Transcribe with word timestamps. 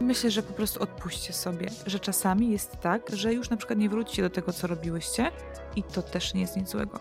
Myślę, 0.00 0.30
że 0.30 0.42
po 0.42 0.52
prostu 0.52 0.82
odpuśćcie 0.82 1.32
sobie, 1.32 1.68
że 1.86 2.00
czasami 2.00 2.50
jest 2.50 2.80
tak, 2.80 3.02
że 3.12 3.34
już 3.34 3.50
na 3.50 3.56
przykład 3.56 3.78
nie 3.78 3.88
wrócicie 3.88 4.22
do 4.22 4.30
tego, 4.30 4.52
co 4.52 4.66
robiłyście 4.66 5.30
i 5.76 5.82
to 5.82 6.02
też 6.02 6.34
nie 6.34 6.40
jest 6.40 6.56
nic 6.56 6.68
złego. 6.68 6.98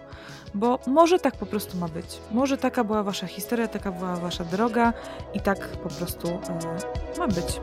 Bo 0.54 0.80
może 0.88 1.20
tak 1.20 1.36
po 1.36 1.46
prostu 1.46 1.78
ma 1.78 1.88
być. 1.88 2.06
Może 2.32 2.58
taka 2.58 2.84
była 2.84 3.04
wasza 3.04 3.28
historia, 3.28 3.68
taka 3.68 3.92
była 3.92 4.16
wasza 4.16 4.44
droga 4.44 4.94
i 5.34 5.40
tak 5.40 5.68
po 5.68 5.90
prostu 5.90 6.28
yy, 6.28 7.20
ma 7.20 7.28
być. 7.28 7.62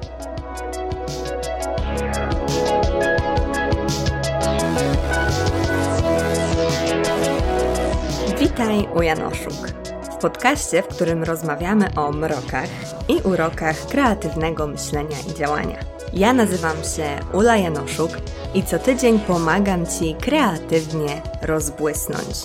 Witaj 8.40 8.88
u 8.94 9.02
Janoszuk. 9.02 9.85
W 10.16 10.18
podcaście, 10.18 10.82
w 10.82 10.86
którym 10.86 11.24
rozmawiamy 11.24 11.94
o 11.96 12.12
mrokach 12.12 12.68
i 13.08 13.22
urokach 13.22 13.86
kreatywnego 13.86 14.66
myślenia 14.66 15.16
i 15.30 15.34
działania. 15.34 15.78
Ja 16.12 16.32
nazywam 16.32 16.76
się 16.76 17.08
Ula 17.32 17.56
Janoszuk 17.56 18.10
i 18.54 18.62
co 18.62 18.78
tydzień 18.78 19.18
pomagam 19.20 19.86
Ci 19.86 20.14
kreatywnie 20.14 21.22
rozbłysnąć. 21.42 22.36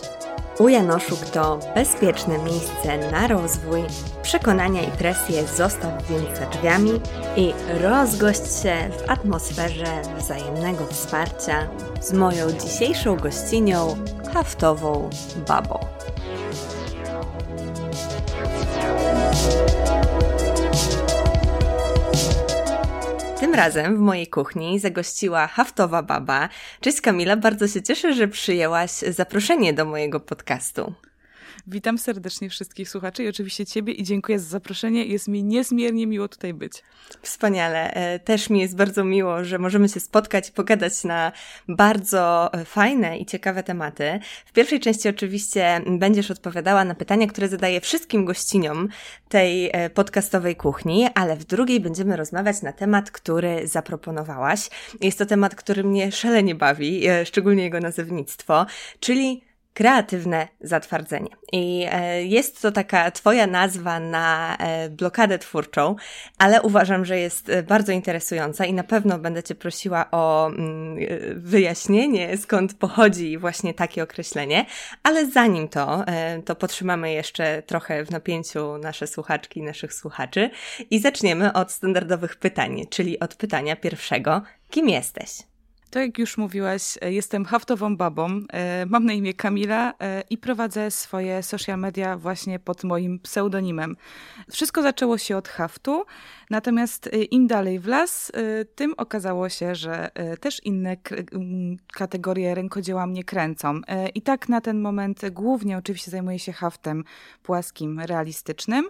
U 0.59 0.69
Janoszuk 0.69 1.19
to 1.19 1.59
bezpieczne 1.75 2.37
miejsce 2.37 3.11
na 3.11 3.27
rozwój, 3.27 3.83
przekonania 4.23 4.81
i 4.81 4.91
presję 4.91 5.47
zostaw 5.47 6.07
więc 6.09 6.39
za 6.39 6.45
drzwiami 6.45 7.01
i 7.35 7.53
rozgość 7.81 8.61
się 8.63 8.75
w 8.97 9.09
atmosferze 9.09 10.01
wzajemnego 10.17 10.85
wsparcia 10.85 11.67
z 12.01 12.13
moją 12.13 12.51
dzisiejszą 12.51 13.15
gościnią, 13.15 13.95
haftową 14.33 15.09
babą. 15.47 15.90
Tym 23.51 23.59
razem 23.59 23.97
w 23.97 23.99
mojej 23.99 24.27
kuchni 24.27 24.79
zagościła 24.79 25.47
haftowa 25.47 26.03
baba. 26.03 26.49
Cześć 26.79 27.01
Kamila, 27.01 27.37
bardzo 27.37 27.67
się 27.67 27.81
cieszę, 27.81 28.13
że 28.13 28.27
przyjęłaś 28.27 28.91
zaproszenie 28.91 29.73
do 29.73 29.85
mojego 29.85 30.19
podcastu. 30.19 30.93
Witam 31.67 31.97
serdecznie 31.97 32.49
wszystkich 32.49 32.89
słuchaczy 32.89 33.23
i 33.23 33.27
oczywiście 33.27 33.65
Ciebie 33.65 33.93
i 33.93 34.03
dziękuję 34.03 34.39
za 34.39 34.49
zaproszenie. 34.49 35.05
Jest 35.05 35.27
mi 35.27 35.43
niezmiernie 35.43 36.07
miło 36.07 36.27
tutaj 36.27 36.53
być. 36.53 36.83
Wspaniale. 37.21 37.93
E, 37.93 38.19
też 38.19 38.49
mi 38.49 38.59
jest 38.59 38.75
bardzo 38.75 39.03
miło, 39.03 39.43
że 39.43 39.59
możemy 39.59 39.89
się 39.89 39.99
spotkać 39.99 40.49
i 40.49 40.51
pogadać 40.51 41.03
na 41.03 41.31
bardzo 41.67 42.53
e, 42.53 42.65
fajne 42.65 43.17
i 43.17 43.25
ciekawe 43.25 43.63
tematy. 43.63 44.19
W 44.45 44.51
pierwszej 44.51 44.79
części 44.79 45.09
oczywiście 45.09 45.81
będziesz 45.87 46.31
odpowiadała 46.31 46.85
na 46.85 46.95
pytania, 46.95 47.27
które 47.27 47.47
zadaję 47.47 47.81
wszystkim 47.81 48.25
gościniom 48.25 48.89
tej 49.29 49.69
e, 49.73 49.89
podcastowej 49.89 50.55
kuchni, 50.55 51.07
ale 51.15 51.35
w 51.35 51.45
drugiej 51.45 51.79
będziemy 51.79 52.17
rozmawiać 52.17 52.61
na 52.61 52.73
temat, 52.73 53.11
który 53.11 53.67
zaproponowałaś. 53.67 54.69
Jest 55.01 55.17
to 55.17 55.25
temat, 55.25 55.55
który 55.55 55.83
mnie 55.83 56.11
szalenie 56.11 56.55
bawi, 56.55 57.03
szczególnie 57.25 57.63
jego 57.63 57.79
nazewnictwo, 57.79 58.65
czyli 58.99 59.50
kreatywne 59.73 60.47
zatwardzenie. 60.61 61.29
I 61.51 61.85
e, 61.91 62.23
jest 62.23 62.61
to 62.61 62.71
taka 62.71 63.11
Twoja 63.11 63.47
nazwa 63.47 63.99
na 63.99 64.57
e, 64.57 64.89
blokadę 64.89 65.39
twórczą, 65.39 65.95
ale 66.37 66.61
uważam, 66.61 67.05
że 67.05 67.19
jest 67.19 67.49
e, 67.49 67.63
bardzo 67.63 67.91
interesująca 67.91 68.65
i 68.65 68.73
na 68.73 68.83
pewno 68.83 69.19
będę 69.19 69.43
Cię 69.43 69.55
prosiła 69.55 70.11
o 70.11 70.47
mm, 70.47 70.97
wyjaśnienie, 71.35 72.37
skąd 72.37 72.73
pochodzi 72.73 73.37
właśnie 73.37 73.73
takie 73.73 74.03
określenie. 74.03 74.65
Ale 75.03 75.25
zanim 75.25 75.67
to, 75.67 76.05
to 76.45 76.55
potrzymamy 76.55 77.13
jeszcze 77.13 77.63
trochę 77.63 78.05
w 78.05 78.11
napięciu 78.11 78.77
nasze 78.77 79.07
słuchaczki 79.07 79.61
naszych 79.61 79.93
słuchaczy 79.93 80.49
i 80.89 80.99
zaczniemy 80.99 81.53
od 81.53 81.71
standardowych 81.71 82.35
pytań, 82.35 82.85
czyli 82.89 83.19
od 83.19 83.35
pytania 83.35 83.75
pierwszego: 83.75 84.41
kim 84.69 84.89
jesteś? 84.89 85.50
Tak 85.91 86.03
jak 86.03 86.19
już 86.19 86.37
mówiłaś, 86.37 86.97
e, 87.01 87.13
jestem 87.13 87.45
haftową 87.45 87.97
babą. 87.97 88.41
E, 88.53 88.85
mam 88.85 89.05
na 89.05 89.13
imię 89.13 89.33
Kamila 89.33 89.93
e, 89.99 90.23
i 90.29 90.37
prowadzę 90.37 90.91
swoje 90.91 91.43
social 91.43 91.79
media 91.79 92.17
właśnie 92.17 92.59
pod 92.59 92.83
moim 92.83 93.19
pseudonimem. 93.19 93.97
Wszystko 94.51 94.81
zaczęło 94.81 95.17
się 95.17 95.37
od 95.37 95.47
haftu, 95.47 96.05
natomiast 96.51 97.09
im 97.31 97.47
dalej 97.47 97.79
w 97.79 97.87
las, 97.87 98.31
tym 98.75 98.93
okazało 98.97 99.49
się, 99.49 99.75
że 99.75 100.11
też 100.39 100.63
inne 100.63 100.97
kategorie 101.93 102.55
rękodzieła 102.55 103.07
mnie 103.07 103.23
kręcą. 103.23 103.81
I 104.15 104.21
tak 104.21 104.49
na 104.49 104.61
ten 104.61 104.81
moment 104.81 105.29
głównie 105.29 105.77
oczywiście 105.77 106.11
zajmuję 106.11 106.39
się 106.39 106.51
haftem 106.51 107.03
płaskim, 107.43 107.99
realistycznym, 107.99 108.89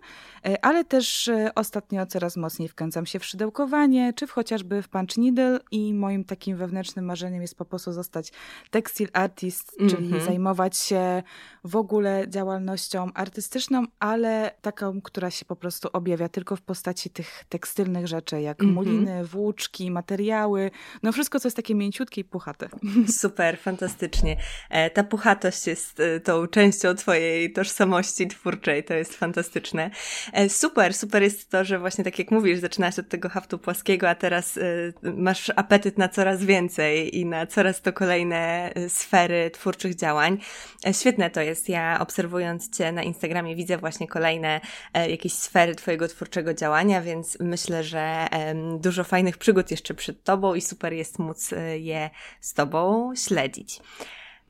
ale 0.61 0.85
też 0.85 1.29
ostatnio 1.55 2.05
coraz 2.05 2.37
mocniej 2.37 2.69
wkręcam 2.69 3.05
się 3.05 3.19
w 3.19 3.25
szydełkowanie, 3.25 4.13
czy 4.13 4.27
w 4.27 4.31
chociażby 4.31 4.81
w 4.81 4.89
punch 4.89 5.17
needle 5.17 5.59
i 5.71 5.93
moim 5.93 6.23
takim 6.23 6.57
wewnętrznym 6.57 7.05
marzeniem 7.05 7.41
jest 7.41 7.55
po 7.55 7.65
prostu 7.65 7.91
zostać 7.91 8.31
tekstil 8.71 9.07
artist, 9.13 9.75
mm 9.79 9.89
-hmm. 9.89 9.95
czyli 9.95 10.05
mhm. 10.05 10.25
zajmować 10.25 10.77
się 10.77 11.23
w 11.63 11.75
ogóle 11.75 12.25
działalnością 12.29 13.13
artystyczną, 13.13 13.85
ale 13.99 14.51
taką, 14.61 15.01
która 15.01 15.31
się 15.31 15.45
po 15.45 15.55
prostu 15.55 15.89
objawia 15.93 16.29
tylko 16.29 16.55
w 16.55 16.61
postaci 16.61 17.09
tych 17.09 17.43
tekstylnych 17.51 18.07
rzeczy, 18.07 18.41
jak 18.41 18.61
mm 18.61 18.71
-hmm. 18.71 18.75
muliny, 18.75 19.25
włóczki, 19.25 19.91
materiały, 19.91 20.71
no 21.03 21.11
wszystko, 21.11 21.39
co 21.39 21.47
jest 21.47 21.55
takie 21.55 21.75
mięciutkie 21.75 22.21
i 22.21 22.23
puchate. 22.23 22.69
Super, 23.21 23.57
fantastycznie. 23.57 24.37
E, 24.69 24.89
ta 24.89 25.03
puchatość 25.03 25.67
jest 25.67 25.99
e, 25.99 26.19
tą 26.19 26.47
częścią 26.47 26.95
twojej 26.95 27.53
tożsamości 27.53 28.27
twórczej, 28.27 28.83
to 28.83 28.93
jest 28.93 29.17
fantastyczne. 29.17 29.91
E, 30.33 30.49
super, 30.49 30.93
super 30.93 31.23
jest 31.23 31.49
to, 31.49 31.65
że 31.65 31.79
właśnie 31.79 32.03
tak 32.03 32.19
jak 32.19 32.31
mówisz, 32.31 32.59
zaczynałaś 32.59 32.99
od 32.99 33.09
tego 33.09 33.29
haftu 33.29 33.59
płaskiego, 33.59 34.09
a 34.09 34.15
teraz 34.15 34.59
masz 35.03 35.51
apetyt 35.55 35.97
na 35.97 36.09
coraz 36.09 36.43
więcej 36.43 37.17
i 37.17 37.25
na 37.25 37.47
coraz 37.47 37.81
to 37.81 37.93
kolejne 37.93 38.73
sfery 38.87 39.51
twórczych 39.53 39.95
działań. 39.95 40.37
Świetne 40.91 41.29
to 41.29 41.41
jest. 41.41 41.69
Ja 41.69 41.99
obserwując 41.99 42.77
Cię 42.77 42.91
na 42.91 43.03
Instagramie 43.03 43.55
widzę 43.55 43.77
właśnie 43.77 44.07
kolejne 44.07 44.61
jakieś 45.07 45.33
sfery 45.33 45.75
Twojego 45.75 46.07
twórczego 46.07 46.53
działania, 46.53 47.01
więc 47.01 47.37
myślę, 47.41 47.83
że 47.83 48.27
dużo 48.79 49.03
fajnych 49.03 49.37
przygód 49.37 49.71
jeszcze 49.71 49.93
przed 49.93 50.23
Tobą 50.23 50.55
i 50.55 50.61
super 50.61 50.93
jest 50.93 51.19
móc 51.19 51.53
e, 51.53 51.79
je 51.79 52.09
z 52.41 52.53
Tobą 52.53 53.11
śledzić. 53.15 53.79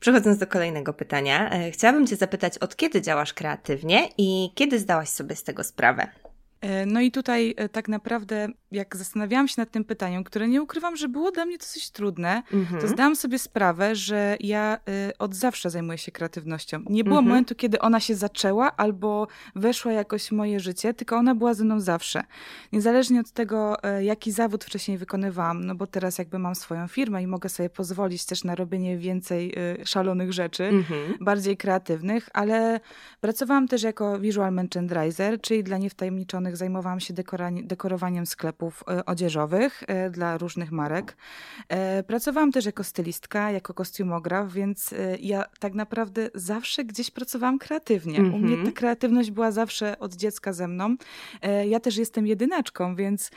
Przechodząc 0.00 0.38
do 0.38 0.46
kolejnego 0.46 0.92
pytania, 0.94 1.50
chciałabym 1.72 2.06
Cię 2.06 2.16
zapytać, 2.16 2.58
od 2.58 2.76
kiedy 2.76 3.02
działasz 3.02 3.32
kreatywnie 3.32 4.08
i 4.18 4.50
kiedy 4.54 4.78
zdałaś 4.78 5.08
sobie 5.08 5.36
z 5.36 5.42
tego 5.42 5.64
sprawę? 5.64 6.21
E, 6.62 6.86
no 6.86 7.00
i 7.00 7.10
tutaj 7.10 7.54
e, 7.56 7.68
tak 7.68 7.88
naprawdę, 7.88 8.48
jak 8.70 8.96
zastanawiałam 8.96 9.48
się 9.48 9.54
nad 9.58 9.70
tym 9.70 9.84
pytaniem, 9.84 10.24
które 10.24 10.48
nie 10.48 10.62
ukrywam, 10.62 10.96
że 10.96 11.08
było 11.08 11.30
dla 11.30 11.44
mnie 11.44 11.58
dosyć 11.58 11.90
trudne, 11.90 12.42
mm-hmm. 12.52 12.80
to 12.80 12.88
zdałam 12.88 13.16
sobie 13.16 13.38
sprawę, 13.38 13.96
że 13.96 14.36
ja 14.40 14.78
y, 15.08 15.18
od 15.18 15.34
zawsze 15.34 15.70
zajmuję 15.70 15.98
się 15.98 16.12
kreatywnością. 16.12 16.82
Nie 16.90 17.04
było 17.04 17.20
mm-hmm. 17.20 17.24
momentu, 17.24 17.54
kiedy 17.54 17.78
ona 17.78 18.00
się 18.00 18.14
zaczęła 18.14 18.76
albo 18.76 19.28
weszła 19.54 19.92
jakoś 19.92 20.24
w 20.24 20.32
moje 20.32 20.60
życie, 20.60 20.94
tylko 20.94 21.16
ona 21.16 21.34
była 21.34 21.54
ze 21.54 21.64
mną 21.64 21.80
zawsze. 21.80 22.24
Niezależnie 22.72 23.20
od 23.20 23.30
tego, 23.30 23.76
jaki 24.00 24.32
zawód 24.32 24.64
wcześniej 24.64 24.98
wykonywałam, 24.98 25.64
no 25.64 25.74
bo 25.74 25.86
teraz 25.86 26.18
jakby 26.18 26.38
mam 26.38 26.54
swoją 26.54 26.88
firmę 26.88 27.22
i 27.22 27.26
mogę 27.26 27.48
sobie 27.48 27.70
pozwolić 27.70 28.24
też 28.24 28.44
na 28.44 28.54
robienie 28.54 28.98
więcej 28.98 29.54
szalonych 29.84 30.32
rzeczy, 30.32 30.62
mm-hmm. 30.62 31.14
bardziej 31.20 31.56
kreatywnych, 31.56 32.28
ale 32.32 32.80
pracowałam 33.20 33.68
też 33.68 33.82
jako 33.82 34.18
visual 34.18 34.52
merchandiser, 34.52 35.40
czyli 35.40 35.64
dla 35.64 35.78
niewtajemniczonych 35.78 36.51
zajmowałam 36.56 37.00
się 37.00 37.14
dekorowaniem 37.64 38.26
sklepów 38.26 38.84
e, 38.88 39.04
odzieżowych 39.04 39.82
e, 39.86 40.10
dla 40.10 40.38
różnych 40.38 40.72
marek. 40.72 41.16
E, 41.68 42.02
pracowałam 42.02 42.52
też 42.52 42.64
jako 42.66 42.84
stylistka, 42.84 43.50
jako 43.50 43.74
kostiumograf, 43.74 44.52
więc 44.52 44.94
ja 45.20 45.44
tak 45.58 45.74
naprawdę 45.74 46.30
zawsze 46.34 46.84
gdzieś 46.84 47.10
pracowałam 47.10 47.58
kreatywnie. 47.58 48.18
Mm 48.18 48.30
-hmm. 48.30 48.34
U 48.34 48.38
mnie 48.38 48.54
mhm. 48.54 48.66
ta 48.66 48.80
kreatywność 48.80 49.30
była 49.30 49.50
zawsze 49.50 49.98
od 49.98 50.14
dziecka 50.14 50.52
ze 50.52 50.68
mną. 50.68 50.96
Ja 51.68 51.80
też 51.80 51.96
jestem 51.96 52.26
jedynaczką, 52.26 52.96
więc 52.96 53.30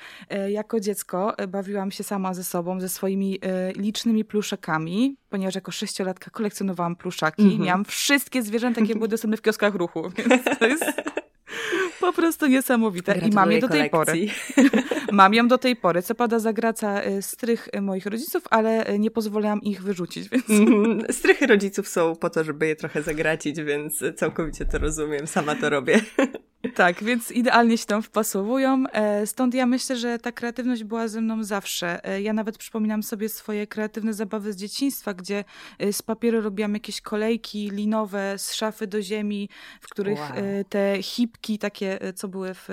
jako 0.49 0.79
dziecko 0.79 1.35
bawiłam 1.47 1.91
się 1.91 2.03
sama 2.03 2.33
ze 2.33 2.43
sobą, 2.43 2.79
ze 2.79 2.89
swoimi 2.89 3.39
licznymi 3.75 4.25
pluszakami, 4.25 5.17
ponieważ 5.29 5.55
jako 5.55 5.71
sześciolatka 5.71 6.31
kolekcjonowałam 6.31 6.95
pluszaki. 6.95 7.41
Mm 7.43 7.57
-hmm. 7.57 7.59
Miałam 7.59 7.85
wszystkie 7.85 8.43
zwierzęta, 8.43 8.81
jakie 8.81 8.95
były 8.95 9.07
dostępne 9.07 9.37
w 9.37 9.41
kioskach 9.41 9.75
ruchu, 9.75 10.09
więc 10.29 10.43
to 10.59 10.67
jest 10.67 10.85
po 11.99 12.13
prostu 12.13 12.47
niesamowite. 12.47 13.11
Gratuluję 13.11 13.31
I 13.31 13.35
mam 13.35 13.51
je 13.51 13.59
do 13.59 13.67
tej 13.67 13.89
kolekcji. 13.89 14.31
pory. 14.55 14.69
mam 15.11 15.33
ją 15.33 15.47
do 15.47 15.57
tej 15.57 15.75
pory. 15.75 16.01
Co 16.01 16.15
pada 16.15 16.39
zagraca 16.39 17.05
y, 17.05 17.21
strych 17.21 17.69
moich 17.81 18.05
rodziców, 18.05 18.43
ale 18.49 18.89
y, 18.89 18.99
nie 18.99 19.11
pozwoliłam 19.11 19.61
ich 19.61 19.83
wyrzucić, 19.83 20.29
więc... 20.29 20.49
Mhm. 20.49 21.13
Strychy 21.13 21.47
rodziców 21.47 21.87
są 21.87 22.15
po 22.15 22.29
to, 22.29 22.43
żeby 22.43 22.67
je 22.67 22.75
trochę 22.75 23.03
zagracić, 23.03 23.61
więc 23.61 24.03
całkowicie 24.15 24.65
to 24.65 24.77
rozumiem. 24.77 25.27
Sama 25.27 25.55
to 25.55 25.69
robię. 25.69 26.01
Tak, 26.75 27.03
więc 27.03 27.31
idealnie 27.31 27.77
się 27.77 27.85
tam 27.85 28.01
wpasowują. 28.01 28.83
E, 28.91 29.27
stąd 29.27 29.53
ja 29.53 29.65
myślę, 29.65 29.95
że 29.95 30.19
ta 30.19 30.31
kreatywność 30.31 30.83
była 30.83 31.07
ze 31.07 31.21
mną 31.21 31.43
zawsze. 31.43 32.05
E, 32.05 32.21
ja 32.21 32.33
nawet 32.33 32.57
przypominam 32.57 33.03
sobie 33.03 33.29
swoje 33.29 33.67
kreatywne 33.67 34.13
zabawy 34.13 34.53
z 34.53 34.55
dzieciństwa, 34.55 35.13
gdzie 35.13 35.43
e, 35.79 35.93
z 35.93 36.01
papieru 36.01 36.41
robiłam 36.41 36.73
jakieś 36.73 37.01
kolejki 37.01 37.69
linowe 37.69 38.33
z 38.37 38.53
szafy 38.53 38.87
do 38.87 39.01
ziemi, 39.01 39.49
w 39.81 39.89
których 39.89 40.19
wow. 40.19 40.29
te 40.69 40.97
hipki 41.01 41.59
takie 41.59 41.84
takie, 41.85 42.13
co 42.13 42.27
były 42.27 42.53
w 42.53 42.69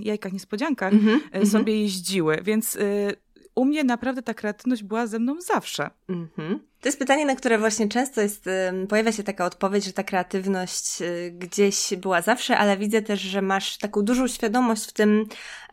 jajkach 0.00 0.32
niespodziankach, 0.32 0.92
mm 0.92 1.20
-hmm, 1.32 1.46
sobie 1.46 1.80
jeździły, 1.82 2.38
więc 2.42 2.78
u 3.54 3.64
mnie 3.64 3.84
naprawdę 3.84 4.22
ta 4.22 4.34
kreatywność 4.34 4.82
była 4.82 5.06
ze 5.06 5.18
mną 5.18 5.40
zawsze. 5.40 5.90
Mhm. 6.08 6.60
To 6.80 6.88
jest 6.88 6.98
pytanie, 6.98 7.26
na 7.26 7.36
które 7.36 7.58
właśnie 7.58 7.88
często 7.88 8.20
jest, 8.20 8.44
pojawia 8.88 9.12
się 9.12 9.22
taka 9.22 9.44
odpowiedź, 9.44 9.84
że 9.84 9.92
ta 9.92 10.02
kreatywność 10.02 11.02
y, 11.02 11.34
gdzieś 11.38 11.94
była 11.96 12.22
zawsze, 12.22 12.58
ale 12.58 12.76
widzę 12.76 13.02
też, 13.02 13.20
że 13.20 13.42
masz 13.42 13.78
taką 13.78 14.02
dużą 14.02 14.28
świadomość 14.28 14.86
w 14.88 14.92
tym, 14.92 15.26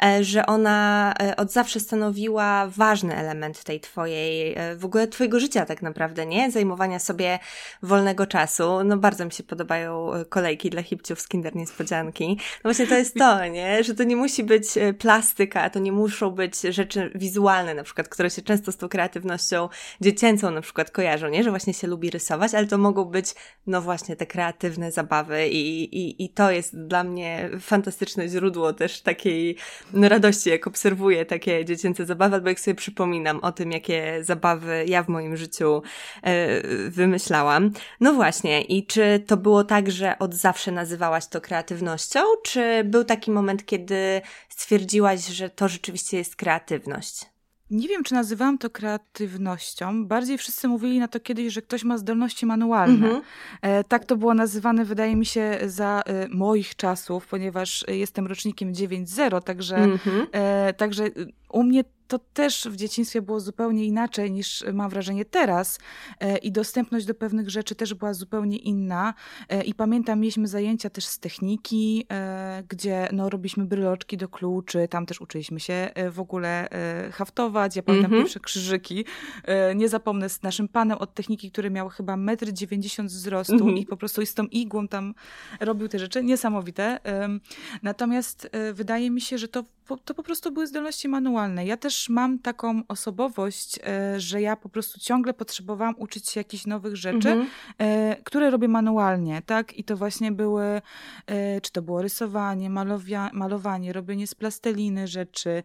e, 0.04 0.24
że 0.24 0.45
ona 0.45 1.13
e, 1.21 1.36
od 1.36 1.51
zawsze 1.51 1.80
stanowiła 1.80 2.68
ważny 2.68 3.15
element 3.15 3.63
tej 3.63 3.80
twojej, 3.80 4.54
e, 4.57 4.75
w 4.75 4.86
ogóle 4.86 5.07
twojego 5.07 5.39
życia 5.39 5.65
tak 5.65 5.81
naprawdę, 5.81 6.25
nie? 6.25 6.51
Zajmowania 6.51 7.00
sobie 7.00 7.39
wolnego 7.83 8.25
czasu. 8.25 8.83
No 8.83 8.98
bardzo 8.98 9.25
mi 9.25 9.31
się 9.31 9.44
podobają 9.44 10.12
kolejki 10.30 10.69
dla 10.69 10.83
hipciów 10.83 11.21
z 11.21 11.27
Kinder 11.27 11.56
Niespodzianki. 11.56 12.27
No 12.38 12.62
właśnie 12.63 12.88
to 12.88 12.95
jest 12.95 13.15
to, 13.15 13.45
nie? 13.45 13.83
Że 13.83 13.95
to 13.95 14.04
nie 14.04 14.15
musi 14.15 14.44
być 14.44 14.68
plastyka, 15.00 15.69
to 15.69 15.80
nie 15.80 15.92
muszą 15.92 16.31
być 16.31 16.62
rzeczy 16.62 17.12
wizualne 17.15 17.74
na 17.74 17.83
przykład, 17.83 18.09
które 18.09 18.30
się 18.30 18.42
często 18.42 18.71
z 18.71 18.77
tą 18.77 18.89
kreatywnością 18.89 19.69
dziecięcą 20.01 20.51
na 20.51 20.62
przykład 20.62 20.92
kojarzą, 20.97 21.29
nie? 21.29 21.44
Że 21.44 21.49
właśnie 21.49 21.73
się 21.73 21.88
lubi 21.88 22.09
rysować, 22.09 22.53
ale 22.53 22.67
to 22.67 22.77
mogą 22.77 23.05
być, 23.05 23.35
no 23.67 23.81
właśnie, 23.81 24.15
te 24.15 24.25
kreatywne 24.25 24.91
zabawy 24.91 25.47
i, 25.47 25.83
i, 25.97 26.23
i 26.23 26.29
to 26.29 26.51
jest 26.51 26.88
dla 26.88 27.03
mnie 27.03 27.49
fantastyczne 27.59 28.27
źródło 28.27 28.73
też 28.73 29.01
takiej 29.01 29.55
no, 29.94 30.09
radości, 30.09 30.49
jak 30.49 30.67
obserwuję 30.67 31.25
takie 31.25 31.65
dziecięce 31.65 32.05
zabawy, 32.05 32.35
albo 32.35 32.49
jak 32.49 32.59
sobie 32.59 32.75
przypominam 32.75 33.39
o 33.39 33.51
tym, 33.51 33.71
jakie 33.71 34.19
zabawy 34.21 34.85
ja 34.88 35.03
w 35.03 35.09
moim 35.09 35.38
życiu 35.38 35.81
e, 36.23 36.89
wymyślałam. 36.89 37.71
No 37.99 38.13
właśnie, 38.13 38.61
i 38.61 38.85
czy 38.85 39.23
to 39.27 39.38
było 39.38 39.63
tak, 39.63 39.91
że 39.91 40.19
od 40.19 40.33
zawsze 40.35 40.71
nazywałaś 40.71 41.27
to 41.27 41.41
kreatywnością, 41.41 42.19
czy 42.44 42.83
był 42.83 43.03
taki 43.03 43.31
moment, 43.31 43.65
kiedy 43.65 44.21
stwierdziłaś, 44.49 45.25
że 45.25 45.49
to 45.49 45.67
rzeczywiście 45.67 46.17
jest 46.17 46.35
kreatywność? 46.35 47.37
Nie 47.72 47.88
wiem, 47.88 48.04
czy 48.04 48.14
nazywałam 48.14 48.58
to 48.58 48.69
kreatywnością. 48.69 50.06
Bardziej 50.06 50.38
wszyscy 50.38 50.68
mówili 50.68 51.00
na 51.00 51.08
to 51.08 51.19
kiedyś, 51.19 51.54
że 51.54 51.62
ktoś 51.62 51.84
ma 51.84 51.98
zdolności 51.98 52.46
manualne. 52.46 53.10
Mm 53.10 53.22
-hmm. 53.22 53.84
tak 53.88 54.06
to 54.06 54.16
było 54.16 54.34
nazywane, 54.34 54.86
wydaje 54.86 55.16
mi 55.16 55.25
się, 55.25 55.60
za 55.66 56.02
e, 56.06 56.28
moich 56.28 56.75
czasów, 56.75 57.28
ponieważ 57.28 57.86
jestem 57.88 58.28
rocznikiem 58.28 58.74
9.0, 58.74 59.44
także, 59.44 59.75
mm 59.75 59.98
-hmm. 59.98 60.28
także 60.78 61.04
u 61.50 61.64
mnie 61.64 61.84
to 62.07 62.19
też 62.19 62.68
w 62.71 62.75
dzieciństwie 62.75 63.21
było 63.21 63.39
zupełnie 63.39 63.86
inaczej 63.86 64.31
niż 64.31 64.63
mam 64.74 64.89
wrażenie 64.89 65.25
teraz 65.25 65.80
e, 66.19 66.38
i 66.38 66.51
dostępność 66.51 67.06
do 67.06 67.13
pewnych 67.13 67.50
rzeczy 67.50 67.75
też 67.75 67.94
była 67.94 68.13
zupełnie 68.13 68.57
inna 68.57 69.13
e, 69.50 69.63
i 69.63 69.74
pamiętam 69.74 70.19
mieliśmy 70.19 70.48
zajęcia 70.48 70.89
też 70.89 71.06
z 71.06 71.19
techniki, 71.19 72.06
e, 72.12 72.63
gdzie 72.69 73.09
no 73.13 73.30
robiliśmy 73.30 73.65
bryloczki 73.65 74.18
do 74.18 74.30
kluczy, 74.30 74.88
tam 74.89 75.06
też 75.06 75.21
uczyliśmy 75.21 75.59
się 75.59 75.89
w 76.12 76.19
ogóle 76.19 76.68
haftować, 77.12 77.75
ja 77.75 77.83
pamiętam 77.83 78.12
mm 78.12 78.19
-hmm. 78.19 78.24
pierwsze 78.24 78.39
krzyżyki, 78.39 79.06
nie 79.75 79.89
zapomnę 79.89 80.30
z 80.30 80.44
naszym 80.44 80.68
panem 80.68 80.98
od 80.98 81.13
techniki, 81.13 81.51
który 81.51 81.69
miał 81.69 81.89
chyba 81.89 82.13
1,90 82.13 83.00
m 83.00 83.07
wzrostu 83.07 83.54
mm 83.54 83.68
-hmm. 83.68 83.77
i 83.77 83.86
po 83.86 83.98
prostu 83.98 84.25
z 84.25 84.33
tą 84.33 84.44
igłą 84.44 84.88
tam 84.88 85.13
robił 85.59 85.88
te 85.88 86.00
rzeczy, 86.00 86.24
niesamowite. 86.24 87.00
Natomiast 87.83 88.50
wydaje 88.74 89.12
mi 89.12 89.21
się, 89.21 89.38
że 89.38 89.48
to, 89.48 89.63
to 90.06 90.13
po 90.13 90.24
prostu 90.24 90.51
były 90.51 90.68
zdolności 90.68 91.07
manualne. 91.07 91.65
Ja 91.65 91.77
też 91.77 91.96
też 91.97 92.09
mam 92.09 92.39
taką 92.39 92.81
osobowość, 92.88 93.79
e, 93.83 94.19
że 94.19 94.41
ja 94.41 94.55
po 94.55 94.69
prostu 94.69 94.99
ciągle 94.99 95.33
potrzebowałam 95.33 95.95
uczyć 95.97 96.29
się 96.29 96.39
jakichś 96.39 96.65
nowych 96.65 96.95
rzeczy, 96.95 97.29
mhm. 97.29 97.47
E, 97.77 98.15
które 98.23 98.49
robię 98.49 98.67
manualnie, 98.67 99.41
tak? 99.45 99.73
I 99.73 99.83
to 99.83 99.97
właśnie 99.97 100.31
były, 100.31 100.81
e, 101.27 101.61
czy 101.61 101.71
to 101.71 101.81
było 101.81 102.01
rysowanie, 102.01 102.69
malowia, 102.69 103.29
malowanie, 103.33 103.94
robienie 103.94 104.27
z 104.27 104.35
plasteliny 104.35 105.07
rzeczy, 105.07 105.63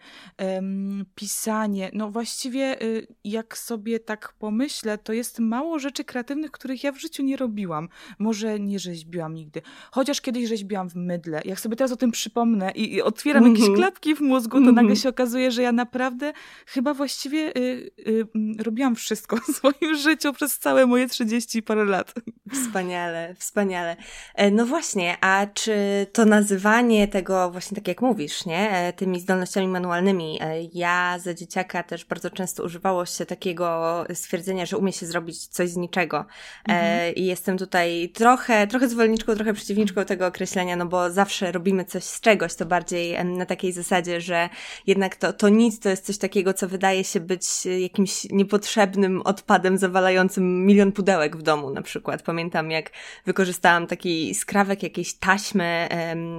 pisanie. 1.14 1.90
No 1.92 2.10
właściwie 2.10 2.76
jak 3.24 3.58
sobie 3.58 4.00
tak 4.00 4.32
pomyślę, 4.38 4.98
to 4.98 5.12
jest 5.12 5.38
mało 5.38 5.78
rzeczy 5.78 6.04
kreatywnych, 6.04 6.50
których 6.50 6.84
ja 6.84 6.92
w 6.92 7.00
życiu 7.00 7.22
nie 7.22 7.36
robiłam. 7.36 7.88
Może 8.18 8.60
nie 8.60 8.78
rzeźbiłam 8.78 9.34
nigdy. 9.34 9.62
Chociaż 9.90 10.20
kiedyś 10.20 10.48
rzeźbiłam 10.48 10.88
w 10.90 10.94
mydle. 10.94 11.42
Jak 11.44 11.60
sobie 11.60 11.76
teraz 11.76 11.92
o 11.92 11.96
tym 11.96 12.10
przypomnę 12.10 12.70
i, 12.70 12.94
i 12.94 13.02
otwieram 13.02 13.44
jakieś 13.44 13.68
mhm. 13.68 13.78
klapki 13.78 14.14
w 14.14 14.20
mózgu, 14.20 14.56
to 14.56 14.64
nagle 14.64 14.80
mhm. 14.80 14.96
się 14.96 15.08
okazuje, 15.08 15.50
że 15.50 15.62
ja 15.62 15.72
naprawdę 15.72 16.21
naprawdę 16.22 16.32
chyba 16.66 16.94
właściwie 16.94 17.56
y, 17.56 17.90
y, 18.08 18.26
robiłam 18.58 18.96
wszystko 18.96 19.36
w 19.36 19.56
swoim 19.56 19.96
życiu 20.04 20.32
przez 20.32 20.58
całe 20.58 20.86
moje 20.86 21.08
30 21.08 21.62
parę 21.62 21.84
lat. 21.84 22.14
Wspaniale, 22.52 23.34
wspaniale. 23.38 23.96
E, 24.34 24.50
no 24.50 24.66
właśnie, 24.66 25.16
a 25.20 25.46
czy 25.54 26.06
to 26.12 26.24
nazywanie 26.24 27.08
tego 27.08 27.50
właśnie 27.50 27.74
tak 27.74 27.88
jak 27.88 28.02
mówisz, 28.02 28.46
nie? 28.46 28.70
E, 28.70 28.92
tymi 28.92 29.20
zdolnościami 29.20 29.68
manualnymi. 29.68 30.38
E, 30.40 30.62
ja 30.72 31.18
za 31.18 31.34
dzieciaka 31.34 31.82
też 31.82 32.04
bardzo 32.04 32.30
często 32.30 32.64
używało 32.64 33.06
się 33.06 33.26
takiego 33.26 34.04
stwierdzenia, 34.14 34.66
że 34.66 34.78
umie 34.78 34.92
się 34.92 35.06
zrobić 35.06 35.46
coś 35.46 35.70
z 35.70 35.76
niczego. 35.76 36.24
Mhm. 36.68 37.14
I 37.14 37.24
jestem 37.24 37.58
tutaj 37.58 38.10
trochę, 38.14 38.66
trochę 38.66 38.88
zwolenniczką, 38.88 39.34
trochę 39.34 39.54
przeciwniczką 39.54 40.04
tego 40.04 40.26
określenia, 40.26 40.76
no 40.76 40.86
bo 40.86 41.10
zawsze 41.10 41.52
robimy 41.52 41.84
coś 41.84 42.04
z 42.04 42.20
czegoś, 42.20 42.54
to 42.54 42.66
bardziej 42.66 43.24
na 43.24 43.46
takiej 43.46 43.72
zasadzie, 43.72 44.20
że 44.20 44.48
jednak 44.86 45.16
to, 45.16 45.32
to 45.32 45.48
nic 45.48 45.80
to 45.80 45.88
jest 45.88 46.06
coś 46.06 46.11
coś 46.12 46.18
takiego, 46.18 46.54
co 46.54 46.68
wydaje 46.68 47.04
się 47.04 47.20
być 47.20 47.44
e, 47.66 47.80
jakimś 47.80 48.24
niepotrzebnym 48.30 49.22
odpadem 49.22 49.78
zawalającym 49.78 50.66
milion 50.66 50.92
pudełek 50.92 51.36
w 51.36 51.42
domu 51.42 51.70
na 51.70 51.82
przykład. 51.82 52.22
Pamiętam, 52.22 52.70
jak 52.70 52.90
wykorzystałam 53.26 53.86
taki 53.86 54.34
skrawek 54.34 54.82
jakiejś 54.82 55.14
taśmy 55.14 55.88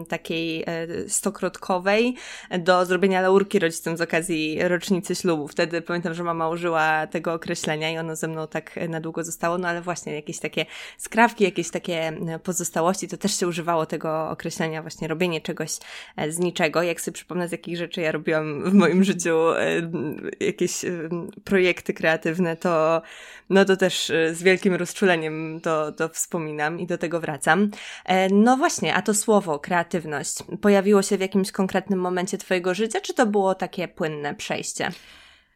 takiej 0.09 0.63
e, 0.67 1.09
stokrotkowej 1.09 2.15
do 2.59 2.85
zrobienia 2.85 3.21
laurki 3.21 3.59
rodzicom 3.59 3.97
z 3.97 4.01
okazji 4.01 4.57
rocznicy 4.67 5.15
ślubu. 5.15 5.47
Wtedy 5.47 5.81
pamiętam, 5.81 6.13
że 6.13 6.23
mama 6.23 6.49
użyła 6.49 7.07
tego 7.07 7.33
określenia 7.33 7.91
i 7.91 7.97
ono 7.97 8.15
ze 8.15 8.27
mną 8.27 8.47
tak 8.47 8.79
na 8.89 8.99
długo 8.99 9.23
zostało, 9.23 9.57
no 9.57 9.67
ale 9.67 9.81
właśnie 9.81 10.15
jakieś 10.15 10.39
takie 10.39 10.65
skrawki, 10.97 11.43
jakieś 11.43 11.69
takie 11.69 12.07
e, 12.07 12.39
pozostałości, 12.39 13.07
to 13.07 13.17
też 13.17 13.39
się 13.39 13.47
używało 13.47 13.85
tego 13.85 14.29
określenia 14.29 14.81
właśnie 14.81 15.07
robienie 15.07 15.41
czegoś 15.41 15.71
z 16.29 16.39
niczego. 16.39 16.83
Jak 16.83 17.01
sobie 17.01 17.15
przypomnę, 17.15 17.47
z 17.47 17.51
jakich 17.51 17.77
rzeczy 17.77 18.01
ja 18.01 18.11
robiłam 18.11 18.63
w 18.63 18.73
moim 18.73 19.03
życiu 19.03 19.53
E, 19.62 19.62
jakieś 20.39 20.86
e, 20.86 21.10
projekty 21.44 21.94
kreatywne, 21.94 22.57
to, 22.57 23.01
no 23.50 23.65
to 23.65 23.77
też 23.77 24.10
e, 24.10 24.36
z 24.36 24.44
wielkim 24.44 24.74
rozczuleniem 24.74 25.60
to, 25.63 25.92
to 25.92 26.10
wspominam 26.10 26.80
i 26.80 26.88
do 26.88 26.98
tego 26.98 27.19
wracam. 27.19 27.71
No 28.31 28.57
właśnie, 28.57 28.95
a 28.95 29.01
to 29.01 29.13
słowo 29.13 29.60
kreatywność 29.60 30.38
pojawiło 30.62 31.01
się 31.01 31.18
w 31.18 31.21
jakimś 31.21 31.51
konkretnym 31.51 32.00
momencie 32.00 32.38
Twojego 32.38 32.74
życia, 32.74 33.01
czy 33.01 33.13
to 33.13 33.25
było 33.25 33.56
takie 33.56 33.88
płynne 33.88 34.36
przejście? 34.36 34.92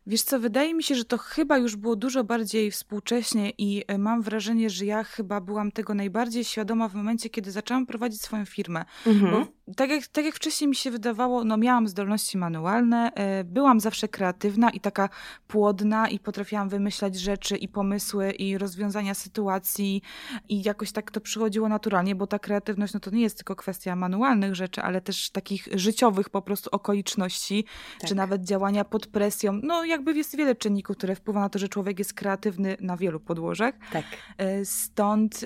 Wiesz 0.08 0.22
co, 0.22 0.40
wydaje 0.40 0.74
mi 0.74 0.84
się, 0.84 0.96
że 0.96 1.06
to 1.06 1.18
chyba 1.18 1.58
już 1.58 1.76
było 1.76 1.96
dużo 1.96 2.24
bardziej 2.24 2.72
współcześnie 2.72 3.52
i 3.58 3.84
e, 3.88 3.98
mam 3.98 4.22
wrażenie, 4.22 4.70
że 4.70 4.86
ja 4.86 5.04
chyba 5.04 5.42
byłam 5.42 5.72
tego 5.72 5.94
najbardziej 5.94 6.44
świadoma 6.44 6.90
w 6.90 6.94
momencie, 6.94 7.30
kiedy 7.30 7.52
zaczęłam 7.52 7.86
prowadzić 7.86 8.22
swoją 8.22 8.46
firmę. 8.46 8.86
Mhm. 9.06 9.32
Bo 9.32 9.48
tak 9.76 9.90
jak, 9.90 10.08
tak 10.08 10.26
jak 10.26 10.36
wcześniej 10.36 10.68
mi 10.68 10.76
się 10.76 10.92
wydawało, 10.92 11.44
no 11.44 11.58
miałam 11.58 11.88
zdolności 11.88 12.38
manualne, 12.38 13.12
e, 13.16 13.44
byłam 13.44 13.80
zawsze 13.80 14.08
kreatywna 14.08 14.70
i 14.70 14.80
taka 14.80 15.10
płodna 15.48 16.10
i 16.10 16.20
potrafiłam 16.20 16.70
wymyślać 16.70 17.16
rzeczy 17.16 17.58
i 17.58 17.68
pomysły 17.68 18.32
i 18.32 18.58
rozwiązania 18.58 19.14
sytuacji 19.14 20.02
i 20.50 20.64
jakoś 20.64 20.92
tak 20.92 21.12
to 21.12 21.22
przychodziło 21.22 21.70
naturalnie, 21.70 22.16
bo 22.16 22.28
ta 22.28 22.40
kreatywność 22.40 22.94
no 22.94 23.00
to 23.00 23.12
nie 23.12 23.22
jest 23.22 23.38
tylko 23.38 23.56
kwestia 23.56 23.96
manualnych 23.96 24.56
rzeczy, 24.56 24.82
ale 24.82 25.02
też 25.02 25.30
takich 25.30 25.68
życiowych 25.74 26.30
po 26.30 26.42
prostu 26.42 26.70
okoliczności, 26.72 27.66
tak. 28.00 28.10
czy 28.10 28.16
nawet 28.16 28.44
działania 28.44 28.86
pod 28.86 29.08
presją. 29.08 29.60
No 29.64 29.86
ja 29.86 29.98
jakby 29.98 30.14
jest 30.14 30.38
wiele 30.38 30.56
czynników, 30.56 30.98
które 30.98 31.16
wpływają 31.16 31.46
na 31.46 31.50
to, 31.50 31.60
że 31.60 31.70
człowiek 31.70 32.00
jest 32.00 32.14
kreatywny 32.14 32.78
na 32.82 32.98
wielu 32.98 33.20
podłożach. 33.20 33.76
Tak. 33.92 34.06
E, 34.38 34.66
stąd 34.66 35.46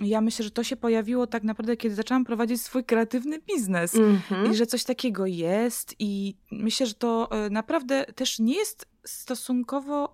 ja 0.00 0.20
myślę, 0.20 0.44
że 0.44 0.50
to 0.50 0.64
się 0.64 0.76
pojawiło 0.76 1.26
tak 1.26 1.42
naprawdę, 1.42 1.76
kiedy 1.76 1.94
zaczęłam 1.94 2.24
prowadzić 2.24 2.62
swój 2.62 2.84
kreatywny 2.84 3.29
biznes 3.38 3.94
mm 3.94 4.18
-hmm. 4.30 4.50
i 4.50 4.54
że 4.54 4.66
coś 4.66 4.84
takiego 4.84 5.26
jest 5.26 5.94
i 5.98 6.34
myślę, 6.50 6.86
że 6.86 6.94
to 6.94 7.28
e, 7.30 7.50
naprawdę 7.50 8.06
też 8.14 8.38
nie 8.38 8.54
jest 8.54 8.86
stosunkowo 9.04 10.08
y, 10.08 10.10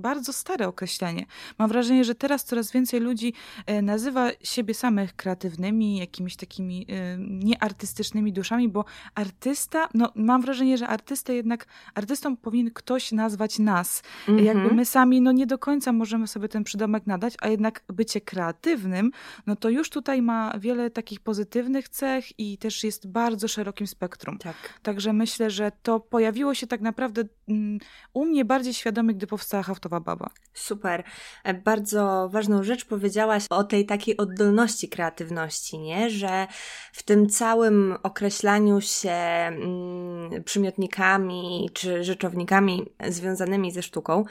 bardzo 0.00 0.32
stare 0.32 0.68
określenie. 0.68 1.26
Mam 1.58 1.68
wrażenie, 1.68 2.04
że 2.04 2.14
teraz 2.14 2.44
coraz 2.44 2.72
więcej 2.72 3.00
ludzi 3.00 3.32
y, 3.70 3.82
nazywa 3.82 4.30
siebie 4.42 4.74
samych 4.74 5.16
kreatywnymi, 5.16 5.98
jakimiś 5.98 6.36
takimi 6.36 6.86
y, 6.90 7.16
nieartystycznymi 7.18 8.32
duszami, 8.32 8.68
bo 8.68 8.84
artysta, 9.14 9.88
no 9.94 10.12
mam 10.14 10.42
wrażenie, 10.42 10.78
że 10.78 10.88
artysta 10.88 11.32
jednak, 11.32 11.66
artystą 11.94 12.36
powinien 12.36 12.70
ktoś 12.74 13.12
nazwać 13.12 13.58
nas. 13.58 14.02
Jakby 14.38 14.74
my 14.74 14.84
sami, 14.84 15.20
no 15.20 15.32
nie 15.32 15.46
do 15.46 15.58
końca 15.58 15.92
możemy 15.92 16.26
sobie 16.26 16.48
ten 16.48 16.64
przydomek 16.64 17.06
nadać, 17.06 17.34
a 17.40 17.48
jednak 17.48 17.82
bycie 17.88 18.20
kreatywnym, 18.20 19.10
no 19.46 19.56
to 19.56 19.68
już 19.68 19.90
tutaj 19.90 20.22
ma 20.22 20.58
wiele 20.58 20.90
takich 20.90 21.20
pozytywnych 21.20 21.88
cech 21.88 22.38
i 22.38 22.58
też 22.58 22.84
jest 22.84 23.08
bardzo 23.08 23.48
szerokim 23.48 23.86
spektrum. 23.86 24.38
Tak. 24.38 24.56
Także 24.82 25.12
myślę, 25.12 25.50
że 25.50 25.72
to 25.82 26.00
pojawiło 26.00 26.54
się 26.54 26.66
tak 26.66 26.80
naprawdę 26.80 27.24
mm, 27.48 27.78
u 28.12 28.24
mnie 28.24 28.44
bardziej 28.44 28.74
świadomy, 28.74 29.14
gdy 29.14 29.26
powstała 29.26 29.62
Haftowa 29.62 30.00
Baba. 30.00 30.30
Super. 30.54 31.04
E, 31.44 31.54
bardzo 31.54 32.28
ważną 32.32 32.62
rzecz 32.62 32.84
powiedziałaś 32.84 33.44
o 33.50 33.64
tej 33.64 33.86
takiej 33.86 34.16
oddolności 34.16 34.88
kreatywności, 34.88 35.78
nie? 35.78 36.10
Że 36.10 36.46
w 36.92 37.02
tym 37.02 37.28
całym 37.28 37.96
określaniu 38.02 38.80
się 38.80 39.10
mm, 39.10 40.44
przymiotnikami 40.44 41.70
czy 41.72 42.04
rzeczownikami 42.04 42.84
związanymi 43.08 43.72
ze 43.72 43.82
sztuką 43.82 44.24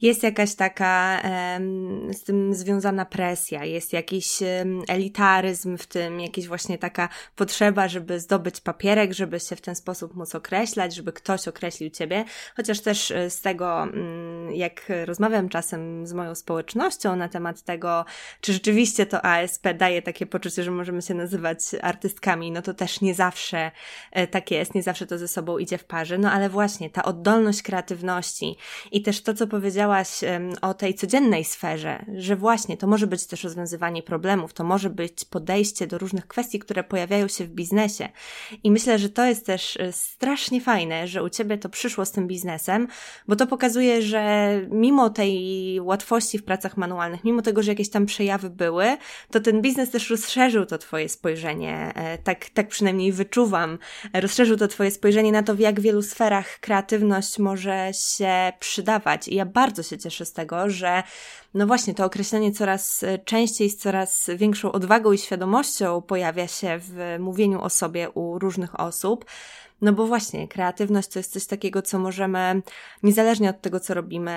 jest 0.00 0.22
jakaś 0.22 0.54
taka 0.54 1.22
z 2.12 2.22
tym 2.22 2.54
związana 2.54 3.04
presja, 3.04 3.64
jest 3.64 3.92
jakiś 3.92 4.38
elitaryzm 4.88 5.76
w 5.76 5.86
tym, 5.86 6.20
jakaś 6.20 6.46
właśnie 6.46 6.78
taka 6.78 7.08
potrzeba, 7.36 7.88
żeby 7.88 8.20
zdobyć 8.20 8.60
papierek, 8.60 9.12
żeby 9.12 9.40
się 9.40 9.56
w 9.56 9.60
ten 9.60 9.74
sposób 9.74 10.14
móc 10.14 10.34
określać, 10.34 10.94
żeby 10.94 11.12
ktoś 11.12 11.48
określił 11.48 11.90
ciebie, 11.90 12.24
chociaż 12.56 12.80
też 12.80 13.11
e, 13.12 13.30
z 13.30 13.40
tego, 13.40 13.82
mm, 13.82 14.54
jak 14.54 14.92
rozmawiam 15.04 15.48
czasem 15.48 16.06
z 16.06 16.12
moją 16.12 16.34
społecznością 16.34 17.16
na 17.16 17.28
temat 17.28 17.62
tego, 17.62 18.04
czy 18.40 18.52
rzeczywiście 18.52 19.06
to 19.06 19.24
ASP 19.24 19.66
daje 19.74 20.02
takie 20.02 20.26
poczucie, 20.26 20.62
że 20.62 20.70
możemy 20.70 21.02
się 21.02 21.14
nazywać 21.14 21.58
artystkami, 21.82 22.52
no 22.52 22.62
to 22.62 22.74
też 22.74 23.00
nie 23.00 23.14
zawsze 23.14 23.70
e, 24.12 24.26
tak 24.26 24.50
jest, 24.50 24.74
nie 24.74 24.82
zawsze 24.82 25.06
to 25.06 25.18
ze 25.18 25.28
sobą 25.28 25.58
idzie 25.58 25.78
w 25.78 25.84
parze, 25.84 26.18
no 26.18 26.32
ale 26.32 26.48
właśnie 26.48 26.90
ta 26.90 27.02
oddolność 27.02 27.62
kreatywności 27.62 28.56
i 28.92 29.02
też 29.02 29.22
to, 29.22 29.34
co 29.34 29.46
powiedziałaś 29.46 30.08
o 30.62 30.74
tej 30.74 30.94
codziennej 30.94 31.44
sferze, 31.44 32.04
że 32.16 32.36
właśnie 32.36 32.76
to 32.76 32.86
może 32.86 33.06
być 33.06 33.26
też 33.26 33.44
rozwiązywanie 33.44 34.02
problemów, 34.02 34.52
to 34.52 34.64
może 34.64 34.90
być 34.90 35.24
podejście 35.24 35.86
do 35.86 35.98
różnych 35.98 36.26
kwestii, 36.26 36.58
które 36.58 36.84
pojawiają 36.84 37.28
się 37.28 37.44
w 37.44 37.50
biznesie. 37.50 38.08
I 38.62 38.70
myślę, 38.70 38.98
że 38.98 39.08
to 39.08 39.24
jest 39.24 39.46
też 39.46 39.76
e, 39.76 39.92
strasznie 39.92 40.60
fajne, 40.60 41.08
że 41.08 41.22
u 41.22 41.28
Ciebie 41.28 41.58
to 41.58 41.68
przyszło 41.68 42.04
z 42.04 42.12
tym 42.12 42.28
biznesem, 42.28 42.88
bo 43.28 43.36
to 43.36 43.46
pokazuje, 43.46 44.02
że 44.02 44.50
mimo 44.70 45.10
tej 45.10 45.80
łatwości 45.80 46.38
w 46.38 46.44
pracach 46.44 46.76
manualnych, 46.76 47.24
mimo 47.24 47.42
tego, 47.42 47.62
że 47.62 47.70
jakieś 47.70 47.90
tam 47.90 48.06
przejawy 48.06 48.50
były, 48.50 48.96
to 49.30 49.40
ten 49.40 49.62
biznes 49.62 49.90
też 49.90 50.10
rozszerzył 50.10 50.66
to 50.66 50.78
Twoje 50.78 51.08
spojrzenie, 51.08 51.92
e, 51.94 52.18
tak, 52.18 52.50
tak 52.50 52.68
przynajmniej 52.68 53.12
wyczuwam, 53.12 53.78
rozszerzył 54.14 54.56
to 54.56 54.68
Twoje 54.68 54.90
spojrzenie 54.90 55.32
na 55.32 55.42
to, 55.42 55.54
w 55.54 55.58
jak 55.58 55.80
wielu 55.80 56.02
sferach 56.02 56.60
kreatywność 56.60 57.38
może 57.38 57.90
się 58.14 58.52
przydawać. 58.60 59.28
I 59.28 59.34
ja 59.34 59.46
bardzo 59.46 59.82
się 59.82 59.98
cieszę 59.98 60.26
z 60.26 60.32
tego, 60.32 60.70
że 60.70 61.02
no 61.54 61.66
właśnie 61.66 61.94
to 61.94 62.04
określenie 62.04 62.52
coraz 62.52 63.04
częściej 63.24 63.70
z 63.70 63.76
coraz 63.76 64.30
większą 64.36 64.72
odwagą 64.72 65.12
i 65.12 65.18
świadomością 65.18 66.02
pojawia 66.02 66.48
się 66.48 66.78
w 66.82 67.16
mówieniu 67.20 67.62
o 67.62 67.70
sobie 67.70 68.10
u 68.10 68.38
różnych 68.38 68.80
osób. 68.80 69.24
No 69.82 69.92
bo 69.92 70.06
właśnie, 70.06 70.48
kreatywność 70.48 71.08
to 71.08 71.18
jest 71.18 71.32
coś 71.32 71.46
takiego, 71.46 71.82
co 71.82 71.98
możemy, 71.98 72.62
niezależnie 73.02 73.50
od 73.50 73.60
tego, 73.60 73.80
co 73.80 73.94
robimy, 73.94 74.32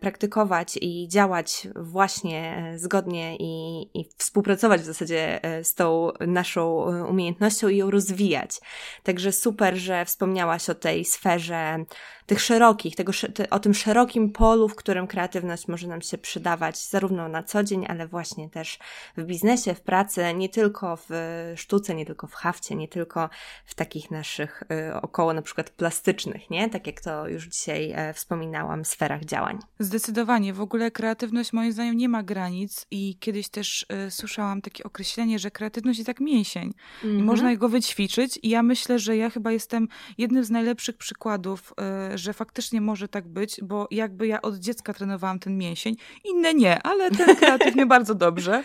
praktykować 0.00 0.78
i 0.80 1.08
działać 1.08 1.68
właśnie 1.76 2.72
zgodnie 2.76 3.36
i, 3.36 3.82
i 4.00 4.08
współpracować 4.16 4.80
w 4.80 4.84
zasadzie 4.84 5.44
e, 5.44 5.64
z 5.64 5.74
tą 5.74 6.10
naszą 6.20 6.88
e, 6.88 7.04
umiejętnością 7.04 7.68
i 7.68 7.76
ją 7.76 7.90
rozwijać. 7.90 8.60
Także 9.02 9.32
super, 9.32 9.76
że 9.76 10.04
wspomniałaś 10.04 10.70
o 10.70 10.74
tej 10.74 11.04
sferze 11.04 11.84
tych 12.28 12.40
szerokich, 12.40 12.96
tego, 12.96 13.12
o 13.50 13.58
tym 13.58 13.74
szerokim 13.74 14.32
polu, 14.32 14.68
w 14.68 14.74
którym 14.74 15.06
kreatywność 15.06 15.68
może 15.68 15.88
nam 15.88 16.02
się 16.02 16.18
przydawać, 16.18 16.78
zarówno 16.78 17.28
na 17.28 17.42
co 17.42 17.62
dzień, 17.62 17.86
ale 17.88 18.06
właśnie 18.06 18.50
też 18.50 18.78
w 19.16 19.24
biznesie, 19.24 19.74
w 19.74 19.80
pracy, 19.80 20.34
nie 20.34 20.48
tylko 20.48 20.96
w 20.96 21.10
sztuce, 21.56 21.94
nie 21.94 22.06
tylko 22.06 22.26
w 22.26 22.34
hafcie, 22.34 22.74
nie 22.74 22.88
tylko 22.88 23.30
w 23.64 23.74
takich 23.74 24.10
naszych 24.10 24.62
około 25.02 25.32
na 25.32 25.42
przykład 25.42 25.70
plastycznych, 25.70 26.50
nie? 26.50 26.70
Tak 26.70 26.86
jak 26.86 27.00
to 27.00 27.28
już 27.28 27.46
dzisiaj 27.46 27.92
e, 27.96 28.12
wspominałam, 28.14 28.84
sferach 28.84 29.24
działań. 29.24 29.58
Zdecydowanie. 29.78 30.54
W 30.54 30.60
ogóle 30.60 30.90
kreatywność 30.90 31.52
moim 31.52 31.72
zdaniem 31.72 31.96
nie 31.96 32.08
ma 32.08 32.22
granic 32.22 32.86
i 32.90 33.16
kiedyś 33.20 33.48
też 33.48 33.86
y, 34.06 34.10
słyszałam 34.10 34.62
takie 34.62 34.84
określenie, 34.84 35.38
że 35.38 35.50
kreatywność 35.50 35.98
jest 35.98 36.08
jak 36.08 36.20
mięsień 36.20 36.74
mm 37.04 37.16
-hmm. 37.16 37.20
i 37.20 37.22
można 37.22 37.56
go 37.56 37.68
wyćwiczyć 37.68 38.38
i 38.42 38.48
ja 38.48 38.62
myślę, 38.62 38.98
że 38.98 39.16
ja 39.16 39.30
chyba 39.30 39.52
jestem 39.52 39.88
jednym 40.18 40.44
z 40.44 40.50
najlepszych 40.50 40.96
przykładów 40.96 41.74
y, 42.14 42.18
że 42.18 42.32
faktycznie 42.32 42.80
może 42.80 43.08
tak 43.08 43.28
być, 43.28 43.60
bo 43.62 43.88
jakby 43.90 44.26
ja 44.26 44.42
od 44.42 44.56
dziecka 44.56 44.94
trenowałam 44.94 45.38
ten 45.38 45.58
mięsień, 45.58 45.96
inne 46.24 46.54
nie, 46.54 46.82
ale 46.82 47.10
ten 47.10 47.36
kreatywnie 47.40 47.86
bardzo 47.86 48.14
dobrze, 48.14 48.62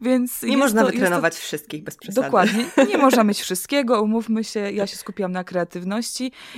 więc... 0.00 0.42
Nie 0.42 0.56
można 0.56 0.80
to, 0.80 0.90
wytrenować 0.90 1.34
to... 1.34 1.40
wszystkich 1.40 1.84
bez 1.84 1.96
przesady. 1.96 2.26
Dokładnie, 2.26 2.64
nie 2.88 2.98
można 2.98 3.24
mieć 3.24 3.40
wszystkiego, 3.46 4.02
umówmy 4.02 4.44
się, 4.44 4.60
ja 4.60 4.86
się 4.86 4.96
skupiłam 4.96 5.32
na 5.32 5.44
kreatywności 5.44 5.53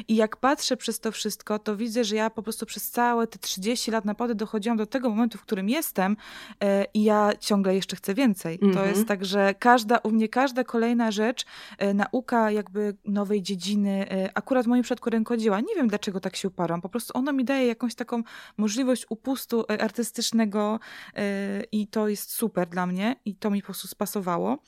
i 0.09 0.17
jak 0.17 0.37
patrzę 0.37 0.77
przez 0.77 1.01
to 1.01 1.13
wszystko, 1.13 1.59
to 1.59 1.77
widzę, 1.77 2.05
że 2.05 2.17
ja 2.17 2.31
po 2.31 2.43
prostu 2.43 2.67
przez 2.67 2.91
całe 2.91 3.27
te 3.27 3.39
30 3.39 3.91
lat 3.91 4.05
naprawdę 4.05 4.35
dochodziłam 4.35 4.79
do 4.79 4.87
tego 4.87 5.11
momentu, 5.11 5.39
w 5.39 5.43
którym 5.43 5.69
jestem 5.69 6.17
e, 6.61 6.85
i 6.95 7.05
ja 7.05 7.33
ciągle 7.41 7.75
jeszcze 7.75 7.97
chcę 7.97 8.15
więcej. 8.15 8.59
Mm 8.63 8.71
-hmm. 8.71 8.75
To 8.75 8.81
mhm. 8.81 8.97
jest 8.97 9.09
tak, 9.09 9.25
że 9.25 9.55
każda, 9.59 9.99
u 9.99 10.11
mnie 10.11 10.29
każda 10.29 10.65
kolejna 10.65 11.11
rzecz, 11.11 11.45
e, 11.79 11.95
nauka 11.95 12.51
jakby 12.51 12.97
nowej 13.05 13.43
dziedziny, 13.43 14.11
e, 14.11 14.31
akurat 14.35 14.65
w 14.65 14.69
moim 14.69 14.83
przypadku 14.83 15.11
rękodzieła, 15.11 15.61
nie 15.61 15.75
wiem 15.77 15.89
dlaczego 15.89 16.21
tak 16.21 16.37
się 16.37 16.49
uparłam. 16.49 16.81
Po 16.81 16.89
prostu 16.89 17.19
ona 17.19 17.33
mi 17.33 17.45
daje 17.45 17.67
jakąś 17.67 17.95
taką 17.95 18.23
możliwość 18.57 19.07
upustu 19.11 19.65
artystycznego 19.81 20.81
i 21.73 21.87
to 21.87 22.09
jest 22.09 22.31
super 22.31 22.69
dla 22.69 22.87
mnie 22.87 23.17
i 23.25 23.35
to 23.35 23.51
mi 23.51 23.61
po 23.61 23.67
prostu 23.67 23.89
spasowało. 23.89 24.59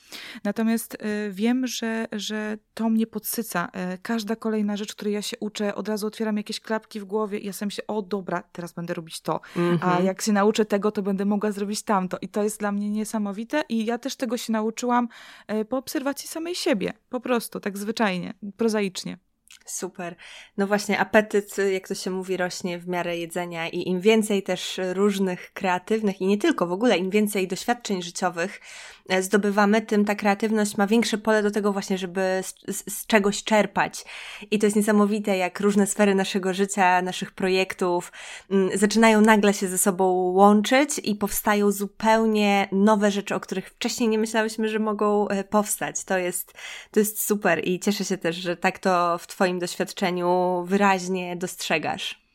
Natomiast 0.45 0.97
wiem, 1.31 1.67
że, 1.67 2.07
że 2.13 2.59
to 2.75 2.89
mnie 2.89 3.07
podsyca. 3.07 3.69
Każda 4.09 4.37
kolejna 4.37 4.77
rzecz, 4.77 4.95
której 4.95 5.15
ja 5.15 5.23
się 5.23 5.37
uczę, 5.41 5.75
od 5.75 5.89
razu 5.89 6.07
otwieram 6.07 6.37
jakieś 6.37 6.61
klapki 6.61 7.01
w 7.01 7.05
głowie 7.05 7.39
i 7.39 7.47
ja 7.47 7.53
sam 7.53 7.71
się, 7.71 7.87
o 7.87 8.03
dobra, 8.03 8.43
teraz 8.53 8.73
będę 8.73 8.95
robić 8.95 9.21
to. 9.21 9.41
Mm 9.57 9.77
-hmm. 9.77 9.79
A 9.83 9.87
mhm. 9.87 10.05
jak 10.07 10.23
się 10.23 10.33
nauczę 10.33 10.65
tego, 10.65 10.93
to 10.93 11.03
będę 11.03 11.25
mogła 11.25 11.53
zrobić 11.53 11.83
tamto. 11.83 12.19
I 12.21 12.29
to 12.29 12.43
jest 12.43 12.61
dla 12.61 12.73
mnie 12.73 12.91
niesamowite 12.91 13.63
i 13.69 13.85
ja 13.85 13.99
też 13.99 14.17
tego 14.17 14.37
się 14.37 14.53
nauczyłam 14.53 15.09
po 15.69 15.77
obserwacji 15.77 16.29
samej 16.29 16.55
siebie. 16.55 16.93
Po 17.09 17.21
prostu, 17.21 17.61
tak 17.61 17.79
zwyczajnie, 17.79 18.35
prozaicznie. 18.57 19.19
Super. 19.67 20.17
No 20.57 20.67
właśnie, 20.67 20.99
apetyt, 20.99 21.57
jak 21.73 21.89
to 21.89 21.95
się 21.95 22.11
mówi, 22.11 22.37
rośnie 22.37 22.79
w 22.79 22.89
miarę 22.89 23.19
jedzenia 23.19 23.69
i 23.69 23.89
im 23.89 24.01
więcej 24.01 24.43
też 24.43 24.81
różnych 24.93 25.53
kreatywnych 25.53 26.21
i 26.21 26.27
nie 26.27 26.39
tylko, 26.39 26.67
w 26.67 26.73
ogóle 26.73 26.99
im 26.99 27.11
więcej 27.11 27.49
doświadczeń 27.49 28.03
życiowych 28.03 28.61
e, 28.61 28.61
zdobywamy, 29.21 29.83
tym 29.83 30.05
ta 30.05 30.15
kreatywność 30.15 30.77
ma 30.77 30.87
większe 30.87 31.19
pole 31.19 31.43
do 31.43 31.51
tego 31.51 31.73
właśnie, 31.73 31.99
żeby 31.99 32.21
z, 32.43 32.77
z, 32.77 32.95
z 32.95 33.07
czegoś 33.07 33.45
czerpać. 33.45 34.05
I 34.51 34.59
to 34.59 34.67
jest 34.67 34.77
niesamowite, 34.77 35.37
jak 35.37 35.61
różne 35.61 35.87
sfery 35.87 36.15
naszego 36.15 36.55
życia, 36.55 37.03
naszych 37.03 37.33
projektów 37.33 38.13
m, 38.51 38.59
mm, 38.63 38.79
zaczynają 38.79 39.21
nagle 39.21 39.55
się 39.55 39.69
ze 39.69 39.79
sobą 39.79 40.05
łączyć 40.13 41.01
i 41.05 41.15
powstają 41.15 41.73
zupełnie 41.73 42.69
nowe 42.73 43.11
rzeczy, 43.11 43.35
o 43.35 43.41
których 43.41 43.71
wcześniej 43.71 44.09
nie 44.09 44.19
myślałyśmy, 44.19 44.69
że 44.69 44.79
mogą 44.79 45.29
e, 45.29 45.45
powstać. 45.45 46.05
To 46.05 46.19
jest, 46.19 46.55
to 46.91 47.01
jest 47.01 47.27
super 47.27 47.69
i 47.69 47.81
cieszę 47.81 48.05
się 48.05 48.19
też, 48.19 48.37
że 48.37 48.57
tak 48.57 48.79
to 48.79 49.19
w 49.19 49.27
Twoim 49.27 49.59
doświadczeniu 49.59 50.65
wyraźnie 50.67 51.37
dostrzegasz. 51.37 52.28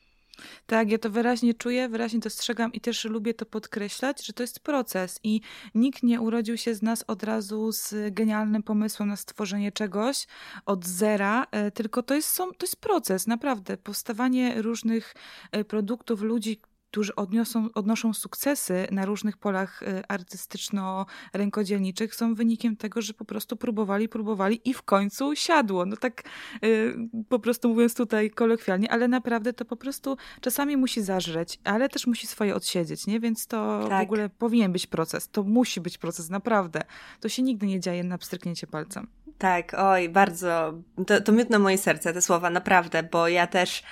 Tak, 0.65 0.91
ja 0.91 0.97
to 0.97 1.09
wyraźnie 1.09 1.53
czuję, 1.53 1.89
wyraźnie 1.89 2.19
dostrzegam 2.19 2.73
i 2.73 2.81
też 2.81 3.05
lubię 3.05 3.33
to 3.33 3.45
podkreślać, 3.45 4.25
że 4.25 4.33
to 4.33 4.43
jest 4.43 4.59
proces 4.59 5.19
i 5.23 5.41
nikt 5.75 6.03
nie 6.03 6.21
urodził 6.21 6.57
się 6.57 6.75
z 6.75 6.81
nas 6.81 7.03
od 7.07 7.23
razu 7.23 7.71
z 7.71 7.95
genialnym 8.11 8.63
pomysłem 8.63 9.09
na 9.09 9.15
stworzenie 9.15 9.71
czegoś 9.71 10.27
od 10.65 10.85
zera, 10.85 11.47
e, 11.51 11.71
tylko 11.71 12.03
to 12.03 12.15
jest, 12.15 12.37
to 12.37 12.47
jest 12.61 12.75
proces, 12.75 13.27
naprawdę. 13.27 13.77
Powstawanie 13.77 14.61
różnych 14.61 15.15
e, 15.51 15.63
produktów, 15.63 16.21
ludzi, 16.21 16.61
którzy 16.93 17.15
odniosą, 17.15 17.69
odnoszą 17.73 18.13
sukcesy 18.13 18.87
na 18.91 19.05
różnych 19.05 19.37
polach 19.37 19.83
y, 19.83 20.03
artystyczno-rękodzielniczych, 20.07 22.15
są 22.15 22.35
wynikiem 22.35 22.75
tego, 22.75 23.01
że 23.01 23.13
po 23.13 23.25
prostu 23.25 23.57
próbowali, 23.57 24.09
próbowali 24.09 24.69
i 24.69 24.73
w 24.73 24.81
końcu 24.81 25.35
siadło. 25.35 25.85
No 25.85 25.97
tak 25.97 26.23
y, 26.63 26.95
po 27.29 27.39
prostu 27.39 27.69
mówiąc 27.69 27.95
tutaj 27.95 28.31
kolokwialnie, 28.31 28.91
ale 28.91 29.07
naprawdę 29.07 29.53
to 29.53 29.65
po 29.65 29.75
prostu 29.75 30.17
czasami 30.41 30.77
musi 30.77 31.01
zażreć, 31.01 31.59
ale 31.63 31.89
też 31.89 32.07
musi 32.07 32.27
swoje 32.27 32.55
odsiedzieć, 32.55 33.07
nie? 33.07 33.19
Więc 33.19 33.47
to 33.47 33.85
tak. 33.89 33.99
w 33.99 34.03
ogóle 34.03 34.29
powinien 34.29 34.71
być 34.71 34.87
proces. 34.87 35.29
To 35.29 35.43
musi 35.43 35.81
być 35.81 35.97
proces, 35.97 36.29
naprawdę. 36.29 36.81
To 37.19 37.29
się 37.29 37.43
nigdy 37.43 37.65
nie 37.65 37.79
dzieje 37.79 38.03
na 38.03 38.17
pstryknięcie 38.17 38.67
palcem. 38.67 39.07
Tak, 39.37 39.75
oj, 39.77 40.09
bardzo. 40.09 40.73
To, 41.07 41.21
to 41.21 41.31
miód 41.31 41.49
na 41.49 41.59
moje 41.59 41.77
serce, 41.77 42.13
te 42.13 42.21
słowa, 42.21 42.49
naprawdę, 42.49 43.03
bo 43.03 43.27
ja 43.27 43.47
też 43.47 43.83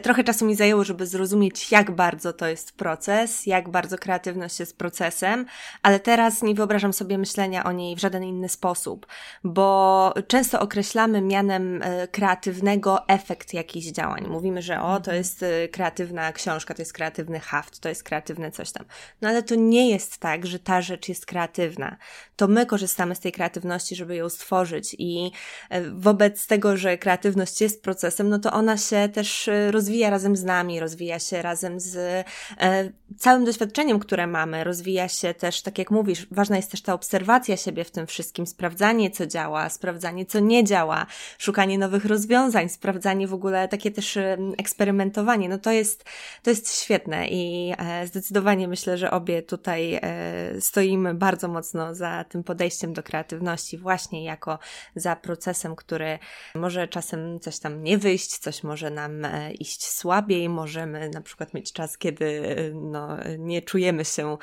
Trochę 0.00 0.24
czasu 0.24 0.46
mi 0.46 0.54
zajęło, 0.54 0.84
żeby 0.84 1.06
zrozumieć, 1.06 1.72
jak 1.72 1.90
bardzo 1.90 2.32
to 2.32 2.46
jest 2.46 2.72
proces, 2.72 3.46
jak 3.46 3.68
bardzo 3.68 3.98
kreatywność 3.98 4.60
jest 4.60 4.78
procesem, 4.78 5.46
ale 5.82 6.00
teraz 6.00 6.42
nie 6.42 6.54
wyobrażam 6.54 6.92
sobie 6.92 7.18
myślenia 7.18 7.64
o 7.64 7.72
niej 7.72 7.96
w 7.96 7.98
żaden 7.98 8.24
inny 8.24 8.48
sposób, 8.48 9.06
bo 9.44 10.14
często 10.28 10.60
określamy 10.60 11.20
mianem 11.20 11.82
e, 11.82 12.08
kreatywnego 12.08 13.08
efekt 13.08 13.54
jakichś 13.54 13.86
działań. 13.86 14.26
Mówimy, 14.28 14.62
że 14.62 14.80
o, 14.80 14.92
to 14.92 14.96
mhm. 14.96 15.16
jest 15.16 15.42
e, 15.42 15.68
kreatywna 15.68 16.32
książka, 16.32 16.74
to 16.74 16.82
jest 16.82 16.92
kreatywny 16.92 17.40
haft, 17.40 17.80
to 17.80 17.88
jest 17.88 18.02
kreatywne 18.02 18.50
coś 18.50 18.72
tam. 18.72 18.84
No 19.22 19.28
ale 19.28 19.42
to 19.42 19.54
nie 19.54 19.90
jest 19.90 20.18
tak, 20.18 20.46
że 20.46 20.58
ta 20.58 20.82
rzecz 20.82 21.08
jest 21.08 21.26
kreatywna. 21.26 21.96
To 22.36 22.48
my 22.48 22.66
korzystamy 22.66 23.14
z 23.14 23.20
tej 23.20 23.32
kreatywności, 23.32 23.96
żeby 23.96 24.16
ją 24.16 24.28
stworzyć 24.28 24.96
i 24.98 25.30
e, 25.70 25.82
wobec 25.90 26.46
tego, 26.46 26.76
że 26.76 26.98
kreatywność 26.98 27.60
jest 27.60 27.82
procesem, 27.82 28.28
no 28.28 28.38
to 28.38 28.52
ona 28.52 28.76
się 28.76 29.08
też 29.12 29.50
rozwija 29.70 29.81
rozwija 29.82 30.10
razem 30.10 30.36
z 30.36 30.44
nami, 30.44 30.80
rozwija 30.80 31.18
się 31.18 31.42
razem 31.42 31.80
z 31.80 31.96
e, 31.96 32.90
całym 33.18 33.44
doświadczeniem, 33.44 33.98
które 33.98 34.26
mamy, 34.26 34.64
rozwija 34.64 35.08
się 35.08 35.34
też, 35.34 35.62
tak 35.62 35.78
jak 35.78 35.90
mówisz, 35.90 36.26
ważna 36.30 36.56
jest 36.56 36.70
też 36.70 36.82
ta 36.82 36.94
obserwacja 36.94 37.56
siebie 37.56 37.84
w 37.84 37.90
tym 37.90 38.06
wszystkim, 38.06 38.46
sprawdzanie, 38.46 39.10
co 39.10 39.26
działa, 39.26 39.68
sprawdzanie, 39.68 40.26
co 40.26 40.40
nie 40.40 40.64
działa, 40.64 41.06
szukanie 41.38 41.78
nowych 41.78 42.04
rozwiązań, 42.04 42.68
sprawdzanie 42.68 43.28
w 43.28 43.34
ogóle 43.34 43.68
takie 43.68 43.90
też 43.90 44.18
eksperymentowanie. 44.58 45.48
No 45.48 45.58
to 45.58 45.70
jest, 45.72 46.04
to 46.42 46.50
jest 46.50 46.82
świetne 46.82 47.28
i 47.28 47.74
e, 47.78 48.06
zdecydowanie 48.06 48.68
myślę, 48.68 48.98
że 48.98 49.10
obie 49.10 49.42
tutaj 49.42 49.94
e, 50.02 50.60
stoimy 50.60 51.14
bardzo 51.14 51.48
mocno 51.48 51.94
za 51.94 52.24
tym 52.24 52.44
podejściem 52.44 52.92
do 52.92 53.02
kreatywności, 53.02 53.78
właśnie 53.78 54.24
jako 54.24 54.58
za 54.96 55.16
procesem, 55.16 55.76
który 55.76 56.18
może 56.54 56.88
czasem 56.88 57.40
coś 57.40 57.58
tam 57.58 57.82
nie 57.82 57.98
wyjść, 57.98 58.38
coś 58.38 58.62
może 58.62 58.90
nam 58.90 59.24
e, 59.24 59.52
iść 59.72 59.88
słabiej, 59.88 60.48
możemy 60.48 61.08
na 61.08 61.20
przykład 61.20 61.54
mieć 61.54 61.72
czas, 61.72 61.98
kiedy 61.98 62.42
no, 62.74 63.16
nie 63.38 63.62
czujemy 63.62 64.04
się 64.04 64.38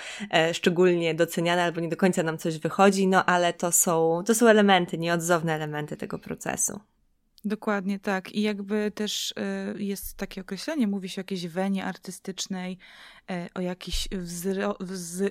szczególnie 0.54 1.16
doceniane 1.16 1.64
albo 1.64 1.82
nie 1.82 1.90
do 1.90 1.98
końca 1.98 2.24
nam 2.24 2.38
coś 2.38 2.58
wychodzi, 2.58 3.08
no 3.08 3.26
ale 3.26 3.54
to 3.54 3.72
są, 3.72 4.24
to 4.26 4.36
są 4.36 4.48
elementy, 4.48 4.98
nieodzowne 4.98 5.56
elementy 5.56 5.98
tego 5.98 6.20
procesu. 6.20 6.80
Dokładnie 7.46 8.00
tak. 8.00 8.32
I 8.32 8.42
jakby 8.42 8.92
też 8.96 9.32
y, 9.78 9.84
jest 9.84 10.18
takie 10.18 10.42
określenie, 10.42 10.88
mówi 10.88 11.10
się 11.10 11.20
o 11.20 11.24
jakiejś 11.24 11.48
wenie 11.48 11.86
artystycznej, 11.86 12.78
E, 13.30 13.50
o 13.56 13.62
jakichś 13.62 14.08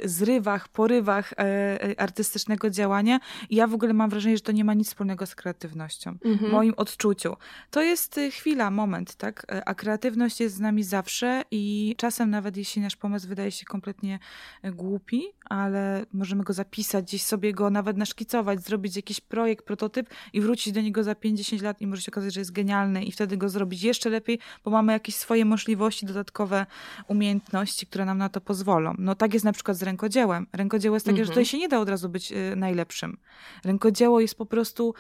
zrywach, 0.04 0.68
porywach 0.68 1.32
e, 1.32 1.36
e, 1.38 2.00
artystycznego 2.00 2.70
działania. 2.70 3.20
I 3.50 3.56
ja 3.56 3.66
w 3.66 3.74
ogóle 3.74 3.92
mam 3.92 4.10
wrażenie, 4.10 4.36
że 4.36 4.42
to 4.42 4.52
nie 4.52 4.64
ma 4.64 4.74
nic 4.74 4.88
wspólnego 4.88 5.26
z 5.26 5.34
kreatywnością. 5.34 6.18
Mhm. 6.24 6.52
Moim 6.52 6.74
odczuciu. 6.76 7.36
To 7.70 7.82
jest 7.82 8.20
chwila, 8.30 8.70
moment, 8.70 9.14
tak? 9.14 9.46
A 9.66 9.74
kreatywność 9.74 10.40
jest 10.40 10.54
z 10.54 10.60
nami 10.60 10.84
zawsze 10.84 11.42
i 11.50 11.94
czasem 11.98 12.30
nawet 12.30 12.56
jeśli 12.56 12.82
nasz 12.82 12.96
pomysł 12.96 13.28
wydaje 13.28 13.50
się 13.50 13.66
kompletnie 13.66 14.18
głupi, 14.64 15.24
ale 15.44 16.06
możemy 16.12 16.44
go 16.44 16.52
zapisać, 16.52 17.04
gdzieś 17.04 17.22
sobie 17.22 17.52
go 17.52 17.70
nawet 17.70 17.96
naszkicować, 17.96 18.60
zrobić 18.60 18.96
jakiś 18.96 19.20
projekt, 19.20 19.64
prototyp 19.64 20.10
i 20.32 20.40
wrócić 20.40 20.72
do 20.72 20.80
niego 20.80 21.04
za 21.04 21.14
50 21.14 21.62
lat 21.62 21.80
i 21.80 21.86
może 21.86 21.97
się 22.00 22.12
okazać, 22.12 22.34
że 22.34 22.40
jest 22.40 22.52
genialny 22.52 23.04
i 23.04 23.12
wtedy 23.12 23.36
go 23.36 23.48
zrobić 23.48 23.82
jeszcze 23.82 24.10
lepiej, 24.10 24.38
bo 24.64 24.70
mamy 24.70 24.92
jakieś 24.92 25.14
swoje 25.14 25.44
możliwości, 25.44 26.06
dodatkowe 26.06 26.66
umiejętności, 27.08 27.86
które 27.86 28.04
nam 28.04 28.18
na 28.18 28.28
to 28.28 28.40
pozwolą. 28.40 28.94
No 28.98 29.14
tak 29.14 29.34
jest 29.34 29.44
na 29.44 29.52
przykład 29.52 29.76
z 29.76 29.82
rękodziełem. 29.82 30.46
Rękodzieło 30.52 30.96
jest 30.96 31.06
takie, 31.06 31.18
mhm. 31.18 31.26
że 31.26 31.30
tutaj 31.30 31.44
się 31.44 31.58
nie 31.58 31.68
da 31.68 31.78
od 31.78 31.88
razu 31.88 32.08
być 32.08 32.32
y, 32.32 32.56
najlepszym. 32.56 33.18
Rękodzieło 33.64 34.20
jest 34.20 34.34
po 34.34 34.46
prostu 34.46 34.94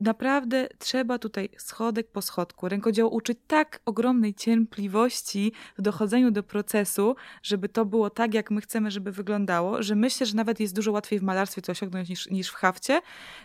naprawdę 0.00 0.68
trzeba 0.78 1.18
tutaj 1.18 1.48
schodek 1.58 2.10
po 2.10 2.22
schodku. 2.22 2.68
Rękodzieło 2.68 3.10
uczy 3.10 3.34
tak 3.34 3.80
ogromnej 3.84 4.34
cierpliwości 4.34 5.52
w 5.78 5.82
dochodzeniu 5.82 6.30
do 6.30 6.42
procesu, 6.42 7.16
żeby 7.42 7.68
to 7.68 7.84
było 7.84 8.10
tak, 8.10 8.34
jak 8.34 8.50
my 8.50 8.60
chcemy, 8.60 8.90
żeby 8.90 9.12
wyglądało, 9.12 9.82
że 9.82 9.94
myślę, 9.94 10.26
że 10.26 10.36
nawet 10.36 10.60
jest 10.60 10.74
dużo 10.74 10.92
łatwiej 10.92 11.18
w 11.18 11.22
malarstwie 11.22 11.62
to 11.62 11.72
osiągnąć 11.72 12.08
niż, 12.08 12.30
niż 12.30 12.48
w 12.48 12.54
hafcie. 12.54 13.00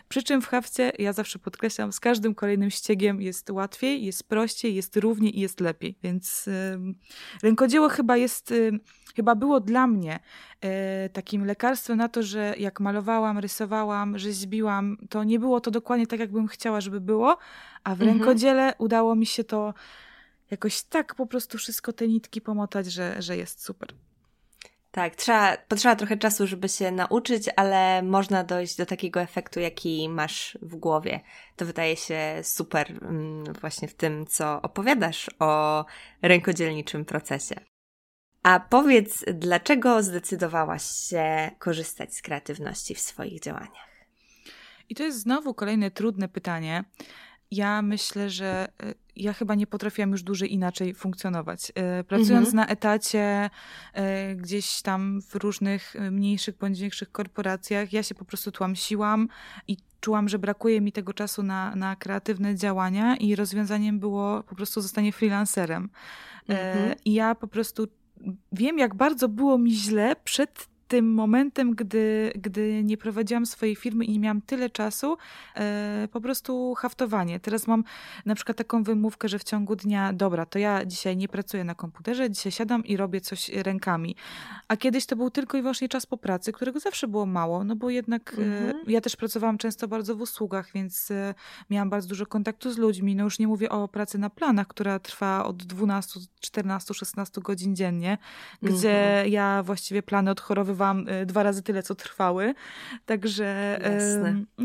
Przy 0.08 0.22
czym 0.22 0.42
w 0.42 0.46
hafcie, 0.46 0.92
ja 0.98 1.12
zawsze 1.12 1.38
podkreślam, 1.38 1.92
z 1.92 2.00
każdym 2.00 2.34
kolejnym 2.34 2.70
ściegiem 2.70 3.20
jest 3.20 3.50
łatwiej, 3.50 4.04
jest 4.04 4.28
prościej, 4.28 4.74
jest 4.74 4.96
równiej 4.96 5.38
i 5.38 5.40
jest 5.40 5.60
lepiej. 5.60 5.98
Więc 6.02 6.46
yy, 6.46 6.52
rękodzieło 7.42 7.88
chyba 7.88 8.16
jest... 8.16 8.50
Yy, 8.50 8.80
chyba 9.16 9.34
było 9.34 9.60
dla 9.60 9.86
mnie 9.86 10.20
takim 11.12 11.44
lekarstwem 11.44 11.98
na 11.98 12.08
to, 12.08 12.22
że 12.22 12.54
jak 12.58 12.80
malowałam, 12.80 13.38
rysowałam, 13.38 14.18
rzeźbiłam, 14.18 14.96
to 15.10 15.24
nie 15.24 15.38
było 15.38 15.60
to 15.60 15.70
dokładnie 15.70 16.06
tak, 16.06 16.20
jakbym 16.20 16.48
chciała, 16.48 16.80
żeby 16.80 17.00
było, 17.00 17.38
a 17.84 17.94
w 17.94 18.02
mhm. 18.02 18.18
rękodziele 18.18 18.74
udało 18.78 19.14
mi 19.14 19.26
się 19.26 19.44
to 19.44 19.74
jakoś 20.50 20.82
tak 20.82 21.14
po 21.14 21.26
prostu 21.26 21.58
wszystko 21.58 21.92
te 21.92 22.08
nitki 22.08 22.40
pomotać, 22.40 22.86
że, 22.86 23.22
że 23.22 23.36
jest 23.36 23.64
super. 23.64 23.88
Tak, 24.90 25.16
trzeba, 25.16 25.56
potrzeba 25.68 25.96
trochę 25.96 26.16
czasu, 26.16 26.46
żeby 26.46 26.68
się 26.68 26.90
nauczyć, 26.90 27.50
ale 27.56 28.02
można 28.02 28.44
dojść 28.44 28.76
do 28.76 28.86
takiego 28.86 29.20
efektu, 29.20 29.60
jaki 29.60 30.08
masz 30.08 30.58
w 30.62 30.76
głowie. 30.76 31.20
To 31.56 31.66
wydaje 31.66 31.96
się 31.96 32.20
super 32.42 32.92
mm, 33.02 33.44
właśnie 33.60 33.88
w 33.88 33.94
tym, 33.94 34.26
co 34.26 34.62
opowiadasz 34.62 35.30
o 35.38 35.84
rękodzielniczym 36.22 37.04
procesie. 37.04 37.71
A 38.42 38.60
powiedz, 38.60 39.24
dlaczego 39.34 40.02
zdecydowałaś 40.02 40.82
się 40.82 41.50
korzystać 41.58 42.14
z 42.14 42.22
kreatywności 42.22 42.94
w 42.94 43.00
swoich 43.00 43.40
działaniach? 43.40 43.92
I 44.88 44.94
to 44.94 45.02
jest 45.02 45.20
znowu 45.20 45.54
kolejne 45.54 45.90
trudne 45.90 46.28
pytanie. 46.28 46.84
Ja 47.50 47.82
myślę, 47.82 48.30
że 48.30 48.68
y, 48.84 48.94
ja 49.16 49.32
chyba 49.32 49.54
nie 49.54 49.66
potrafiłam 49.66 50.10
już 50.10 50.22
dłużej 50.22 50.52
inaczej 50.52 50.94
funkcjonować. 50.94 51.72
Y, 52.00 52.04
pracując 52.04 52.48
mhm. 52.48 52.56
na 52.56 52.66
etacie, 52.66 53.50
y, 54.30 54.34
gdzieś 54.36 54.82
tam 54.82 55.22
w 55.22 55.34
różnych 55.34 55.94
mniejszych 56.10 56.56
bądź 56.58 56.80
większych 56.80 57.12
korporacjach, 57.12 57.92
ja 57.92 58.02
się 58.02 58.14
po 58.14 58.24
prostu 58.24 58.52
tłamsiłam 58.52 59.28
i 59.68 59.76
czułam, 60.00 60.28
że 60.28 60.38
brakuje 60.38 60.80
mi 60.80 60.92
tego 60.92 61.12
czasu 61.12 61.42
na, 61.42 61.76
na 61.76 61.96
kreatywne 61.96 62.56
działania 62.56 63.16
i 63.16 63.36
rozwiązaniem 63.36 63.98
było 63.98 64.42
po 64.42 64.54
prostu 64.54 64.80
zostanie 64.80 65.12
freelancerem. 65.12 65.90
Mhm. 66.48 66.94
I 67.04 67.12
ja 67.12 67.34
po 67.34 67.46
prostu 67.46 67.88
wiem, 68.52 68.78
jak 68.78 68.94
bardzo 68.94 69.28
było 69.28 69.58
mi 69.58 69.72
źle 69.74 70.16
przed 70.24 70.68
tym 70.92 71.14
momentem, 71.14 71.74
gdy, 71.74 72.32
gdy 72.34 72.84
nie 72.84 72.96
prowadziłam 72.96 73.46
swojej 73.46 73.76
firmy 73.76 74.04
i 74.04 74.12
nie 74.12 74.18
miałam 74.18 74.42
tyle 74.42 74.70
czasu, 74.70 75.16
e, 75.56 76.08
po 76.12 76.20
prostu 76.20 76.74
haftowanie. 76.74 77.40
Teraz 77.40 77.66
mam 77.66 77.84
na 78.26 78.34
przykład 78.34 78.58
taką 78.58 78.82
wymówkę, 78.82 79.28
że 79.28 79.38
w 79.38 79.44
ciągu 79.44 79.76
dnia, 79.76 80.12
dobra, 80.12 80.46
to 80.46 80.58
ja 80.58 80.84
dzisiaj 80.86 81.16
nie 81.16 81.28
pracuję 81.28 81.64
na 81.64 81.74
komputerze, 81.74 82.30
dzisiaj 82.30 82.52
siadam 82.52 82.84
i 82.84 82.96
robię 82.96 83.20
coś 83.20 83.48
rękami. 83.48 84.16
A 84.68 84.76
kiedyś 84.76 85.06
to 85.06 85.16
był 85.16 85.30
tylko 85.30 85.58
i 85.58 85.62
wyłącznie 85.62 85.88
czas 85.88 86.06
po 86.06 86.16
pracy, 86.16 86.52
którego 86.52 86.80
zawsze 86.80 87.08
było 87.08 87.26
mało, 87.26 87.64
no 87.64 87.76
bo 87.76 87.90
jednak 87.90 88.34
e, 88.38 88.42
mhm. 88.42 88.76
e, 88.88 88.92
ja 88.92 89.00
też 89.00 89.16
pracowałam 89.16 89.58
często 89.58 89.88
bardzo 89.88 90.16
w 90.16 90.20
usługach, 90.20 90.72
więc 90.74 91.10
e, 91.10 91.34
miałam 91.70 91.90
bardzo 91.90 92.08
dużo 92.08 92.26
kontaktu 92.26 92.72
z 92.72 92.78
ludźmi. 92.78 93.16
No 93.16 93.24
już 93.24 93.38
nie 93.38 93.48
mówię 93.48 93.70
o 93.70 93.88
pracy 93.88 94.18
na 94.18 94.30
planach, 94.30 94.66
która 94.66 94.98
trwa 94.98 95.44
od 95.44 95.62
12, 95.62 96.20
14, 96.40 96.94
16 96.94 97.40
godzin 97.40 97.76
dziennie, 97.76 98.18
gdzie 98.62 99.08
mhm. 99.08 99.32
ja 99.32 99.62
właściwie 99.62 100.02
plany 100.02 100.30
odchorowywałam 100.30 100.81
pracowałam 100.82 101.08
y, 101.08 101.26
dwa 101.26 101.42
razy 101.42 101.62
tyle, 101.62 101.82
co 101.82 101.94
trwały. 101.94 102.54
Także 103.06 103.78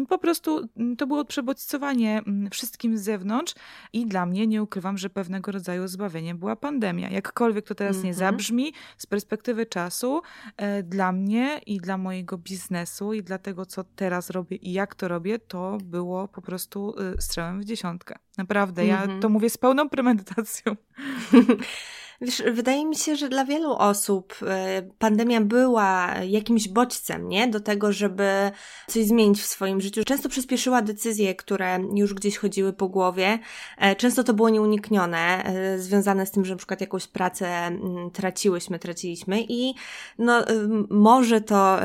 po 0.09 0.17
prostu 0.17 0.69
mm, 0.77 0.95
to 0.95 1.07
było 1.07 1.25
przebodźcowanie 1.25 2.21
mm, 2.27 2.49
wszystkim 2.49 2.97
z 2.97 3.01
zewnątrz 3.01 3.55
i 3.93 4.05
dla 4.05 4.25
mnie, 4.25 4.47
nie 4.47 4.63
ukrywam, 4.63 4.97
że 4.97 5.09
pewnego 5.09 5.51
rodzaju 5.51 5.87
zbawieniem 5.87 6.37
była 6.37 6.55
pandemia. 6.55 7.09
Jakkolwiek 7.09 7.67
to 7.67 7.75
teraz 7.75 7.95
nie 7.95 8.09
mhm. 8.09 8.15
zabrzmi, 8.15 8.73
z 8.97 9.05
perspektywy 9.05 9.65
czasu, 9.65 10.21
e, 10.57 10.83
dla 10.83 11.11
mnie 11.11 11.61
i 11.65 11.77
dla 11.77 11.97
mojego 11.97 12.37
biznesu 12.37 13.13
i 13.13 13.23
dla 13.23 13.37
tego, 13.37 13.65
co 13.65 13.83
teraz 13.83 14.29
robię 14.29 14.57
i 14.57 14.73
jak 14.73 14.95
to 14.95 15.07
robię, 15.07 15.39
to 15.39 15.77
było 15.83 16.27
po 16.27 16.41
prostu 16.41 16.95
y, 17.15 17.21
strzałem 17.21 17.61
w 17.61 17.65
dziesiątkę. 17.65 18.15
Naprawdę, 18.37 18.85
ja 18.85 19.01
mhm. 19.01 19.19
to 19.19 19.29
mówię 19.29 19.49
z 19.49 19.57
pełną 19.57 19.89
premedytacją. 19.89 20.75
Wiesz, 22.21 22.43
wydaje 22.51 22.85
mi 22.85 22.95
się, 22.95 23.15
że 23.15 23.29
dla 23.29 23.45
wielu 23.45 23.71
osób 23.71 24.35
e, 24.47 24.81
pandemia 24.99 25.41
była 25.41 26.15
jakimś 26.27 26.67
bodźcem, 26.67 27.29
nie? 27.29 27.47
Do 27.47 27.59
tego, 27.59 27.91
żeby 27.91 28.51
coś 28.87 29.05
zmienić 29.05 29.41
w 29.41 29.45
swoim 29.45 29.81
życiu. 29.81 30.03
Często 30.03 30.29
przyspieszyła 30.29 30.81
decyzje, 30.81 31.35
które 31.35 31.79
już 31.95 32.13
gdzieś 32.13 32.37
chodziły 32.37 32.73
po 32.73 32.87
głowie. 32.87 33.39
E, 33.77 33.95
często 33.95 34.23
to 34.23 34.33
było 34.33 34.49
nieuniknione, 34.49 35.43
e, 35.45 35.79
związane 35.79 36.25
z 36.25 36.31
tym, 36.31 36.45
że 36.45 36.53
na 36.53 36.57
przykład 36.57 36.81
jakąś 36.81 37.07
pracę 37.07 37.71
traciłyśmy, 38.13 38.79
traciliśmy 38.79 39.41
i 39.41 39.73
no, 40.17 40.45
może 40.89 41.41
to 41.41 41.79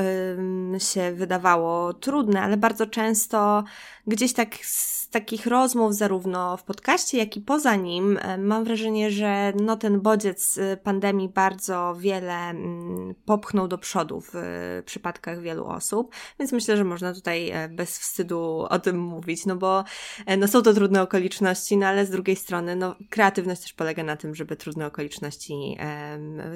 się 0.79 1.11
wydawało 1.11 1.93
trudne, 1.93 2.41
ale 2.41 2.57
bardzo 2.57 2.87
często 2.87 3.63
gdzieś 4.07 4.33
tak 4.33 4.55
z 4.65 5.03
takich 5.13 5.47
rozmów, 5.47 5.95
zarówno 5.95 6.57
w 6.57 6.63
podcaście, 6.63 7.17
jak 7.17 7.37
i 7.37 7.41
poza 7.41 7.75
nim, 7.75 8.19
mam 8.37 8.63
wrażenie, 8.63 9.11
że 9.11 9.53
no 9.55 9.77
ten 9.77 10.01
bodziec 10.01 10.57
y, 10.57 10.77
pandemii 10.83 11.29
bardzo 11.29 11.95
wiele 11.99 12.49
mm, 12.49 13.15
popchnął 13.25 13.67
do 13.67 13.77
przodu 13.77 14.21
w 14.21 14.35
y, 14.35 14.83
przypadkach 14.85 15.41
wielu 15.41 15.65
osób, 15.65 16.15
więc 16.39 16.51
myślę, 16.51 16.77
że 16.77 16.83
można 16.83 17.13
tutaj 17.13 17.49
e, 17.49 17.69
bez 17.69 17.99
wstydu 17.99 18.65
o 18.69 18.79
tym 18.79 18.99
mówić, 18.99 19.45
no 19.45 19.55
bo 19.55 19.83
e, 20.25 20.37
no 20.37 20.47
są 20.47 20.61
to 20.61 20.73
trudne 20.73 21.01
okoliczności, 21.01 21.77
no 21.77 21.87
ale 21.87 22.05
z 22.05 22.09
drugiej 22.09 22.35
strony 22.35 22.75
no 22.75 22.95
kreatywność 23.09 23.61
też 23.61 23.73
polega 23.73 24.03
na 24.03 24.17
tym, 24.17 24.35
żeby 24.35 24.55
trudne 24.55 24.85
okoliczności, 24.85 25.77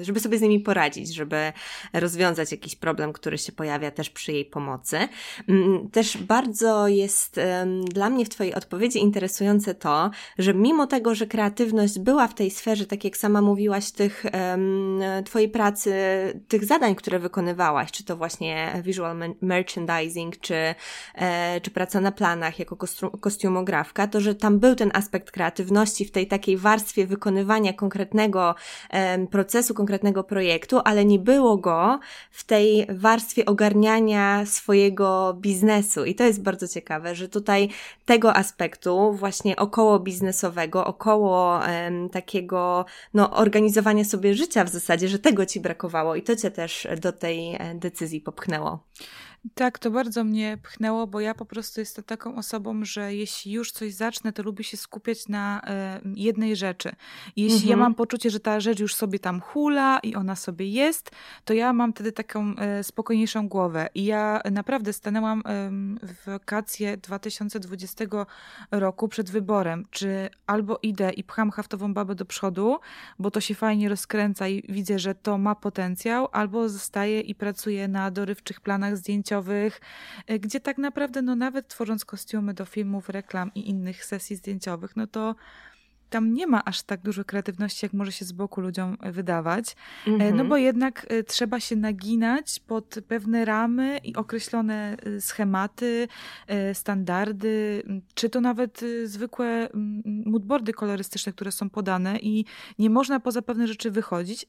żeby 0.02 0.20
sobie 0.20 0.38
z 0.38 0.40
nimi 0.40 0.60
poradzić, 0.60 1.14
żeby 1.14 1.52
rozwiązać 1.92 2.52
jakiś 2.52 2.76
problem, 2.76 3.12
który 3.12 3.38
się 3.38 3.52
pojawia 3.52 3.90
też 3.90 4.10
przy 4.10 4.32
jej 4.32 4.44
pomocy. 4.44 4.98
Mm, 5.48 5.90
też 5.90 6.16
bardzo 6.16 6.88
jest 6.88 7.37
dla 7.84 8.10
mnie 8.10 8.24
w 8.24 8.28
Twojej 8.28 8.54
odpowiedzi 8.54 8.98
interesujące 8.98 9.74
to, 9.74 10.10
że 10.38 10.54
mimo 10.54 10.86
tego, 10.86 11.14
że 11.14 11.26
kreatywność 11.26 11.98
była 11.98 12.28
w 12.28 12.34
tej 12.34 12.50
sferze, 12.50 12.86
tak 12.86 13.04
jak 13.04 13.16
sama 13.16 13.42
mówiłaś, 13.42 13.90
tych 13.90 14.24
Twojej 15.24 15.48
pracy, 15.48 15.92
tych 16.48 16.64
zadań, 16.64 16.94
które 16.94 17.18
wykonywałaś, 17.18 17.92
czy 17.92 18.04
to 18.04 18.16
właśnie 18.16 18.82
visual 18.84 19.16
merchandising, 19.40 20.40
czy, 20.40 20.74
e, 21.14 21.60
czy 21.60 21.70
praca 21.70 22.00
na 22.00 22.12
planach 22.12 22.58
jako 22.58 22.76
kostiumografka, 23.20 24.06
to 24.06 24.20
że 24.20 24.34
tam 24.34 24.58
był 24.58 24.74
ten 24.74 24.90
aspekt 24.94 25.30
kreatywności 25.30 26.04
w 26.04 26.10
tej 26.10 26.26
takiej 26.26 26.56
warstwie 26.56 27.06
wykonywania 27.06 27.72
konkretnego 27.72 28.54
procesu, 29.30 29.74
konkretnego 29.74 30.24
projektu, 30.24 30.80
ale 30.84 31.04
nie 31.04 31.18
było 31.18 31.56
go 31.56 31.98
w 32.30 32.44
tej 32.44 32.86
warstwie 32.88 33.44
ogarniania 33.46 34.46
swojego 34.46 35.36
biznesu. 35.40 36.04
I 36.04 36.14
to 36.14 36.24
jest 36.24 36.42
bardzo 36.42 36.68
ciekawe, 36.68 37.14
że 37.14 37.27
tutaj 37.28 37.68
tego 38.04 38.36
aspektu 38.36 39.12
właśnie 39.12 39.56
około 39.56 40.00
biznesowego, 40.00 40.86
około 40.86 41.58
um, 41.58 42.08
takiego 42.08 42.84
no, 43.14 43.30
organizowania 43.30 44.04
sobie 44.04 44.34
życia 44.34 44.64
w 44.64 44.68
zasadzie, 44.68 45.08
że 45.08 45.18
tego 45.18 45.46
ci 45.46 45.60
brakowało 45.60 46.14
i 46.16 46.22
to 46.22 46.36
cię 46.36 46.50
też 46.50 46.88
do 47.00 47.12
tej 47.12 47.54
e, 47.54 47.74
decyzji 47.74 48.20
popchnęło. 48.20 48.78
Tak, 49.54 49.78
to 49.78 49.90
bardzo 49.90 50.24
mnie 50.24 50.58
pchnęło, 50.62 51.06
bo 51.06 51.20
ja 51.20 51.34
po 51.34 51.46
prostu 51.46 51.80
jestem 51.80 52.04
taką 52.04 52.36
osobą, 52.36 52.84
że 52.84 53.14
jeśli 53.14 53.52
już 53.52 53.72
coś 53.72 53.94
zacznę, 53.94 54.32
to 54.32 54.42
lubię 54.42 54.64
się 54.64 54.76
skupiać 54.76 55.28
na 55.28 55.62
e, 55.64 56.00
jednej 56.14 56.56
rzeczy. 56.56 56.92
Jeśli 57.36 57.56
mhm. 57.56 57.70
ja 57.70 57.76
mam 57.76 57.94
poczucie, 57.94 58.30
że 58.30 58.40
ta 58.40 58.60
rzecz 58.60 58.80
już 58.80 58.94
sobie 58.94 59.18
tam 59.18 59.40
hula 59.40 59.98
i 60.02 60.14
ona 60.14 60.36
sobie 60.36 60.68
jest, 60.68 61.10
to 61.44 61.54
ja 61.54 61.72
mam 61.72 61.92
wtedy 61.92 62.12
taką 62.12 62.56
e, 62.56 62.84
spokojniejszą 62.84 63.48
głowę. 63.48 63.88
I 63.94 64.04
ja 64.04 64.40
naprawdę 64.52 64.92
stanęłam 64.92 65.38
e, 65.38 65.70
w 66.02 66.26
wakacje 66.26 66.96
2020 66.96 68.04
roku 68.70 69.08
przed 69.08 69.30
wyborem, 69.30 69.84
czy 69.90 70.30
albo 70.46 70.78
idę 70.82 71.10
i 71.10 71.24
pcham 71.24 71.50
haftową 71.50 71.94
babę 71.94 72.14
do 72.14 72.24
przodu, 72.24 72.78
bo 73.18 73.30
to 73.30 73.40
się 73.40 73.54
fajnie 73.54 73.88
rozkręca 73.88 74.48
i 74.48 74.62
widzę, 74.68 74.98
że 74.98 75.14
to 75.14 75.38
ma 75.38 75.54
potencjał, 75.54 76.28
albo 76.32 76.68
zostaję 76.68 77.20
i 77.20 77.34
pracuję 77.34 77.88
na 77.88 78.10
dorywczych 78.10 78.60
planach 78.60 78.96
zdjęciowych 78.96 79.27
zdjęciowych, 79.28 79.80
e, 80.26 80.38
gdzie 80.38 80.60
tak 80.60 80.78
naprawdę, 80.78 81.22
no 81.22 81.36
nawet 81.36 81.68
tworząc 81.68 82.04
kostiumy 82.04 82.54
do 82.54 82.64
filmów, 82.64 83.08
reklam 83.08 83.50
i 83.54 83.70
innych 83.70 84.04
sesji 84.04 84.36
zdjęciowych, 84.36 84.96
no 84.96 85.06
to 85.06 85.34
tam 86.10 86.32
nie 86.32 86.46
ma 86.46 86.64
aż 86.64 86.82
tak 86.82 87.00
dużo 87.00 87.24
kreatywności, 87.24 87.86
jak 87.86 87.92
może 87.92 88.12
się 88.12 88.24
z 88.24 88.32
boku 88.32 88.60
ludziom 88.60 88.96
e, 89.00 89.12
wydawać. 89.12 89.64
-hmm. 89.64 90.18
No 90.18 90.24
mhm. 90.24 90.48
bo 90.48 90.56
jednak 90.56 91.06
e, 91.08 91.22
trzeba 91.22 91.60
się 91.60 91.76
naginać 91.76 92.60
pod 92.66 92.94
pewne 93.08 93.44
ramy 93.44 93.98
i 94.04 94.16
określone 94.16 94.96
schematy, 95.20 96.08
standardy, 96.72 97.82
czy 98.14 98.30
to 98.30 98.40
nawet 98.40 98.80
zwykłe 99.04 99.68
moodboardy 100.04 100.72
kolorystyczne, 100.72 101.32
które 101.32 101.52
są 101.52 101.70
podane 101.70 102.18
i 102.18 102.44
nie 102.78 102.90
można 102.90 103.20
poza 103.20 103.42
pewne 103.42 103.66
rzeczy 103.66 103.90
wychodzić. 103.90 104.46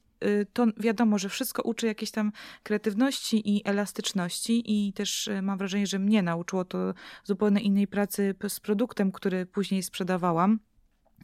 To 0.52 0.66
wiadomo, 0.76 1.18
że 1.18 1.28
wszystko 1.28 1.62
uczy 1.62 1.86
jakiejś 1.86 2.10
tam 2.10 2.32
kreatywności 2.62 3.56
i 3.56 3.68
elastyczności 3.68 4.62
i 4.66 4.92
też 4.92 5.30
mam 5.42 5.58
wrażenie, 5.58 5.86
że 5.86 5.98
mnie 5.98 6.22
nauczyło 6.22 6.64
to 6.64 6.94
zupełnie 7.24 7.60
innej 7.60 7.86
pracy 7.86 8.34
z 8.48 8.60
produktem, 8.60 9.12
który 9.12 9.46
później 9.46 9.82
sprzedawałam. 9.82 10.58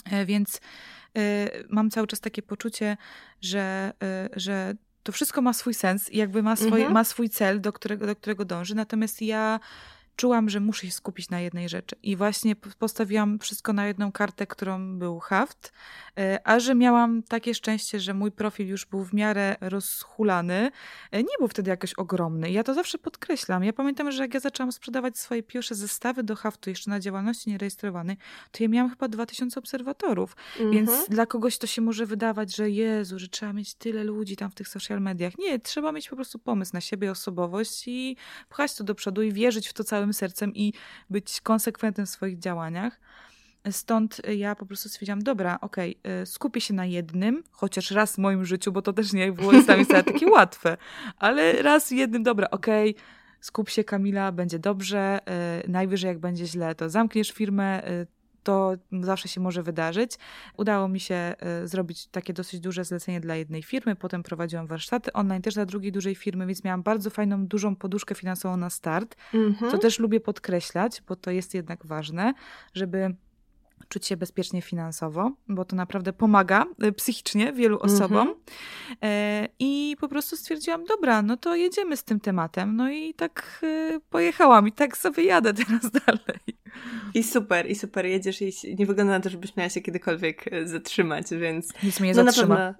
E, 0.04 0.26
więc 0.26 0.60
e, 1.16 1.48
mam 1.68 1.90
cały 1.90 2.06
czas 2.06 2.20
takie 2.20 2.42
poczucie, 2.42 2.96
że, 3.40 3.92
e, 4.02 4.28
że 4.36 4.74
to 5.02 5.12
wszystko 5.12 5.42
ma 5.42 5.52
swój 5.52 5.74
sens 5.74 6.10
i 6.10 6.16
jakby 6.16 6.42
ma, 6.42 6.56
swoje, 6.56 6.74
mhm. 6.74 6.92
ma 6.92 7.04
swój 7.04 7.28
cel, 7.28 7.60
do 7.60 7.72
którego, 7.72 8.06
do 8.06 8.16
którego 8.16 8.44
dąży. 8.44 8.74
Natomiast 8.74 9.22
ja 9.22 9.60
czułam, 10.16 10.50
że 10.50 10.60
muszę 10.60 10.86
się 10.86 10.92
skupić 10.92 11.30
na 11.30 11.40
jednej 11.40 11.68
rzeczy. 11.68 11.96
I 12.02 12.16
właśnie 12.16 12.56
postawiłam 12.56 13.38
wszystko 13.38 13.72
na 13.72 13.86
jedną 13.86 14.12
kartę, 14.12 14.46
którą 14.46 14.98
był 14.98 15.18
haft, 15.18 15.72
e, 16.18 16.40
a 16.44 16.60
że 16.60 16.74
miałam 16.74 17.22
takie 17.22 17.54
szczęście, 17.54 18.00
że 18.00 18.14
mój 18.14 18.32
profil 18.32 18.68
już 18.68 18.84
był 18.84 19.04
w 19.04 19.14
miarę 19.14 19.56
rozhulany, 19.60 20.70
e, 21.10 21.22
nie 21.22 21.36
był 21.38 21.48
wtedy 21.48 21.70
jakoś 21.70 21.94
ogromny. 21.94 22.50
Ja 22.50 22.64
to 22.64 22.74
zawsze 22.74 22.98
podkreślam. 22.98 23.64
Ja 23.64 23.72
pamiętam, 23.72 24.12
że 24.12 24.22
jak 24.22 24.34
ja 24.34 24.40
zaczęłam 24.40 24.72
sprzedawać 24.72 25.18
swoje 25.18 25.42
pierwsze 25.42 25.74
zestawy 25.74 26.22
do 26.22 26.36
haftu 26.36 26.70
jeszcze 26.70 26.90
na 26.90 27.00
działalności 27.00 27.50
nierejestrowanej, 27.50 28.16
to 28.50 28.62
ja 28.62 28.68
miałam 28.68 28.90
chyba 28.90 29.08
2000 29.08 29.60
obserwatorów. 29.60 30.36
Mhm. 30.52 30.70
Więc 30.70 31.08
dla 31.08 31.26
kogoś 31.26 31.58
to 31.58 31.66
się 31.66 31.82
może 31.82 32.06
wydawać, 32.06 32.56
że 32.56 32.70
Jezu, 32.70 33.18
że 33.18 33.28
trzeba 33.28 33.52
mieć 33.52 33.74
tyle 33.74 34.04
ludzi 34.04 34.36
tam 34.36 34.50
w 34.50 34.54
tych 34.54 34.68
social 34.68 35.00
mediach. 35.00 35.38
Nie, 35.38 35.58
trzeba 35.58 35.92
mieć 35.92 36.08
po 36.08 36.16
prostu 36.16 36.38
pomysł 36.38 36.70
na 36.74 36.80
siebie, 36.80 37.10
osobowość 37.10 37.88
i 37.88 38.16
pchać 38.48 38.74
to 38.74 38.84
do 38.84 38.94
przodu 38.94 39.22
i 39.22 39.32
wierzyć 39.32 39.68
w 39.68 39.72
to 39.72 39.84
całym 39.84 40.05
całym 40.06 40.12
sercem 40.12 40.54
i 40.54 40.72
być 41.10 41.40
konsekwentnym 41.40 42.06
w 42.06 42.10
swoich 42.10 42.38
działaniach. 42.38 43.00
Stąd 43.70 44.22
ja 44.36 44.54
po 44.54 44.66
prostu 44.66 44.88
stwierdziłam, 44.88 45.22
dobra, 45.22 45.58
okej, 45.60 45.98
okay, 46.04 46.26
skupię 46.26 46.60
się 46.60 46.74
na 46.74 46.86
jednym, 46.86 47.42
chociaż 47.50 47.90
raz 47.90 48.14
w 48.14 48.18
moim 48.18 48.44
życiu, 48.44 48.72
bo 48.72 48.82
to 48.82 48.92
też 48.92 49.12
nie 49.12 49.32
było 49.32 49.52
czasami 49.52 49.84
wcale 49.84 50.04
takie 50.04 50.26
łatwe, 50.36 50.76
ale 51.18 51.62
raz 51.62 51.90
jednym, 51.90 52.22
dobra, 52.22 52.50
okej, 52.50 52.90
okay, 52.90 53.02
skup 53.40 53.70
się 53.70 53.84
Kamila, 53.84 54.32
będzie 54.32 54.58
dobrze, 54.58 55.18
y, 55.64 55.70
najwyżej 55.70 56.08
jak 56.08 56.18
będzie 56.18 56.46
źle, 56.46 56.74
to 56.74 56.90
zamkniesz 56.90 57.32
firmę, 57.32 57.90
y, 57.90 58.06
to 58.46 58.74
zawsze 59.00 59.28
się 59.28 59.40
może 59.40 59.62
wydarzyć. 59.62 60.12
Udało 60.56 60.88
mi 60.88 61.00
się 61.00 61.14
e, 61.14 61.68
zrobić 61.68 62.06
takie 62.06 62.32
dosyć 62.32 62.60
duże 62.60 62.84
zlecenie 62.84 63.20
dla 63.20 63.36
jednej 63.36 63.62
firmy, 63.62 63.96
potem 63.96 64.22
prowadziłam 64.22 64.66
warsztaty 64.66 65.12
online 65.12 65.42
też 65.42 65.54
dla 65.54 65.66
drugiej 65.66 65.92
dużej 65.92 66.14
firmy, 66.14 66.46
więc 66.46 66.64
miałam 66.64 66.82
bardzo 66.82 67.10
fajną, 67.10 67.46
dużą 67.46 67.76
poduszkę 67.76 68.14
finansową 68.14 68.56
na 68.56 68.70
start, 68.70 69.16
mhm. 69.34 69.70
co 69.70 69.78
też 69.78 69.98
lubię 69.98 70.20
podkreślać, 70.20 71.02
bo 71.08 71.16
to 71.16 71.30
jest 71.30 71.54
jednak 71.54 71.86
ważne, 71.86 72.34
żeby 72.74 73.14
czuć 73.88 74.06
się 74.06 74.16
bezpiecznie 74.16 74.62
finansowo, 74.62 75.32
bo 75.48 75.64
to 75.64 75.76
naprawdę 75.76 76.12
pomaga 76.12 76.64
e, 76.82 76.92
psychicznie 76.92 77.52
wielu 77.52 77.78
osobom. 77.78 78.28
Mhm. 78.28 79.48
I 79.58 79.96
po 80.00 80.08
prostu 80.08 80.36
stwierdziłam, 80.36 80.84
dobra, 80.84 81.22
no 81.22 81.36
to 81.36 81.56
jedziemy 81.56 81.96
z 81.96 82.04
tym 82.04 82.20
tematem. 82.20 82.76
No 82.76 82.90
i 82.90 83.14
tak 83.14 83.64
pojechałam 84.10 84.68
i 84.68 84.72
tak 84.72 84.96
sobie 84.96 85.24
jadę 85.24 85.54
teraz 85.54 85.90
dalej. 86.06 86.56
I 87.14 87.22
super, 87.22 87.70
i 87.70 87.74
super 87.74 88.06
jedziesz 88.06 88.42
i 88.42 88.76
nie 88.78 88.86
wygląda 88.86 89.12
na 89.12 89.20
to, 89.20 89.30
żebyś 89.30 89.56
miała 89.56 89.68
się 89.68 89.80
kiedykolwiek 89.80 90.52
e, 90.52 90.68
zatrzymać, 90.68 91.26
więc... 91.30 91.68
Nic 91.82 92.00
mnie 92.00 92.14
no 92.14 92.24
zatrzyma. 92.24 92.74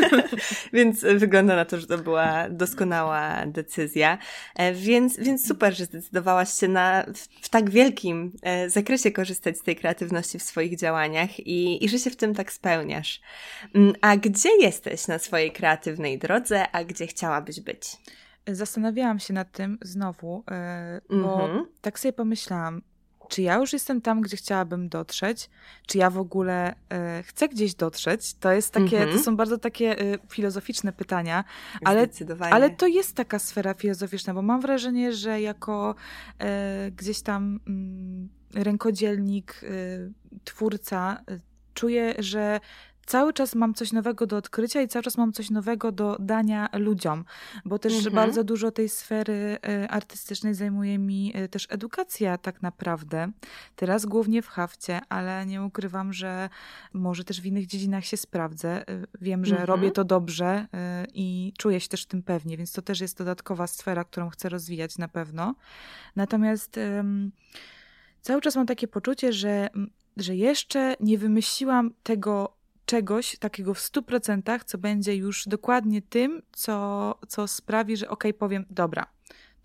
więc 0.72 1.00
wygląda 1.00 1.56
na 1.56 1.64
to, 1.64 1.80
że 1.80 1.86
to 1.86 1.98
była 1.98 2.48
doskonała 2.50 3.46
decyzja. 3.46 4.18
E, 4.54 4.74
więc, 4.74 5.18
więc 5.18 5.46
super, 5.48 5.76
że 5.76 5.84
zdecydowałaś 5.84 6.52
się 6.52 6.68
na, 6.68 7.06
w 7.42 7.48
tak 7.48 7.70
wielkim 7.70 8.32
e, 8.42 8.70
zakresie 8.70 9.10
korzystać 9.10 9.58
z 9.58 9.62
tej 9.62 9.76
kreatywności 9.76 10.35
w 10.38 10.42
swoich 10.42 10.76
działaniach 10.76 11.40
i, 11.40 11.84
i 11.84 11.88
że 11.88 11.98
się 11.98 12.10
w 12.10 12.16
tym 12.16 12.34
tak 12.34 12.52
spełniasz. 12.52 13.20
Mm, 13.74 13.94
a 14.00 14.16
gdzie 14.16 14.48
jesteś 14.60 15.08
na 15.08 15.18
swojej 15.18 15.52
kreatywnej 15.52 16.18
drodze, 16.18 16.70
a 16.72 16.84
gdzie 16.84 17.06
chciałabyś 17.06 17.60
być? 17.60 17.96
Zastanawiałam 18.46 19.18
się 19.18 19.34
nad 19.34 19.52
tym 19.52 19.78
znowu, 19.82 20.44
bo 21.10 21.44
mm 21.44 21.56
-hmm. 21.58 21.64
tak 21.80 21.98
sobie 21.98 22.12
pomyślałam, 22.12 22.82
czy 23.28 23.42
ja 23.42 23.56
już 23.56 23.72
jestem 23.72 24.00
tam, 24.00 24.20
gdzie 24.20 24.36
chciałabym 24.36 24.88
dotrzeć, 24.88 25.50
czy 25.86 25.98
ja 25.98 26.10
w 26.10 26.18
ogóle 26.18 26.74
e, 26.90 27.22
chcę 27.22 27.48
gdzieś 27.48 27.74
dotrzeć. 27.74 28.34
To 28.34 28.52
jest 28.52 28.72
takie, 28.72 28.96
mm 28.96 29.08
-hmm. 29.08 29.18
to 29.18 29.24
są 29.24 29.36
bardzo 29.36 29.58
takie 29.58 29.98
e, 29.98 30.18
filozoficzne 30.28 30.92
pytania, 30.92 31.44
ale, 31.84 32.08
ale 32.40 32.70
to 32.70 32.86
jest 32.86 33.16
taka 33.16 33.38
sfera 33.38 33.74
filozoficzna, 33.74 34.34
bo 34.34 34.42
mam 34.42 34.60
wrażenie, 34.60 35.12
że 35.12 35.40
jako 35.40 35.94
e, 36.38 36.90
gdzieś 36.90 37.22
tam 37.22 37.60
mm, 37.66 38.28
rękodzielnik, 38.54 39.60
e, 39.62 39.68
twórca, 40.44 41.24
czuję, 41.74 42.14
że 42.18 42.60
cały 43.06 43.32
czas 43.32 43.54
mam 43.54 43.74
coś 43.74 43.92
nowego 43.92 44.26
do 44.26 44.36
odkrycia 44.36 44.82
i 44.82 44.88
cały 44.88 45.02
czas 45.02 45.16
mam 45.16 45.32
coś 45.32 45.50
nowego 45.50 45.92
do 45.92 46.16
dania 46.20 46.68
ludziom, 46.72 47.24
bo 47.64 47.78
też 47.78 47.94
mhm. 47.94 48.14
bardzo 48.14 48.44
dużo 48.44 48.70
tej 48.70 48.88
sfery 48.88 49.58
e, 49.68 49.88
artystycznej 49.88 50.54
zajmuje 50.54 50.98
mi 50.98 51.32
e, 51.34 51.48
też 51.48 51.66
edukacja 51.70 52.38
tak 52.38 52.62
naprawdę. 52.62 53.32
Teraz 53.76 54.06
głównie 54.06 54.42
w 54.42 54.48
hafcie, 54.48 55.00
ale 55.08 55.46
nie 55.46 55.62
ukrywam, 55.62 56.12
że 56.12 56.48
może 56.92 57.24
też 57.24 57.40
w 57.40 57.46
innych 57.46 57.66
dziedzinach 57.66 58.04
się 58.04 58.16
sprawdzę. 58.16 58.84
Wiem, 59.20 59.44
że 59.44 59.50
mhm. 59.50 59.68
robię 59.68 59.90
to 59.90 60.04
dobrze 60.04 60.66
i 61.14 61.52
czuję 61.58 61.80
się 61.80 61.88
też 61.88 62.02
w 62.02 62.06
tym 62.06 62.22
pewnie, 62.22 62.56
więc 62.56 62.72
to 62.72 62.82
też 62.82 63.00
jest 63.00 63.18
dodatkowa 63.18 63.66
sfera, 63.66 64.04
którą 64.04 64.30
chcę 64.30 64.48
rozwijać 64.48 64.98
na 64.98 65.08
pewno. 65.08 65.54
Natomiast 66.16 66.80
cały 68.26 68.40
czas 68.40 68.56
mam 68.56 68.66
takie 68.66 68.88
poczucie, 68.88 69.32
że 69.32 69.68
że 70.16 70.36
jeszcze 70.36 70.94
nie 71.00 71.18
wymyśliłam 71.18 71.94
tego 72.02 72.56
czegoś 72.86 73.38
takiego 73.38 73.74
w 73.74 73.78
100%, 73.78 74.60
co 74.64 74.78
będzie 74.78 75.16
już 75.16 75.44
dokładnie 75.48 76.02
tym, 76.02 76.42
co, 76.52 77.14
co 77.28 77.48
sprawi, 77.48 77.96
że 77.96 78.08
okej, 78.08 78.30
okay, 78.30 78.38
powiem, 78.38 78.64
dobra, 78.70 79.06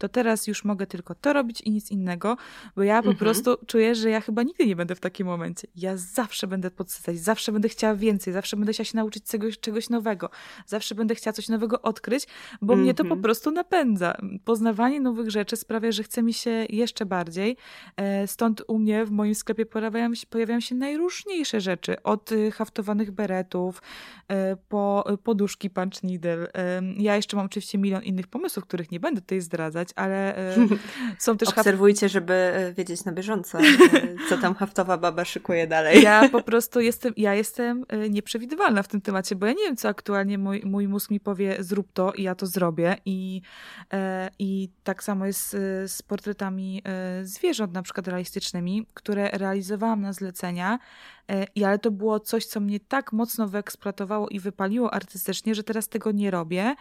to 0.01 0.09
teraz 0.09 0.47
już 0.47 0.65
mogę 0.65 0.87
tylko 0.87 1.15
to 1.15 1.33
robić 1.33 1.61
i 1.61 1.71
nic 1.71 1.91
innego, 1.91 2.37
bo 2.75 2.83
ja 2.83 3.01
po 3.01 3.09
mhm. 3.09 3.17
prostu 3.17 3.57
czuję, 3.67 3.95
że 3.95 4.09
ja 4.09 4.21
chyba 4.21 4.43
nigdy 4.43 4.65
nie 4.65 4.75
będę 4.75 4.95
w 4.95 4.99
takim 4.99 5.27
momencie. 5.27 5.67
Ja 5.75 5.97
zawsze 5.97 6.47
będę 6.47 6.71
podsycać, 6.71 7.19
zawsze 7.19 7.51
będę 7.51 7.69
chciała 7.69 7.95
więcej, 7.95 8.33
zawsze 8.33 8.57
będę 8.57 8.73
chciała 8.73 8.85
się 8.85 8.97
nauczyć 8.97 9.23
czegoś, 9.23 9.59
czegoś 9.59 9.89
nowego, 9.89 10.29
zawsze 10.65 10.95
będę 10.95 11.15
chciała 11.15 11.33
coś 11.33 11.49
nowego 11.49 11.81
odkryć, 11.81 12.27
bo 12.61 12.75
mnie 12.75 12.93
to 12.93 13.03
po 13.03 13.07
mhm. 13.07 13.21
prostu 13.21 13.51
napędza. 13.51 14.13
Poznawanie 14.45 15.01
nowych 15.01 15.31
rzeczy 15.31 15.55
sprawia, 15.55 15.91
że 15.91 16.03
chce 16.03 16.23
mi 16.23 16.33
się 16.33 16.65
jeszcze 16.69 17.05
bardziej. 17.05 17.57
E, 17.97 18.27
stąd 18.27 18.63
u 18.67 18.79
mnie 18.79 19.05
w 19.05 19.11
moim 19.11 19.35
sklepie 19.35 19.65
pojawiają 19.65 20.15
się, 20.15 20.27
pojawiają 20.27 20.59
się 20.59 20.75
najróżniejsze 20.75 21.61
rzeczy, 21.61 22.03
od 22.03 22.31
y, 22.31 22.51
haftowanych 22.51 23.11
beretów, 23.11 23.81
e, 24.27 24.55
po 24.55 25.03
poduszki 25.23 25.69
punch 25.69 26.03
needle. 26.03 26.47
Ja 26.97 27.15
jeszcze 27.15 27.37
mam 27.37 27.45
oczywiście 27.45 27.77
milion 27.77 28.03
innych 28.03 28.27
pomysłów, 28.27 28.65
których 28.65 28.91
nie 28.91 28.99
będę 28.99 29.21
tutaj 29.21 29.41
zdradzać, 29.41 29.89
ale 29.95 30.37
e, 30.37 30.55
są 31.19 31.37
też... 31.37 31.49
Obserwujcie, 31.57 32.09
żeby 32.09 32.33
e, 32.33 32.73
wiedzieć 32.73 33.05
na 33.05 33.11
bieżąco, 33.11 33.59
e, 33.59 33.63
co 34.29 34.37
tam 34.37 34.55
haftowa 34.55 34.97
baba 34.97 35.25
szykuje 35.25 35.67
dalej. 35.67 36.01
Ja 36.01 36.29
po 36.29 36.41
prostu 36.41 36.79
jestem, 36.79 37.13
ja 37.17 37.33
jestem 37.33 37.85
nieprzewidywalna 38.09 38.83
w 38.83 38.87
tym 38.87 39.01
temacie, 39.01 39.35
bo 39.35 39.45
ja 39.45 39.51
nie 39.51 39.63
wiem, 39.63 39.77
co 39.77 39.89
aktualnie 39.89 40.37
mój, 40.37 40.61
mój 40.65 40.87
mózg 40.87 41.11
mi 41.11 41.19
powie, 41.19 41.55
zrób 41.59 41.93
to 41.93 42.13
i 42.13 42.23
ja 42.23 42.35
to 42.35 42.45
zrobię. 42.45 42.95
I, 43.05 43.41
i 44.39 44.69
tak 44.83 45.03
samo 45.03 45.25
jest 45.25 45.49
z 45.87 46.01
portretami 46.01 46.83
zwierząt, 47.23 47.73
na 47.73 47.81
przykład 47.81 48.07
realistycznymi, 48.07 48.87
które 48.93 49.29
realizowałam 49.33 50.01
na 50.01 50.13
zlecenia, 50.13 50.79
i 51.55 51.63
ale 51.63 51.79
to 51.79 51.91
było 51.91 52.19
coś, 52.19 52.45
co 52.45 52.59
mnie 52.59 52.79
tak 52.79 53.13
mocno 53.13 53.47
wyeksploatowało 53.47 54.29
i 54.29 54.39
wypaliło 54.39 54.93
artystycznie, 54.93 55.55
że 55.55 55.63
teraz 55.63 55.87
tego 55.87 56.11
nie 56.11 56.31
robię. 56.31 56.75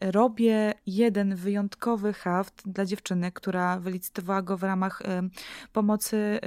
Robię 0.00 0.74
jeden 0.86 1.34
wyjątkowy 1.34 2.12
haft 2.12 2.62
dla 2.66 2.84
dziewczyny, 2.84 3.32
która 3.32 3.80
wylicytowała 3.80 4.42
go 4.42 4.56
w 4.56 4.62
ramach 4.62 5.02
pomocy 5.72 6.40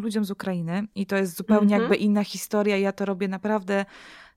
ludziom 0.00 0.24
z 0.24 0.30
Ukrainy. 0.30 0.86
I 0.94 1.06
to 1.06 1.16
jest 1.16 1.36
zupełnie 1.36 1.74
mhm. 1.74 1.82
jakby 1.82 1.96
inna 1.96 2.24
historia. 2.24 2.76
Ja 2.76 2.92
to 2.92 3.04
robię 3.04 3.28
naprawdę 3.28 3.84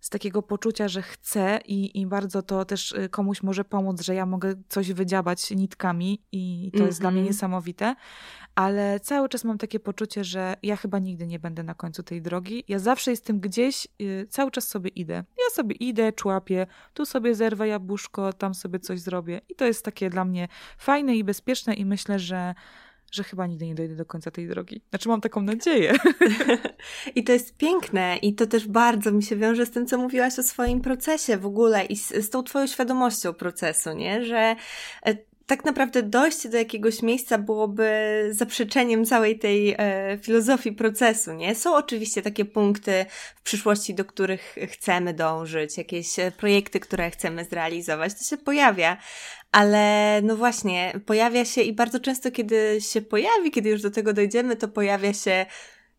z 0.05 0.09
takiego 0.09 0.41
poczucia, 0.41 0.87
że 0.87 1.01
chcę 1.01 1.59
i, 1.65 2.01
i 2.01 2.07
bardzo 2.07 2.41
to 2.41 2.65
też 2.65 2.91
y, 2.91 3.09
komuś 3.09 3.43
może 3.43 3.65
pomóc, 3.65 4.01
że 4.01 4.15
ja 4.15 4.25
mogę 4.25 4.53
coś 4.69 4.93
wydziabać 4.93 5.51
nitkami 5.51 6.21
i 6.31 6.69
to 6.71 6.77
mm 6.77 6.85
-hmm. 6.85 6.89
jest 6.89 6.99
dla 6.99 7.11
mnie 7.11 7.19
mhm. 7.19 7.33
niesamowite, 7.33 7.95
ale 8.55 8.99
cały 8.99 9.29
czas 9.29 9.43
mam 9.43 9.57
takie 9.57 9.79
poczucie, 9.79 10.23
że 10.23 10.55
ja 10.63 10.75
chyba 10.75 10.99
nigdy 10.99 11.27
nie 11.27 11.39
będę 11.39 11.63
na 11.63 11.73
końcu 11.73 12.03
tej 12.03 12.21
drogi. 12.21 12.63
Ja 12.67 12.79
zawsze 12.79 13.11
jestem 13.11 13.39
gdzieś, 13.39 13.87
yy, 13.99 14.27
cały 14.29 14.51
czas 14.51 14.67
sobie 14.67 14.89
idę. 14.89 15.13
Ja 15.13 15.55
sobie 15.55 15.75
idę, 15.75 16.13
człapię, 16.13 16.67
tu 16.93 17.05
sobie 17.05 17.35
zerwę 17.35 17.67
jabłuszko, 17.67 18.33
tam 18.33 18.53
sobie 18.53 18.79
coś 18.79 18.99
zrobię 18.99 19.41
i 19.49 19.55
to 19.55 19.65
jest 19.65 19.85
takie 19.85 20.09
dla 20.09 20.25
mnie 20.25 20.47
fajne 20.77 21.15
i 21.15 21.23
bezpieczne 21.23 21.73
i 21.73 21.85
myślę, 21.85 22.19
że 22.19 22.55
że 23.11 23.23
chyba 23.23 23.47
nigdy 23.47 23.67
nie 23.67 23.75
dojdę 23.75 23.95
do 23.95 24.05
końca 24.05 24.31
tej 24.31 24.47
drogi. 24.47 24.81
Znaczy 24.89 25.09
mam 25.09 25.21
taką 25.21 25.41
nadzieję. 25.41 25.93
I 27.15 27.23
to 27.23 27.31
jest 27.31 27.57
piękne 27.57 28.17
i 28.21 28.35
to 28.35 28.47
też 28.47 28.67
bardzo 28.67 29.11
mi 29.11 29.23
się 29.23 29.35
wiąże 29.35 29.65
z 29.65 29.71
tym, 29.71 29.85
co 29.85 29.97
mówiłaś 29.97 30.39
o 30.39 30.43
swoim 30.43 30.81
procesie 30.81 31.37
w 31.37 31.45
ogóle 31.45 31.85
i 31.85 31.95
z, 31.95 32.07
z 32.07 32.29
tą 32.29 32.43
twoją 32.43 32.67
świadomością 32.67 33.33
procesu, 33.33 33.93
nie? 33.93 34.25
Że 34.25 34.55
e, 35.05 35.17
tak 35.45 35.65
naprawdę 35.65 36.03
dojście 36.03 36.49
do 36.49 36.57
jakiegoś 36.57 37.01
miejsca 37.01 37.37
byłoby 37.37 37.89
zaprzeczeniem 38.31 39.05
całej 39.05 39.39
tej 39.39 39.75
e, 39.77 40.17
filozofii 40.21 40.71
procesu, 40.71 41.33
nie? 41.33 41.55
Są 41.55 41.75
oczywiście 41.75 42.21
takie 42.21 42.45
punkty 42.45 43.05
w 43.35 43.41
przyszłości, 43.41 43.93
do 43.93 44.05
których 44.05 44.55
chcemy 44.71 45.13
dążyć, 45.13 45.77
jakieś 45.77 46.19
e, 46.19 46.31
projekty, 46.31 46.79
które 46.79 47.11
chcemy 47.11 47.45
zrealizować, 47.45 48.13
to 48.13 48.23
się 48.23 48.37
pojawia, 48.37 48.97
ale 49.55 50.21
no 50.23 50.35
właśnie, 50.35 50.99
pojawia 51.05 51.45
się 51.45 51.61
i 51.61 51.73
bardzo 51.73 51.99
często, 51.99 52.31
kiedy 52.31 52.77
się 52.81 53.01
pojawi, 53.01 53.51
kiedy 53.51 53.69
już 53.69 53.81
do 53.81 53.91
tego 53.91 54.13
dojdziemy, 54.13 54.55
to 54.55 54.67
pojawia 54.67 55.13
się 55.13 55.45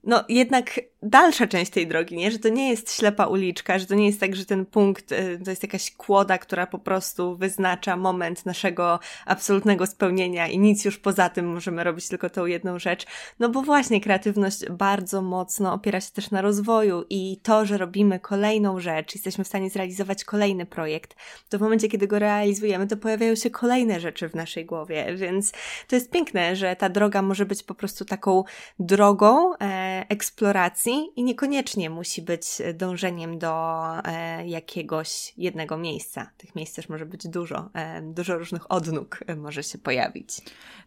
no 0.05 0.25
jednak 0.29 0.81
dalsza 1.09 1.47
część 1.47 1.71
tej 1.71 1.87
drogi, 1.87 2.16
nie? 2.16 2.31
Że 2.31 2.38
to 2.38 2.49
nie 2.49 2.71
jest 2.71 2.92
ślepa 2.92 3.27
uliczka, 3.27 3.79
że 3.79 3.87
to 3.87 3.95
nie 3.95 4.07
jest 4.07 4.21
tak, 4.21 4.37
że 4.37 4.45
ten 4.45 4.66
punkt 4.66 5.12
y, 5.12 5.40
to 5.45 5.51
jest 5.51 5.62
jakaś 5.62 5.90
kłoda, 5.90 6.38
która 6.38 6.66
po 6.66 6.79
prostu 6.79 7.37
wyznacza 7.37 7.97
moment 7.97 8.47
naszego 8.47 8.99
absolutnego 9.27 9.87
spełnienia 9.87 10.49
i 10.49 10.59
nic 10.59 10.85
już 10.85 10.99
poza 10.99 11.29
tym 11.29 11.53
możemy 11.53 11.85
robić 11.85 12.09
tylko 12.09 12.31
tą 12.31 12.47
jedną 12.47 12.79
rzecz. 12.79 13.07
No 13.38 13.49
bo 13.49 13.62
właśnie 13.62 14.01
kreatywność 14.01 14.71
bardzo 14.71 15.23
mocno 15.23 15.73
opiera 15.73 16.01
się 16.01 16.11
też 16.11 16.31
na 16.31 16.40
rozwoju 16.40 17.05
i 17.11 17.40
to, 17.42 17.66
że 17.66 17.79
robimy 17.79 18.21
kolejną 18.21 18.81
rzecz, 18.81 19.14
jesteśmy 19.14 19.45
w 19.45 19.49
stanie 19.49 19.71
zrealizować 19.71 20.25
kolejny 20.25 20.66
projekt, 20.66 21.16
to 21.49 21.59
w 21.59 21.61
momencie, 21.61 21.88
kiedy 21.88 22.07
go 22.07 22.19
realizujemy, 22.19 22.87
to 22.87 22.97
pojawiają 22.97 23.35
się 23.35 23.51
kolejne 23.51 24.01
rzeczy 24.01 24.29
w 24.29 24.35
naszej 24.35 24.66
głowie, 24.66 25.16
więc 25.16 25.53
to 25.88 25.97
jest 25.97 26.11
piękne, 26.11 26.57
że 26.57 26.77
ta 26.77 26.88
droga 26.88 27.23
może 27.23 27.47
być 27.47 27.62
po 27.62 27.75
prostu 27.75 28.05
taką 28.05 28.45
drogą, 28.79 29.55
e, 29.55 30.07
eksploracji 30.09 30.95
i 31.16 31.24
niekoniecznie 31.24 31.90
musi 31.90 32.22
być 32.22 32.46
dążeniem 32.74 33.38
do 33.38 33.82
e, 34.04 34.48
jakiegoś 34.48 35.35
jednego 35.37 35.78
miejsca. 35.78 36.30
Tych 36.37 36.54
miejsc 36.54 36.76
też 36.76 36.88
może 36.88 37.06
być 37.06 37.28
dużo, 37.28 37.70
e, 37.74 38.02
dużo 38.02 38.38
różnych 38.38 38.72
odnóg 38.72 39.20
może 39.37 39.62
się 39.62 39.78
pojawić. 39.78 40.28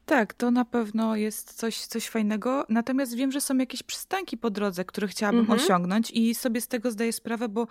Tak, 0.10 0.34
to 0.34 0.52
na 0.52 0.66
pewno 0.66 1.16
jest 1.16 1.54
coś, 1.54 1.78
coś 1.86 2.08
fajnego. 2.08 2.66
Natomiast 2.70 3.16
wiem, 3.16 3.32
że 3.32 3.42
są 3.42 3.58
jakieś 3.58 3.84
przystanki 3.84 4.38
po 4.38 4.50
drodze, 4.50 4.86
które 4.86 5.08
chciałabym 5.08 5.40
mhm. 5.40 5.60
osiągnąć 5.60 6.12
i 6.12 6.36
sobie 6.36 6.62
z 6.62 6.68
tego 6.68 6.92
zdaję 6.92 7.14
sprawę, 7.14 7.50
bo 7.50 7.68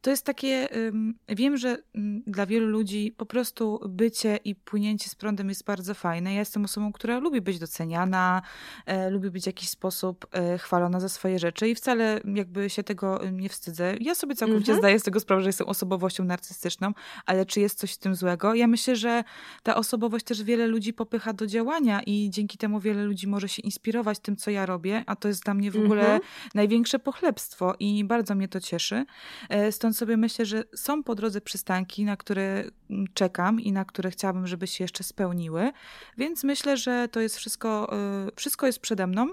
to 0.00 0.10
jest 0.10 0.24
takie. 0.24 0.68
Um, 0.84 1.14
wiem, 1.28 1.56
że 1.56 1.78
um, 1.94 2.22
dla 2.26 2.46
wielu 2.46 2.66
ludzi 2.66 3.14
po 3.16 3.26
prostu 3.26 3.80
bycie 3.88 4.38
i 4.44 4.54
płynięcie 4.54 5.10
z 5.10 5.14
prądem 5.14 5.48
jest 5.48 5.64
bardzo 5.64 5.94
fajne. 5.94 6.34
Ja 6.34 6.38
jestem 6.38 6.64
osobą, 6.64 6.92
która 6.92 7.18
lubi 7.18 7.40
być 7.40 7.58
doceniana, 7.58 8.42
e, 8.86 9.10
lubi 9.10 9.30
być 9.30 9.42
w 9.42 9.46
jakiś 9.46 9.68
sposób 9.68 10.26
e, 10.32 10.58
chwalona 10.58 11.00
za 11.00 11.08
swoje 11.08 11.38
rzeczy 11.38 11.68
i 11.68 11.74
wcale 11.74 12.20
jakby 12.34 12.70
się 12.70 12.82
tego 12.82 13.20
nie 13.32 13.48
wstydzę. 13.48 13.94
Ja 14.00 14.14
sobie 14.14 14.34
całkowicie 14.34 14.72
mhm. 14.72 14.78
zdaję 14.78 15.00
z 15.00 15.02
tego 15.02 15.20
sprawę, 15.20 15.42
że 15.42 15.48
jestem 15.48 15.68
osobowością 15.68 16.24
narcystyczną, 16.24 16.92
ale 17.26 17.46
czy 17.46 17.60
jest 17.60 17.78
coś 17.78 17.92
w 17.92 17.98
tym 17.98 18.14
złego? 18.14 18.54
Ja 18.54 18.66
myślę, 18.66 18.96
że 18.96 19.24
ta 19.62 19.76
osobowość 19.76 20.24
też 20.24 20.42
wiele 20.42 20.66
ludzi 20.66 20.92
popycha 20.92 21.32
do 21.32 21.46
działania 21.46 21.79
i 22.06 22.30
dzięki 22.30 22.58
temu 22.58 22.80
wiele 22.80 23.04
ludzi 23.04 23.26
może 23.26 23.48
się 23.48 23.62
inspirować 23.62 24.18
tym, 24.18 24.36
co 24.36 24.50
ja 24.50 24.66
robię, 24.66 25.04
a 25.06 25.16
to 25.16 25.28
jest 25.28 25.44
dla 25.44 25.54
mnie 25.54 25.70
w 25.70 25.76
ogóle 25.76 26.18
-hmm. 26.18 26.20
największe 26.54 26.98
pochlebstwo 26.98 27.74
i 27.78 28.04
bardzo 28.04 28.34
mnie 28.34 28.48
to 28.48 28.60
cieszy. 28.60 29.04
E, 29.48 29.72
stąd 29.72 29.96
sobie 29.96 30.16
myślę, 30.16 30.46
że 30.46 30.64
są 30.74 31.02
po 31.02 31.14
drodze 31.14 31.40
przystanki, 31.40 32.04
na 32.04 32.16
które 32.16 32.64
mm, 32.90 33.04
czekam 33.14 33.60
i 33.60 33.72
na 33.72 33.84
które 33.84 34.10
chciałabym, 34.10 34.46
żeby 34.46 34.66
się 34.66 34.84
jeszcze 34.84 35.04
spełniły, 35.04 35.72
więc 36.18 36.44
myślę, 36.44 36.76
że 36.76 37.08
to 37.08 37.20
jest 37.20 37.36
wszystko, 37.36 37.92
e, 37.92 38.28
wszystko 38.36 38.66
jest 38.66 38.78
przede 38.78 39.06
mną, 39.06 39.26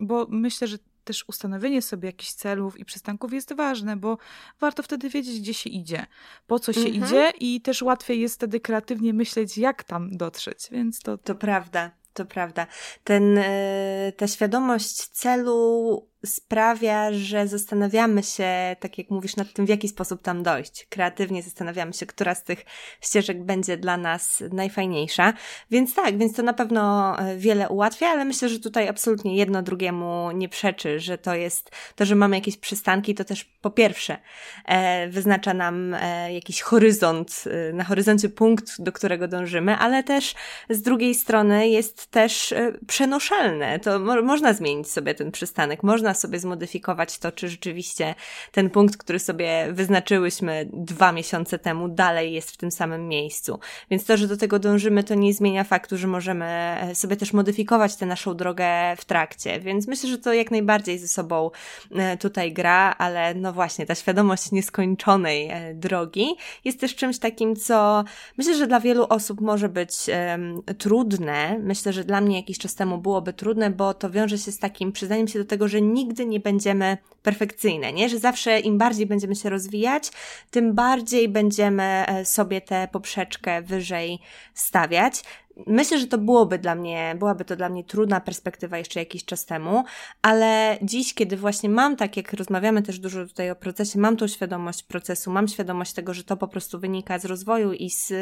bo 0.00 0.26
myślę, 0.30 0.66
że 0.68 0.78
też 1.06 1.24
ustanowienie 1.28 1.82
sobie 1.82 2.06
jakichś 2.06 2.32
celów 2.32 2.78
i 2.78 2.84
przystanków 2.84 3.32
jest 3.32 3.54
ważne, 3.54 3.96
bo 3.96 4.18
warto 4.60 4.82
wtedy 4.82 5.08
wiedzieć, 5.08 5.40
gdzie 5.40 5.54
się 5.54 5.70
idzie, 5.70 6.06
po 6.46 6.58
co 6.58 6.72
się 6.72 6.80
mhm. 6.80 7.04
idzie 7.04 7.32
i 7.40 7.60
też 7.60 7.82
łatwiej 7.82 8.20
jest 8.20 8.34
wtedy 8.34 8.60
kreatywnie 8.60 9.12
myśleć, 9.14 9.58
jak 9.58 9.84
tam 9.84 10.16
dotrzeć, 10.16 10.68
więc 10.70 11.00
to... 11.00 11.18
To 11.18 11.34
prawda, 11.34 11.90
to 12.12 12.24
prawda. 12.26 12.66
Ten, 13.04 13.38
e, 13.38 14.12
ta 14.16 14.28
świadomość 14.28 15.06
celu 15.06 16.08
sprawia, 16.24 17.12
że 17.12 17.48
zastanawiamy 17.48 18.22
się, 18.22 18.76
tak 18.80 18.98
jak 18.98 19.10
mówisz, 19.10 19.36
nad 19.36 19.52
tym, 19.52 19.66
w 19.66 19.68
jaki 19.68 19.88
sposób 19.88 20.22
tam 20.22 20.42
dojść. 20.42 20.86
Kreatywnie 20.90 21.42
zastanawiamy 21.42 21.92
się, 21.92 22.06
która 22.06 22.34
z 22.34 22.44
tych 22.44 22.64
ścieżek 23.00 23.44
będzie 23.44 23.76
dla 23.76 23.96
nas 23.96 24.42
najfajniejsza. 24.52 25.32
Więc 25.70 25.94
tak, 25.94 26.18
więc 26.18 26.36
to 26.36 26.42
na 26.42 26.52
pewno 26.52 27.14
e, 27.18 27.36
wiele 27.36 27.68
ułatwia, 27.68 28.06
ale 28.06 28.24
myślę, 28.24 28.48
że 28.48 28.60
tutaj 28.60 28.88
absolutnie 28.88 29.36
jedno 29.36 29.62
drugiemu 29.62 30.30
nie 30.34 30.48
przeczy, 30.48 31.00
że 31.00 31.18
to 31.18 31.34
jest, 31.34 31.70
to, 31.94 32.04
że 32.04 32.14
mamy 32.14 32.36
jakieś 32.36 32.56
przystanki, 32.56 33.14
to 33.14 33.24
też 33.24 33.44
po 33.44 33.70
pierwsze 33.70 34.18
e, 34.64 35.08
wyznacza 35.08 35.54
nam 35.54 35.94
e, 35.94 36.34
jakiś 36.34 36.60
horyzont, 36.60 37.44
na 37.72 37.84
horyzoncie 37.84 38.28
punkt, 38.28 38.82
do 38.82 38.92
którego 38.92 39.28
dążymy, 39.28 39.76
ale 39.76 40.02
też 40.02 40.34
z 40.70 40.82
drugiej 40.82 41.14
strony 41.14 41.68
jest 41.68 42.06
też 42.06 42.54
przenoszalne. 42.86 43.78
To 43.78 43.98
mo 43.98 44.22
można 44.22 44.52
zmienić 44.52 44.90
sobie 44.90 45.14
ten 45.14 45.32
przystanek, 45.32 45.82
można 45.82 46.05
sobie 46.14 46.38
zmodyfikować 46.38 47.18
to, 47.18 47.32
czy 47.32 47.48
rzeczywiście 47.48 48.14
ten 48.52 48.70
punkt, 48.70 48.96
który 48.96 49.18
sobie 49.18 49.68
wyznaczyłyśmy 49.72 50.68
dwa 50.72 51.12
miesiące 51.12 51.58
temu, 51.58 51.88
dalej 51.88 52.32
jest 52.32 52.50
w 52.50 52.56
tym 52.56 52.70
samym 52.70 53.08
miejscu. 53.08 53.58
Więc 53.90 54.04
to, 54.04 54.16
że 54.16 54.28
do 54.28 54.36
tego 54.36 54.58
dążymy, 54.58 55.04
to 55.04 55.14
nie 55.14 55.34
zmienia 55.34 55.64
faktu, 55.64 55.98
że 55.98 56.06
możemy 56.06 56.44
e, 56.44 56.94
sobie 56.94 57.16
też 57.16 57.32
modyfikować 57.32 57.96
tę 57.96 58.06
naszą 58.06 58.36
drogę 58.36 58.66
w 58.96 59.04
trakcie. 59.04 59.60
Więc 59.60 59.88
myślę, 59.88 60.08
że 60.10 60.18
to 60.18 60.32
jak 60.32 60.50
najbardziej 60.50 60.98
ze 60.98 61.08
sobą 61.08 61.50
e, 61.94 62.16
tutaj 62.16 62.52
gra, 62.52 62.94
ale 62.98 63.34
no 63.34 63.52
właśnie, 63.52 63.86
ta 63.86 63.94
świadomość 63.94 64.52
nieskończonej 64.52 65.48
e, 65.50 65.74
drogi 65.74 66.26
jest 66.64 66.80
też 66.80 66.94
czymś 66.94 67.18
takim, 67.18 67.56
co 67.56 68.04
myślę, 68.38 68.56
że 68.56 68.66
dla 68.66 68.80
wielu 68.80 69.06
osób 69.08 69.40
może 69.40 69.68
być 69.68 69.90
um, 70.08 70.62
trudne. 70.78 71.58
Myślę, 71.58 71.92
że 71.92 72.04
dla 72.04 72.20
mnie 72.20 72.36
jakiś 72.36 72.58
czas 72.58 72.74
temu 72.74 72.98
byłoby 72.98 73.32
trudne, 73.32 73.70
bo 73.70 73.94
to 73.94 74.10
wiąże 74.10 74.38
się 74.38 74.52
z 74.52 74.58
takim 74.58 74.92
przyznaniem 74.92 75.28
się 75.28 75.38
do 75.38 75.44
tego, 75.44 75.68
że 75.68 75.80
nigdy 75.96 76.26
nie 76.26 76.40
będziemy 76.40 76.98
perfekcyjne, 77.22 77.92
nie? 77.92 78.08
Że 78.08 78.18
zawsze 78.18 78.60
im 78.60 78.78
bardziej 78.78 79.06
będziemy 79.06 79.36
się 79.36 79.50
rozwijać, 79.50 80.10
tym 80.50 80.74
bardziej 80.74 81.28
będziemy 81.28 81.82
e, 81.82 82.24
sobie 82.24 82.60
tę 82.60 82.88
poprzeczkę 82.92 83.62
wyżej 83.62 84.18
stawiać. 84.54 85.22
Myślę, 85.66 85.98
że 85.98 86.06
to 86.06 86.18
byłoby 86.18 86.58
dla 86.58 86.74
mnie, 86.74 87.16
byłaby 87.18 87.44
to 87.44 87.56
dla 87.56 87.68
mnie 87.68 87.84
trudna 87.84 88.20
perspektywa 88.20 88.78
jeszcze 88.78 89.00
jakiś 89.00 89.24
czas 89.24 89.46
temu, 89.46 89.84
ale 90.22 90.78
dziś, 90.82 91.14
kiedy 91.14 91.36
właśnie 91.36 91.68
mam 91.68 91.96
tak, 91.96 92.16
jak 92.16 92.32
rozmawiamy 92.32 92.82
też 92.82 92.98
dużo 92.98 93.26
tutaj 93.26 93.50
o 93.50 93.56
procesie, 93.56 93.98
mam 93.98 94.16
tą 94.16 94.28
świadomość 94.28 94.82
procesu, 94.82 95.30
mam 95.30 95.48
świadomość 95.48 95.92
tego, 95.92 96.14
że 96.14 96.24
to 96.24 96.36
po 96.36 96.48
prostu 96.48 96.78
wynika 96.78 97.18
z 97.18 97.24
rozwoju 97.24 97.72
i 97.72 97.90
z 97.90 98.12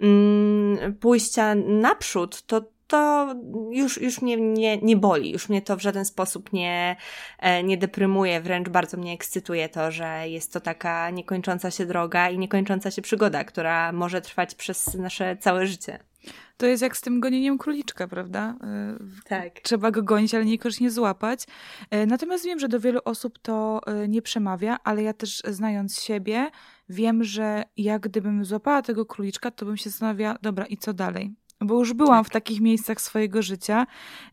mm, 0.00 0.94
pójścia 0.94 1.54
naprzód, 1.54 2.42
to 2.46 2.77
to 2.88 3.34
już, 3.70 4.00
już 4.00 4.22
mnie 4.22 4.36
nie, 4.36 4.78
nie 4.78 4.96
boli, 4.96 5.32
już 5.32 5.48
mnie 5.48 5.62
to 5.62 5.76
w 5.76 5.82
żaden 5.82 6.04
sposób 6.04 6.52
nie, 6.52 6.96
e, 7.38 7.62
nie 7.62 7.76
deprymuje, 7.76 8.40
wręcz 8.40 8.68
bardzo 8.68 8.96
mnie 8.96 9.12
ekscytuje 9.12 9.68
to, 9.68 9.90
że 9.90 10.28
jest 10.28 10.52
to 10.52 10.60
taka 10.60 11.10
niekończąca 11.10 11.70
się 11.70 11.86
droga 11.86 12.30
i 12.30 12.38
niekończąca 12.38 12.90
się 12.90 13.02
przygoda, 13.02 13.44
która 13.44 13.92
może 13.92 14.20
trwać 14.20 14.54
przez 14.54 14.94
nasze 14.94 15.36
całe 15.36 15.66
życie. 15.66 15.98
To 16.56 16.66
jest 16.66 16.82
jak 16.82 16.96
z 16.96 17.00
tym 17.00 17.20
gonieniem 17.20 17.58
króliczka, 17.58 18.08
prawda? 18.08 18.54
E, 18.62 18.96
tak. 19.24 19.60
Trzeba 19.60 19.90
go 19.90 20.02
gonić, 20.02 20.34
ale 20.34 20.44
niekoniecznie 20.44 20.90
złapać. 20.90 21.44
E, 21.90 22.06
natomiast 22.06 22.44
wiem, 22.44 22.58
że 22.58 22.68
do 22.68 22.80
wielu 22.80 23.00
osób 23.04 23.38
to 23.38 23.80
nie 24.08 24.22
przemawia, 24.22 24.78
ale 24.84 25.02
ja 25.02 25.12
też 25.12 25.42
znając 25.48 26.00
siebie, 26.00 26.50
wiem, 26.88 27.24
że 27.24 27.64
jak 27.76 28.02
gdybym 28.02 28.44
złapała 28.44 28.82
tego 28.82 29.06
króliczka, 29.06 29.50
to 29.50 29.66
bym 29.66 29.76
się 29.76 29.90
zastanawiała, 29.90 30.38
dobra, 30.42 30.66
i 30.66 30.76
co 30.76 30.92
dalej? 30.92 31.34
Bo 31.60 31.78
już 31.78 31.92
byłam 31.92 32.24
tak. 32.24 32.26
w 32.26 32.30
takich 32.30 32.60
miejscach 32.60 33.00
swojego 33.00 33.42
życia 33.42 33.86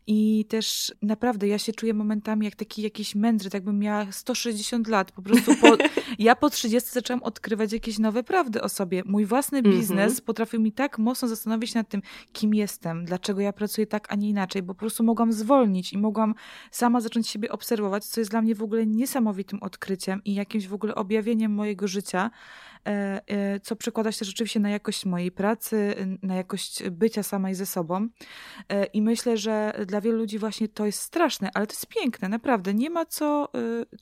i 0.06 0.44
też 0.48 0.94
naprawdę 1.02 1.48
ja 1.48 1.58
się 1.58 1.72
czuję 1.72 1.94
momentami 1.94 2.44
jak 2.44 2.54
taki 2.54 2.82
jakiś 2.82 3.14
mędrzec, 3.14 3.54
jakbym 3.54 3.78
miała 3.78 4.12
160 4.12 4.88
lat. 4.88 5.12
Po 5.12 5.22
prostu 5.22 5.54
po, 5.54 5.68
ja 6.18 6.36
po 6.36 6.50
30 6.50 6.90
zaczęłam 6.90 7.22
odkrywać 7.22 7.72
jakieś 7.72 7.98
nowe 7.98 8.22
prawdy 8.22 8.62
o 8.62 8.68
sobie. 8.68 9.02
Mój 9.06 9.24
własny 9.24 9.58
mhm. 9.58 9.76
biznes 9.76 9.98
mm 9.98 10.14
-hmm. 10.14 10.24
potrafił 10.24 10.60
mi 10.60 10.72
tak 10.72 10.98
mocno 10.98 11.28
zastanowić 11.28 11.74
nad 11.74 11.88
tym, 11.88 12.02
kim 12.32 12.54
jestem, 12.54 13.04
dlaczego 13.04 13.40
ja 13.40 13.52
pracuję 13.52 13.86
tak, 13.86 14.12
a 14.12 14.14
nie 14.14 14.28
inaczej, 14.28 14.62
bo 14.62 14.74
po 14.74 14.80
prostu 14.80 15.04
mogłam 15.04 15.32
zwolnić 15.32 15.92
i 15.92 15.98
mogłam 15.98 16.34
sama 16.70 17.00
zacząć 17.00 17.28
siebie 17.28 17.52
obserwować, 17.52 18.04
co 18.04 18.20
jest 18.20 18.30
dla 18.30 18.42
mnie 18.42 18.54
w 18.54 18.62
ogóle 18.62 18.86
niesamowitym 18.86 19.62
odkryciem 19.62 20.24
i 20.24 20.34
jakimś 20.34 20.66
w 20.66 20.74
ogóle 20.74 20.94
objawieniem 20.94 21.52
mojego 21.52 21.88
życia. 21.88 22.30
E, 22.86 23.22
e, 23.26 23.60
co 23.60 23.76
przekłada 23.76 24.12
się 24.12 24.24
rzeczywiście 24.24 24.60
na 24.60 24.70
jakość 24.70 25.06
mojej 25.06 25.32
pracy, 25.32 25.94
na 26.22 26.34
jakość 26.34 26.90
bycia 26.90 27.22
samej 27.22 27.54
ze 27.54 27.66
sobą. 27.66 28.08
E, 28.68 28.84
I 28.84 29.02
myślę, 29.02 29.36
że 29.36 29.84
dla 29.86 30.00
wielu 30.00 30.18
ludzi 30.18 30.38
właśnie 30.38 30.68
to 30.68 30.86
jest 30.86 31.00
straszne, 31.00 31.50
ale 31.54 31.66
to 31.66 31.72
jest 31.72 31.86
piękne, 31.86 32.28
naprawdę. 32.28 32.74
Nie 32.74 32.90
ma 32.90 33.06
co 33.06 33.48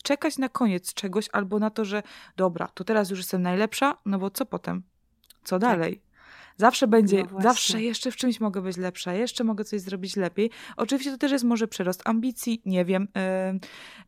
czekać 0.03 0.39
na 0.39 0.49
koniec 0.49 0.95
czegoś 0.95 1.29
albo 1.33 1.59
na 1.59 1.71
to, 1.71 1.85
że 1.85 2.03
dobra, 2.37 2.69
to 2.75 2.85
teraz 2.85 3.11
już 3.11 3.19
jestem 3.19 3.43
najlepsza, 3.43 3.99
no 4.07 4.19
bo 4.19 4.31
co 4.31 4.47
potem? 4.47 4.83
Co 5.45 5.59
tak. 5.59 5.71
dalej? 5.71 6.03
Zawsze 6.57 6.87
będzie, 6.87 7.25
no 7.33 7.41
zawsze 7.41 7.83
jeszcze 7.83 8.11
w 8.11 8.17
czymś 8.17 8.41
mogę 8.41 8.63
być 8.63 8.77
lepsza, 8.77 9.15
jeszcze 9.15 9.45
mogę 9.45 9.65
coś 9.65 9.81
zrobić 9.81 10.17
lepiej. 10.17 10.51
Oczywiście 10.77 11.11
to 11.11 11.19
też 11.19 11.33
jest 11.33 11.45
może 11.45 11.69
przyrost 11.69 12.03
ambicji, 12.05 12.63
nie 12.67 12.85
wiem. 12.85 13.09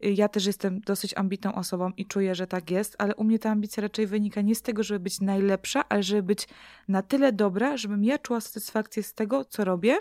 Ja 0.01 0.29
też 0.29 0.47
jestem 0.47 0.81
dosyć 0.81 1.15
ambitną 1.17 1.55
osobą 1.55 1.91
i 1.97 2.07
czuję, 2.07 2.35
że 2.35 2.47
tak 2.47 2.71
jest, 2.71 2.97
ale 2.99 3.15
u 3.15 3.25
mnie 3.25 3.39
ta 3.39 3.51
ambicja 3.51 3.81
raczej 3.81 4.07
wynika 4.07 4.41
nie 4.41 4.55
z 4.55 4.63
tego, 4.63 4.83
żeby 4.83 5.01
być 5.01 5.21
najlepsza, 5.21 5.89
ale 5.89 6.03
żeby 6.03 6.23
być 6.23 6.49
na 6.89 7.03
tyle 7.03 7.33
dobra, 7.33 7.77
żebym 7.77 8.05
ja 8.05 8.19
czuła 8.19 8.41
satysfakcję 8.41 9.03
z 9.03 9.15
tego, 9.15 9.45
co 9.45 9.65
robię 9.65 9.99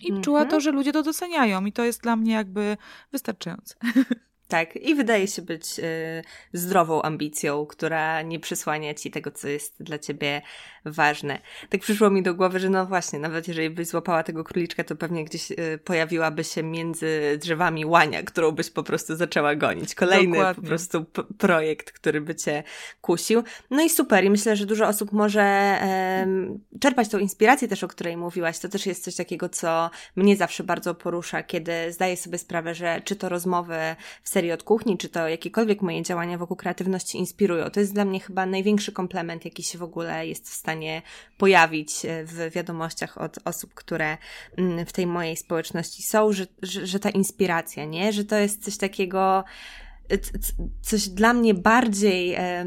i 0.00 0.10
mm 0.10 0.20
-hmm. 0.20 0.24
czuła 0.24 0.44
to, 0.44 0.60
że 0.60 0.70
ludzie 0.70 0.92
to 0.92 1.02
doceniają 1.02 1.64
i 1.64 1.72
to 1.72 1.84
jest 1.84 2.02
dla 2.02 2.16
mnie 2.16 2.32
jakby 2.32 2.76
wystarczające. 3.12 3.74
Tak, 4.48 4.76
i 4.76 4.94
wydaje 4.94 5.26
się 5.26 5.42
być 5.42 5.78
y, 5.78 6.22
zdrową 6.52 7.02
ambicją, 7.02 7.66
która 7.66 8.22
nie 8.22 8.40
przysłania 8.40 8.94
ci 8.94 9.10
tego, 9.10 9.30
co 9.30 9.48
jest 9.48 9.82
dla 9.82 9.98
ciebie 9.98 10.42
ważne. 10.84 11.38
Tak 11.70 11.80
przyszło 11.80 12.10
mi 12.10 12.22
do 12.22 12.34
głowy, 12.34 12.60
że 12.60 12.70
no 12.70 12.86
właśnie, 12.86 13.18
nawet 13.18 13.48
jeżeli 13.48 13.70
byś 13.70 13.88
złapała 13.88 14.22
tego 14.22 14.44
króliczka, 14.44 14.84
to 14.84 14.96
pewnie 14.96 15.24
gdzieś 15.24 15.50
y, 15.50 15.78
pojawiłaby 15.84 16.44
się 16.44 16.62
między 16.62 17.38
drzewami 17.42 17.84
łania, 17.84 18.22
którą 18.22 18.52
byś 18.52 18.70
po 18.70 18.82
prostu 18.82 19.16
zaczęła 19.16 19.54
gonić. 19.54 19.94
Kolejny 19.94 20.36
Dokładnie. 20.36 20.62
po 20.62 20.68
prostu 20.68 21.04
projekt, 21.38 21.92
który 21.92 22.20
by 22.20 22.34
cię 22.34 22.62
kusił. 23.00 23.42
No 23.70 23.82
i 23.82 23.90
super, 23.90 24.24
i 24.24 24.30
myślę, 24.30 24.56
że 24.56 24.66
dużo 24.66 24.86
osób 24.86 25.12
może 25.12 25.76
czerpać 26.80 27.08
tą 27.08 27.18
inspirację 27.18 27.68
też, 27.68 27.84
o 27.84 27.88
której 27.88 28.16
mówiłaś. 28.16 28.58
To 28.58 28.68
też 28.68 28.86
jest 28.86 29.04
coś 29.04 29.16
takiego, 29.16 29.48
co 29.48 29.90
mnie 30.16 30.36
zawsze 30.36 30.64
bardzo 30.64 30.94
porusza, 30.94 31.42
kiedy 31.42 31.92
zdaję 31.92 32.16
sobie 32.16 32.38
sprawę, 32.38 32.74
że 32.74 33.00
czy 33.04 33.16
to 33.16 33.28
rozmowy 33.28 33.76
w 34.22 34.28
serii 34.36 34.52
od 34.52 34.62
kuchni, 34.62 34.98
czy 34.98 35.08
to 35.08 35.28
jakiekolwiek 35.28 35.82
moje 35.82 36.02
działania 36.02 36.38
wokół 36.38 36.56
kreatywności 36.56 37.18
inspirują. 37.18 37.70
To 37.70 37.80
jest 37.80 37.94
dla 37.94 38.04
mnie 38.04 38.20
chyba 38.20 38.46
największy 38.46 38.92
komplement, 38.92 39.44
jaki 39.44 39.62
się 39.62 39.78
w 39.78 39.82
ogóle 39.82 40.26
jest 40.26 40.50
w 40.50 40.54
stanie 40.54 41.02
pojawić 41.38 42.04
e, 42.04 42.24
w 42.24 42.50
wiadomościach 42.54 43.18
od 43.18 43.38
osób, 43.44 43.74
które 43.74 44.18
mm, 44.56 44.86
w 44.86 44.92
tej 44.92 45.06
mojej 45.06 45.36
społeczności 45.36 46.02
są, 46.02 46.32
że, 46.32 46.46
że, 46.62 46.86
że 46.86 46.98
ta 47.00 47.10
inspiracja, 47.10 47.84
nie? 47.84 48.12
Że 48.12 48.24
to 48.24 48.36
jest 48.36 48.64
coś 48.64 48.76
takiego, 48.76 49.44
e, 50.08 50.18
coś 50.82 51.08
dla 51.08 51.32
mnie 51.32 51.54
bardziej 51.54 52.34
e, 52.34 52.64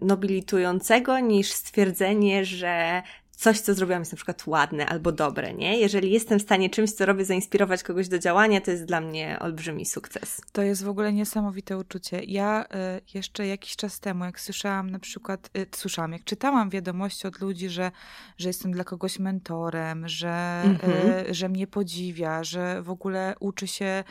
nobilitującego 0.00 1.18
niż 1.20 1.52
stwierdzenie, 1.52 2.44
że 2.44 3.02
coś, 3.38 3.60
co 3.60 3.74
zrobiłam 3.74 4.00
jest 4.00 4.12
na 4.12 4.16
przykład 4.16 4.46
ładne 4.46 4.86
albo 4.86 5.12
dobre, 5.12 5.54
nie? 5.54 5.78
Jeżeli 5.78 6.10
jestem 6.10 6.38
w 6.38 6.42
stanie 6.42 6.70
czymś, 6.70 6.92
co 6.92 7.06
robię, 7.06 7.24
zainspirować 7.24 7.82
kogoś 7.82 8.08
do 8.08 8.18
działania, 8.18 8.60
to 8.60 8.70
jest 8.70 8.84
dla 8.84 9.00
mnie 9.00 9.38
olbrzymi 9.40 9.86
sukces. 9.86 10.40
To 10.52 10.62
jest 10.62 10.84
w 10.84 10.88
ogóle 10.88 11.12
niesamowite 11.12 11.78
uczucie. 11.78 12.20
Ja 12.24 12.64
y, 12.64 12.66
jeszcze 13.14 13.46
jakiś 13.46 13.76
czas 13.76 14.00
temu, 14.00 14.24
jak 14.24 14.40
słyszałam 14.40 14.90
na 14.90 14.98
przykład, 14.98 15.50
y, 15.58 15.66
słyszałam, 15.76 16.12
jak 16.12 16.24
czytałam 16.24 16.70
wiadomości 16.70 17.26
od 17.26 17.40
ludzi, 17.40 17.68
że, 17.68 17.90
że 18.38 18.48
jestem 18.48 18.72
dla 18.72 18.84
kogoś 18.84 19.18
mentorem, 19.18 20.08
że, 20.08 20.62
mhm. 20.64 21.26
y, 21.30 21.34
że 21.34 21.48
mnie 21.48 21.66
podziwia, 21.66 22.44
że 22.44 22.82
w 22.82 22.90
ogóle 22.90 23.34
uczy 23.40 23.66
się 23.66 24.04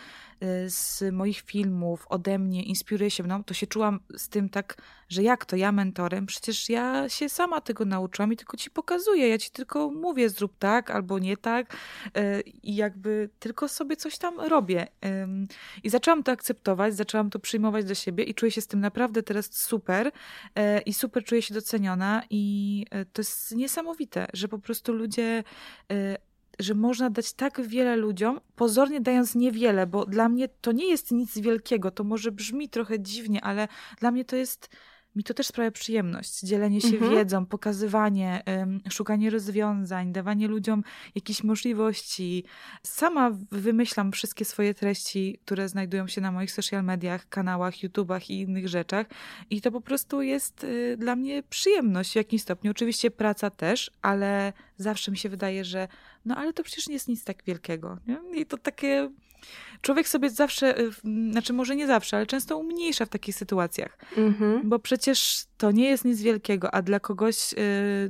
Y, 0.44 0.70
z 0.70 1.04
moich 1.12 1.42
filmów, 1.42 2.06
ode 2.10 2.40
mnie, 2.40 2.64
inspiruje 2.64 3.12
się 3.12 3.24
mną, 3.24 3.44
to 3.44 3.54
się 3.54 3.68
czułam 3.68 4.00
z 4.18 4.30
tym 4.30 4.50
tak, 4.50 4.78
że 5.10 5.24
jak 5.24 5.46
to 5.46 5.56
ja 5.56 5.72
mentorem? 5.72 6.26
Przecież 6.26 6.70
ja 6.70 7.10
się 7.10 7.30
sama 7.30 7.62
tego 7.62 7.86
nauczyłam 7.86 8.34
i 8.34 8.38
tylko 8.38 8.58
ci 8.58 8.72
pokazuję, 8.72 9.17
ja 9.26 9.38
ci 9.38 9.52
tylko 9.52 9.92
mówię 9.92 10.30
zrób 10.30 10.58
tak 10.60 10.92
albo 10.92 11.20
nie 11.20 11.38
tak 11.38 11.74
y, 12.18 12.42
i 12.64 12.76
jakby 12.76 13.30
tylko 13.40 13.68
sobie 13.68 13.96
coś 13.96 14.18
tam 14.18 14.40
robię. 14.40 14.88
I 15.84 15.90
zaczęłam 15.90 16.24
to 16.24 16.32
akceptować, 16.32 16.96
zaczęłam 16.96 17.30
to 17.30 17.40
przyjmować 17.40 17.86
do 17.86 17.96
siebie 17.96 18.24
i 18.24 18.34
czuję 18.34 18.52
się 18.52 18.62
z 18.62 18.68
tym 18.68 18.80
naprawdę 18.80 19.24
teraz 19.24 19.54
super 19.54 20.08
y, 20.08 20.12
i 20.86 20.94
super 20.94 21.24
czuję 21.24 21.42
się 21.42 21.54
doceniona 21.54 22.24
i 22.30 22.86
to 23.14 23.22
jest 23.22 23.56
niesamowite, 23.56 24.28
że 24.34 24.48
po 24.48 24.60
prostu 24.60 24.94
ludzie 24.94 25.44
że 26.60 26.74
można 26.74 27.10
dać 27.10 27.34
tak 27.34 27.62
wiele 27.62 27.96
ludziom, 27.96 28.40
pozornie 28.56 29.02
dając 29.02 29.36
niewiele, 29.36 29.88
bo 29.88 30.06
dla 30.06 30.30
mnie 30.30 30.48
to 30.62 30.72
nie 30.72 30.90
jest 30.90 31.12
nic 31.12 31.40
wielkiego. 31.40 31.92
To 31.92 32.04
może 32.04 32.32
brzmi 32.32 32.70
trochę 32.70 33.00
dziwnie, 33.00 33.44
ale 33.44 33.68
dla 34.00 34.12
mnie 34.12 34.26
to 34.26 34.36
jest 34.36 34.70
mi 35.18 35.24
to 35.24 35.34
też 35.34 35.48
sprawia 35.48 35.72
przyjemność. 35.72 36.40
Dzielenie 36.40 36.82
się 36.82 36.88
mhm. 36.88 37.12
wiedzą, 37.12 37.46
pokazywanie, 37.46 38.44
szukanie 38.90 39.30
rozwiązań, 39.30 40.12
dawanie 40.12 40.48
ludziom 40.48 40.84
jakichś 41.16 41.44
możliwości. 41.44 42.44
Sama 42.84 43.32
wymyślam 43.52 44.12
wszystkie 44.12 44.46
swoje 44.46 44.74
treści, 44.74 45.40
które 45.46 45.70
znajdują 45.70 46.08
się 46.08 46.22
na 46.22 46.32
moich 46.32 46.52
social 46.52 46.84
mediach, 46.84 47.30
kanałach, 47.30 47.84
YouTubach 47.84 48.30
i 48.30 48.40
innych 48.42 48.68
rzeczach. 48.68 49.08
I 49.50 49.62
to 49.62 49.72
po 49.72 49.82
prostu 49.82 50.22
jest 50.22 50.64
y, 50.64 50.98
dla 50.98 51.16
mnie 51.16 51.44
przyjemność 51.44 52.12
w 52.12 52.16
jakimś 52.16 52.42
stopniu. 52.42 52.72
Oczywiście 52.72 53.12
praca 53.12 53.50
też, 53.50 53.92
ale 54.02 54.54
zawsze 54.78 55.12
mi 55.12 55.18
się 55.18 55.30
wydaje, 55.30 55.66
że 55.66 55.88
no 56.26 56.36
ale 56.36 56.54
to 56.54 56.64
przecież 56.64 56.88
nie 56.88 56.94
jest 56.94 57.08
nic 57.08 57.24
tak 57.24 57.44
wielkiego. 57.44 57.98
Nie? 58.08 58.42
I 58.42 58.46
to 58.46 58.58
takie 58.58 59.10
człowiek 59.82 60.08
sobie 60.08 60.30
zawsze, 60.30 60.80
y, 60.80 60.92
znaczy 61.32 61.54
może 61.54 61.76
nie 61.76 61.88
zawsze, 61.88 62.18
ale 62.18 62.26
często 62.26 62.58
umniejsza 62.58 63.06
w 63.06 63.10
takich 63.10 63.36
sytuacjach. 63.36 63.98
Mm-hmm. 64.18 64.60
Bo 64.64 64.80
przecież 64.80 65.46
to 65.58 65.72
nie 65.72 65.90
jest 65.90 66.06
nic 66.06 66.22
wielkiego, 66.22 66.76
a 66.76 66.82
dla 66.82 67.00
kogoś 67.00 67.54
y, 67.54 67.58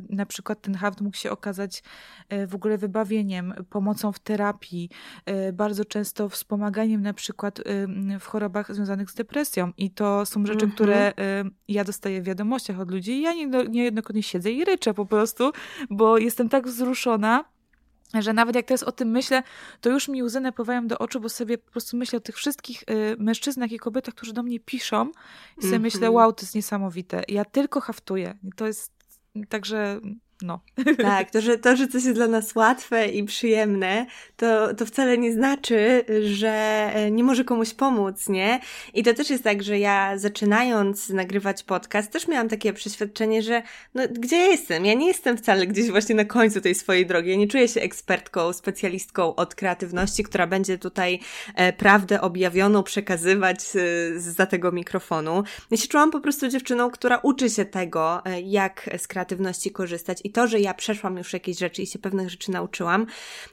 na 0.10 0.26
przykład 0.26 0.62
ten 0.62 0.76
haft 0.76 1.02
mógł 1.02 1.18
się 1.18 1.32
okazać 1.32 1.84
y, 2.34 2.48
w 2.48 2.56
ogóle 2.56 2.78
wybawieniem, 2.78 3.54
pomocą 3.70 4.12
w 4.12 4.20
terapii, 4.20 4.90
bardzo 5.54 5.86
często 5.86 6.30
wspomaganiem 6.30 7.02
na 7.02 7.14
przykład 7.14 7.62
w 8.20 8.26
chorobach 8.26 8.76
związanych 8.76 9.12
z 9.12 9.14
depresją. 9.14 9.72
I 9.78 9.92
to 9.92 10.26
są 10.26 10.46
rzeczy, 10.46 10.68
mm-hmm. 10.68 10.74
które 10.74 11.14
ja 11.68 11.84
dostaję 11.84 12.22
w 12.22 12.26
wiadomościach 12.26 12.80
od 12.80 12.92
ludzi 12.92 13.12
i 13.12 13.22
ja 13.22 13.34
niejednokrotnie 13.70 14.24
siedzę 14.24 14.52
i 14.52 14.66
ryczę 14.66 14.94
po 14.94 15.06
prostu, 15.06 15.52
bo 15.90 16.18
jestem 16.18 16.50
tak 16.50 16.68
wzruszona, 16.68 17.46
że 18.14 18.34
nawet 18.34 18.56
jak 18.56 18.66
teraz 18.66 18.84
o 18.84 18.92
tym 18.92 19.10
myślę, 19.10 19.44
to 19.82 19.90
już 19.90 20.08
mi 20.08 20.24
łzy 20.24 20.40
napływają 20.40 20.88
do 20.88 20.98
oczu, 20.98 21.20
bo 21.20 21.30
sobie 21.30 21.58
po 21.58 21.72
prostu 21.72 21.98
myślę 21.98 22.18
o 22.18 22.20
tych 22.20 22.36
wszystkich 22.36 22.84
y, 22.84 23.16
mężczyznach 23.20 23.72
i 23.72 23.80
kobietach, 23.80 24.16
którzy 24.16 24.34
do 24.34 24.44
mnie 24.44 24.60
piszą 24.60 25.12
i 25.58 25.62
sobie 25.62 25.68
mm 25.68 25.80
-hmm. 25.80 25.84
myślę, 25.84 26.12
wow, 26.12 26.34
to 26.34 26.42
jest 26.42 26.56
niesamowite. 26.56 27.24
Ja 27.28 27.46
tylko 27.46 27.82
haftuję. 27.82 28.38
To 28.56 28.68
jest, 28.68 28.92
także 29.50 30.00
no. 30.42 30.60
Tak, 30.98 31.32
to 31.32 31.42
że, 31.42 31.58
to, 31.58 31.76
że 31.76 31.88
coś 31.88 32.04
jest 32.04 32.16
dla 32.16 32.28
nas 32.28 32.56
łatwe 32.56 33.08
i 33.08 33.24
przyjemne, 33.24 34.06
to, 34.38 34.74
to 34.74 34.86
wcale 34.86 35.18
nie 35.18 35.34
znaczy, 35.34 36.06
że 36.22 36.50
e, 36.94 37.12
nie 37.12 37.24
może 37.24 37.44
komuś 37.44 37.74
pomóc, 37.74 38.30
nie? 38.30 38.60
I 38.94 39.04
to 39.04 39.14
też 39.14 39.30
jest 39.30 39.44
tak, 39.44 39.64
że 39.64 39.80
ja 39.80 40.18
zaczynając 40.18 41.10
nagrywać 41.10 41.64
podcast, 41.64 42.12
też 42.12 42.28
miałam 42.28 42.50
takie 42.50 42.74
przeświadczenie, 42.74 43.42
że 43.42 43.62
no, 43.94 44.04
gdzie 44.12 44.38
ja 44.38 44.46
jestem? 44.46 44.86
Ja 44.86 44.94
nie 44.94 45.08
jestem 45.08 45.38
wcale 45.38 45.68
gdzieś 45.68 45.92
właśnie 45.92 46.16
na 46.16 46.26
końcu 46.26 46.62
tej 46.62 46.76
swojej 46.76 47.06
drogi. 47.06 47.30
Ja 47.30 47.36
nie 47.36 47.48
czuję 47.48 47.68
się 47.68 47.82
ekspertką, 47.82 48.54
specjalistką 48.54 49.36
od 49.36 49.56
kreatywności, 49.56 50.24
która 50.24 50.48
będzie 50.48 50.78
tutaj 50.78 51.20
e, 51.56 51.74
prawdę 51.74 52.22
objawioną 52.22 52.84
przekazywać 52.84 53.60
e, 53.60 54.20
za 54.20 54.46
tego 54.46 54.72
mikrofonu. 54.72 55.44
Ja 55.72 55.78
się 55.78 55.88
czułam 55.88 56.12
po 56.12 56.20
prostu 56.20 56.48
dziewczyną, 56.48 56.92
która 56.92 57.18
uczy 57.18 57.50
się 57.50 57.66
tego, 57.66 58.22
jak 58.44 58.90
z 58.98 59.08
kreatywności 59.08 59.72
korzystać 59.72 60.27
i 60.28 60.32
to, 60.32 60.48
że 60.48 60.60
ja 60.60 60.74
przeszłam 60.74 61.18
już 61.18 61.34
jakieś 61.34 61.58
rzeczy 61.58 61.82
i 61.82 61.88
się 61.88 62.00
pewnych 62.00 62.30
rzeczy 62.30 62.52
nauczyłam, 62.52 63.06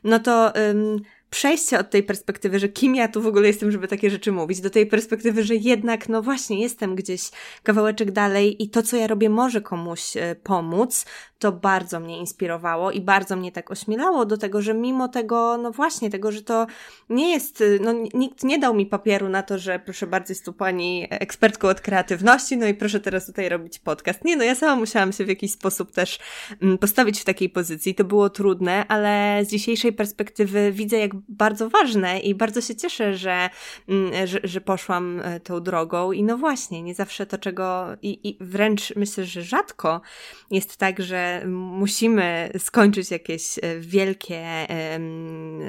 no 0.04 0.18
to 0.18 0.52
przejście 1.34 1.78
od 1.78 1.90
tej 1.90 2.02
perspektywy, 2.02 2.58
że 2.58 2.68
kim 2.68 2.94
ja 2.94 3.08
tu 3.08 3.22
w 3.22 3.26
ogóle 3.26 3.46
jestem, 3.46 3.70
żeby 3.70 3.88
takie 3.88 4.10
rzeczy 4.10 4.32
mówić, 4.32 4.60
do 4.60 4.70
tej 4.70 4.86
perspektywy, 4.86 5.44
że 5.44 5.54
jednak, 5.54 6.08
no 6.08 6.22
właśnie, 6.22 6.60
jestem 6.60 6.94
gdzieś 6.94 7.30
kawałeczek 7.62 8.10
dalej 8.10 8.62
i 8.62 8.70
to, 8.70 8.82
co 8.82 8.96
ja 8.96 9.06
robię, 9.06 9.30
może 9.30 9.60
komuś 9.60 10.16
e, 10.16 10.36
pomóc, 10.42 11.06
to 11.38 11.52
bardzo 11.52 12.00
mnie 12.00 12.18
inspirowało 12.18 12.90
i 12.90 13.00
bardzo 13.00 13.36
mnie 13.36 13.52
tak 13.52 13.70
ośmielało 13.70 14.26
do 14.26 14.36
tego, 14.36 14.62
że 14.62 14.74
mimo 14.74 15.08
tego, 15.08 15.58
no 15.58 15.70
właśnie, 15.70 16.10
tego, 16.10 16.32
że 16.32 16.42
to 16.42 16.66
nie 17.08 17.30
jest, 17.30 17.60
e, 17.60 17.64
no 17.80 17.92
nikt 18.14 18.44
nie 18.44 18.58
dał 18.58 18.74
mi 18.74 18.86
papieru 18.86 19.28
na 19.28 19.42
to, 19.42 19.58
że 19.58 19.78
proszę 19.78 20.06
bardzo, 20.06 20.32
jest 20.32 20.44
tu 20.44 20.52
pani 20.52 21.06
ekspertką 21.10 21.68
od 21.68 21.80
kreatywności, 21.80 22.56
no 22.56 22.66
i 22.66 22.74
proszę 22.74 23.00
teraz 23.00 23.26
tutaj 23.26 23.48
robić 23.48 23.78
podcast. 23.78 24.24
Nie, 24.24 24.36
no 24.36 24.44
ja 24.44 24.54
sama 24.54 24.76
musiałam 24.76 25.12
się 25.12 25.24
w 25.24 25.28
jakiś 25.28 25.52
sposób 25.52 25.92
też 25.92 26.18
mm, 26.62 26.78
postawić 26.78 27.20
w 27.20 27.24
takiej 27.24 27.48
pozycji. 27.48 27.94
To 27.94 28.04
było 28.04 28.30
trudne, 28.30 28.86
ale 28.88 29.40
z 29.44 29.48
dzisiejszej 29.48 29.92
perspektywy 29.92 30.72
widzę, 30.72 30.98
jak 30.98 31.10
bardzo 31.28 31.70
ważne 31.70 32.20
i 32.20 32.34
bardzo 32.34 32.60
się 32.60 32.76
cieszę, 32.76 33.14
że, 33.14 33.50
mm, 33.88 34.26
że, 34.26 34.40
że 34.44 34.60
poszłam 34.60 35.20
e, 35.20 35.40
tą 35.40 35.60
drogą. 35.60 36.12
I 36.12 36.22
no 36.22 36.38
właśnie, 36.38 36.82
nie 36.82 36.94
zawsze 36.94 37.26
to, 37.26 37.38
czego 37.38 37.86
i, 38.02 38.28
i 38.28 38.38
wręcz 38.40 38.96
myślę, 38.96 39.24
że 39.24 39.42
rzadko 39.42 40.00
jest 40.50 40.76
tak, 40.76 41.02
że 41.02 41.42
musimy 41.46 42.50
skończyć 42.58 43.10
jakieś 43.10 43.58
e, 43.58 43.80
wielkie 43.80 44.66
um, 44.92 45.60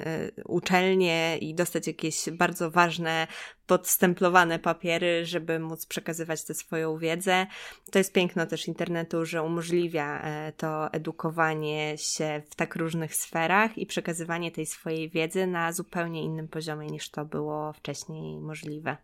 uczelnie 0.45 1.37
i 1.41 1.55
dostać 1.55 1.87
jakieś 1.87 2.29
bardzo 2.31 2.71
ważne 2.71 3.27
podstemplowane 3.67 4.59
papiery, 4.59 5.25
żeby 5.25 5.59
móc 5.59 5.85
przekazywać 5.85 6.43
tę 6.43 6.53
swoją 6.53 6.97
wiedzę. 6.97 7.47
To 7.91 7.97
jest 7.97 8.13
piękno 8.13 8.45
też 8.45 8.67
internetu, 8.67 9.25
że 9.25 9.43
umożliwia 9.43 10.21
e, 10.21 10.53
to 10.57 10.93
edukowanie 10.93 11.97
się 11.97 12.41
w 12.49 12.55
tak 12.55 12.75
różnych 12.75 13.15
sferach 13.15 13.77
i 13.77 13.85
przekazywanie 13.85 14.51
tej 14.51 14.65
swojej 14.65 15.09
wiedzy 15.09 15.47
na 15.47 15.73
zupełnie 15.73 16.23
innym 16.23 16.47
poziomie 16.47 16.87
niż 16.87 17.09
to 17.09 17.25
było 17.25 17.73
wcześniej 17.73 18.39
możliwe. 18.39 18.97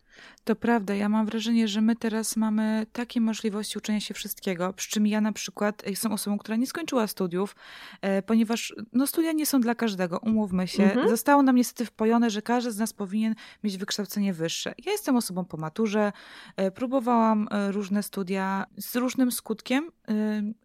To 0.43 0.55
prawda, 0.55 0.95
ja 0.95 1.09
mam 1.09 1.25
wrażenie, 1.25 1.67
że 1.67 1.81
my 1.81 1.95
teraz 1.95 2.37
mamy 2.37 2.85
takie 2.93 3.21
możliwości 3.21 3.77
uczenia 3.77 3.99
się 3.99 4.13
wszystkiego, 4.13 4.73
przy 4.73 4.89
czym 4.89 5.07
ja 5.07 5.21
na 5.21 5.31
przykład 5.31 5.83
jestem 5.87 6.11
osobą, 6.11 6.37
która 6.37 6.55
nie 6.55 6.67
skończyła 6.67 7.07
studiów, 7.07 7.55
e, 8.01 8.21
ponieważ 8.21 8.75
no, 8.93 9.07
studia 9.07 9.31
nie 9.31 9.45
są 9.45 9.61
dla 9.61 9.75
każdego, 9.75 10.19
umówmy 10.19 10.67
się. 10.67 10.83
Mhm. 10.83 11.09
Zostało 11.09 11.43
nam 11.43 11.55
niestety 11.55 11.85
wpojone, 11.85 12.29
że 12.29 12.41
każdy 12.41 12.71
z 12.71 12.77
nas 12.77 12.93
powinien 12.93 13.35
mieć 13.63 13.77
wykształcenie 13.77 14.33
wyższe. 14.33 14.73
Ja 14.85 14.91
jestem 14.91 15.15
osobą 15.15 15.45
po 15.45 15.57
maturze, 15.57 16.11
e, 16.55 16.71
próbowałam 16.71 17.47
e, 17.51 17.71
różne 17.71 18.03
studia 18.03 18.65
z 18.77 18.95
różnym 18.95 19.31
skutkiem, 19.31 19.91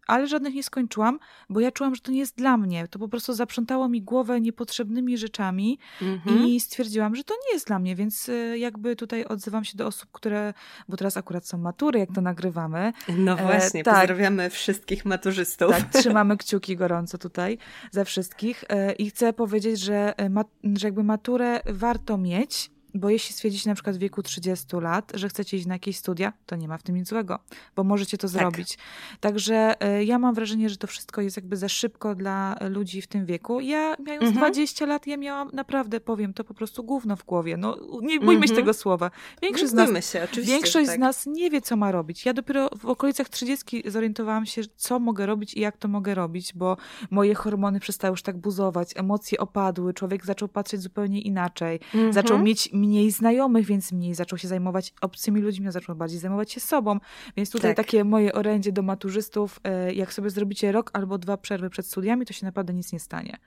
ale 0.07 0.27
żadnych 0.27 0.53
nie 0.53 0.63
skończyłam, 0.63 1.19
bo 1.49 1.59
ja 1.59 1.71
czułam, 1.71 1.95
że 1.95 2.01
to 2.01 2.11
nie 2.11 2.19
jest 2.19 2.37
dla 2.37 2.57
mnie. 2.57 2.87
To 2.87 2.99
po 2.99 3.07
prostu 3.07 3.33
zaprzątało 3.33 3.89
mi 3.89 4.01
głowę 4.01 4.41
niepotrzebnymi 4.41 5.17
rzeczami 5.17 5.79
mhm. 6.01 6.47
i 6.47 6.59
stwierdziłam, 6.59 7.15
że 7.15 7.23
to 7.23 7.33
nie 7.33 7.53
jest 7.53 7.67
dla 7.67 7.79
mnie, 7.79 7.95
więc 7.95 8.31
jakby 8.55 8.95
tutaj 8.95 9.25
odzywam 9.37 9.65
się 9.65 9.77
do 9.77 9.87
osób, 9.87 10.09
które, 10.11 10.53
bo 10.89 10.97
teraz 10.97 11.17
akurat 11.17 11.47
są 11.47 11.57
matury, 11.57 11.99
jak 11.99 12.09
to 12.15 12.21
nagrywamy. 12.21 12.93
No 13.17 13.39
e, 13.39 13.45
właśnie, 13.45 13.81
e, 13.81 13.83
tak. 13.83 13.95
pozdrawiamy 13.95 14.49
wszystkich 14.49 15.05
maturzystów. 15.05 15.71
Tak, 15.71 15.89
trzymamy 15.93 16.37
kciuki 16.37 16.75
gorąco 16.75 17.17
tutaj 17.17 17.57
za 17.91 18.03
wszystkich 18.03 18.63
e, 18.69 18.93
i 18.93 19.09
chcę 19.09 19.33
powiedzieć, 19.33 19.79
że, 19.79 20.19
e, 20.19 20.43
że 20.77 20.87
jakby 20.87 21.03
maturę 21.03 21.59
warto 21.65 22.17
mieć, 22.17 22.71
bo 22.97 23.09
jeśli 23.09 23.33
stwierdzicie 23.33 23.69
na 23.69 23.73
przykład 23.73 23.95
w 23.95 23.99
wieku 23.99 24.23
30 24.23 24.67
lat, 24.81 25.11
że 25.15 25.29
chcecie 25.29 25.57
iść 25.57 25.65
na 25.65 25.75
jakieś 25.75 25.97
studia, 25.97 26.33
to 26.45 26.55
nie 26.55 26.67
ma 26.67 26.77
w 26.77 26.83
tym 26.83 26.95
nic 26.95 27.09
złego, 27.09 27.39
bo 27.75 27.83
możecie 27.83 28.17
to 28.17 28.27
tak. 28.27 28.31
zrobić. 28.31 28.77
Także 29.19 29.75
y, 29.99 30.05
ja 30.05 30.19
mam 30.19 30.35
wrażenie, 30.35 30.69
że 30.69 30.77
to 30.77 30.87
wszystko 30.87 31.21
jest 31.21 31.35
jakby 31.35 31.57
za 31.57 31.69
szybko 31.69 32.15
dla 32.15 32.55
ludzi 32.69 33.01
w 33.01 33.07
tym 33.07 33.25
wieku. 33.25 33.59
Ja 33.59 33.95
mając 34.05 34.23
mhm. 34.23 34.37
20 34.37 34.85
lat, 34.85 35.07
ja 35.07 35.17
miałam 35.17 35.49
naprawdę, 35.53 35.99
powiem, 35.99 36.33
to 36.33 36.43
po 36.43 36.53
prostu 36.53 36.83
gówno 36.83 37.15
w 37.15 37.25
głowie. 37.25 37.57
No, 37.57 37.77
nie 38.01 38.19
bójmy 38.19 38.33
mhm. 38.33 38.47
się 38.47 38.55
tego 38.55 38.73
słowa. 38.73 39.11
Większość, 39.41 39.71
z 39.71 39.73
nas, 39.73 40.11
się, 40.11 40.27
większość 40.43 40.87
tak. 40.87 40.95
z 40.95 40.99
nas 40.99 41.25
nie 41.25 41.49
wie, 41.49 41.61
co 41.61 41.75
ma 41.75 41.91
robić. 41.91 42.25
Ja 42.25 42.33
dopiero 42.33 42.69
w 42.79 42.85
okolicach 42.85 43.29
30 43.29 43.83
zorientowałam 43.85 44.45
się, 44.45 44.61
co 44.75 44.99
mogę 44.99 45.25
robić 45.25 45.53
i 45.53 45.59
jak 45.59 45.77
to 45.77 45.87
mogę 45.87 46.15
robić, 46.15 46.53
bo 46.53 46.77
moje 47.11 47.35
hormony 47.35 47.79
przestały 47.79 48.11
już 48.11 48.21
tak 48.21 48.37
buzować, 48.37 48.91
emocje 48.95 49.37
opadły, 49.37 49.93
człowiek 49.93 50.25
zaczął 50.25 50.47
patrzeć 50.47 50.81
zupełnie 50.81 51.21
inaczej, 51.21 51.79
mhm. 51.93 52.13
zaczął 52.13 52.39
mieć 52.39 52.69
mniej 52.87 53.11
znajomych, 53.11 53.65
więc 53.65 53.91
mniej 53.91 54.15
zaczął 54.15 54.37
się 54.37 54.47
zajmować 54.47 54.93
obcymi 55.01 55.41
ludźmi, 55.41 55.71
zaczął 55.71 55.95
bardziej 55.95 56.19
zajmować 56.19 56.51
się 56.51 56.59
sobą. 56.59 56.99
Więc 57.37 57.51
tutaj 57.51 57.75
tak. 57.75 57.85
takie 57.85 58.03
moje 58.03 58.33
orędzie 58.33 58.71
do 58.71 58.81
maturzystów, 58.81 59.59
e, 59.63 59.93
jak 59.93 60.13
sobie 60.13 60.29
zrobicie 60.29 60.71
rok 60.71 60.89
albo 60.93 61.17
dwa 61.17 61.37
przerwy 61.37 61.69
przed 61.69 61.87
studiami, 61.87 62.25
to 62.25 62.33
się 62.33 62.45
naprawdę 62.45 62.73
nic 62.73 62.93
nie 62.93 62.99
stanie. 62.99 63.37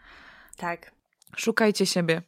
Tak. 0.57 0.93
Szukajcie 1.37 1.87
siebie. 1.87 2.23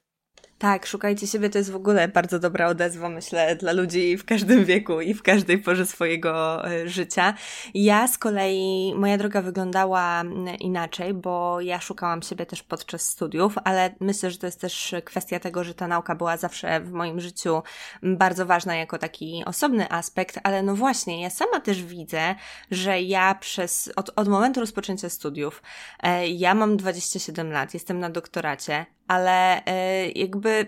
Tak, 0.63 0.87
szukajcie 0.87 1.27
siebie, 1.27 1.51
to 1.51 1.59
jest 1.59 1.71
w 1.71 1.77
ogóle 1.77 2.09
bardzo 2.09 2.39
dobra 2.39 2.67
odezwa, 2.69 3.09
myślę, 3.09 3.57
dla 3.57 3.73
ludzi 3.73 4.17
w 4.17 4.25
każdym 4.25 4.65
wieku 4.65 5.01
i 5.01 5.15
w 5.15 5.23
każdej 5.23 5.59
porze 5.59 5.87
swojego 5.87 6.65
e, 6.71 6.89
życia. 6.89 7.35
Ja 7.75 8.09
z 8.09 8.19
kolei, 8.19 8.95
moja 8.97 9.19
droga 9.19 9.43
wyglądała 9.43 10.23
inaczej, 10.61 11.15
bo 11.15 11.61
ja 11.61 11.81
szukałam 11.81 12.23
siebie 12.23 12.47
też 12.47 12.63
podczas 12.63 13.09
studiów, 13.09 13.55
ale 13.65 13.95
myślę, 14.01 14.31
że 14.31 14.39
to 14.39 14.47
jest 14.47 14.61
też 14.61 14.95
kwestia 15.05 15.41
tego, 15.41 15.65
że 15.65 15.75
ta 15.75 15.89
nauka 15.89 16.15
była 16.15 16.37
zawsze 16.37 16.81
w 16.81 16.93
moim 16.93 17.21
życiu 17.21 17.63
bardzo 18.03 18.47
ważna 18.47 18.77
jako 18.77 18.99
taki 18.99 19.43
osobny 19.47 19.91
aspekt, 19.91 20.39
ale 20.43 20.63
no 20.63 20.77
właśnie, 20.77 21.23
ja 21.23 21.31
sama 21.31 21.61
też 21.61 21.85
widzę, 21.85 22.35
że 22.71 23.01
ja 23.01 23.35
przez, 23.35 23.93
od, 23.97 24.11
od 24.17 24.29
momentu 24.29 24.61
rozpoczęcia 24.61 25.09
studiów, 25.09 25.63
e, 26.03 26.29
ja 26.29 26.55
mam 26.55 26.77
27 26.77 27.53
lat, 27.53 27.75
jestem 27.75 28.01
na 28.01 28.11
doktoracie, 28.11 28.87
ale 29.09 29.63
e, 29.67 30.07
jakby 30.19 30.67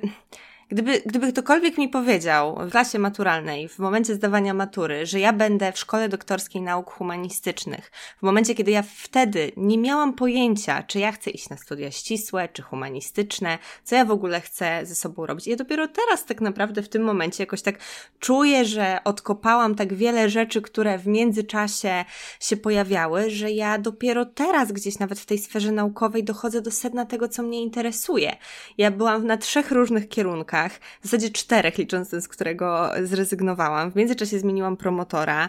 Gdyby, 0.68 1.02
gdyby 1.06 1.32
ktokolwiek 1.32 1.78
mi 1.78 1.88
powiedział 1.88 2.56
w 2.56 2.70
klasie 2.70 2.98
maturalnej, 2.98 3.68
w 3.68 3.78
momencie 3.78 4.14
zdawania 4.14 4.54
matury, 4.54 5.06
że 5.06 5.20
ja 5.20 5.32
będę 5.32 5.72
w 5.72 5.78
szkole 5.78 6.08
doktorskiej 6.08 6.62
nauk 6.62 6.90
humanistycznych, 6.90 7.92
w 8.18 8.22
momencie, 8.22 8.54
kiedy 8.54 8.70
ja 8.70 8.82
wtedy 8.96 9.52
nie 9.56 9.78
miałam 9.78 10.12
pojęcia, 10.12 10.82
czy 10.82 10.98
ja 10.98 11.12
chcę 11.12 11.30
iść 11.30 11.48
na 11.48 11.56
studia 11.56 11.90
ścisłe, 11.90 12.48
czy 12.48 12.62
humanistyczne, 12.62 13.58
co 13.84 13.96
ja 13.96 14.04
w 14.04 14.10
ogóle 14.10 14.40
chcę 14.40 14.80
ze 14.86 14.94
sobą 14.94 15.26
robić. 15.26 15.46
Ja 15.46 15.56
dopiero 15.56 15.88
teraz 15.88 16.24
tak 16.24 16.40
naprawdę 16.40 16.82
w 16.82 16.88
tym 16.88 17.02
momencie 17.02 17.42
jakoś 17.42 17.62
tak 17.62 17.78
czuję, 18.20 18.64
że 18.64 18.98
odkopałam 19.04 19.74
tak 19.74 19.94
wiele 19.94 20.30
rzeczy, 20.30 20.62
które 20.62 20.98
w 20.98 21.06
międzyczasie 21.06 22.04
się 22.40 22.56
pojawiały, 22.56 23.30
że 23.30 23.50
ja 23.50 23.78
dopiero 23.78 24.24
teraz 24.24 24.72
gdzieś 24.72 24.98
nawet 24.98 25.20
w 25.20 25.26
tej 25.26 25.38
sferze 25.38 25.72
naukowej 25.72 26.24
dochodzę 26.24 26.62
do 26.62 26.70
sedna 26.70 27.06
tego, 27.06 27.28
co 27.28 27.42
mnie 27.42 27.62
interesuje. 27.62 28.36
Ja 28.78 28.90
byłam 28.90 29.26
na 29.26 29.36
trzech 29.36 29.70
różnych 29.70 30.08
kierunkach, 30.08 30.53
w 31.00 31.04
zasadzie 31.04 31.30
czterech, 31.30 31.78
licząc 31.78 32.10
ten, 32.10 32.22
z 32.22 32.28
którego 32.28 32.90
zrezygnowałam. 33.02 33.90
W 33.90 33.96
międzyczasie 33.96 34.38
zmieniłam 34.38 34.76
promotora, 34.76 35.48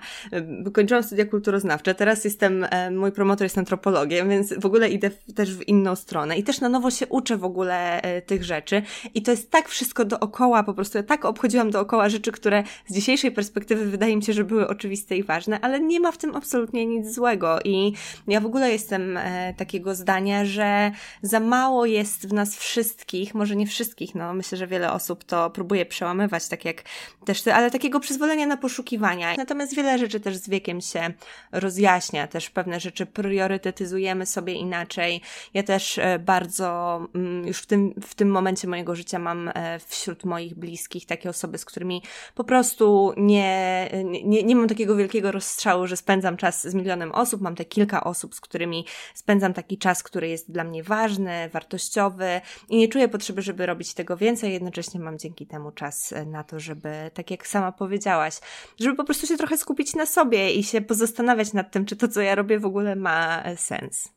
wykończyłam 0.62 1.04
studia 1.04 1.26
kulturoznawcze, 1.26 1.96
teraz 1.96 2.26
jestem, 2.26 2.66
mój 2.92 3.12
promotor 3.12 3.46
jest 3.46 3.58
antropologiem, 3.58 4.30
więc 4.30 4.54
w 4.60 4.66
ogóle 4.66 4.90
idę 4.90 5.10
też 5.36 5.56
w 5.56 5.68
inną 5.68 5.96
stronę. 5.96 6.38
I 6.38 6.44
też 6.44 6.62
na 6.62 6.70
nowo 6.70 6.92
się 6.92 7.08
uczę 7.08 7.38
w 7.38 7.44
ogóle 7.44 8.02
e, 8.02 8.22
tych 8.22 8.44
rzeczy. 8.44 8.82
I 9.14 9.22
to 9.22 9.32
jest 9.32 9.52
tak 9.52 9.70
wszystko 9.70 10.06
dookoła, 10.06 10.64
po 10.64 10.74
prostu 10.74 10.98
ja 10.98 11.04
tak 11.04 11.26
obchodziłam 11.26 11.72
dookoła 11.72 12.10
rzeczy, 12.10 12.32
które 12.32 12.64
z 12.88 12.94
dzisiejszej 12.94 13.32
perspektywy 13.32 13.86
wydaje 13.86 14.16
mi 14.16 14.24
się, 14.24 14.34
że 14.34 14.44
były 14.44 14.68
oczywiste 14.68 15.18
i 15.18 15.24
ważne, 15.24 15.60
ale 15.62 15.80
nie 15.80 16.00
ma 16.00 16.12
w 16.12 16.18
tym 16.18 16.36
absolutnie 16.36 16.86
nic 16.86 17.14
złego. 17.14 17.60
I 17.64 17.94
ja 18.28 18.40
w 18.42 18.46
ogóle 18.46 18.72
jestem 18.72 19.18
e, 19.18 19.54
takiego 19.54 19.96
zdania, 19.96 20.46
że 20.46 20.92
za 21.22 21.40
mało 21.40 21.86
jest 21.86 22.30
w 22.30 22.34
nas 22.34 22.58
wszystkich, 22.58 23.36
może 23.36 23.56
nie 23.56 23.68
wszystkich, 23.68 24.16
no 24.16 24.34
myślę, 24.34 24.58
że 24.58 24.68
wiele 24.68 24.92
osób 24.96 25.24
to 25.24 25.50
próbuje 25.50 25.86
przełamywać, 25.86 26.48
tak 26.48 26.66
jak 26.66 26.84
też 27.26 27.42
ty, 27.42 27.54
ale 27.54 27.72
takiego 27.72 28.00
przyzwolenia 28.00 28.46
na 28.46 28.58
poszukiwania. 28.58 29.36
Natomiast 29.38 29.76
wiele 29.76 29.98
rzeczy 29.98 30.20
też 30.20 30.38
z 30.38 30.50
wiekiem 30.50 30.82
się 30.82 31.14
rozjaśnia, 31.52 32.28
też 32.28 32.50
pewne 32.50 32.80
rzeczy 32.80 33.06
priorytetyzujemy 33.06 34.26
sobie 34.26 34.54
inaczej. 34.54 35.22
Ja 35.54 35.64
też 35.64 35.98
e, 35.98 36.20
bardzo 36.20 37.00
mm, 37.16 37.48
już 37.48 37.58
w 37.58 37.66
tym, 37.66 37.94
w 38.02 38.16
tym 38.16 38.32
momencie 38.32 38.68
mojego 38.68 38.96
życia 38.96 39.20
mam 39.20 39.48
e, 39.48 39.80
wśród 39.88 40.24
moich 40.24 40.56
bliskich 40.56 41.06
takie 41.06 41.30
osoby, 41.30 41.58
z 41.58 41.66
którymi 41.66 42.02
po 42.36 42.44
prostu 42.44 43.14
nie, 43.18 43.90
nie, 44.24 44.44
nie 44.44 44.56
mam 44.56 44.68
takiego 44.68 44.96
wielkiego 44.96 45.32
rozstrzału, 45.32 45.88
że 45.88 45.98
spędzam 45.98 46.38
czas 46.38 46.68
z 46.68 46.74
milionem 46.74 47.12
osób. 47.12 47.42
Mam 47.42 47.56
te 47.56 47.66
kilka 47.66 48.04
osób, 48.04 48.36
z 48.36 48.42
którymi 48.42 48.86
spędzam 49.14 49.54
taki 49.54 49.78
czas, 49.78 50.04
który 50.04 50.28
jest 50.28 50.52
dla 50.52 50.64
mnie 50.64 50.84
ważny, 50.84 51.50
wartościowy 51.50 52.42
i 52.70 52.78
nie 52.78 52.88
czuję 52.88 53.08
potrzeby, 53.08 53.42
żeby 53.42 53.66
robić 53.66 53.94
tego 53.94 54.18
więcej. 54.18 54.54
Jednocześnie 54.54 54.85
mam 54.94 55.20
dzięki 55.20 55.48
temu 55.48 55.72
czas 55.72 56.14
e, 56.14 56.26
na 56.26 56.44
to, 56.44 56.60
żeby, 56.60 57.12
tak 57.14 57.32
jak 57.32 57.48
sama 57.48 57.72
powiedziałaś, 57.72 58.40
żeby 58.80 58.96
po 58.96 59.04
prostu 59.04 59.28
się 59.28 59.38
trochę 59.38 59.58
skupić 59.58 59.96
na 59.96 60.06
sobie 60.06 60.54
i 60.54 60.64
się 60.64 60.82
pozastanawiać 60.82 61.54
nad 61.54 61.72
tym, 61.72 61.86
czy 61.86 61.96
to, 61.96 62.08
co 62.08 62.22
ja 62.22 62.36
robię, 62.36 62.60
w 62.60 62.66
ogóle 62.66 62.96
ma 62.96 63.44
e, 63.44 63.58
sens. 63.58 64.10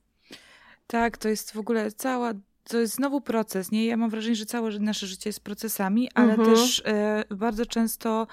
Tak, 0.86 1.18
to 1.18 1.28
jest 1.28 1.52
w 1.52 1.58
ogóle 1.58 1.92
cała 1.92 2.32
to 2.68 2.78
jest 2.78 2.94
znowu 2.94 3.20
proces, 3.20 3.70
nie? 3.70 3.86
Ja 3.86 3.96
mam 3.96 4.10
wrażenie, 4.10 4.36
że 4.36 4.46
całe 4.46 4.78
nasze 4.78 5.06
życie 5.06 5.28
jest 5.28 5.40
procesami, 5.40 6.08
ale 6.14 6.34
mhm. 6.34 6.54
też 6.54 6.78
y, 7.30 7.34
bardzo 7.34 7.66
często 7.66 8.26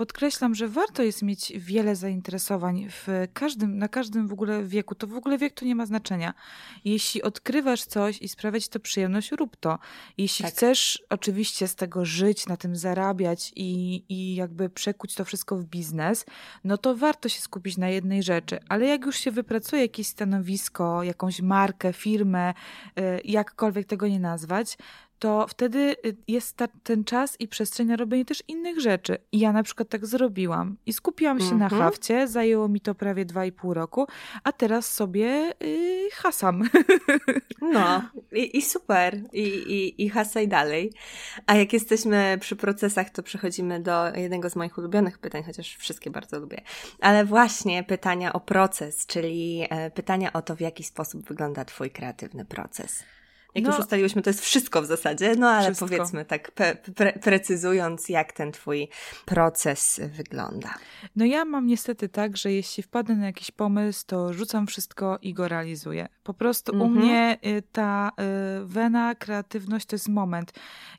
podkreślam, 0.00 0.54
że 0.54 0.68
warto 0.68 1.02
jest 1.02 1.22
mieć 1.22 1.52
wiele 1.56 1.96
zainteresowań 1.96 2.86
w 2.90 3.08
każdym, 3.32 3.78
na 3.78 3.88
każdym 3.88 4.28
w 4.28 4.32
ogóle 4.32 4.64
wieku. 4.64 4.94
To 4.94 5.06
w 5.06 5.14
ogóle 5.14 5.38
wiek 5.38 5.54
to 5.54 5.64
nie 5.64 5.74
ma 5.74 5.86
znaczenia. 5.86 6.34
Jeśli 6.84 7.22
odkrywasz 7.22 7.84
coś 7.84 8.22
i 8.22 8.28
sprawia 8.28 8.60
ci 8.60 8.68
to 8.68 8.80
przyjemność, 8.80 9.32
rób 9.32 9.56
to. 9.56 9.78
Jeśli 10.18 10.44
tak. 10.44 10.54
chcesz 10.54 11.02
oczywiście 11.10 11.68
z 11.68 11.74
tego 11.74 12.04
żyć, 12.04 12.46
na 12.46 12.56
tym 12.56 12.76
zarabiać 12.76 13.52
i, 13.56 14.02
i 14.08 14.34
jakby 14.34 14.70
przekuć 14.70 15.14
to 15.14 15.24
wszystko 15.24 15.56
w 15.56 15.64
biznes, 15.64 16.24
no 16.64 16.78
to 16.78 16.96
warto 16.96 17.28
się 17.28 17.40
skupić 17.40 17.76
na 17.76 17.88
jednej 17.88 18.22
rzeczy. 18.22 18.58
Ale 18.68 18.86
jak 18.86 19.06
już 19.06 19.16
się 19.16 19.30
wypracuje 19.30 19.82
jakieś 19.82 20.06
stanowisko, 20.06 21.02
jakąś 21.02 21.40
markę, 21.40 21.92
firmę, 21.92 22.54
y, 22.98 23.20
jakkolwiek 23.24 23.79
tego 23.84 24.08
nie 24.08 24.20
nazwać, 24.20 24.76
to 25.20 25.46
wtedy 25.48 25.96
y, 26.06 26.16
jest 26.28 26.56
ta, 26.56 26.68
ten 26.82 27.04
czas 27.04 27.40
i 27.40 27.48
przestrzeń 27.48 27.86
na 27.86 27.96
robienie 27.96 28.24
też 28.24 28.42
innych 28.48 28.80
rzeczy. 28.80 29.18
I 29.32 29.38
ja 29.38 29.52
na 29.52 29.62
przykład 29.62 29.88
tak 29.88 30.06
zrobiłam. 30.06 30.76
I 30.86 30.92
skupiłam 30.92 31.40
się 31.40 31.44
mm 31.44 31.56
-hmm. 31.56 31.60
na 31.60 31.64
mhm. 31.64 31.82
hafcie, 31.82 32.28
zajęło 32.28 32.68
mi 32.68 32.80
to 32.80 32.94
prawie 32.94 33.24
dwa 33.24 33.44
i 33.44 33.52
pół 33.52 33.74
roku, 33.74 34.06
a 34.44 34.52
teraz 34.52 34.94
sobie 34.94 35.54
yy, 35.60 36.10
hasam. 36.12 36.62
No, 37.72 38.02
i, 38.32 38.58
i 38.58 38.62
super. 38.62 39.20
I, 39.32 39.42
i, 39.42 40.04
I 40.04 40.08
hasaj 40.08 40.48
dalej. 40.48 40.92
A 41.46 41.54
jak 41.54 41.72
jesteśmy 41.72 42.38
przy 42.40 42.56
procesach, 42.56 43.10
to 43.10 43.22
przechodzimy 43.22 43.80
do 43.80 44.14
jednego 44.14 44.50
z 44.50 44.56
moich 44.56 44.78
ulubionych 44.78 45.18
pytań, 45.18 45.42
chociaż 45.42 45.76
wszystkie 45.76 46.10
bardzo 46.10 46.38
lubię. 46.38 46.60
Ale 47.00 47.24
właśnie 47.24 47.84
pytania 47.84 48.32
o 48.32 48.40
proces, 48.40 49.06
czyli 49.06 49.66
e, 49.70 49.90
pytania 49.90 50.32
o 50.32 50.42
to, 50.42 50.56
w 50.56 50.60
jaki 50.60 50.84
sposób 50.84 51.28
wygląda 51.28 51.64
Twój 51.64 51.90
kreatywny 51.90 52.44
proces. 52.44 53.04
Jak 53.54 53.64
no, 53.64 53.70
już 53.70 53.80
ustaliłyśmy, 53.80 54.22
to 54.22 54.30
jest 54.30 54.40
wszystko 54.40 54.82
w 54.82 54.86
zasadzie, 54.86 55.34
no 55.38 55.48
ale 55.48 55.64
wszystko. 55.64 55.86
powiedzmy 55.86 56.24
tak 56.24 56.50
pre 56.50 56.76
precyzując, 57.22 58.08
jak 58.08 58.32
ten 58.32 58.52
twój 58.52 58.88
proces 59.24 60.00
wygląda. 60.16 60.74
No 61.16 61.24
ja 61.24 61.44
mam 61.44 61.66
niestety 61.66 62.08
tak, 62.08 62.36
że 62.36 62.52
jeśli 62.52 62.82
wpadnę 62.82 63.14
na 63.14 63.26
jakiś 63.26 63.50
pomysł, 63.50 64.04
to 64.06 64.32
rzucam 64.32 64.66
wszystko 64.66 65.18
i 65.22 65.34
go 65.34 65.48
realizuję. 65.48 66.08
Po 66.22 66.34
prostu 66.34 66.72
u 66.72 66.84
mhm. 66.84 66.92
mnie 66.92 67.38
y, 67.46 67.62
ta 67.72 68.10
y, 68.62 68.66
wena, 68.66 69.14
kreatywność 69.14 69.86
to 69.86 69.94
jest 69.94 70.08
moment. 70.08 70.52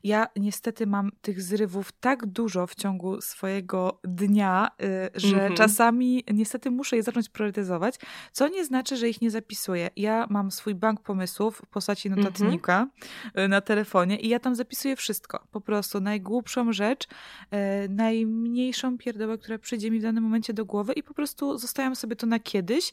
Ja 0.04 0.26
niestety 0.36 0.86
mam 0.86 1.10
tych 1.22 1.42
zrywów 1.42 1.92
tak 1.92 2.26
dużo 2.26 2.66
w 2.66 2.74
ciągu 2.74 3.20
swojego 3.20 4.00
dnia, 4.04 4.68
y, 4.82 5.20
że 5.20 5.34
mhm. 5.34 5.54
czasami 5.54 6.24
niestety 6.32 6.70
muszę 6.70 6.96
je 6.96 7.02
zacząć 7.02 7.28
priorytetyzować, 7.28 7.94
co 8.32 8.48
nie 8.48 8.64
znaczy, 8.64 8.96
że 8.96 9.08
ich 9.08 9.22
nie 9.22 9.30
zapisuję. 9.30 9.90
Ja 9.96 10.26
mam 10.30 10.50
swój 10.50 10.74
bank 10.74 11.00
pomysłów 11.00 11.62
w 11.64 11.66
postaci 11.66 12.10
notatników, 12.10 12.41
notatnika 12.42 12.88
mhm. 13.24 13.50
na 13.50 13.60
telefonie 13.60 14.20
i 14.20 14.28
ja 14.28 14.38
tam 14.38 14.54
zapisuję 14.54 14.96
wszystko. 14.96 15.46
Po 15.50 15.60
prostu 15.60 16.00
najgłupszą 16.00 16.72
rzecz, 16.72 17.08
e, 17.50 17.88
najmniejszą 17.88 18.98
pierdołę, 18.98 19.38
która 19.38 19.58
przyjdzie 19.58 19.90
mi 19.90 19.98
w 19.98 20.02
danym 20.02 20.24
momencie 20.24 20.52
do 20.54 20.64
głowy 20.64 20.92
i 20.92 21.02
po 21.02 21.14
prostu 21.14 21.58
zostawiam 21.58 21.96
sobie 21.96 22.16
to 22.16 22.26
na 22.26 22.38
kiedyś, 22.38 22.92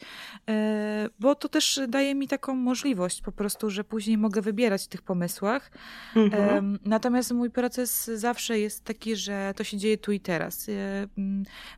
e, 0.50 1.10
bo 1.20 1.36
to 1.36 1.50
też 1.50 1.80
daje 1.88 2.16
mi 2.16 2.28
taką 2.28 2.56
możliwość 2.56 3.22
po 3.22 3.32
prostu, 3.32 3.70
że 3.70 3.84
później 3.84 4.18
mogę 4.18 4.42
wybierać 4.42 4.84
w 4.84 4.88
tych 4.88 5.02
pomysłach. 5.02 5.72
Mhm. 6.16 6.80
Natomiast 6.86 7.32
mój 7.32 7.50
proces 7.50 8.06
zawsze 8.06 8.60
jest 8.60 8.84
taki, 8.84 9.16
że 9.16 9.54
to 9.56 9.64
się 9.64 9.78
dzieje 9.78 9.98
tu 9.98 10.12
i 10.12 10.20
teraz. 10.20 10.68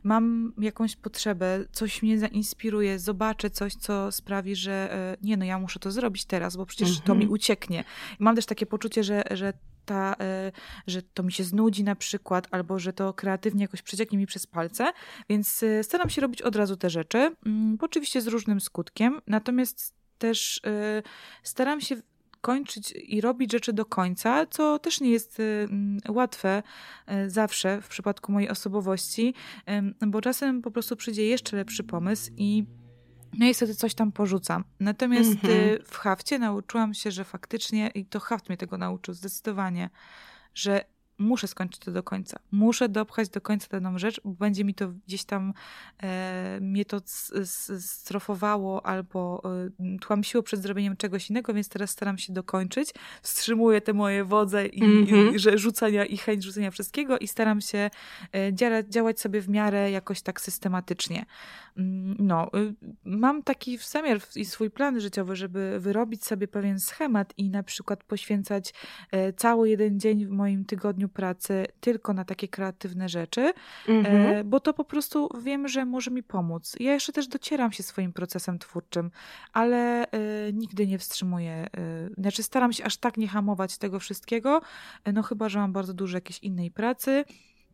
Mam 0.02 0.52
jakąś 0.58 0.96
potrzebę, 0.96 1.64
coś 1.72 2.02
mnie 2.02 2.18
zainspiruje, 2.18 2.98
zobaczę 2.98 3.50
coś, 3.50 3.74
co 3.74 4.12
sprawi, 4.12 4.56
że 4.56 4.92
e, 4.92 5.16
nie 5.22 5.36
no, 5.36 5.44
ja 5.44 5.58
muszę 5.58 5.78
to 5.78 5.90
zrobić 5.90 6.24
teraz, 6.24 6.56
bo 6.56 6.66
przecież 6.66 6.88
mhm. 6.88 7.06
to 7.06 7.14
mi 7.14 7.28
ucieka 7.28 7.61
ucieknie. 7.62 7.84
Mam 8.18 8.36
też 8.36 8.46
takie 8.46 8.66
poczucie, 8.66 9.04
że, 9.04 9.22
że 9.30 9.52
ta, 9.84 10.14
e, 10.20 10.52
że 10.86 11.02
to 11.02 11.22
mi 11.22 11.32
się 11.32 11.44
znudzi 11.44 11.84
na 11.84 11.94
przykład, 11.94 12.48
albo 12.50 12.78
że 12.78 12.92
to 12.92 13.14
kreatywnie 13.14 13.62
jakoś 13.62 13.82
przecieknie 13.82 14.18
mi 14.18 14.26
przez 14.26 14.46
palce, 14.46 14.92
więc 15.28 15.62
e, 15.62 15.84
staram 15.84 16.10
się 16.10 16.20
robić 16.20 16.42
od 16.42 16.56
razu 16.56 16.76
te 16.76 16.90
rzeczy, 16.90 17.36
mm, 17.46 17.78
oczywiście 17.80 18.20
z 18.20 18.26
różnym 18.26 18.60
skutkiem, 18.60 19.20
natomiast 19.26 19.94
też 20.18 20.60
e, 20.66 21.02
staram 21.42 21.80
się 21.80 21.96
kończyć 22.40 22.92
i 22.96 23.20
robić 23.20 23.52
rzeczy 23.52 23.72
do 23.72 23.84
końca, 23.84 24.46
co 24.46 24.78
też 24.78 25.00
nie 25.00 25.10
jest 25.10 25.40
mm, 25.40 25.98
łatwe 26.08 26.62
zawsze 27.26 27.80
w 27.80 27.88
przypadku 27.88 28.32
mojej 28.32 28.50
osobowości, 28.50 29.34
bo 30.06 30.20
czasem 30.20 30.62
po 30.62 30.70
prostu 30.70 30.96
przyjdzie 30.96 31.26
jeszcze 31.26 31.56
lepszy 31.56 31.84
pomysł 31.84 32.30
i 32.36 32.64
no 33.38 33.46
i 33.46 33.54
wtedy 33.54 33.74
coś 33.74 33.94
tam 33.94 34.12
porzucam. 34.12 34.64
Natomiast 34.80 35.30
mm 35.30 35.38
-hmm. 35.38 35.84
w 35.84 35.96
hafcie 35.96 36.38
nauczyłam 36.38 36.94
się, 36.94 37.10
że 37.10 37.24
faktycznie, 37.24 37.88
i 37.88 38.06
to 38.06 38.20
haft 38.20 38.48
mnie 38.48 38.56
tego 38.56 38.78
nauczył 38.78 39.14
zdecydowanie, 39.14 39.90
że 40.54 40.84
muszę 41.22 41.46
skończyć 41.46 41.78
to 41.84 41.92
do 41.92 42.02
końca. 42.02 42.38
Muszę 42.50 42.88
dopchać 42.88 43.28
do 43.28 43.40
końca 43.40 43.66
daną 43.70 43.98
rzecz, 43.98 44.20
bo 44.24 44.30
będzie 44.30 44.64
mi 44.64 44.74
to 44.74 44.88
gdzieś 45.06 45.24
tam 45.24 45.54
e, 46.02 46.58
mnie 46.60 46.84
to 46.84 47.00
strofowało 47.78 48.86
albo 48.86 49.42
e, 49.80 49.98
tłamsiło 49.98 50.42
przed 50.42 50.62
zrobieniem 50.62 50.96
czegoś 50.96 51.30
innego, 51.30 51.54
więc 51.54 51.68
teraz 51.68 51.90
staram 51.90 52.18
się 52.18 52.32
dokończyć. 52.32 52.94
Wstrzymuję 53.22 53.80
te 53.80 53.92
moje 53.92 54.24
wodze 54.24 54.66
i, 54.66 54.84
mm 54.84 55.04
-hmm. 55.06 55.34
i 55.34 55.38
że 55.38 55.58
rzucania 55.58 56.04
i 56.04 56.16
chęć 56.16 56.44
rzucenia 56.44 56.70
wszystkiego 56.70 57.18
i 57.18 57.28
staram 57.28 57.60
się 57.60 57.90
e, 58.32 58.54
działać, 58.54 58.86
działać 58.88 59.20
sobie 59.20 59.40
w 59.40 59.48
miarę 59.48 59.90
jakoś 59.90 60.22
tak 60.22 60.40
systematycznie. 60.40 61.24
Mm, 61.76 62.16
no, 62.18 62.50
y, 62.54 62.74
mam 63.04 63.42
taki 63.42 63.78
zamiar 63.78 64.18
i 64.36 64.44
swój 64.44 64.70
plan 64.70 65.00
życiowy, 65.00 65.36
żeby 65.36 65.80
wyrobić 65.80 66.24
sobie 66.24 66.48
pewien 66.48 66.80
schemat 66.80 67.34
i 67.36 67.50
na 67.50 67.62
przykład 67.62 68.04
poświęcać 68.04 68.74
e, 69.10 69.32
cały 69.32 69.70
jeden 69.70 70.00
dzień 70.00 70.26
w 70.26 70.30
moim 70.30 70.64
tygodniu 70.64 71.08
pracy 71.12 71.66
tylko 71.80 72.12
na 72.12 72.24
takie 72.24 72.48
kreatywne 72.48 73.08
rzeczy, 73.08 73.52
mm-hmm. 73.86 74.44
bo 74.44 74.60
to 74.60 74.74
po 74.74 74.84
prostu 74.84 75.28
wiem, 75.42 75.68
że 75.68 75.84
może 75.84 76.10
mi 76.10 76.22
pomóc. 76.22 76.76
Ja 76.80 76.92
jeszcze 76.92 77.12
też 77.12 77.28
docieram 77.28 77.72
się 77.72 77.82
swoim 77.82 78.12
procesem 78.12 78.58
twórczym, 78.58 79.10
ale 79.52 80.10
e, 80.10 80.52
nigdy 80.52 80.86
nie 80.86 80.98
wstrzymuję. 80.98 81.66
Znaczy 82.18 82.42
staram 82.42 82.72
się 82.72 82.84
aż 82.84 82.96
tak 82.96 83.16
nie 83.16 83.28
hamować 83.28 83.78
tego 83.78 83.98
wszystkiego, 83.98 84.60
no 85.12 85.22
chyba, 85.22 85.48
że 85.48 85.58
mam 85.58 85.72
bardzo 85.72 85.94
dużo 85.94 86.16
jakiejś 86.16 86.38
innej 86.38 86.70
pracy, 86.70 87.24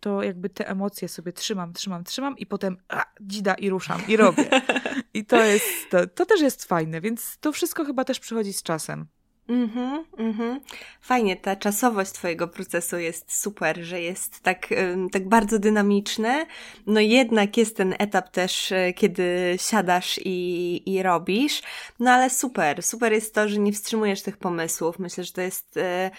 to 0.00 0.22
jakby 0.22 0.50
te 0.50 0.68
emocje 0.68 1.08
sobie 1.08 1.32
trzymam, 1.32 1.72
trzymam, 1.72 2.04
trzymam 2.04 2.38
i 2.38 2.46
potem 2.46 2.76
a, 2.88 3.04
dzida 3.20 3.54
i 3.54 3.70
ruszam 3.70 4.00
i 4.08 4.16
robię. 4.16 4.50
I 5.14 5.24
to 5.24 5.44
jest, 5.44 5.90
to, 5.90 6.06
to 6.06 6.26
też 6.26 6.40
jest 6.40 6.64
fajne, 6.64 7.00
więc 7.00 7.38
to 7.40 7.52
wszystko 7.52 7.84
chyba 7.84 8.04
też 8.04 8.20
przychodzi 8.20 8.52
z 8.52 8.62
czasem. 8.62 9.06
Mhm, 9.48 10.04
mhm. 10.18 10.60
Fajnie, 11.00 11.36
ta 11.36 11.56
czasowość 11.56 12.12
Twojego 12.12 12.48
procesu 12.48 12.98
jest 12.98 13.40
super, 13.40 13.78
że 13.80 14.00
jest 14.00 14.40
tak, 14.40 14.68
tak 15.12 15.28
bardzo 15.28 15.58
dynamiczny. 15.58 16.46
No 16.86 17.00
jednak 17.00 17.56
jest 17.56 17.76
ten 17.76 17.94
etap 17.98 18.28
też, 18.28 18.72
e, 18.72 18.92
kiedy 18.92 19.56
siadasz 19.60 20.20
i, 20.24 20.82
i 20.86 21.02
robisz. 21.02 21.62
No 22.00 22.10
ale 22.10 22.30
super, 22.30 22.82
super 22.82 23.12
jest 23.12 23.34
to, 23.34 23.48
że 23.48 23.58
nie 23.58 23.72
wstrzymujesz 23.72 24.22
tych 24.22 24.36
pomysłów. 24.36 24.98
Myślę, 24.98 25.24
że 25.24 25.32
to 25.32 25.40
jest 25.40 25.76
e, 25.76 26.10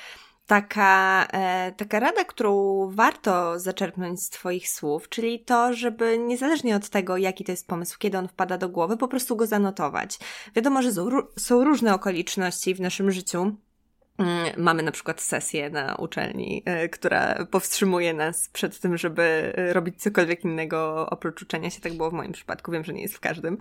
taka, 0.50 1.28
e, 1.34 1.72
taka 1.78 2.00
rada, 2.00 2.24
którą 2.24 2.54
warto 2.92 3.60
zaczerpnąć 3.60 4.24
z 4.24 4.30
Twoich 4.30 4.70
słów, 4.70 5.10
czyli 5.10 5.40
to, 5.40 5.74
żeby 5.74 6.18
niezależnie 6.18 6.76
od 6.76 6.90
tego, 6.90 7.18
jaki 7.18 7.44
to 7.44 7.52
jest 7.52 7.68
pomysł, 7.68 7.98
kiedy 8.00 8.18
on 8.18 8.28
wpada 8.28 8.58
do 8.58 8.70
głowy, 8.70 8.98
po 8.98 9.08
prostu 9.08 9.36
go 9.36 9.48
zanotować. 9.48 10.20
Wiadomo, 10.56 10.82
że 10.82 10.92
są, 10.92 11.10
są 11.40 11.64
różne 11.64 11.94
okoliczności 11.94 12.76
w 12.76 12.82
naszym 12.82 13.12
życiu, 13.12 13.56
mamy 14.58 14.84
na 14.84 14.92
przykład 14.92 15.22
sesję 15.22 15.70
na 15.70 15.96
uczelni, 15.96 16.64
e, 16.66 16.90
która 16.90 17.46
powstrzymuje 17.46 18.14
nas 18.14 18.50
przed 18.50 18.80
tym, 18.80 18.98
żeby 18.98 19.54
e, 19.58 19.74
robić 19.74 20.02
cokolwiek 20.02 20.44
innego 20.44 21.08
oprócz 21.10 21.42
uczenia 21.42 21.70
się. 21.70 21.82
Tak 21.82 21.94
było 21.94 22.10
w 22.10 22.14
moim 22.14 22.32
przypadku, 22.32 22.72
wiem, 22.72 22.84
że 22.84 22.94
nie 22.94 23.02
jest 23.02 23.16
w 23.16 23.20
każdym, 23.20 23.58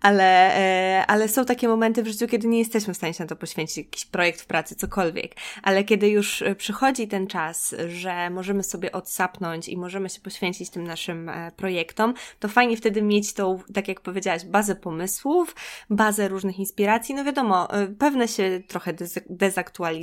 ale, 0.00 0.54
e, 0.56 1.06
ale 1.06 1.28
są 1.28 1.44
takie 1.44 1.68
momenty 1.68 2.02
w 2.02 2.06
życiu, 2.06 2.26
kiedy 2.26 2.48
nie 2.48 2.58
jesteśmy 2.58 2.94
w 2.94 2.96
stanie 2.96 3.14
się 3.14 3.24
na 3.24 3.28
to 3.28 3.36
poświęcić, 3.36 3.76
jakiś 3.76 4.04
projekt 4.04 4.40
w 4.40 4.46
pracy, 4.46 4.74
cokolwiek. 4.74 5.34
Ale 5.62 5.84
kiedy 5.84 6.08
już 6.08 6.44
przychodzi 6.58 7.08
ten 7.08 7.26
czas, 7.26 7.74
że 7.88 8.30
możemy 8.30 8.62
sobie 8.62 8.92
odsapnąć 8.92 9.68
i 9.68 9.76
możemy 9.76 10.08
się 10.08 10.20
poświęcić 10.20 10.70
tym 10.70 10.84
naszym 10.84 11.30
projektom, 11.56 12.14
to 12.38 12.48
fajnie 12.48 12.76
wtedy 12.76 13.02
mieć 13.02 13.34
tą, 13.34 13.58
tak 13.74 13.88
jak 13.88 14.00
powiedziałaś, 14.00 14.44
bazę 14.44 14.76
pomysłów, 14.76 15.56
bazę 15.90 16.28
różnych 16.28 16.58
inspiracji. 16.58 17.14
No 17.14 17.24
wiadomo, 17.24 17.68
pewne 17.98 18.28
się 18.28 18.60
trochę 18.68 18.94
dezaktualizują, 19.30 19.99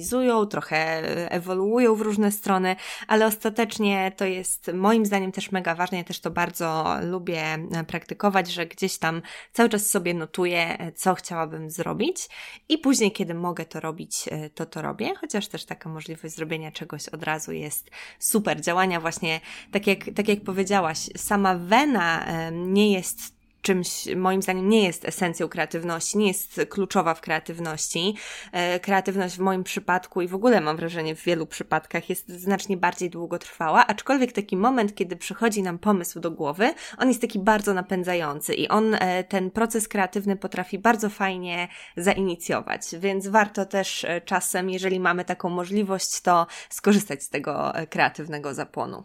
trochę 0.49 1.01
ewoluują 1.31 1.95
w 1.95 2.01
różne 2.01 2.31
strony, 2.31 2.75
ale 3.07 3.25
ostatecznie 3.25 4.11
to 4.17 4.25
jest 4.25 4.71
moim 4.73 5.05
zdaniem 5.05 5.31
też 5.31 5.51
mega 5.51 5.75
ważne. 5.75 5.97
Ja 5.97 6.03
też 6.03 6.19
to 6.19 6.31
bardzo 6.31 6.95
lubię 7.01 7.43
praktykować, 7.87 8.51
że 8.51 8.65
gdzieś 8.65 8.97
tam 8.97 9.21
cały 9.53 9.69
czas 9.69 9.89
sobie 9.89 10.13
notuję, 10.13 10.91
co 10.95 11.15
chciałabym 11.15 11.69
zrobić 11.69 12.29
i 12.69 12.77
później, 12.77 13.11
kiedy 13.11 13.33
mogę 13.33 13.65
to 13.65 13.79
robić, 13.79 14.25
to 14.55 14.65
to 14.65 14.81
robię, 14.81 15.15
chociaż 15.15 15.47
też 15.47 15.65
taka 15.65 15.89
możliwość 15.89 16.35
zrobienia 16.35 16.71
czegoś 16.71 17.09
od 17.09 17.23
razu 17.23 17.51
jest 17.51 17.89
super. 18.19 18.61
Działania 18.61 18.99
właśnie, 18.99 19.41
tak 19.71 19.87
jak, 19.87 19.99
tak 20.15 20.27
jak 20.27 20.41
powiedziałaś, 20.41 20.99
sama 21.17 21.55
wena 21.55 22.25
nie 22.51 22.91
jest 22.91 23.36
czymś, 23.67 24.15
moim 24.15 24.41
zdaniem, 24.41 24.69
nie 24.69 24.83
jest 24.83 25.05
esencją 25.05 25.49
kreatywności, 25.49 26.17
nie 26.17 26.27
jest 26.27 26.61
kluczowa 26.69 27.13
w 27.13 27.21
kreatywności. 27.21 28.15
E, 28.51 28.79
kreatywność 28.79 29.35
w 29.35 29.39
moim 29.39 29.63
przypadku 29.63 30.21
i 30.21 30.27
w 30.27 30.35
ogóle 30.35 30.61
mam 30.61 30.77
wrażenie 30.77 31.15
w 31.15 31.23
wielu 31.23 31.45
przypadkach 31.45 32.09
jest 32.09 32.29
znacznie 32.29 32.77
bardziej 32.77 33.09
długotrwała, 33.09 33.87
aczkolwiek 33.87 34.31
taki 34.31 34.57
moment, 34.57 34.95
kiedy 34.95 35.15
przychodzi 35.15 35.63
nam 35.63 35.79
pomysł 35.79 36.19
do 36.19 36.31
głowy, 36.31 36.73
on 36.97 37.07
jest 37.07 37.21
taki 37.21 37.39
bardzo 37.39 37.73
napędzający 37.73 38.53
i 38.53 38.67
on 38.67 38.93
e, 38.93 39.23
ten 39.23 39.51
proces 39.51 39.87
kreatywny 39.87 40.35
potrafi 40.35 40.79
bardzo 40.79 41.09
fajnie 41.09 41.67
zainicjować, 41.97 42.81
więc 42.99 43.27
warto 43.27 43.65
też 43.65 44.03
e, 44.03 44.21
czasem, 44.21 44.69
jeżeli 44.69 44.99
mamy 44.99 45.25
taką 45.25 45.49
możliwość, 45.49 46.21
to 46.21 46.47
skorzystać 46.69 47.23
z 47.23 47.29
tego 47.29 47.73
kreatywnego 47.89 48.53
zapłonu. 48.53 49.03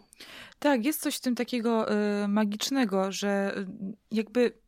Tak, 0.63 0.85
jest 0.85 1.01
coś 1.01 1.15
w 1.15 1.19
tym 1.19 1.35
takiego 1.35 1.93
y, 2.23 2.27
magicznego, 2.27 3.11
że 3.11 3.57
y, 3.57 3.67
jakby 4.11 4.62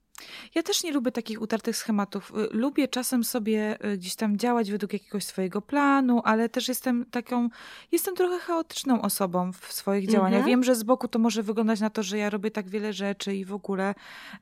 ja 0.56 0.64
też 0.64 0.84
nie 0.84 0.92
lubię 0.92 1.12
takich 1.12 1.42
utartych 1.42 1.78
schematów. 1.78 2.32
Y, 2.32 2.48
lubię 2.52 2.88
czasem 2.88 3.24
sobie 3.24 3.86
y, 3.86 3.98
gdzieś 3.98 4.16
tam 4.16 4.38
działać 4.38 4.72
według 4.72 4.94
jakiegoś 4.94 5.24
swojego 5.24 5.62
planu, 5.62 6.22
ale 6.24 6.50
też 6.50 6.68
jestem 6.68 7.06
taką, 7.06 7.50
jestem 7.92 8.16
trochę 8.16 8.40
chaotyczną 8.40 9.02
osobą 9.02 9.52
w 9.52 9.74
swoich 9.74 10.10
działaniach. 10.10 10.40
Mhm. 10.40 10.46
Wiem, 10.50 10.64
że 10.64 10.76
z 10.76 10.84
boku 10.84 11.08
to 11.08 11.20
może 11.20 11.44
wyglądać 11.44 11.80
na 11.80 11.90
to, 11.90 12.04
że 12.04 12.18
ja 12.18 12.30
robię 12.30 12.52
tak 12.52 12.70
wiele 12.70 12.94
rzeczy 12.94 13.36
i 13.36 13.46
w 13.46 13.54
ogóle 13.54 13.96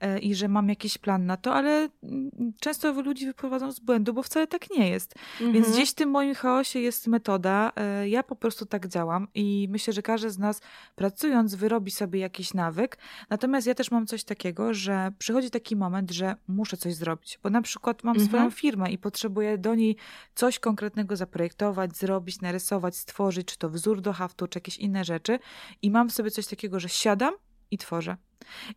y, 0.03 0.19
i 0.19 0.35
że 0.35 0.47
mam 0.47 0.69
jakiś 0.69 0.97
plan 0.97 1.25
na 1.25 1.37
to, 1.37 1.53
ale 1.53 1.89
mm, 2.03 2.31
często 2.59 3.01
ludzi 3.01 3.25
wyprowadzą 3.25 3.71
z 3.71 3.79
błędu, 3.79 4.13
bo 4.13 4.23
wcale 4.23 4.47
tak 4.47 4.69
nie 4.69 4.89
jest. 4.89 5.15
Mhm. 5.33 5.53
Więc 5.53 5.69
gdzieś 5.69 5.91
w 5.91 5.95
tym 5.95 6.09
moim 6.09 6.35
chaosie 6.35 6.79
jest 6.79 7.07
metoda. 7.07 7.71
Ja 8.05 8.23
po 8.23 8.35
prostu 8.35 8.65
tak 8.65 8.87
działam 8.87 9.27
i 9.35 9.67
myślę, 9.71 9.93
że 9.93 10.01
każdy 10.01 10.29
z 10.29 10.37
nas 10.37 10.61
pracując 10.95 11.55
wyrobi 11.55 11.91
sobie 11.91 12.19
jakiś 12.19 12.53
nawyk. 12.53 12.97
Natomiast 13.29 13.67
ja 13.67 13.75
też 13.75 13.91
mam 13.91 14.07
coś 14.07 14.23
takiego, 14.23 14.73
że 14.73 15.11
przychodzi 15.19 15.49
taki 15.49 15.62
taki 15.63 15.75
moment, 15.75 16.11
że 16.11 16.35
muszę 16.47 16.77
coś 16.77 16.95
zrobić, 16.95 17.39
bo 17.43 17.49
na 17.49 17.61
przykład 17.61 18.03
mam 18.03 18.15
mhm. 18.15 18.27
swoją 18.27 18.51
firmę 18.51 18.91
i 18.91 18.97
potrzebuję 18.97 19.57
do 19.57 19.75
niej 19.75 19.97
coś 20.35 20.59
konkretnego 20.59 21.15
zaprojektować, 21.15 21.97
zrobić, 21.97 22.41
narysować, 22.41 22.95
stworzyć, 22.95 23.47
czy 23.47 23.57
to 23.57 23.69
wzór 23.69 24.01
do 24.01 24.13
haftu, 24.13 24.47
czy 24.47 24.57
jakieś 24.57 24.77
inne 24.77 25.03
rzeczy 25.03 25.39
i 25.81 25.91
mam 25.91 26.09
sobie 26.09 26.31
coś 26.31 26.47
takiego, 26.47 26.79
że 26.79 26.89
siadam 26.89 27.33
i 27.71 27.77
tworzę. 27.77 28.17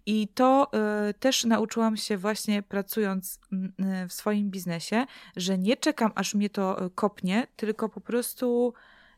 I 0.06 0.28
to 0.28 0.70
y, 1.10 1.14
też 1.14 1.44
nauczyłam 1.44 1.96
się 1.96 2.18
właśnie 2.18 2.62
pracując 2.62 3.40
y, 3.52 4.08
w 4.08 4.12
swoim 4.12 4.50
biznesie, 4.50 5.06
że 5.36 5.58
nie 5.58 5.76
czekam, 5.76 6.12
aż 6.14 6.34
mnie 6.34 6.50
to 6.50 6.86
y, 6.86 6.90
kopnie, 6.90 7.46
tylko 7.56 7.88
po 7.88 8.00
prostu 8.00 8.74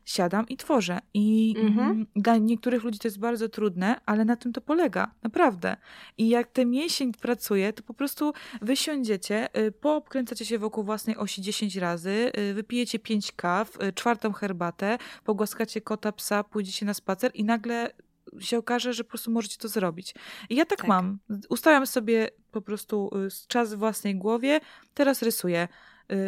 siadam 0.09 0.47
i 0.47 0.57
tworzę. 0.57 0.99
I 1.13 1.55
mhm. 1.57 2.07
dla 2.15 2.37
niektórych 2.37 2.83
ludzi 2.83 2.99
to 2.99 3.07
jest 3.07 3.19
bardzo 3.19 3.49
trudne, 3.49 4.01
ale 4.05 4.25
na 4.25 4.35
tym 4.35 4.53
to 4.53 4.61
polega, 4.61 5.11
naprawdę. 5.23 5.77
I 6.17 6.29
jak 6.29 6.51
ten 6.51 6.69
mięsień 6.69 7.13
pracuje, 7.13 7.73
to 7.73 7.83
po 7.83 7.93
prostu 7.93 8.33
wysiądziecie, 8.61 9.57
y, 9.57 9.71
poobkręcacie 9.71 10.45
się 10.45 10.59
wokół 10.59 10.83
własnej 10.83 11.17
osi 11.17 11.41
10 11.41 11.75
razy, 11.75 12.31
y, 12.37 12.53
wypijecie 12.53 12.99
5 12.99 13.31
kaw, 13.31 13.83
y, 13.83 13.93
czwartą 13.93 14.33
herbatę, 14.33 14.97
pogłaskacie 15.23 15.81
kota, 15.81 16.11
psa, 16.11 16.43
pójdziecie 16.43 16.85
na 16.85 16.93
spacer 16.93 17.31
i 17.33 17.43
nagle 17.43 17.91
się 18.39 18.57
okaże, 18.57 18.93
że 18.93 19.03
po 19.03 19.09
prostu 19.09 19.31
możecie 19.31 19.57
to 19.57 19.67
zrobić. 19.67 20.15
I 20.49 20.55
ja 20.55 20.65
tak, 20.65 20.79
tak. 20.79 20.87
mam. 20.87 21.19
Ustawiam 21.49 21.87
sobie 21.87 22.29
po 22.51 22.61
prostu 22.61 23.11
czas 23.47 23.73
w 23.73 23.77
własnej 23.77 24.15
głowie, 24.15 24.59
teraz 24.93 25.21
rysuję. 25.21 25.67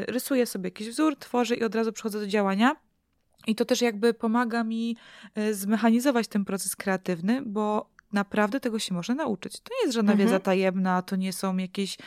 Rysuję 0.08 0.46
sobie 0.46 0.68
jakiś 0.68 0.90
wzór, 0.90 1.16
tworzę 1.16 1.56
i 1.56 1.64
od 1.64 1.76
razu 1.76 1.94
przechodzę 1.94 2.20
do 2.20 2.28
działania. 2.28 2.76
I 3.48 3.56
to 3.56 3.66
też 3.66 3.82
jakby 3.82 4.14
pomaga 4.14 4.64
mi 4.64 4.98
e, 5.36 5.54
zmechanizować 5.54 6.28
ten 6.28 6.46
proces 6.46 6.76
kreatywny, 6.76 7.42
bo 7.46 7.92
naprawdę 8.14 8.60
tego 8.60 8.80
się 8.80 8.94
można 8.94 9.16
nauczyć. 9.16 9.60
To 9.60 9.74
nie 9.74 9.82
jest 9.86 9.94
żadna 9.94 10.12
mhm. 10.12 10.30
wiedza 10.30 10.40
tajemna, 10.40 11.02
to 11.02 11.16
nie 11.16 11.34
są 11.34 11.58
jakieś 11.58 11.96
y, 11.96 12.02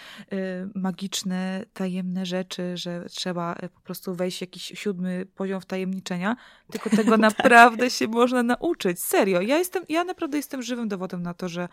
magiczne, 0.75 1.65
tajemne 1.73 2.27
rzeczy, 2.27 2.77
że 2.77 3.05
trzeba 3.11 3.55
y, 3.63 3.69
po 3.69 3.81
prostu 3.81 4.15
wejść 4.15 4.39
w 4.39 4.41
jakiś 4.41 4.73
siódmy 4.75 5.27
poziom 5.35 5.61
wtajemniczenia, 5.61 6.37
tylko 6.71 6.91
tego 6.97 7.11
tak. 7.11 7.21
naprawdę 7.21 7.91
się 7.91 8.09
można 8.09 8.43
nauczyć. 8.43 9.03
Serio. 9.03 9.41
Ja 9.41 9.59
jestem, 9.59 9.85
ja 9.89 10.05
naprawdę 10.05 10.37
jestem 10.37 10.63
żywym 10.63 10.89
dowodem 10.89 11.23
na 11.23 11.35
to, 11.35 11.49
że 11.49 11.69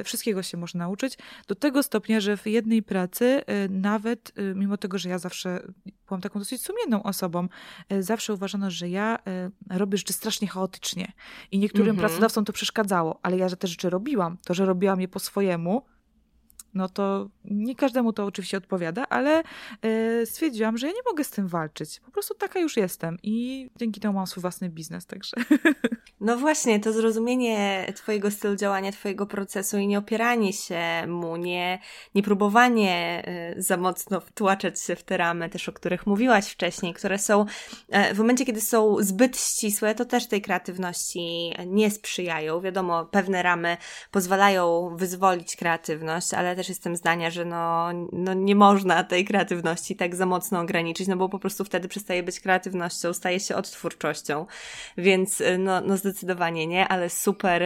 y, 0.00 0.04
wszystkiego 0.04 0.42
się 0.42 0.56
można 0.56 0.78
nauczyć. 0.78 1.18
Do 1.48 1.54
tego 1.54 1.82
stopnia, 1.82 2.20
że 2.20 2.36
w 2.36 2.46
jednej 2.46 2.82
pracy 2.82 3.42
y, 3.64 3.68
nawet, 3.68 4.32
mimo 4.54 4.76
tego, 4.76 4.98
że 4.98 5.08
ja 5.08 5.18
zawsze 5.18 5.62
byłam 6.12 6.20
taką 6.20 6.38
dosyć 6.38 6.62
sumienną 6.62 7.02
osobą, 7.02 7.48
y, 7.92 8.02
zawsze 8.02 8.34
uważano, 8.34 8.70
że 8.70 8.88
ja 8.88 9.18
robię 9.70 9.98
rzeczy 9.98 10.12
strasznie 10.12 10.48
chaotycznie 10.48 11.12
i 11.50 11.58
niektórym 11.58 11.90
mhm. 11.90 12.08
pracodawcom 12.08 12.44
to 12.44 12.52
przeszkadzało, 12.52 13.18
ale 13.22 13.36
ja, 13.36 13.48
że 13.48 13.56
te 13.56 13.68
rzeczy 13.68 13.90
robiłam, 13.90 14.36
to, 14.44 14.54
że 14.54 14.66
robiłam 14.66 15.00
je 15.00 15.08
po 15.08 15.18
swojemu, 15.18 15.82
no 16.74 16.88
to 16.88 17.28
nie 17.44 17.76
każdemu 17.76 18.12
to 18.12 18.24
oczywiście 18.24 18.56
odpowiada, 18.56 19.08
ale 19.08 19.42
yy, 19.82 20.26
stwierdziłam, 20.26 20.78
że 20.78 20.86
ja 20.86 20.92
nie 20.92 21.02
mogę 21.10 21.24
z 21.24 21.30
tym 21.30 21.48
walczyć. 21.48 22.00
Po 22.00 22.10
prostu 22.10 22.34
taka 22.34 22.60
już 22.60 22.76
jestem 22.76 23.18
i 23.22 23.68
dzięki 23.76 24.00
temu 24.00 24.14
mam 24.14 24.26
swój 24.26 24.40
własny 24.40 24.68
biznes, 24.68 25.06
także. 25.06 25.36
No 26.20 26.36
właśnie, 26.36 26.80
to 26.80 26.92
zrozumienie 26.92 27.86
Twojego 27.96 28.30
stylu 28.30 28.56
działania, 28.56 28.92
Twojego 28.92 29.26
procesu 29.26 29.78
i 29.78 29.86
nie 29.86 29.98
opieranie 29.98 30.52
się 30.52 30.80
mu, 31.06 31.36
nie, 31.36 31.78
nie 32.14 32.22
próbowanie 32.22 33.22
yy, 33.56 33.62
za 33.62 33.76
mocno 33.76 34.20
wtłaczać 34.20 34.80
się 34.80 34.96
w 34.96 35.02
te 35.02 35.16
ramy, 35.16 35.50
też 35.50 35.68
o 35.68 35.72
których 35.72 36.06
mówiłaś 36.06 36.48
wcześniej, 36.48 36.94
które 36.94 37.18
są 37.18 37.46
yy, 37.88 38.14
w 38.14 38.18
momencie, 38.18 38.44
kiedy 38.44 38.60
są 38.60 38.96
zbyt 39.00 39.40
ścisłe, 39.40 39.94
to 39.94 40.04
też 40.04 40.26
tej 40.26 40.42
kreatywności 40.42 41.52
nie 41.66 41.90
sprzyjają. 41.90 42.60
Wiadomo, 42.60 43.04
pewne 43.04 43.42
ramy 43.42 43.76
pozwalają 44.10 44.96
wyzwolić 44.96 45.56
kreatywność, 45.56 46.34
ale 46.34 46.56
też 46.56 46.61
też 46.62 46.68
jestem 46.68 46.96
zdania, 46.96 47.30
że 47.30 47.44
no, 47.44 47.88
no 48.12 48.34
nie 48.34 48.54
można 48.54 49.04
tej 49.04 49.24
kreatywności 49.24 49.96
tak 49.96 50.14
za 50.14 50.26
mocno 50.26 50.60
ograniczyć, 50.60 51.08
no 51.08 51.16
bo 51.16 51.28
po 51.28 51.38
prostu 51.38 51.64
wtedy 51.64 51.88
przestaje 51.88 52.22
być 52.22 52.40
kreatywnością, 52.40 53.12
staje 53.12 53.40
się 53.40 53.56
odtwórczością. 53.56 54.46
Więc 54.96 55.40
y, 55.40 55.58
no, 55.58 55.80
no 55.80 55.96
zdecydowanie 55.96 56.66
nie, 56.66 56.88
ale 56.88 57.10
super, 57.10 57.62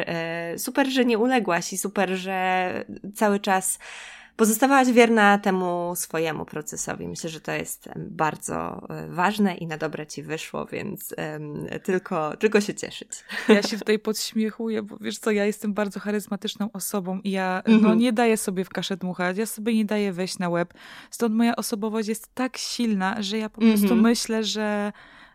y, 0.54 0.58
super, 0.58 0.88
że 0.88 1.04
nie 1.04 1.18
uległaś 1.18 1.72
i 1.72 1.78
super, 1.78 2.10
że 2.10 2.84
cały 3.14 3.40
czas 3.40 3.78
pozostawałaś 4.36 4.88
wierna 4.88 5.38
temu 5.38 5.92
swojemu 5.96 6.44
procesowi. 6.44 7.08
Myślę, 7.08 7.30
że 7.30 7.40
to 7.40 7.52
jest 7.52 7.88
bardzo 7.96 8.86
e, 8.90 9.08
ważne 9.08 9.54
i 9.54 9.66
na 9.66 9.78
dobre 9.78 10.06
ci 10.06 10.22
wyszło, 10.22 10.66
więc 10.66 11.14
um, 11.18 11.66
tylko, 11.82 12.36
tylko 12.36 12.60
się 12.60 12.74
cieszyć. 12.74 13.10
Ja 13.48 13.62
się 13.62 13.78
tutaj 13.78 13.98
podśmiechuję, 13.98 14.82
bo 14.82 14.96
wiesz 15.00 15.18
co, 15.18 15.30
ja 15.30 15.44
jestem 15.44 15.74
bardzo 15.74 16.00
charyzmatyczną 16.00 16.72
osobą 16.72 17.20
i 17.24 17.30
ja 17.30 17.62
no, 17.66 17.74
mhm. 17.74 17.98
nie 17.98 18.12
daję 18.12 18.36
sobie 18.36 18.64
w 18.64 18.68
kaszę 18.68 18.96
dmuchać, 18.96 19.38
ja 19.38 19.46
sobie 19.46 19.74
nie 19.74 19.84
daję 19.84 20.12
wejść 20.12 20.38
na 20.38 20.48
łeb. 20.48 20.74
Stąd 21.10 21.34
moja 21.34 21.56
osobowość 21.56 22.08
jest 22.08 22.34
tak 22.34 22.56
silna, 22.56 23.22
że 23.22 23.38
ja 23.38 23.48
po 23.48 23.60
prostu 23.60 23.84
mhm. 23.84 24.00
myślę, 24.00 24.44
że 24.44 24.92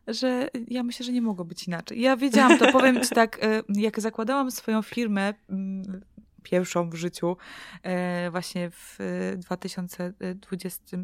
że 0.07 0.49
ja 0.67 0.83
myślę, 0.83 1.05
że 1.05 1.11
nie 1.11 1.21
mogło 1.21 1.45
być 1.45 1.67
inaczej. 1.67 2.01
Ja 2.01 2.17
wiedziałam 2.17 2.57
to, 2.57 2.71
powiem 2.71 3.03
ci 3.03 3.09
tak, 3.09 3.43
e, 3.43 3.63
jak 3.69 3.99
zakładałam 3.99 4.51
swoją 4.51 4.81
firmę 4.81 5.33
mm, 5.49 6.01
pierwszą 6.43 6.89
w 6.89 6.95
życiu 6.95 7.37
e, 7.83 8.31
właśnie 8.31 8.69
w 8.71 8.97
2020 9.37 10.97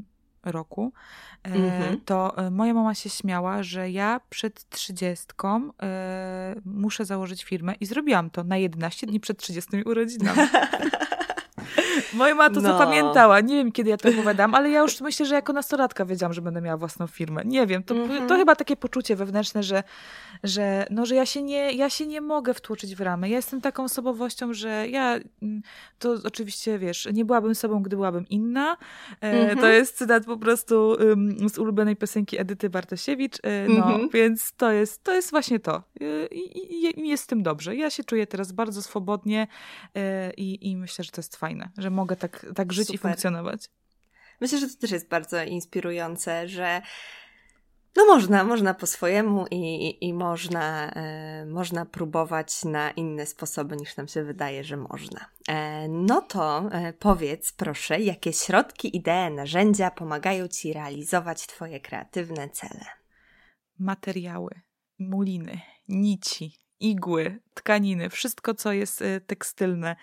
roku, 0.43 0.93
e, 1.43 1.49
mhm. 1.49 2.01
to 2.05 2.38
e, 2.38 2.51
moja 2.51 2.73
mama 2.73 2.95
się 2.95 3.09
śmiała, 3.09 3.63
że 3.63 3.91
ja 3.91 4.21
przed 4.29 4.69
trzydziestką 4.69 5.71
muszę 6.65 7.05
założyć 7.05 7.43
firmę 7.43 7.73
i 7.79 7.85
zrobiłam 7.85 8.29
to 8.29 8.43
na 8.43 8.57
11 8.57 9.07
dni 9.07 9.19
przed 9.19 9.38
30 9.38 9.83
urodzinami. 9.83 10.41
Moja 12.13 12.35
mama 12.35 12.55
to 12.55 12.61
no. 12.61 12.77
zapamiętała. 12.77 13.39
Nie 13.39 13.55
wiem, 13.55 13.71
kiedy 13.71 13.89
ja 13.89 13.97
to 13.97 14.09
opowiadam, 14.09 14.55
ale 14.55 14.69
ja 14.69 14.81
już 14.81 15.01
myślę, 15.01 15.25
że 15.25 15.35
jako 15.35 15.53
nastolatka 15.53 16.05
wiedziałam, 16.05 16.33
że 16.33 16.41
będę 16.41 16.61
miała 16.61 16.77
własną 16.77 17.07
firmę. 17.07 17.41
Nie 17.45 17.67
wiem, 17.67 17.83
to, 17.83 17.95
mm 17.95 18.09
-hmm. 18.09 18.27
to 18.27 18.35
chyba 18.35 18.55
takie 18.55 18.75
poczucie 18.75 19.15
wewnętrzne, 19.15 19.63
że, 19.63 19.83
że, 20.43 20.87
no, 20.89 21.05
że 21.05 21.15
ja, 21.15 21.25
się 21.25 21.43
nie, 21.43 21.71
ja 21.71 21.89
się 21.89 22.07
nie 22.07 22.21
mogę 22.21 22.53
wtłoczyć 22.53 22.95
w 22.95 23.01
ramy. 23.01 23.29
Ja 23.29 23.35
jestem 23.35 23.61
taką 23.61 23.83
osobowością, 23.83 24.53
że 24.53 24.87
ja 24.87 25.19
mm, 25.41 25.61
to 25.99 26.15
oczywiście, 26.23 26.79
wiesz, 26.79 27.07
nie 27.13 27.25
byłabym 27.25 27.55
sobą, 27.55 27.83
gdy 27.83 27.95
byłabym 27.95 28.27
inna. 28.29 28.77
Mm 29.21 29.55
-hmm. 29.55 29.61
To 29.61 29.67
jest 29.67 29.97
cytat 29.97 30.25
po 30.25 30.37
prostu 30.37 30.89
um, 30.89 31.49
z 31.49 31.57
ulubionej 31.57 31.95
piosenki 31.95 32.39
Edyty 32.39 32.69
Bartosiewicz. 32.69 33.37
E, 33.43 33.67
no, 33.67 33.73
mm 33.73 34.07
-hmm. 34.07 34.11
więc 34.13 34.53
to 34.53 34.71
jest, 34.71 35.03
to 35.03 35.13
jest 35.13 35.31
właśnie 35.31 35.59
to. 35.59 35.83
E, 36.01 36.27
I, 36.31 37.09
jest 37.09 37.23
z 37.23 37.27
tym 37.27 37.43
dobrze. 37.43 37.75
Ja 37.75 37.89
się 37.89 38.03
czuję 38.03 38.27
teraz 38.27 38.51
bardzo 38.51 38.81
swobodnie 38.81 39.47
i, 40.37 40.69
i 40.71 40.77
myślę, 40.77 41.03
że 41.03 41.11
to 41.11 41.19
jest 41.19 41.35
fajne, 41.35 41.69
że 41.77 41.86
mogę 41.89 42.15
tak, 42.15 42.45
tak 42.55 42.73
żyć 42.73 42.88
Super. 42.88 42.95
i 42.95 42.97
funkcjonować. 43.01 43.69
Myślę, 44.41 44.59
że 44.59 44.67
to 44.67 44.81
też 44.81 44.91
jest 44.91 45.09
bardzo 45.09 45.43
inspirujące, 45.43 46.47
że 46.47 46.81
no 47.97 48.05
można, 48.05 48.43
można 48.43 48.73
po 48.73 48.88
swojemu 48.88 49.45
i, 49.51 49.97
i 50.07 50.13
można, 50.13 50.91
e, 50.91 51.45
można 51.45 51.85
próbować 51.85 52.65
na 52.65 52.91
inne 52.91 53.25
sposoby 53.25 53.75
niż 53.75 53.97
nam 53.97 54.07
się 54.07 54.23
wydaje, 54.23 54.63
że 54.63 54.77
można. 54.77 55.29
E, 55.47 55.88
no 55.88 56.21
to 56.21 56.69
e, 56.71 56.93
powiedz 56.93 57.51
proszę, 57.51 57.99
jakie 57.99 58.33
środki, 58.33 58.97
idee, 58.97 59.31
narzędzia 59.31 59.91
pomagają 59.91 60.47
Ci 60.47 60.73
realizować 60.73 61.47
Twoje 61.47 61.79
kreatywne 61.79 62.49
cele? 62.49 62.85
Materiały, 63.79 64.61
muliny, 64.99 65.61
nici, 65.88 66.57
igły, 66.79 67.39
tkaniny, 67.58 68.10
wszystko, 68.10 68.53
co 68.53 68.72
jest 68.72 69.01
y, 69.01 69.22
tekstylne. 69.28 69.95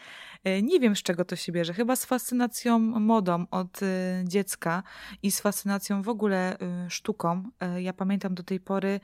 Y, 0.48 0.62
nie 0.62 0.80
wiem, 0.80 0.96
z 0.96 1.02
czego 1.02 1.24
to 1.24 1.36
się 1.36 1.52
bierze. 1.52 1.74
Chyba 1.74 1.96
z 1.96 2.04
fascynacją 2.04 2.78
modą 2.78 3.46
od 3.50 3.82
y, 3.82 3.86
dziecka 4.24 4.82
i 5.22 5.30
z 5.30 5.40
fascynacją 5.40 6.02
w 6.02 6.08
ogóle 6.08 6.56
sztuką. 6.88 7.42
Ja 7.76 7.92
pamiętam 7.92 8.34
do 8.34 8.42
tej 8.42 8.60
pory, 8.60 9.00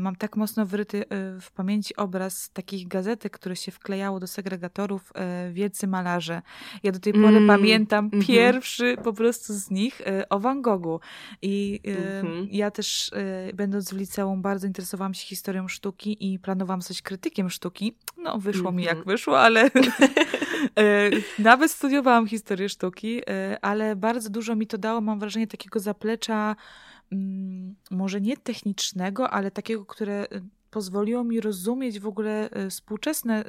mam 0.00 0.16
tak 0.16 0.36
mocno 0.36 0.66
wryty 0.66 1.04
w 1.40 1.50
pamięci 1.54 1.96
obraz 1.96 2.50
takich 2.52 2.88
gazetek, 2.88 3.32
które 3.32 3.56
się 3.56 3.72
wklejało 3.72 4.20
do 4.20 4.26
segregatorów 4.26 5.12
wielcy 5.52 5.86
malarze. 5.86 6.42
Ja 6.82 6.92
do 6.92 6.98
tej 6.98 7.12
pory 7.12 7.36
mm, 7.36 7.46
pamiętam 7.46 8.10
mm 8.12 8.20
-hmm. 8.20 8.26
pierwszy 8.26 8.96
po 9.04 9.12
prostu 9.12 9.54
z 9.54 9.70
nich 9.70 10.02
o 10.30 10.40
Van 10.40 10.62
Goghu. 10.62 11.00
I 11.42 11.80
mm 11.84 12.26
-hmm. 12.26 12.48
ja 12.50 12.70
też, 12.70 13.10
będąc 13.54 13.90
w 13.90 13.96
liceum, 13.96 14.42
bardzo 14.42 14.66
interesowałam 14.66 15.14
się 15.14 15.26
historią 15.26 15.68
sztuki 15.68 16.32
i 16.32 16.38
planowałam 16.38 16.80
być 16.88 17.02
krytykiem 17.02 17.50
sztuki 17.50 17.81
no, 18.18 18.38
wyszło 18.38 18.68
mm 18.68 18.74
-hmm. 18.74 18.76
mi 18.76 18.84
jak 18.84 18.96
mhm. 18.98 19.16
wyszło, 19.16 19.40
ale 19.40 19.70
e, 20.78 21.10
nawet 21.38 21.70
studiowałam 21.70 22.26
historię 22.26 22.68
sztuki, 22.68 23.20
e, 23.30 23.58
ale 23.62 23.96
bardzo 23.96 24.30
dużo 24.30 24.56
mi 24.56 24.66
to 24.66 24.78
dało, 24.78 25.00
mam 25.00 25.18
wrażenie, 25.18 25.46
takiego 25.46 25.80
zaplecza, 25.80 26.56
mm, 27.12 27.74
może 27.90 28.20
nie 28.20 28.36
technicznego, 28.36 29.30
ale 29.30 29.50
takiego, 29.50 29.84
które 29.84 30.26
pozwoliło 30.72 31.24
mi 31.24 31.40
rozumieć 31.40 32.00
w 32.00 32.06
ogóle 32.06 32.50
e, 32.50 32.70
współczesne 32.70 33.44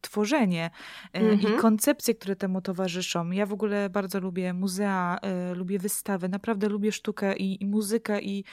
tworzenie 0.00 0.70
mm 1.12 1.30
-hmm. 1.30 1.42
i 1.42 1.44
mhm. 1.44 1.60
koncepcje, 1.60 2.14
które 2.14 2.36
temu 2.36 2.60
towarzyszą. 2.60 3.30
Ja 3.30 3.46
w 3.46 3.52
ogóle 3.52 3.90
bardzo 3.90 4.20
lubię 4.20 4.52
muzea, 4.52 5.18
e, 5.22 5.54
lubię 5.54 5.78
wystawy, 5.78 6.28
naprawdę 6.28 6.68
lubię 6.68 6.92
sztukę 6.92 7.36
i, 7.36 7.62
i 7.62 7.66
muzykę 7.66 8.20
i 8.20 8.44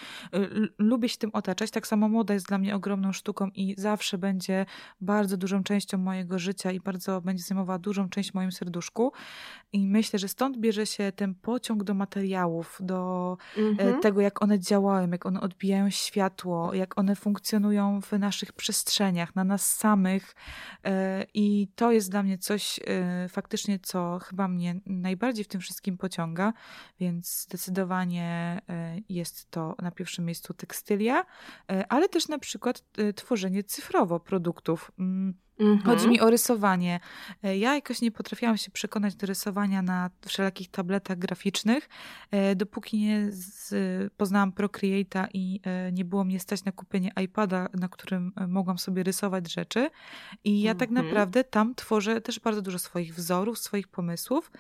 lubię 0.78 1.10
się 1.10 1.18
tym 1.18 1.30
otaczać. 1.34 1.72
Tak 1.72 1.88
samo 1.88 2.10
moda 2.10 2.34
jest 2.34 2.48
dla 2.48 2.58
mnie 2.58 2.76
ogromną 2.76 3.14
sztuką 3.14 3.48
i 3.56 3.76
zawsze 3.78 4.18
będzie 4.18 4.66
bardzo 5.02 5.38
dużą 5.38 5.64
częścią 5.64 5.98
mojego 5.98 6.40
życia 6.40 6.72
i 6.72 6.80
bardzo 6.80 7.22
będzie 7.22 7.44
zajmowała 7.44 7.80
dużą 7.80 8.10
część 8.10 8.32
w 8.32 8.34
moim 8.34 8.52
serduszku. 8.52 9.12
I 9.74 9.88
myślę, 9.88 10.20
że 10.20 10.28
stąd 10.28 10.58
bierze 10.58 10.86
się 10.86 11.12
ten 11.12 11.36
pociąg 11.36 11.84
do 11.84 11.94
materiałów, 11.94 12.78
do 12.82 13.38
mm 13.58 13.76
-hmm. 13.76 14.00
tego, 14.00 14.22
jak 14.22 14.44
one 14.44 14.60
działają, 14.60 15.12
jak 15.12 15.26
one 15.26 15.42
odbijają 15.42 15.90
światło, 15.90 16.74
jak 16.74 17.00
one 17.00 17.16
funkcjonują 17.16 18.02
w 18.04 18.12
naszych 18.12 18.54
przestrzeniach, 18.54 19.36
na 19.36 19.44
nas 19.44 19.76
samych. 19.76 20.36
E, 20.86 21.26
I 21.34 21.68
to 21.76 21.92
jest 21.92 22.12
dla 22.12 22.24
mnie 22.24 22.38
coś 22.38 22.80
e, 22.80 23.30
faktycznie, 23.30 23.80
co 23.80 24.20
chyba 24.20 24.48
mnie 24.48 24.80
najbardziej 24.86 25.46
w 25.46 25.48
tym 25.48 25.62
wszystkim 25.62 25.98
pociąga, 25.98 26.54
więc 27.00 27.42
zdecydowanie 27.42 28.62
e, 28.70 28.98
jest 29.10 29.52
to 29.52 29.76
na 29.82 29.92
pierwszym 29.92 30.26
miejscu 30.26 30.54
tekstylia, 30.54 31.26
ale 31.90 32.10
też 32.10 32.28
na 32.28 32.40
przykład 32.40 32.84
tworzenie 33.16 33.64
cyfrowo 33.64 34.20
produktów. 34.20 34.92
Mhm. 35.60 35.82
Chodzi 35.82 36.08
mi 36.10 36.22
o 36.22 36.30
rysowanie. 36.30 37.00
E, 37.44 37.58
ja 37.58 37.76
jakoś 37.76 38.02
nie 38.02 38.12
potrafiłam 38.12 38.58
się 38.58 38.72
przekonać 38.72 39.16
do 39.16 39.28
rysowania 39.28 39.82
na 39.82 40.10
wszelakich 40.26 40.72
tabletach 40.72 41.18
graficznych, 41.18 41.90
e, 42.32 42.56
dopóki 42.56 42.98
nie 42.98 43.28
z, 43.30 44.14
poznałam 44.14 44.52
Procreate'a 44.52 45.28
i 45.34 45.60
e, 45.64 45.92
nie 45.92 46.06
było 46.06 46.24
mnie 46.24 46.40
stać 46.40 46.64
na 46.66 46.72
kupienie 46.72 47.12
iPada, 47.24 47.70
na 47.74 47.90
którym 47.90 48.32
mogłam 48.48 48.78
sobie 48.78 49.04
rysować 49.04 49.54
rzeczy. 49.54 49.90
I 50.44 50.62
ja 50.62 50.76
tak 50.76 50.90
mhm. 50.90 51.06
tak 51.06 51.06
naprawdę 51.06 51.44
tam 51.44 51.76
tworzę 51.76 52.22
też 52.22 52.40
bardzo 52.40 52.62
dużo 52.62 52.80
swoich 52.80 53.16
wzorów, 53.16 53.58
swoich 53.58 53.88
pomysłów, 53.88 54.52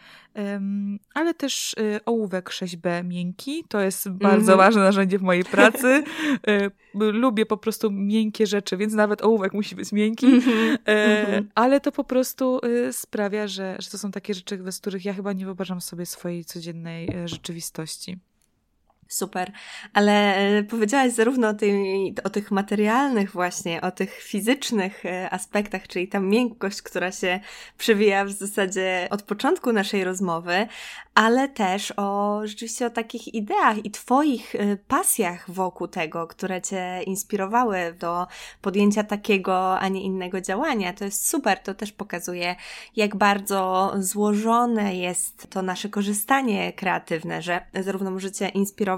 ale 1.13 1.33
też 1.33 1.75
ołówek 2.05 2.49
6B 2.49 3.03
miękki. 3.03 3.63
To 3.69 3.79
jest 3.79 4.09
bardzo 4.09 4.51
mhm. 4.51 4.57
ważne 4.57 4.81
narzędzie 4.81 5.19
w 5.19 5.21
mojej 5.21 5.43
pracy. 5.43 6.03
Lubię 6.93 7.45
po 7.45 7.57
prostu 7.57 7.91
miękkie 7.91 8.47
rzeczy, 8.47 8.77
więc 8.77 8.93
nawet 8.93 9.21
ołówek 9.21 9.53
musi 9.53 9.75
być 9.75 9.91
miękki. 9.91 10.27
Mhm. 10.85 10.97
E, 10.97 11.27
mhm. 11.27 11.49
Ale 11.55 11.81
to 11.81 11.91
po 11.91 12.03
prostu 12.03 12.59
y, 12.65 12.93
sprawia, 12.93 13.47
że, 13.47 13.75
że 13.79 13.89
to 13.89 13.97
są 13.97 14.11
takie 14.11 14.33
rzeczy, 14.33 14.57
bez 14.57 14.79
których 14.79 15.05
ja 15.05 15.13
chyba 15.13 15.33
nie 15.33 15.45
wyobrażam 15.45 15.81
sobie 15.81 16.05
swojej 16.05 16.45
codziennej 16.45 17.09
e, 17.15 17.27
rzeczywistości. 17.27 18.17
Super, 19.07 19.51
ale 19.93 20.35
e, 20.35 20.63
powiedziałaś 20.63 21.11
zarówno 21.11 21.47
o, 21.47 21.53
tej, 21.53 22.15
o 22.23 22.29
tych 22.29 22.51
materialnych 22.51 23.31
właśnie, 23.31 23.81
o 23.81 23.91
tych 23.91 24.13
fizycznych 24.21 25.03
aspektach, 25.31 25.87
czyli 25.87 26.07
ta 26.07 26.19
miękkość, 26.19 26.81
która 26.81 27.11
się 27.11 27.39
przewija 27.77 28.25
w 28.25 28.31
zasadzie 28.31 29.07
od 29.11 29.23
początku 29.23 29.73
naszej 29.73 30.03
rozmowy, 30.03 30.67
ale 31.15 31.49
też 31.49 31.93
o 31.97 32.39
rzeczywiście 32.43 32.85
o 32.85 32.89
takich 32.89 33.33
ideach 33.33 33.85
i 33.85 33.91
Twoich 33.91 34.55
y, 34.55 34.77
pasjach 34.87 35.51
wokół 35.51 35.87
tego, 35.87 36.27
które 36.27 36.61
Cię 36.61 37.03
inspirowały 37.03 37.95
do 37.99 38.27
podjęcia 38.61 39.03
takiego, 39.03 39.79
a 39.79 39.87
nie 39.87 40.01
innego 40.01 40.41
działania. 40.41 40.93
To 40.93 41.05
jest 41.05 41.29
super, 41.29 41.59
to 41.59 41.73
też 41.73 41.91
pokazuje, 41.91 42.55
jak 42.95 43.15
bardzo 43.15 43.91
złożone 43.97 44.95
jest 44.95 45.47
to 45.49 45.61
nasze 45.61 45.89
korzystanie 45.89 46.73
kreatywne, 46.73 47.41
że 47.41 47.65
zarówno 47.81 48.11
możecie 48.11 48.49
inspirować 48.49 48.92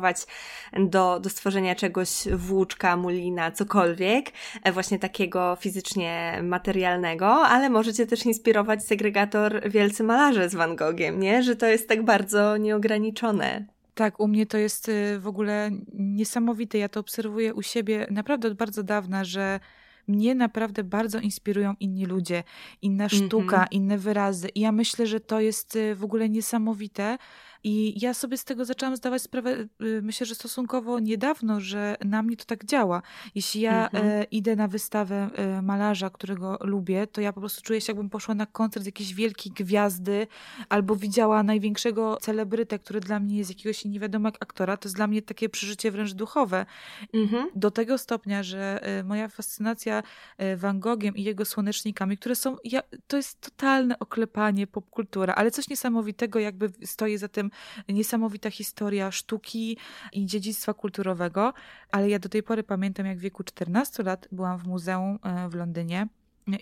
do, 0.73 1.19
do 1.19 1.29
stworzenia 1.29 1.75
czegoś 1.75 2.09
włóczka, 2.35 2.97
mulina, 2.97 3.51
cokolwiek, 3.51 4.31
e, 4.63 4.71
właśnie 4.71 4.99
takiego 4.99 5.57
fizycznie 5.59 6.39
materialnego, 6.43 7.27
ale 7.27 7.69
możecie 7.69 8.05
też 8.05 8.25
inspirować 8.25 8.83
segregator 8.83 9.69
Wielcy 9.69 10.03
Malarze 10.03 10.49
z 10.49 10.55
Van 10.55 10.75
Gogiem, 10.75 11.19
nie? 11.19 11.43
Że 11.43 11.55
to 11.55 11.65
jest 11.65 11.89
tak 11.89 12.05
bardzo 12.05 12.57
nieograniczone. 12.57 13.65
Tak, 13.95 14.19
u 14.19 14.27
mnie 14.27 14.45
to 14.45 14.57
jest 14.57 14.89
y, 14.89 15.19
w 15.19 15.27
ogóle 15.27 15.71
niesamowite. 15.93 16.77
Ja 16.77 16.89
to 16.89 16.99
obserwuję 16.99 17.53
u 17.53 17.61
siebie 17.61 18.07
naprawdę 18.11 18.47
od 18.47 18.53
bardzo 18.53 18.83
dawna, 18.83 19.23
że 19.23 19.59
mnie 20.07 20.35
naprawdę 20.35 20.83
bardzo 20.83 21.19
inspirują 21.19 21.73
inni 21.79 22.05
ludzie, 22.05 22.43
inna 22.81 23.09
sztuka, 23.09 23.55
mm 23.55 23.67
-hmm. 23.67 23.71
inne 23.71 23.97
wyrazy. 23.97 24.49
I 24.49 24.59
ja 24.59 24.71
myślę, 24.71 25.07
że 25.07 25.19
to 25.19 25.39
jest 25.39 25.75
y, 25.75 25.95
w 25.95 26.03
ogóle 26.03 26.29
niesamowite, 26.29 27.17
i 27.65 27.99
ja 28.01 28.13
sobie 28.13 28.37
z 28.37 28.45
tego 28.45 28.65
zaczęłam 28.65 28.95
zdawać 28.95 29.21
sprawę, 29.21 29.57
y, 29.81 30.01
myślę, 30.01 30.25
że 30.25 30.35
stosunkowo 30.35 30.99
niedawno, 30.99 31.59
że 31.59 31.95
na 32.05 32.23
mnie 32.23 32.37
to 32.37 32.45
tak 32.45 32.65
działa. 32.65 33.01
Jeśli 33.35 33.61
ja 33.61 33.83
mhm. 33.89 34.05
e, 34.05 34.23
idę 34.23 34.55
na 34.55 34.67
wystawę 34.67 35.29
e, 35.35 35.61
malarza, 35.61 36.09
którego 36.09 36.57
lubię, 36.61 37.07
to 37.07 37.21
ja 37.21 37.33
po 37.33 37.39
prostu 37.39 37.61
czuję 37.61 37.81
się, 37.81 37.93
jakbym 37.93 38.09
poszła 38.09 38.35
na 38.35 38.45
koncert 38.45 38.85
jakiejś 38.85 39.13
wielkiej 39.13 39.51
gwiazdy, 39.51 40.27
albo 40.69 40.95
widziała 40.95 41.43
największego 41.43 42.17
celebrytę, 42.21 42.79
który 42.79 42.99
dla 42.99 43.19
mnie 43.19 43.37
jest 43.37 43.49
jakiegoś 43.49 43.85
nie 43.85 43.99
wiadomo 43.99 44.27
jak 44.27 44.35
aktora. 44.39 44.77
To 44.77 44.87
jest 44.87 44.95
dla 44.95 45.07
mnie 45.07 45.21
takie 45.21 45.49
przeżycie 45.49 45.91
wręcz 45.91 46.13
duchowe. 46.13 46.65
Mhm. 47.13 47.49
Do 47.55 47.71
tego 47.71 47.97
stopnia, 47.97 48.43
że 48.43 48.79
e, 48.83 49.03
moja 49.03 49.27
fascynacja 49.27 50.03
e, 50.37 50.57
Van 50.57 50.79
Gogiem 50.79 51.15
i 51.15 51.23
jego 51.23 51.45
słonecznikami, 51.45 52.17
które 52.17 52.35
są, 52.35 52.57
ja, 52.63 52.81
to 53.07 53.17
jest 53.17 53.41
totalne 53.41 53.99
oklepanie 53.99 54.67
popkultura, 54.67 55.35
ale 55.35 55.51
coś 55.51 55.69
niesamowitego 55.69 56.39
jakby 56.39 56.71
stoi 56.83 57.17
za 57.17 57.27
tym 57.27 57.51
niesamowita 57.89 58.51
historia 58.51 59.11
sztuki 59.11 59.77
i 60.11 60.25
dziedzictwa 60.25 60.73
kulturowego, 60.73 61.53
ale 61.91 62.09
ja 62.09 62.19
do 62.19 62.29
tej 62.29 62.43
pory 62.43 62.63
pamiętam, 62.63 63.05
jak 63.05 63.17
w 63.17 63.21
wieku 63.21 63.43
14 63.43 64.03
lat 64.03 64.27
byłam 64.31 64.57
w 64.57 64.67
muzeum 64.67 65.19
e, 65.23 65.49
w 65.49 65.55
Londynie 65.55 66.07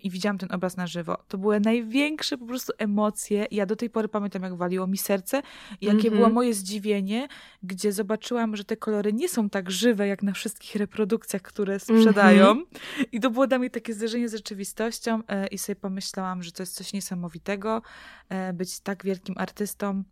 i 0.03 0.09
widziałam 0.09 0.37
ten 0.37 0.51
obraz 0.51 0.77
na 0.77 0.87
żywo. 0.87 1.17
To 1.27 1.37
były 1.37 1.59
największe 1.59 2.37
po 2.37 2.45
prostu 2.45 2.73
emocje. 2.77 3.45
Ja 3.51 3.65
do 3.65 3.75
tej 3.75 3.89
pory 3.89 4.07
pamiętam, 4.07 4.43
jak 4.43 4.55
waliło 4.55 4.87
mi 4.87 4.97
serce, 4.97 5.41
jakie 5.81 5.97
mm 5.97 6.01
-hmm. 6.01 6.15
było 6.15 6.29
moje 6.29 6.53
zdziwienie, 6.53 7.27
gdzie 7.63 7.91
zobaczyłam, 7.91 8.55
że 8.55 8.63
te 8.63 8.77
kolory 8.77 9.13
nie 9.13 9.29
są 9.29 9.49
tak 9.49 9.71
żywe, 9.71 10.07
jak 10.07 10.23
na 10.23 10.31
wszystkich 10.31 10.75
reprodukcjach, 10.75 11.41
które 11.41 11.79
sprzedają. 11.79 12.51
Mm 12.51 12.63
-hmm. 12.63 13.05
I 13.11 13.19
to 13.19 13.29
było 13.29 13.47
dla 13.47 13.59
mnie 13.59 13.69
takie 13.69 13.93
zderzenie 13.93 14.29
z 14.29 14.33
rzeczywistością 14.33 15.21
e, 15.27 15.47
i 15.47 15.57
sobie 15.57 15.75
pomyślałam, 15.75 16.43
że 16.43 16.51
to 16.51 16.63
jest 16.63 16.75
coś 16.75 16.93
niesamowitego, 16.93 17.81
e, 18.29 18.53
być 18.53 18.79
tak 18.79 19.03
wielkim 19.03 19.35
artystą 19.37 20.03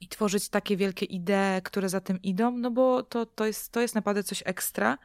i 0.00 0.08
tworzyć 0.08 0.48
takie 0.48 0.76
wielkie 0.76 1.06
idee, 1.06 1.62
które 1.64 1.88
za 1.88 2.00
tym 2.00 2.22
idą, 2.22 2.50
no 2.50 2.70
bo 2.70 3.02
to, 3.02 3.26
to, 3.26 3.46
jest, 3.46 3.72
to 3.72 3.80
jest 3.80 3.94
naprawdę 3.94 4.22
coś 4.22 4.42
ekstra. 4.46 4.98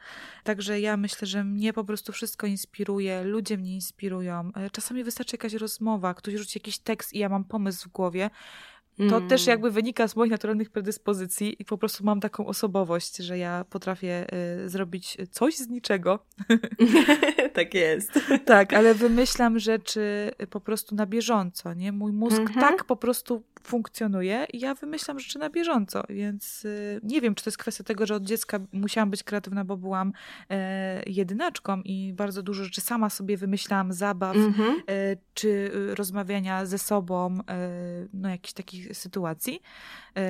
Także 0.44 0.80
ja 0.80 0.96
myślę, 0.96 1.26
że 1.26 1.44
mnie 1.44 1.72
po 1.72 1.84
prostu 1.84 2.12
wszystko 2.12 2.46
inspiruje, 2.46 3.24
ludzie 3.24 3.58
mnie 3.58 3.74
inspirują. 3.74 4.50
E, 4.54 4.70
czasami 4.70 5.04
wystarczy 5.04 5.34
jakaś 5.34 5.54
rozmowa, 5.54 6.14
ktoś 6.14 6.34
rzuci 6.34 6.58
jakiś 6.58 6.78
tekst 6.78 7.12
i 7.12 7.18
ja 7.18 7.28
mam 7.28 7.44
pomysł 7.44 7.88
w 7.88 7.92
głowie, 7.92 8.30
to 8.96 9.16
mm. 9.16 9.28
też 9.28 9.46
jakby 9.46 9.70
wynika 9.70 10.08
z 10.08 10.16
moich 10.16 10.30
naturalnych 10.30 10.70
predyspozycji 10.70 11.56
i 11.58 11.64
po 11.64 11.78
prostu 11.78 12.04
mam 12.04 12.20
taką 12.20 12.46
osobowość, 12.46 13.16
że 13.16 13.38
ja 13.38 13.64
potrafię 13.70 14.26
y, 14.64 14.68
zrobić 14.68 15.16
coś 15.30 15.56
z 15.56 15.68
niczego. 15.68 16.18
tak 17.54 17.74
jest. 17.74 18.12
tak, 18.44 18.72
ale 18.72 18.94
wymyślam 18.94 19.58
rzeczy 19.58 20.30
po 20.50 20.60
prostu 20.60 20.94
na 20.94 21.06
bieżąco, 21.06 21.74
nie? 21.74 21.92
Mój 21.92 22.12
mózg 22.12 22.38
mm 22.38 22.52
-hmm. 22.52 22.60
tak 22.60 22.84
po 22.84 22.96
prostu 22.96 23.42
funkcjonuje 23.66 24.46
i 24.52 24.60
ja 24.60 24.74
wymyślam 24.74 25.20
rzeczy 25.20 25.38
na 25.38 25.50
bieżąco, 25.50 26.02
więc 26.08 26.64
y, 26.64 27.00
nie 27.02 27.20
wiem, 27.20 27.34
czy 27.34 27.44
to 27.44 27.50
jest 27.50 27.58
kwestia 27.58 27.84
tego, 27.84 28.06
że 28.06 28.14
od 28.14 28.22
dziecka 28.22 28.58
musiałam 28.72 29.10
być 29.10 29.22
kreatywna, 29.22 29.64
bo 29.64 29.76
byłam 29.76 30.12
e, 30.50 31.02
jedynaczką 31.06 31.82
i 31.84 32.12
bardzo 32.12 32.42
dużo 32.42 32.64
rzeczy 32.64 32.80
sama 32.80 33.10
sobie 33.10 33.36
wymyślałam, 33.36 33.92
zabaw, 33.92 34.36
mm 34.36 34.52
-hmm. 34.52 34.74
e, 34.88 35.16
czy 35.34 35.48
y, 35.48 35.94
rozmawiania 35.94 36.66
ze 36.66 36.78
sobą, 36.78 37.38
e, 37.48 37.68
no 38.14 38.28
jakichś 38.28 38.52
takich 38.52 38.96
sytuacji, 38.96 39.62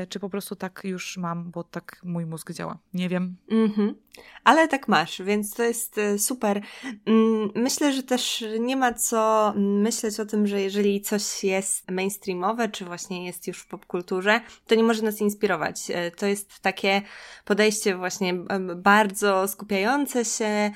czy 0.09 0.21
po 0.21 0.31
prostu 0.31 0.57
tak 0.57 0.81
już 0.85 1.17
mam, 1.17 1.51
bo 1.51 1.65
tak 1.65 2.01
mój 2.05 2.27
mózg 2.27 2.53
działa. 2.53 2.79
Nie 2.95 3.09
wiem. 3.09 3.37
Mm 3.51 3.69
-hmm. 3.69 3.95
Ale 4.45 4.69
tak 4.69 4.89
masz, 4.89 5.23
więc 5.23 5.55
to 5.55 5.63
jest 5.63 6.01
super. 6.19 6.63
Mm, 7.07 7.51
myślę, 7.55 7.93
że 7.93 8.03
też 8.03 8.45
nie 8.61 8.77
ma 8.77 8.93
co 8.95 9.53
myśleć 9.57 10.21
o 10.21 10.27
tym, 10.27 10.47
że 10.47 10.63
jeżeli 10.63 11.01
coś 11.01 11.45
jest 11.45 11.91
mainstreamowe, 11.91 12.69
czy 12.69 12.85
właśnie 12.85 13.26
jest 13.27 13.47
już 13.47 13.59
w 13.59 13.67
popkulturze, 13.67 14.41
to 14.67 14.75
nie 14.75 14.83
może 14.83 15.03
nas 15.03 15.21
inspirować. 15.21 15.91
E, 15.91 16.11
to 16.11 16.27
jest 16.27 16.61
takie 16.61 17.03
podejście 17.45 17.97
właśnie 17.97 18.35
bardzo 18.77 19.49
skupiające 19.49 20.25
się 20.25 20.71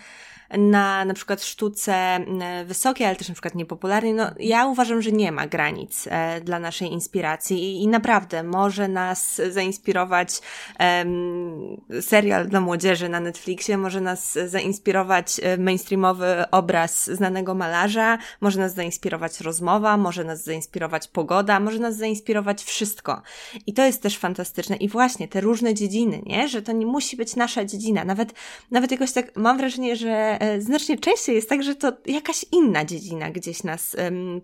na 0.59 1.05
na 1.05 1.15
przykład 1.15 1.45
sztuce 1.45 2.21
wysokiej, 2.65 3.07
ale 3.07 3.17
też 3.17 3.29
na 3.29 3.35
przykład 3.35 3.55
niepopularnej, 3.55 4.15
no 4.15 4.31
ja 4.39 4.67
uważam, 4.67 5.03
że 5.03 5.13
nie 5.13 5.33
ma 5.33 5.47
granic 5.47 6.09
e, 6.11 6.41
dla 6.41 6.59
naszej 6.59 6.93
inspiracji 6.93 7.63
i, 7.63 7.83
i 7.83 7.89
naprawdę 7.89 8.43
może 8.43 8.89
nas 8.89 9.41
zainspirować 9.51 10.41
um, 10.81 11.81
serial 12.01 12.49
dla 12.49 12.61
młodzieży 12.61 13.09
na 13.09 13.21
Netflixie, 13.21 13.79
może 13.79 14.01
nas 14.01 14.39
zainspirować 14.47 15.41
e, 15.43 15.57
mainstreamowy 15.57 16.45
obraz 16.51 17.11
znanego 17.11 17.55
malarza, 17.55 18.19
może 18.41 18.61
nas 18.61 18.75
zainspirować 18.75 19.41
rozmowa, 19.41 19.97
może 19.97 20.25
nas 20.25 20.45
zainspirować 20.45 21.09
pogoda, 21.09 21.61
może 21.61 21.79
nas 21.79 21.97
zainspirować 21.97 22.63
wszystko. 22.63 23.23
I 23.67 23.73
to 23.73 23.85
jest 23.85 24.03
też 24.03 24.19
fantastyczne. 24.19 24.77
I 24.77 24.89
właśnie 24.89 25.29
te 25.29 25.41
różne 25.41 25.75
dziedziny, 25.75 26.23
nie? 26.27 26.49
Że 26.49 26.63
to 26.63 26.73
nie 26.73 26.87
musi 26.87 27.17
być 27.17 27.37
nasza 27.37 27.65
dziedzina. 27.65 28.05
Nawet, 28.05 28.35
nawet 28.71 28.91
jakoś 28.91 29.13
tak 29.13 29.37
mam 29.37 29.59
wrażenie, 29.59 29.97
że 29.97 30.39
znacznie 30.59 30.99
częściej 30.99 31.35
jest 31.35 31.49
tak, 31.49 31.63
że 31.63 31.75
to 31.75 31.93
jakaś 32.07 32.45
inna 32.53 32.85
dziedzina 32.85 33.31
gdzieś 33.31 33.65
nas 33.65 33.97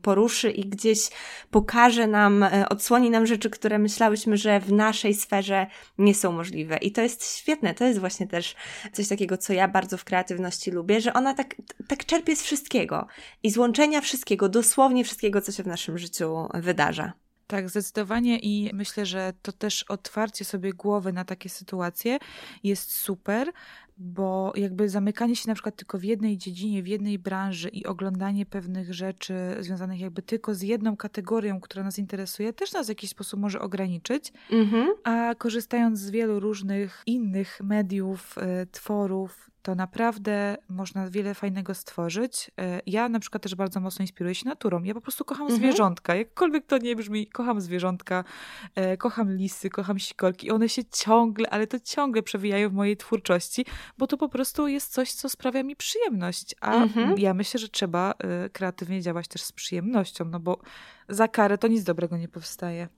poruszy 0.02 0.50
i 0.50 0.68
gdzieś 0.68 1.08
pokaże 1.50 2.06
nam, 2.06 2.42
e, 2.42 2.68
odsłoni 2.68 3.10
nam 3.10 3.26
rzeczy, 3.26 3.50
które 3.50 3.78
myślałyśmy, 3.78 4.36
że 4.36 4.60
w 4.60 4.72
naszej 4.72 5.14
sferze 5.14 5.66
nie 5.98 6.14
są 6.14 6.32
możliwe. 6.32 6.76
I 6.76 6.92
to 6.92 7.02
jest 7.02 7.36
świetne. 7.36 7.74
To 7.74 7.84
jest 7.84 8.00
właśnie 8.00 8.26
też 8.26 8.54
coś 8.92 9.08
takiego, 9.08 9.38
co 9.38 9.52
ja 9.52 9.68
bardzo 9.68 9.98
w 9.98 10.04
kreatywności 10.04 10.70
lubię, 10.70 11.00
że 11.00 11.12
ona 11.12 11.34
tak, 11.34 11.54
tak 11.88 12.04
czerpie 12.04 12.36
z 12.36 12.42
wszystkiego 12.42 13.06
i 13.42 13.50
z 13.50 13.56
łączenia 13.58 14.00
wszystkiego, 14.00 14.48
dosłownie 14.48 15.04
wszystkiego, 15.04 15.40
co 15.40 15.52
się 15.52 15.62
w 15.62 15.66
naszym 15.66 15.98
życiu 15.98 16.48
wydarza. 16.54 17.12
Tak, 17.46 17.70
zdecydowanie 17.70 18.38
i 18.38 18.70
myślę, 18.74 19.06
że 19.06 19.32
to 19.42 19.52
też 19.52 19.82
otwarcie 19.82 20.44
sobie 20.44 20.72
głowy 20.72 21.12
na 21.12 21.24
takie 21.24 21.48
sytuacje 21.48 22.18
jest 22.62 22.92
super, 22.92 23.52
bo 23.98 24.52
jakby 24.56 24.88
zamykanie 24.88 25.36
się 25.36 25.48
na 25.48 25.54
przykład 25.54 25.76
tylko 25.76 25.98
w 25.98 26.04
jednej 26.04 26.38
dziedzinie, 26.38 26.82
w 26.82 26.86
jednej 26.86 27.18
branży 27.18 27.68
i 27.68 27.86
oglądanie 27.86 28.46
pewnych 28.46 28.94
rzeczy 28.94 29.34
związanych 29.60 30.00
jakby 30.00 30.22
tylko 30.22 30.54
z 30.54 30.62
jedną 30.62 30.96
kategorią, 30.96 31.60
która 31.60 31.84
nas 31.84 31.98
interesuje, 31.98 32.52
też 32.52 32.72
nas 32.72 32.86
w 32.86 32.88
jakiś 32.88 33.10
sposób 33.10 33.40
może 33.40 33.60
ograniczyć, 33.60 34.32
mhm. 34.50 34.88
a 35.04 35.34
korzystając 35.38 35.98
z 35.98 36.10
wielu 36.10 36.40
różnych 36.40 37.02
innych 37.06 37.60
mediów, 37.62 38.34
y, 38.62 38.66
tworów, 38.66 39.50
to 39.66 39.74
naprawdę 39.74 40.56
można 40.68 41.10
wiele 41.10 41.34
fajnego 41.34 41.74
stworzyć. 41.74 42.50
E, 42.60 42.80
ja 42.86 43.08
na 43.08 43.20
przykład 43.20 43.42
też 43.42 43.54
bardzo 43.54 43.80
mocno 43.80 44.02
inspiruję 44.02 44.34
się 44.34 44.48
naturą. 44.48 44.82
Ja 44.82 44.94
po 44.94 45.00
prostu 45.00 45.24
kocham 45.24 45.42
mhm. 45.46 45.60
zwierzątka. 45.60 46.14
Jakkolwiek 46.14 46.66
to 46.66 46.78
nie 46.78 46.96
brzmi, 46.96 47.26
kocham 47.26 47.60
zwierzątka, 47.60 48.24
e, 48.74 48.96
kocham 48.96 49.32
lisy, 49.32 49.70
kocham 49.70 49.98
sikorki. 49.98 50.50
One 50.50 50.68
się 50.68 50.82
ciągle, 50.84 51.50
ale 51.50 51.66
to 51.66 51.80
ciągle 51.80 52.22
przewijają 52.22 52.70
w 52.70 52.72
mojej 52.72 52.96
twórczości, 52.96 53.66
bo 53.98 54.06
to 54.06 54.16
po 54.16 54.28
prostu 54.28 54.68
jest 54.68 54.92
coś, 54.92 55.12
co 55.12 55.28
sprawia 55.28 55.62
mi 55.62 55.76
przyjemność. 55.76 56.54
A 56.60 56.74
mhm. 56.74 57.18
ja 57.18 57.34
myślę, 57.34 57.60
że 57.60 57.68
trzeba 57.68 58.14
e, 58.18 58.50
kreatywnie 58.50 59.02
działać 59.02 59.28
też 59.28 59.42
z 59.42 59.52
przyjemnością, 59.52 60.24
no 60.24 60.40
bo 60.40 60.58
za 61.08 61.28
karę 61.28 61.58
to 61.58 61.68
nic 61.68 61.84
dobrego 61.84 62.16
nie 62.16 62.28
powstaje. 62.28 62.88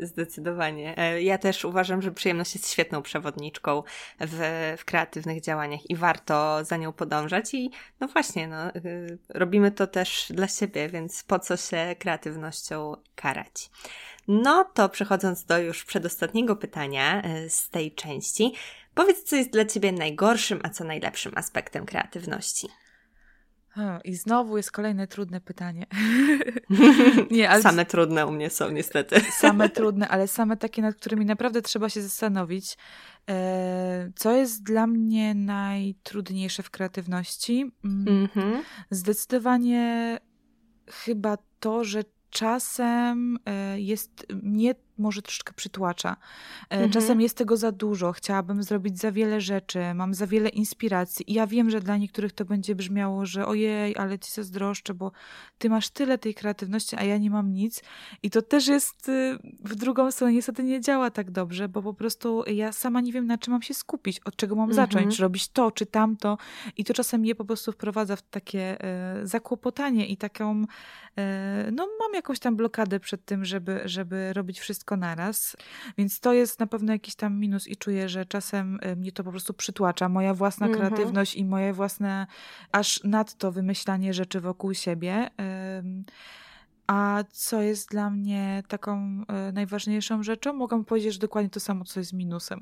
Zdecydowanie. 0.00 0.98
E, 0.98 1.22
ja 1.22 1.38
też 1.38 1.64
uważam, 1.64 2.02
że 2.02 2.12
przyjemność 2.12 2.54
jest 2.54 2.72
świetną 2.72 3.02
przewodniczką 3.02 3.82
w, 4.20 4.74
w 4.78 4.84
kreatywnych 4.84 5.40
działaniach 5.40 5.90
i 5.90 5.96
warto 5.96 6.64
za 6.64 6.76
nią 6.76 6.92
podążać. 6.92 7.54
I 7.54 7.70
no 8.00 8.08
właśnie, 8.08 8.48
no, 8.48 8.74
y, 8.74 9.18
robimy 9.28 9.70
to 9.70 9.86
też 9.86 10.26
dla 10.30 10.48
siebie, 10.48 10.88
więc 10.88 11.24
po 11.24 11.38
co 11.38 11.56
się 11.56 11.96
kreatywnością 11.98 12.96
karać? 13.14 13.70
No 14.28 14.64
to 14.74 14.88
przechodząc 14.88 15.44
do 15.44 15.58
już 15.58 15.84
przedostatniego 15.84 16.56
pytania 16.56 17.22
e, 17.22 17.50
z 17.50 17.70
tej 17.70 17.92
części, 17.92 18.54
powiedz, 18.94 19.22
co 19.22 19.36
jest 19.36 19.50
dla 19.50 19.64
Ciebie 19.64 19.92
najgorszym, 19.92 20.60
a 20.62 20.68
co 20.68 20.84
najlepszym 20.84 21.32
aspektem 21.36 21.86
kreatywności. 21.86 22.68
I 24.04 24.14
znowu 24.14 24.56
jest 24.56 24.70
kolejne 24.70 25.06
trudne 25.06 25.40
pytanie. 25.40 25.86
Nie, 27.30 27.50
ale... 27.50 27.62
Same 27.62 27.86
trudne 27.86 28.26
u 28.26 28.32
mnie 28.32 28.50
są 28.50 28.70
niestety. 28.70 29.20
Same 29.30 29.68
trudne, 29.68 30.08
ale 30.08 30.28
same 30.28 30.56
takie, 30.56 30.82
nad 30.82 30.94
którymi 30.94 31.24
naprawdę 31.24 31.62
trzeba 31.62 31.88
się 31.88 32.02
zastanowić. 32.02 32.76
E, 33.30 34.10
co 34.16 34.32
jest 34.32 34.62
dla 34.62 34.86
mnie 34.86 35.34
najtrudniejsze 35.34 36.62
w 36.62 36.70
kreatywności? 36.70 37.72
Mm 37.84 38.26
-hmm. 38.26 38.62
Zdecydowanie 38.90 40.18
chyba 40.90 41.38
to, 41.60 41.84
że 41.84 42.04
czasem 42.30 43.38
e, 43.46 43.80
jest 43.80 44.26
mnie 44.42 44.74
może 44.98 45.22
troszkę 45.22 45.52
przytłacza. 45.52 46.16
E, 46.70 46.72
mhm. 46.72 46.90
Czasem 46.90 47.20
jest 47.20 47.36
tego 47.36 47.56
za 47.56 47.72
dużo, 47.72 48.12
chciałabym 48.12 48.62
zrobić 48.62 48.98
za 48.98 49.12
wiele 49.12 49.40
rzeczy, 49.40 49.94
mam 49.94 50.14
za 50.14 50.26
wiele 50.26 50.48
inspiracji 50.48 51.30
i 51.30 51.34
ja 51.34 51.46
wiem, 51.46 51.70
że 51.70 51.80
dla 51.80 51.96
niektórych 51.96 52.32
to 52.32 52.44
będzie 52.44 52.74
brzmiało, 52.74 53.26
że 53.26 53.46
ojej, 53.46 53.96
ale 53.96 54.18
ci 54.18 54.32
zazdroszczę, 54.32 54.94
bo 54.94 55.12
ty 55.58 55.70
masz 55.70 55.88
tyle 55.88 56.18
tej 56.18 56.34
kreatywności, 56.34 56.96
a 56.96 57.04
ja 57.04 57.18
nie 57.18 57.30
mam 57.30 57.52
nic 57.52 57.82
i 58.22 58.30
to 58.30 58.42
też 58.42 58.66
jest 58.66 59.08
y, 59.08 59.38
w 59.64 59.74
drugą 59.74 60.10
stronę 60.10 60.32
niestety 60.32 60.62
nie 60.62 60.80
działa 60.80 61.10
tak 61.10 61.30
dobrze, 61.30 61.68
bo 61.68 61.82
po 61.82 61.94
prostu 61.94 62.44
ja 62.46 62.72
sama 62.72 63.00
nie 63.00 63.12
wiem, 63.12 63.26
na 63.26 63.38
czym 63.38 63.52
mam 63.52 63.62
się 63.62 63.74
skupić, 63.74 64.20
od 64.20 64.36
czego 64.36 64.54
mam 64.54 64.70
mhm. 64.70 64.88
zacząć, 64.88 65.16
czy 65.16 65.22
robić 65.22 65.48
to, 65.48 65.70
czy 65.70 65.86
tamto 65.86 66.38
i 66.76 66.84
to 66.84 66.94
czasem 66.94 67.20
mnie 67.20 67.34
po 67.34 67.44
prostu 67.44 67.72
wprowadza 67.72 68.16
w 68.16 68.22
takie 68.22 68.84
e, 68.84 69.26
zakłopotanie 69.26 70.06
i 70.06 70.16
taką, 70.16 70.64
e, 71.18 71.70
no 71.72 71.88
mam 72.00 72.14
jakąś 72.14 72.38
tam 72.38 72.56
blokadę 72.56 73.00
przed 73.00 73.24
tym, 73.24 73.44
żeby, 73.44 73.80
żeby 73.84 74.32
robić 74.32 74.60
wszystko 74.60 74.87
wszystko 74.88 74.96
naraz. 74.96 75.56
Więc 75.98 76.20
to 76.20 76.32
jest 76.32 76.60
na 76.60 76.66
pewno 76.66 76.92
jakiś 76.92 77.14
tam 77.14 77.38
minus 77.38 77.66
i 77.66 77.76
czuję, 77.76 78.08
że 78.08 78.26
czasem 78.26 78.78
y, 78.84 78.96
mnie 78.96 79.12
to 79.12 79.24
po 79.24 79.30
prostu 79.30 79.54
przytłacza. 79.54 80.08
Moja 80.08 80.34
własna 80.34 80.66
mhm. 80.66 80.86
kreatywność 80.86 81.36
i 81.36 81.44
moje 81.44 81.72
własne 81.72 82.26
aż 82.72 83.00
nadto 83.04 83.52
wymyślanie 83.52 84.14
rzeczy 84.14 84.40
wokół 84.40 84.74
siebie. 84.74 85.30
A 86.88 87.24
co 87.30 87.62
jest 87.62 87.90
dla 87.90 88.10
mnie 88.10 88.62
taką 88.68 89.22
y, 89.48 89.52
najważniejszą 89.52 90.22
rzeczą? 90.22 90.52
Mogę 90.52 90.84
powiedzieć, 90.84 91.12
że 91.12 91.18
dokładnie 91.18 91.50
to 91.50 91.60
samo, 91.60 91.84
co 91.84 92.00
jest 92.00 92.12
minusem. 92.12 92.60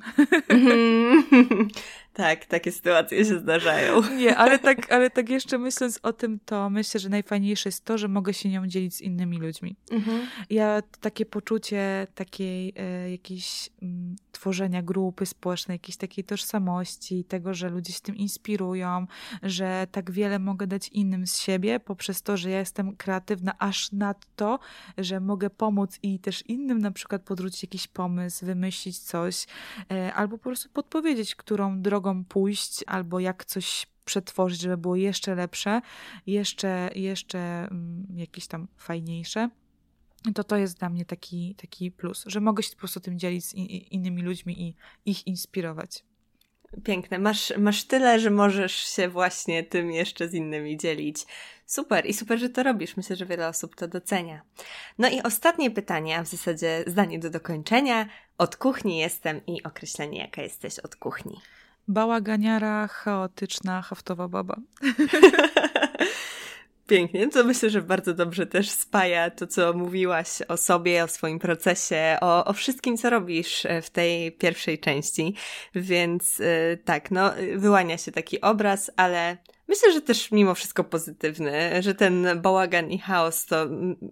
tak, 2.13 2.45
takie 2.45 2.73
sytuacje 2.73 3.25
się 3.25 3.39
zdarzają. 3.39 4.03
Nie, 4.19 4.37
ale 4.37 4.59
tak, 4.59 4.93
ale 4.93 5.11
tak 5.11 5.29
jeszcze 5.29 5.59
myśląc 5.59 6.01
o 6.03 6.13
tym, 6.13 6.39
to 6.45 6.71
myślę, 6.71 7.01
że 7.01 7.09
najfajniejsze 7.09 7.69
jest 7.69 7.85
to, 7.85 7.99
że 7.99 8.09
mogę 8.09 8.35
się 8.35 8.49
nią 8.49 8.67
dzielić 8.67 8.95
z 8.95 9.01
innymi 9.01 9.39
ludźmi. 9.39 9.77
Mhm. 9.91 10.27
Ja 10.51 10.83
takie 11.01 11.27
poczucie 11.27 12.07
takiej 12.15 12.75
y, 13.07 13.11
jakiejś 13.11 13.71
y, 13.83 13.87
tworzenia 14.33 14.83
grupy 14.83 15.27
społecznej, 15.27 15.75
jakiejś 15.75 15.97
takiej 15.97 16.25
tożsamości, 16.25 17.25
tego, 17.25 17.55
że 17.55 17.69
ludzie 17.69 17.93
się 17.93 18.01
tym 18.01 18.17
inspirują, 18.17 19.07
że 19.43 19.87
tak 19.93 20.11
wiele 20.11 20.39
mogę 20.39 20.67
dać 20.67 20.89
innym 20.89 21.27
z 21.27 21.39
siebie 21.39 21.81
poprzez 21.81 22.23
to, 22.23 22.37
że 22.37 22.51
ja 22.51 22.59
jestem 22.59 22.97
kreatywna 22.97 23.55
aż 23.59 23.93
nadto, 24.17 24.59
że 24.99 25.21
mogę 25.21 25.51
pomóc 25.51 25.99
i 26.03 26.19
też 26.19 26.43
innym 26.43 26.79
na 26.79 26.91
przykład 26.91 27.23
podrzucić 27.23 27.63
jakiś 27.63 27.89
pomysł, 27.89 28.47
wymyślić 28.47 28.99
coś, 28.99 29.47
e, 29.91 30.15
albo 30.15 30.39
po 30.39 30.45
prostu 30.45 30.69
podpowiedzieć, 30.69 31.35
którą 31.35 31.83
drogą 31.83 32.25
pójść, 32.25 32.85
albo 32.87 33.21
jak 33.21 33.45
coś 33.45 33.87
przetworzyć, 34.05 34.61
żeby 34.61 34.77
było 34.77 34.97
jeszcze 34.97 35.35
lepsze, 35.35 35.81
jeszcze, 36.27 36.91
jeszcze 36.95 37.39
mm, 37.39 38.07
jakieś 38.17 38.47
tam 38.47 38.69
fajniejsze 38.77 39.51
to 40.35 40.45
to 40.45 40.57
jest 40.57 40.79
dla 40.79 40.89
mnie 40.89 41.05
taki, 41.05 41.55
taki 41.55 41.91
plus, 41.91 42.25
że 42.27 42.41
mogę 42.41 42.63
się 42.63 42.71
po 42.71 42.79
prostu 42.79 43.01
tym 43.01 43.19
dzielić 43.19 43.45
z 43.45 43.55
innymi 43.91 44.23
ludźmi 44.23 44.63
i 44.63 44.75
ich 45.11 45.27
inspirować. 45.27 46.05
Piękne. 46.85 47.19
Masz, 47.19 47.53
masz 47.59 47.85
tyle, 47.85 48.19
że 48.19 48.31
możesz 48.31 48.75
się 48.75 49.09
właśnie 49.09 49.65
tym 49.65 49.91
jeszcze 49.91 50.29
z 50.29 50.35
innymi 50.35 50.77
dzielić. 50.77 51.27
Super 51.67 52.07
i 52.07 52.15
super, 52.15 52.39
że 52.39 52.49
to 52.49 52.63
robisz. 52.63 52.97
Myślę, 52.97 53.17
że 53.17 53.27
wiele 53.27 53.49
osób 53.49 53.77
to 53.77 53.89
docenia. 53.89 54.41
No 54.99 55.09
i 55.09 55.23
ostatnie 55.23 55.71
pytanie, 55.71 56.19
a 56.19 56.23
w 56.23 56.29
zasadzie 56.29 56.85
zdanie 56.87 57.19
do 57.19 57.31
dokończenia. 57.31 58.07
Od 58.39 58.57
kuchni 58.57 58.99
jestem 58.99 59.47
i 59.47 59.63
określenie, 59.63 60.19
jaka 60.19 60.43
jesteś 60.43 60.79
od 60.79 60.97
kuchni. 60.97 61.41
Bałaganiara, 61.89 62.89
chaotyczna, 62.89 63.83
haftowa 63.83 64.29
baba. 64.29 64.57
Pięknie, 66.87 67.29
to 67.29 67.45
myślę, 67.45 67.71
że 67.71 67.83
bardzo 67.83 68.15
dobrze 68.15 68.47
też 68.47 68.71
spaja 68.71 69.31
to, 69.31 69.47
co 69.47 69.73
mówiłaś 69.73 70.29
o 70.49 70.57
sobie, 70.57 71.05
o 71.05 71.09
swoim 71.09 71.39
procesie, 71.39 72.19
o, 72.21 72.45
o 72.45 72.53
wszystkim, 72.53 72.97
co 72.97 73.11
robisz 73.11 73.67
e, 73.67 73.83
w 73.83 73.91
tej 73.91 74.33
pierwszej 74.33 74.79
części. 74.79 75.35
Więc 75.75 76.39
yy, 76.39 76.47
tak, 76.85 77.11
no, 77.11 77.33
wyłania 77.57 77.99
się 77.99 78.13
taki 78.13 78.41
obraz, 78.41 78.91
ale 78.97 79.37
Myślę, 79.69 79.93
że 79.93 80.01
też 80.01 80.33
mimo 80.33 80.55
wszystko 80.55 80.85
pozytywny, 80.85 81.83
że 81.83 81.95
ten 81.95 82.27
bałagan 82.43 82.91
i 82.91 82.99
chaos 82.99 83.47
to 83.47 83.67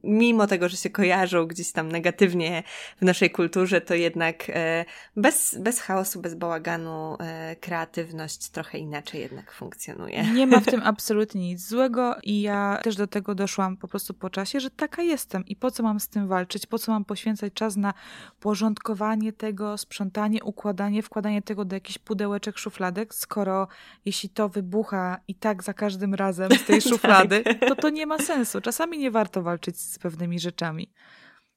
mimo 0.05 0.47
tego, 0.47 0.69
że 0.69 0.77
się 0.77 0.91
kojarzą 0.91 1.47
gdzieś 1.47 1.73
tam 1.73 1.93
negatywnie 1.93 2.63
w 2.97 3.03
naszej 3.03 3.31
kulturze, 3.31 3.81
to 3.81 3.95
jednak 3.95 4.45
e, 4.49 4.85
bez, 5.17 5.59
bez 5.59 5.81
chaosu, 5.81 6.21
bez 6.21 6.35
bałaganu 6.35 7.17
e, 7.21 7.57
kreatywność 7.57 8.49
trochę 8.49 8.79
inaczej 8.79 9.21
jednak 9.21 9.53
funkcjonuje. 9.53 10.25
Nie 10.35 10.47
ma 10.47 10.61
w 10.61 10.67
tym 10.67 10.83
absolutnie 10.95 11.41
nic 11.41 11.69
złego 11.69 12.17
i 12.23 12.43
ja 12.43 12.81
też 12.83 12.97
do 12.97 13.07
tego 13.07 13.35
doszłam 13.35 13.77
po 13.77 13.89
prostu 13.89 14.15
po 14.15 14.31
czasie, 14.31 14.61
że 14.61 14.71
taka 14.71 15.03
jestem. 15.03 15.47
I 15.47 15.57
po 15.57 15.71
co 15.71 15.83
mam 15.83 16.01
z 16.01 16.09
tym 16.09 16.29
walczyć, 16.29 16.67
po 16.67 16.79
co 16.79 16.93
mam 16.93 17.05
poświęcać 17.05 17.53
czas 17.53 17.77
na 17.77 17.95
porządkowanie 18.41 19.33
tego, 19.33 19.79
sprzątanie, 19.79 20.45
układanie, 20.45 21.03
wkładanie 21.03 21.43
tego 21.43 21.65
do 21.65 21.77
jakichś 21.77 21.99
pudełeczek, 21.99 22.59
szufladek, 22.59 23.15
skoro 23.15 23.69
jeśli 24.05 24.29
to 24.29 24.49
wybucha 24.49 25.21
i 25.29 25.35
tak 25.45 25.63
za 25.63 25.75
każdym 25.75 26.15
razem 26.15 26.51
z 26.51 26.65
tej 26.65 26.81
szuflady, 26.91 27.43
tak. 27.43 27.69
to 27.69 27.77
to 27.77 27.91
nie 27.91 28.07
ma 28.07 28.19
sensu. 28.19 28.61
Czasami 28.61 28.99
nie 28.99 29.11
warto 29.11 29.43
walczyć 29.43 29.81
z 29.81 29.99
pewnymi 29.99 30.41
rzeczami. 30.41 30.93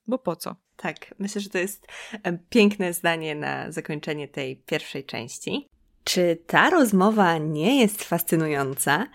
Bo 0.08 0.18
po 0.20 0.36
co? 0.36 0.56
Tak, 0.76 0.96
myślę, 1.20 1.42
że 1.42 1.50
to 1.50 1.58
jest 1.58 1.88
piękne 2.50 2.94
zdanie 2.94 3.36
na 3.36 3.72
zakończenie 3.72 4.28
tej 4.28 4.58
pierwszej 4.58 5.06
części. 5.06 5.68
Czy 6.04 6.38
ta 6.48 6.70
rozmowa 6.70 7.38
nie 7.38 7.82
jest 7.82 8.04
fascynująca? 8.04 9.08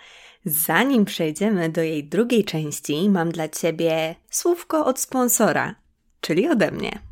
Zanim 0.45 1.05
przejdziemy 1.05 1.68
do 1.68 1.83
jej 1.83 2.05
drugiej 2.05 2.45
części, 2.45 3.11
mam 3.11 3.31
dla 3.31 3.49
Ciebie 3.49 4.14
słówko 4.31 4.87
od 4.87 5.01
sponsora, 5.01 5.75
czyli 6.20 6.49
ode 6.49 6.70
mnie. 6.70 7.12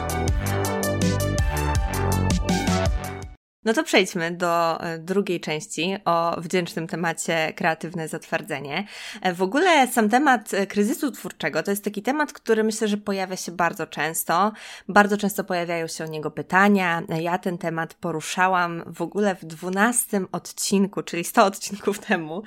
No 3.66 3.74
to 3.74 3.84
przejdźmy 3.84 4.32
do 4.32 4.82
e, 4.82 5.00
drugiej 5.00 5.40
części 5.40 5.96
o 6.06 6.42
wdzięcznym 6.42 6.88
temacie 6.88 7.54
kreatywne 7.56 8.08
zatwardzenie. 8.08 8.88
E, 9.22 9.34
w 9.34 9.42
ogóle 9.42 9.88
sam 9.88 10.10
temat 10.10 10.54
e, 10.54 10.68
kryzysu 10.68 11.12
twórczego 11.12 11.64
to 11.64 11.72
jest 11.72 11.84
taki 11.84 12.02
temat, 12.02 12.34
który 12.34 12.64
myślę, 12.64 12.88
że 12.88 12.98
pojawia 12.98 13.36
się 13.36 13.52
bardzo 13.52 13.88
często. 13.88 14.52
Bardzo 14.88 15.18
często 15.18 15.44
pojawiają 15.44 15.88
się 15.88 16.04
o 16.04 16.08
niego 16.08 16.32
pytania. 16.32 17.02
Ja 17.22 17.38
ten 17.38 17.58
temat 17.58 17.94
poruszałam 17.94 18.84
w 18.88 19.02
ogóle 19.02 19.36
w 19.36 19.46
dwunastym 19.46 20.28
odcinku, 20.32 21.04
czyli 21.04 21.24
100 21.24 21.46
odcinków 21.46 22.00
temu 22.08 22.44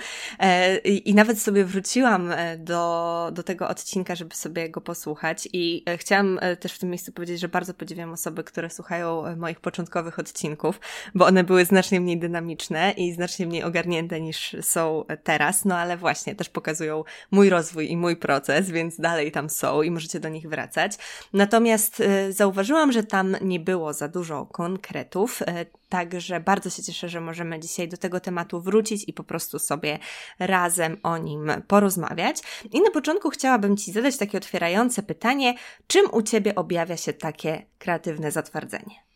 i 0.84 1.14
nawet 1.14 1.42
sobie 1.42 1.64
wróciłam 1.64 2.32
do, 2.58 3.30
do 3.32 3.42
tego 3.42 3.68
odcinka, 3.68 4.14
żeby 4.14 4.34
sobie 4.34 4.70
go 4.70 4.80
posłuchać 4.80 5.48
i 5.52 5.84
chciałam 5.96 6.40
też 6.60 6.72
w 6.72 6.78
tym 6.78 6.90
miejscu 6.90 7.12
powiedzieć, 7.12 7.40
że 7.40 7.48
bardzo 7.48 7.74
podziwiam 7.74 8.12
osoby, 8.12 8.44
które 8.44 8.70
słuchają 8.70 9.36
moich 9.36 9.60
początkowych 9.60 10.18
odcinków, 10.18 10.80
bo 11.14 11.26
one 11.26 11.44
były 11.44 11.64
znacznie 11.64 12.00
mniej 12.00 12.18
dynamiczne 12.18 12.94
i 12.96 13.12
znacznie 13.12 13.46
mniej 13.46 13.62
ogarnięte 13.62 14.20
niż 14.20 14.57
są 14.61 15.05
teraz, 15.22 15.64
no 15.64 15.76
ale 15.78 15.96
właśnie 15.96 16.34
też 16.34 16.48
pokazują 16.48 17.05
mój 17.30 17.50
rozwój 17.50 17.90
i 17.90 17.96
mój 17.96 18.16
proces, 18.16 18.70
więc 18.70 19.00
dalej 19.00 19.32
tam 19.32 19.50
są 19.50 19.82
i 19.82 19.90
możecie 19.90 20.20
do 20.20 20.28
nich 20.28 20.48
wracać. 20.48 20.92
Natomiast 21.32 22.00
y, 22.00 22.32
zauważyłam, 22.32 22.92
że 22.92 23.03
tam 23.03 23.36
nie 23.40 23.61
było 23.61 23.92
za 23.92 24.09
dużo 24.09 24.46
konkretów, 24.46 25.42
y, 25.42 25.82
Także 25.92 26.40
bardzo 26.40 26.70
się 26.70 26.82
cieszę, 26.82 27.09
że 27.09 27.20
możemy 27.20 27.61
dzisiaj 27.61 27.88
do 27.88 27.96
tego 27.96 28.20
tematu 28.20 28.61
wrócić 28.61 29.09
i 29.09 29.12
po 29.12 29.24
prostu 29.24 29.59
sobie 29.59 29.98
razem 30.38 30.96
o 31.03 31.18
nim 31.18 31.53
porozmawiać. 31.68 32.36
I 32.72 32.80
na 32.80 32.90
początku 32.90 33.30
chciałabym 33.30 33.76
Ci 33.76 33.92
zadać 33.92 34.16
takie 34.16 34.38
otwierające 34.38 35.03
pytanie: 35.03 35.55
czym 35.86 36.03
u 36.12 36.22
Ciebie 36.22 36.55
objawia 36.55 36.96
się 36.96 37.12
takie 37.12 37.66
kreatywne 37.78 38.30
zatwardzenie? 38.30 39.11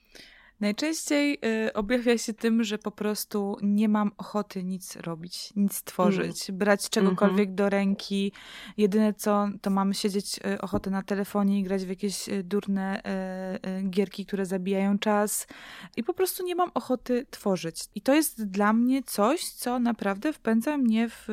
Najczęściej 0.60 1.38
y, 1.66 1.72
objawia 1.72 2.18
się 2.18 2.34
tym, 2.34 2.64
że 2.64 2.78
po 2.78 2.90
prostu 2.90 3.56
nie 3.62 3.88
mam 3.88 4.10
ochoty 4.18 4.64
nic 4.64 4.96
robić, 4.96 5.52
nic 5.56 5.82
tworzyć, 5.82 6.50
mm. 6.50 6.58
brać 6.58 6.90
czegokolwiek 6.90 7.50
mm-hmm. 7.50 7.54
do 7.54 7.68
ręki. 7.68 8.32
Jedyne 8.76 9.14
co, 9.14 9.48
to 9.62 9.70
mam 9.70 9.94
siedzieć 9.94 10.38
y, 10.38 10.60
ochotę 10.60 10.90
na 10.90 11.02
telefonie 11.02 11.60
i 11.60 11.62
grać 11.62 11.84
w 11.84 11.88
jakieś 11.88 12.28
y, 12.28 12.42
durne 12.44 13.02
y, 13.64 13.68
y, 13.68 13.82
gierki, 13.90 14.26
które 14.26 14.46
zabijają 14.46 14.98
czas 14.98 15.46
i 15.96 16.04
po 16.04 16.14
prostu 16.14 16.44
nie 16.44 16.54
mam 16.54 16.70
ochoty 16.74 17.26
tworzyć. 17.30 17.84
I 17.94 18.00
to 18.00 18.14
jest 18.14 18.44
dla 18.44 18.72
mnie 18.72 19.02
coś, 19.02 19.44
co 19.44 19.78
naprawdę 19.78 20.32
wpędza 20.32 20.78
mnie 20.78 21.08
w, 21.08 21.26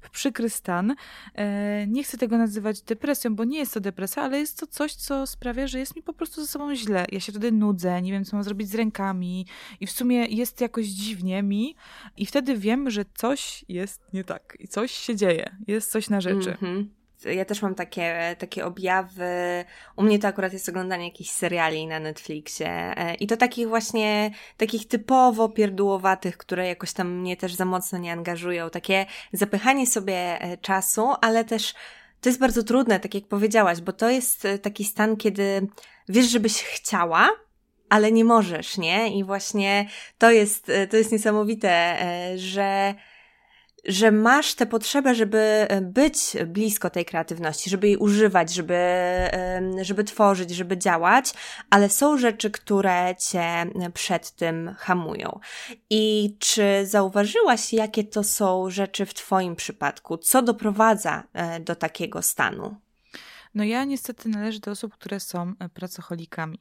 w 0.00 0.10
przykry 0.10 0.50
stan. 0.50 0.94
E, 1.34 1.86
nie 1.86 2.04
chcę 2.04 2.18
tego 2.18 2.38
nazywać 2.38 2.82
depresją, 2.82 3.34
bo 3.34 3.44
nie 3.44 3.58
jest 3.58 3.74
to 3.74 3.80
depresja, 3.80 4.22
ale 4.22 4.38
jest 4.38 4.60
to 4.60 4.66
coś, 4.66 4.94
co 4.94 5.26
sprawia, 5.26 5.66
że 5.66 5.78
jest 5.78 5.96
mi 5.96 6.02
po 6.02 6.12
prostu 6.12 6.40
ze 6.40 6.46
sobą 6.46 6.74
źle. 6.74 7.06
Ja 7.12 7.20
się 7.20 7.32
wtedy 7.32 7.52
nudzę, 7.52 8.02
nie 8.02 8.12
wiem 8.12 8.24
co 8.24 8.36
mam 8.36 8.44
zrobić 8.44 8.57
zrobić 8.58 8.68
z 8.68 8.74
rękami 8.74 9.46
i 9.80 9.86
w 9.86 9.90
sumie 9.90 10.26
jest 10.26 10.60
jakoś 10.60 10.86
dziwnie 10.86 11.42
mi 11.42 11.76
i 12.16 12.26
wtedy 12.26 12.56
wiem, 12.56 12.90
że 12.90 13.04
coś 13.14 13.64
jest 13.68 14.00
nie 14.12 14.24
tak 14.24 14.56
i 14.60 14.68
coś 14.68 14.92
się 14.92 15.16
dzieje, 15.16 15.56
jest 15.66 15.90
coś 15.90 16.10
na 16.10 16.20
rzeczy. 16.20 16.56
Mm-hmm 16.62 16.86
ja 17.24 17.44
też 17.44 17.62
mam 17.62 17.74
takie, 17.74 18.36
takie 18.38 18.66
objawy. 18.66 19.64
U 19.96 20.02
mnie 20.02 20.18
to 20.18 20.28
akurat 20.28 20.52
jest 20.52 20.68
oglądanie 20.68 21.04
jakichś 21.04 21.30
seriali 21.30 21.86
na 21.86 22.00
Netflixie 22.00 22.68
e, 22.68 23.14
i 23.14 23.26
to 23.26 23.36
takich 23.36 23.68
właśnie, 23.68 24.30
takich 24.56 24.88
typowo 24.88 25.48
pierdółowatych, 25.48 26.36
które 26.36 26.68
jakoś 26.68 26.92
tam 26.92 27.12
mnie 27.12 27.36
też 27.36 27.54
za 27.54 27.64
mocno 27.64 27.98
nie 27.98 28.12
angażują. 28.12 28.70
Takie 28.70 29.06
zapychanie 29.32 29.86
sobie 29.86 30.40
e, 30.40 30.56
czasu, 30.56 31.08
ale 31.20 31.44
też 31.44 31.74
to 32.20 32.28
jest 32.28 32.40
bardzo 32.40 32.62
trudne, 32.62 33.00
tak 33.00 33.14
jak 33.14 33.24
powiedziałaś, 33.24 33.80
bo 33.80 33.92
to 33.92 34.10
jest 34.10 34.44
e, 34.44 34.58
taki 34.58 34.84
stan, 34.84 35.16
kiedy 35.16 35.68
wiesz, 36.08 36.26
żebyś 36.26 36.62
chciała, 36.62 37.28
ale 37.88 38.12
nie 38.12 38.24
możesz, 38.24 38.78
nie? 38.78 39.18
I 39.18 39.24
właśnie 39.24 39.88
to 40.18 40.30
jest, 40.30 40.72
to 40.90 40.96
jest 40.96 41.12
niesamowite, 41.12 41.98
że 42.36 42.94
że 43.84 44.12
masz 44.12 44.54
tę 44.54 44.66
potrzebę, 44.66 45.14
żeby 45.14 45.38
e, 45.38 45.80
być 45.80 46.18
blisko 46.46 46.90
tej 46.90 47.04
kreatywności, 47.04 47.70
żeby 47.70 47.86
jej 47.86 47.96
używać, 47.96 48.54
żeby, 48.54 48.78
żeby 49.82 50.04
tworzyć, 50.04 50.50
żeby 50.50 50.78
działać, 50.78 51.32
ale 51.70 51.88
są 51.88 52.18
rzeczy, 52.18 52.50
które 52.50 53.14
cię 53.18 53.66
przed 53.94 54.30
tym 54.30 54.74
hamują. 54.78 55.40
I 55.90 56.36
czy 56.38 56.86
zauważyłaś, 56.86 57.72
jakie 57.72 58.04
to 58.04 58.24
są 58.24 58.70
rzeczy 58.70 59.06
w 59.06 59.14
Twoim 59.14 59.56
przypadku? 59.56 60.18
Co 60.18 60.42
doprowadza 60.42 61.22
e, 61.32 61.60
do 61.60 61.76
takiego 61.76 62.22
stanu? 62.22 62.76
No 63.58 63.64
ja 63.64 63.84
niestety 63.84 64.28
należę 64.28 64.60
do 64.60 64.70
osób, 64.70 64.94
które 64.94 65.20
są 65.20 65.52
e, 65.58 65.68
pracocholikami. 65.68 66.58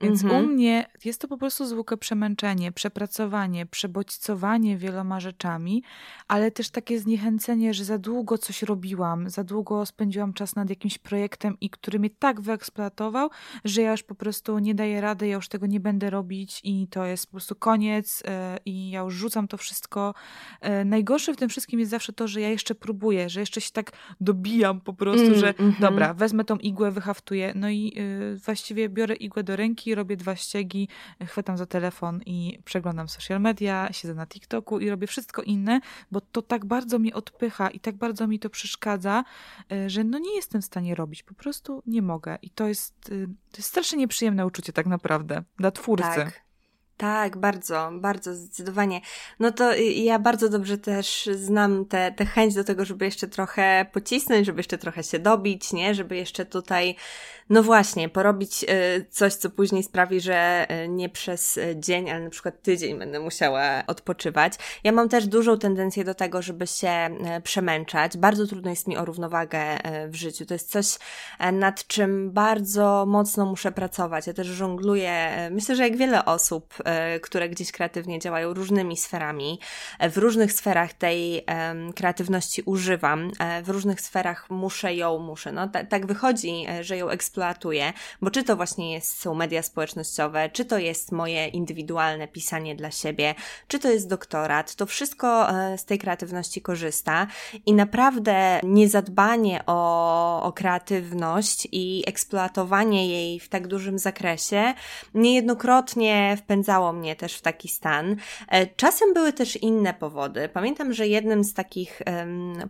Więc 0.00 0.24
mhm. 0.24 0.44
u 0.44 0.48
mnie 0.48 0.86
jest 1.04 1.20
to 1.20 1.28
po 1.28 1.36
prostu 1.38 1.66
zwykłe 1.66 1.96
przemęczenie, 1.96 2.72
przepracowanie, 2.72 3.66
przebodźcowanie 3.66 4.76
wieloma 4.76 5.20
rzeczami, 5.20 5.82
ale 6.28 6.50
też 6.50 6.70
takie 6.70 6.98
zniechęcenie, 6.98 7.74
że 7.74 7.84
za 7.84 7.98
długo 7.98 8.38
coś 8.38 8.62
robiłam, 8.62 9.30
za 9.30 9.44
długo 9.44 9.86
spędziłam 9.86 10.32
czas 10.32 10.56
nad 10.56 10.70
jakimś 10.70 10.98
projektem 10.98 11.56
i 11.60 11.70
który 11.70 11.98
mnie 11.98 12.10
tak 12.10 12.40
wyeksploatował, 12.40 13.30
że 13.64 13.82
ja 13.82 13.90
już 13.90 14.02
po 14.02 14.14
prostu 14.14 14.58
nie 14.58 14.74
daję 14.74 15.00
rady, 15.00 15.28
ja 15.28 15.34
już 15.34 15.48
tego 15.48 15.66
nie 15.66 15.80
będę 15.80 16.10
robić 16.10 16.60
i 16.64 16.86
to 16.90 17.04
jest 17.04 17.26
po 17.26 17.30
prostu 17.30 17.54
koniec 17.54 18.22
e, 18.26 18.58
i 18.64 18.90
ja 18.90 19.00
już 19.00 19.14
rzucam 19.14 19.48
to 19.48 19.56
wszystko. 19.56 20.14
E, 20.60 20.84
najgorsze 20.84 21.34
w 21.34 21.36
tym 21.36 21.48
wszystkim 21.48 21.80
jest 21.80 21.90
zawsze 21.90 22.12
to, 22.12 22.28
że 22.28 22.40
ja 22.40 22.48
jeszcze 22.48 22.74
próbuję, 22.74 23.28
że 23.28 23.40
jeszcze 23.40 23.60
się 23.60 23.70
tak 23.72 23.92
dobijam 24.20 24.80
po 24.80 24.92
prostu, 24.92 25.26
mm, 25.26 25.38
że 25.38 25.54
mm 25.58 25.72
-hmm. 25.72 25.80
dobra, 25.80 26.14
wezmę 26.14 26.27
tą 26.44 26.56
igłę, 26.56 26.90
wyhaftuję, 26.90 27.52
no 27.56 27.70
i 27.70 27.92
e, 27.96 28.36
właściwie 28.36 28.88
biorę 28.88 29.14
igłę 29.14 29.42
do 29.42 29.56
ręki, 29.56 29.94
robię 29.94 30.16
dwa 30.16 30.36
ściegi, 30.36 30.88
chwytam 31.26 31.56
za 31.56 31.66
telefon 31.66 32.20
i 32.26 32.58
przeglądam 32.64 33.08
social 33.08 33.40
media, 33.40 33.88
siedzę 33.92 34.14
na 34.14 34.26
TikToku 34.26 34.78
i 34.78 34.90
robię 34.90 35.06
wszystko 35.06 35.42
inne, 35.42 35.80
bo 36.10 36.20
to 36.20 36.42
tak 36.42 36.64
bardzo 36.64 36.98
mi 36.98 37.12
odpycha 37.12 37.70
i 37.70 37.80
tak 37.80 37.96
bardzo 37.96 38.26
mi 38.26 38.38
to 38.38 38.50
przeszkadza, 38.50 39.24
e, 39.72 39.90
że 39.90 40.04
no 40.04 40.18
nie 40.18 40.34
jestem 40.36 40.62
w 40.62 40.64
stanie 40.64 40.94
robić, 40.94 41.22
po 41.22 41.34
prostu 41.34 41.82
nie 41.86 42.02
mogę. 42.02 42.38
I 42.42 42.50
to 42.50 42.68
jest, 42.68 42.94
e, 43.12 43.26
to 43.26 43.56
jest 43.56 43.68
strasznie 43.68 43.98
nieprzyjemne 43.98 44.46
uczucie 44.46 44.72
tak 44.72 44.86
naprawdę 44.86 45.42
dla 45.56 45.70
twórcy. 45.70 46.08
Tak. 46.14 46.47
Tak, 46.98 47.36
bardzo, 47.36 47.90
bardzo 47.92 48.34
zdecydowanie. 48.34 49.00
No 49.40 49.52
to 49.52 49.74
ja 49.94 50.18
bardzo 50.18 50.48
dobrze 50.48 50.78
też 50.78 51.28
znam 51.34 51.84
tę 51.84 51.98
te, 51.98 52.12
te 52.12 52.26
chęć 52.26 52.54
do 52.54 52.64
tego, 52.64 52.84
żeby 52.84 53.04
jeszcze 53.04 53.28
trochę 53.28 53.86
pocisnąć, 53.92 54.46
żeby 54.46 54.58
jeszcze 54.58 54.78
trochę 54.78 55.02
się 55.02 55.18
dobić, 55.18 55.72
nie? 55.72 55.94
Żeby 55.94 56.16
jeszcze 56.16 56.46
tutaj 56.46 56.96
no 57.50 57.62
właśnie, 57.62 58.08
porobić 58.08 58.64
e, 58.68 59.04
coś, 59.10 59.34
co 59.34 59.50
później 59.50 59.82
sprawi, 59.82 60.20
że 60.20 60.66
e, 60.68 60.88
nie 60.88 61.08
przez 61.08 61.58
e, 61.58 61.76
dzień, 61.80 62.10
ale 62.10 62.24
na 62.24 62.30
przykład 62.30 62.62
tydzień 62.62 62.98
będę 62.98 63.20
musiała 63.20 63.82
odpoczywać. 63.86 64.52
Ja 64.84 64.92
mam 64.92 65.08
też 65.08 65.26
dużą 65.26 65.58
tendencję 65.58 66.04
do 66.04 66.14
tego, 66.14 66.42
żeby 66.42 66.66
się 66.66 67.10
przemęczać. 67.44 68.16
Bardzo 68.16 68.46
trudno 68.46 68.70
jest 68.70 68.88
mi 68.88 68.96
o 68.96 69.04
równowagę 69.04 69.60
w 70.08 70.14
życiu. 70.14 70.46
To 70.46 70.54
jest 70.54 70.70
coś, 70.70 70.86
nad 71.52 71.86
czym 71.86 72.30
bardzo 72.30 73.04
mocno 73.06 73.46
muszę 73.46 73.72
pracować. 73.72 74.26
Ja 74.26 74.34
też 74.34 74.46
żongluję, 74.46 75.30
myślę, 75.50 75.76
że 75.76 75.82
jak 75.82 75.96
wiele 75.96 76.24
osób, 76.24 76.74
które 77.22 77.48
gdzieś 77.48 77.72
kreatywnie 77.72 78.18
działają 78.18 78.54
różnymi 78.54 78.96
sferami. 78.96 79.60
W 80.10 80.16
różnych 80.16 80.52
sferach 80.52 80.92
tej 80.92 81.44
kreatywności 81.96 82.62
używam, 82.62 83.30
w 83.62 83.68
różnych 83.68 84.00
sferach 84.00 84.50
muszę 84.50 84.94
ją, 84.94 85.18
muszę. 85.18 85.52
No 85.52 85.68
tak 85.88 86.06
wychodzi, 86.06 86.66
że 86.80 86.96
ją 86.96 87.08
eksploatuję 87.08 87.92
bo 88.22 88.30
czy 88.30 88.44
to 88.44 88.56
właśnie 88.56 88.92
jest, 88.92 89.20
są 89.20 89.34
media 89.34 89.62
społecznościowe, 89.62 90.50
czy 90.52 90.64
to 90.64 90.78
jest 90.78 91.12
moje 91.12 91.48
indywidualne 91.48 92.28
pisanie 92.28 92.76
dla 92.76 92.90
siebie, 92.90 93.34
czy 93.68 93.78
to 93.78 93.90
jest 93.90 94.08
doktorat, 94.08 94.74
to 94.74 94.86
wszystko 94.86 95.50
e, 95.50 95.78
z 95.78 95.84
tej 95.84 95.98
kreatywności 95.98 96.62
korzysta 96.62 97.26
i 97.66 97.74
naprawdę 97.74 98.60
niezadbanie 98.62 99.60
o, 99.66 100.42
o 100.42 100.52
kreatywność 100.52 101.68
i 101.72 102.04
eksploatowanie 102.06 103.08
jej 103.08 103.40
w 103.40 103.48
tak 103.48 103.66
dużym 103.66 103.98
zakresie 103.98 104.74
niejednokrotnie 105.14 106.36
wpędzało 106.38 106.77
mnie 106.92 107.16
też 107.16 107.34
w 107.34 107.42
taki 107.42 107.68
stan. 107.68 108.16
E, 108.48 108.66
czasem 108.66 109.14
były 109.14 109.32
też 109.32 109.56
inne 109.56 109.94
powody. 109.94 110.48
Pamiętam, 110.48 110.92
że 110.92 111.06
jednym 111.06 111.44
z 111.44 111.54
takich 111.54 112.02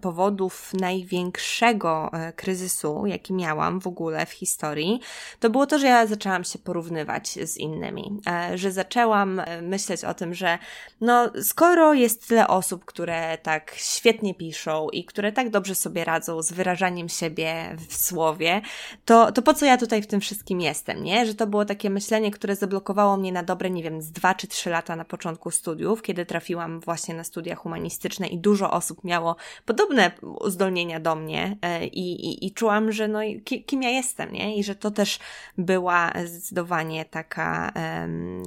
powodów 0.01 0.75
największego 0.75 2.11
e, 2.13 2.33
kryzysu, 2.33 3.07
jaki 3.07 3.33
miałam 3.33 3.81
w 3.81 3.87
ogóle 3.87 4.27
w 4.27 4.31
historii, 4.31 5.01
to 5.41 5.51
było 5.51 5.67
to, 5.67 5.79
że 5.79 5.87
ja 5.87 6.07
zaczęłam 6.07 6.45
się 6.45 6.59
porównywać 6.59 7.29
z 7.29 7.57
innymi, 7.57 8.21
e, 8.27 8.59
że 8.59 8.73
zaczęłam 8.73 9.43
myśleć 9.63 10.05
o 10.05 10.15
tym, 10.15 10.35
że 10.35 10.59
no, 11.01 11.31
skoro 11.43 11.95
jest 11.95 12.29
tyle 12.29 12.49
osób, 12.49 12.85
które 12.85 13.39
tak 13.43 13.75
świetnie 13.77 14.35
piszą 14.35 14.89
i 14.89 15.05
które 15.05 15.33
tak 15.33 15.51
dobrze 15.51 15.75
sobie 15.75 16.05
radzą 16.05 16.43
z 16.43 16.53
wyrażaniem 16.53 17.09
siebie 17.09 17.77
w 17.89 17.97
słowie, 17.97 18.61
to, 19.05 19.33
to 19.33 19.43
po 19.43 19.55
co 19.55 19.67
ja 19.67 19.77
tutaj 19.77 20.03
w 20.03 20.07
tym 20.07 20.21
wszystkim 20.21 20.61
jestem, 20.61 21.05
nie? 21.05 21.27
Że 21.27 21.35
to 21.35 21.47
było 21.47 21.65
takie 21.65 21.91
myślenie, 21.91 22.31
które 22.31 22.57
zablokowało 22.57 23.17
mnie 23.17 23.33
na 23.33 23.43
dobre, 23.43 23.71
nie 23.71 23.83
wiem, 23.83 23.98
z 24.03 24.13
dwa 24.13 24.35
czy 24.35 24.49
trzy 24.49 24.71
lata 24.71 24.97
na 24.97 25.05
początku 25.05 25.51
studiów, 25.51 26.03
kiedy 26.03 26.27
trafiłam 26.27 26.81
właśnie 26.81 27.15
na 27.15 27.25
studia 27.25 27.57
humanistyczne 27.57 28.27
i 28.27 28.39
dużo 28.39 28.71
osób 28.71 29.05
miało 29.05 29.37
podobne 29.65 30.11
uzdolnienia 30.23 31.01
do 31.01 31.15
mnie 31.15 31.57
e, 31.63 31.87
i, 31.87 32.27
i, 32.27 32.47
i 32.47 32.53
czułam, 32.53 32.93
że 32.93 33.09
no, 33.09 33.19
kim 33.67 33.83
ja 33.83 33.91
jestem, 33.91 34.33
nie? 34.33 34.57
I 34.57 34.65
że 34.65 34.75
to 34.75 34.91
też 34.91 35.19
była 35.59 36.13
zdecydowanie 36.25 37.05
taka 37.05 37.73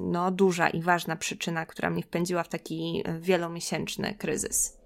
no, 0.02 0.32
duża 0.32 0.70
i 0.70 0.82
ważna 0.82 1.16
przyczyna, 1.16 1.66
która 1.66 1.89
mnie 1.89 2.04
wpędziła 2.04 2.43
w 2.43 2.49
taki 2.49 3.04
wielomiesięczny 3.20 4.16
kryzys. 4.16 4.78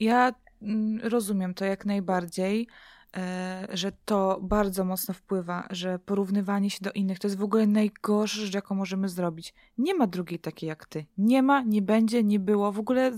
Ja 0.00 0.34
mm, 0.62 1.00
rozumiem 1.02 1.54
to 1.54 1.64
jak 1.64 1.86
najbardziej. 1.86 2.68
E, 3.16 3.66
że 3.72 3.92
to 4.04 4.38
bardzo 4.42 4.84
mocno 4.84 5.14
wpływa, 5.14 5.68
że 5.70 5.98
porównywanie 5.98 6.70
się 6.70 6.78
do 6.82 6.92
innych 6.92 7.18
to 7.18 7.28
jest 7.28 7.38
w 7.38 7.42
ogóle 7.42 7.66
najgorsza 7.66 8.40
rzecz, 8.40 8.54
jaką 8.54 8.74
możemy 8.74 9.08
zrobić. 9.08 9.54
Nie 9.78 9.94
ma 9.94 10.06
drugiej 10.06 10.38
takiej 10.38 10.68
jak 10.68 10.86
ty. 10.86 11.06
Nie 11.18 11.42
ma, 11.42 11.62
nie 11.62 11.82
będzie, 11.82 12.24
nie 12.24 12.40
było. 12.40 12.72
W 12.72 12.78
ogóle 12.78 13.12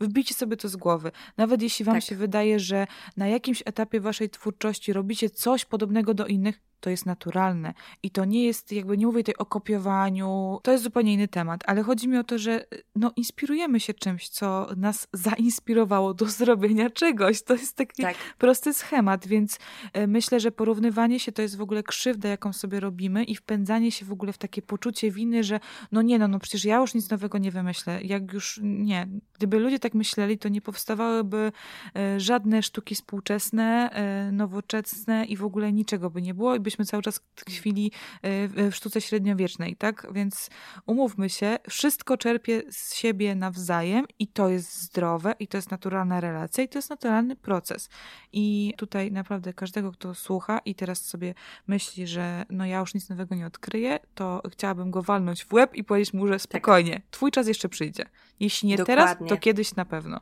wbijcie 0.00 0.34
sobie 0.34 0.56
to 0.56 0.68
z 0.68 0.76
głowy. 0.76 1.10
Nawet 1.36 1.62
jeśli 1.62 1.84
wam 1.84 1.94
tak. 1.94 2.04
się 2.04 2.16
wydaje, 2.16 2.60
że 2.60 2.86
na 3.16 3.28
jakimś 3.28 3.62
etapie 3.66 4.00
waszej 4.00 4.30
twórczości 4.30 4.92
robicie 4.92 5.30
coś 5.30 5.64
podobnego 5.64 6.14
do 6.14 6.26
innych, 6.26 6.60
to 6.80 6.90
jest 6.90 7.06
naturalne. 7.06 7.74
I 8.02 8.10
to 8.10 8.24
nie 8.24 8.44
jest, 8.44 8.72
jakby 8.72 8.98
nie 8.98 9.06
mówię 9.06 9.22
tutaj 9.22 9.34
o 9.38 9.46
kopiowaniu, 9.46 10.58
to 10.62 10.72
jest 10.72 10.84
zupełnie 10.84 11.12
inny 11.12 11.28
temat, 11.28 11.60
ale 11.66 11.82
chodzi 11.82 12.08
mi 12.08 12.18
o 12.18 12.24
to, 12.24 12.38
że 12.38 12.64
no, 12.96 13.12
inspirujemy 13.16 13.80
się 13.80 13.94
czymś, 13.94 14.28
co 14.28 14.68
nas 14.76 15.08
zainspirowało 15.12 16.14
do 16.14 16.26
zrobienia 16.26 16.90
czegoś. 16.90 17.42
To 17.42 17.54
jest 17.54 17.76
taki 17.76 18.02
tak. 18.02 18.16
prosty 18.38 18.74
schemat, 18.74 19.26
więc 19.26 19.58
e, 19.92 20.06
myślę, 20.06 20.40
że 20.40 20.52
porównywanie 20.52 21.20
się 21.20 21.32
to 21.32 21.42
jest 21.42 21.56
w 21.56 21.60
ogóle 21.60 21.82
krzywda, 21.82 22.28
jaką 22.28 22.52
sobie 22.52 22.80
robimy 22.80 23.24
i 23.24 23.34
wpędzanie 23.34 23.92
się 23.92 24.06
w 24.06 24.12
ogóle 24.12 24.32
w 24.32 24.38
takie 24.38 24.62
poczucie 24.62 25.10
winy, 25.10 25.44
że 25.44 25.60
no 25.92 26.02
nie, 26.02 26.18
no, 26.18 26.28
no 26.28 26.38
przecież 26.38 26.64
ja 26.64 26.76
już 26.76 26.94
nic 26.94 27.10
nowego 27.10 27.38
nie 27.38 27.50
wymyślę. 27.50 28.02
Jak 28.02 28.32
już 28.32 28.60
nie. 28.62 29.08
Gdyby 29.34 29.58
ludzie 29.58 29.78
tak 29.78 29.94
myśleli, 29.94 30.38
to 30.38 30.48
nie 30.48 30.60
powstawałyby 30.60 31.52
e, 31.96 32.20
żadne 32.20 32.62
sztuki 32.62 32.94
współczesne, 32.94 33.90
e, 33.92 34.32
nowoczesne 34.32 35.24
i 35.24 35.36
w 35.36 35.44
ogóle 35.44 35.72
niczego 35.72 36.10
by 36.10 36.22
nie 36.22 36.34
było 36.34 36.54
byśmy 36.66 36.84
cały 36.84 37.02
czas 37.02 37.20
tkwili 37.34 37.92
e, 38.22 38.70
w 38.70 38.74
sztuce 38.74 39.00
średniowiecznej, 39.00 39.76
tak? 39.76 40.06
Więc 40.12 40.50
umówmy 40.86 41.30
się, 41.30 41.58
wszystko 41.70 42.16
czerpie 42.16 42.62
z 42.70 42.94
siebie 42.94 43.34
nawzajem 43.34 44.04
i 44.18 44.28
to 44.28 44.48
jest 44.48 44.82
zdrowe 44.82 45.34
i 45.40 45.48
to 45.48 45.58
jest 45.58 45.70
naturalna 45.70 46.20
relacja 46.20 46.64
i 46.64 46.68
to 46.68 46.78
jest 46.78 46.90
naturalny 46.90 47.36
proces. 47.36 47.88
I 48.32 48.74
tutaj 48.76 49.12
naprawdę 49.12 49.52
każdego, 49.52 49.92
kto 49.92 50.14
słucha 50.14 50.58
i 50.58 50.74
teraz 50.74 51.04
sobie 51.04 51.34
myśli, 51.66 52.06
że 52.06 52.44
no 52.50 52.66
ja 52.66 52.80
już 52.80 52.94
nic 52.94 53.08
nowego 53.08 53.34
nie 53.34 53.46
odkryję, 53.46 53.98
to 54.14 54.42
chciałabym 54.52 54.90
go 54.90 55.02
walnąć 55.02 55.44
w 55.44 55.52
łeb 55.52 55.74
i 55.74 55.84
powiedzieć 55.84 56.14
mu, 56.14 56.26
że 56.26 56.32
tak. 56.32 56.42
spokojnie, 56.42 56.94
tak. 56.94 57.02
twój 57.10 57.30
czas 57.30 57.48
jeszcze 57.48 57.68
przyjdzie. 57.68 58.04
Jeśli 58.40 58.68
nie 58.68 58.76
Dokładnie. 58.76 59.04
teraz, 59.04 59.28
to 59.28 59.36
kiedyś 59.36 59.74
na 59.74 59.84
pewno. 59.84 60.20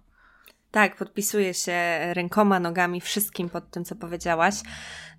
Tak, 0.74 0.96
podpisuję 0.96 1.54
się 1.54 1.74
rękoma, 2.14 2.60
nogami, 2.60 3.00
wszystkim 3.00 3.50
pod 3.50 3.70
tym, 3.70 3.84
co 3.84 3.94
powiedziałaś. 3.96 4.54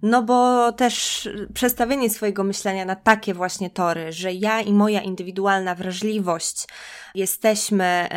No 0.02 0.24
bo 0.24 0.72
też 0.72 1.30
przestawienie 1.54 2.10
swojego 2.10 2.44
myślenia 2.44 2.86
na 2.86 2.96
takie 2.96 3.34
właśnie 3.34 3.70
tory, 3.70 4.12
że 4.12 4.34
ja 4.34 4.62
i 4.62 4.74
moja 4.74 5.02
indywidualna 5.02 5.76
wrażliwość 5.76 6.68
jesteśmy 7.16 8.08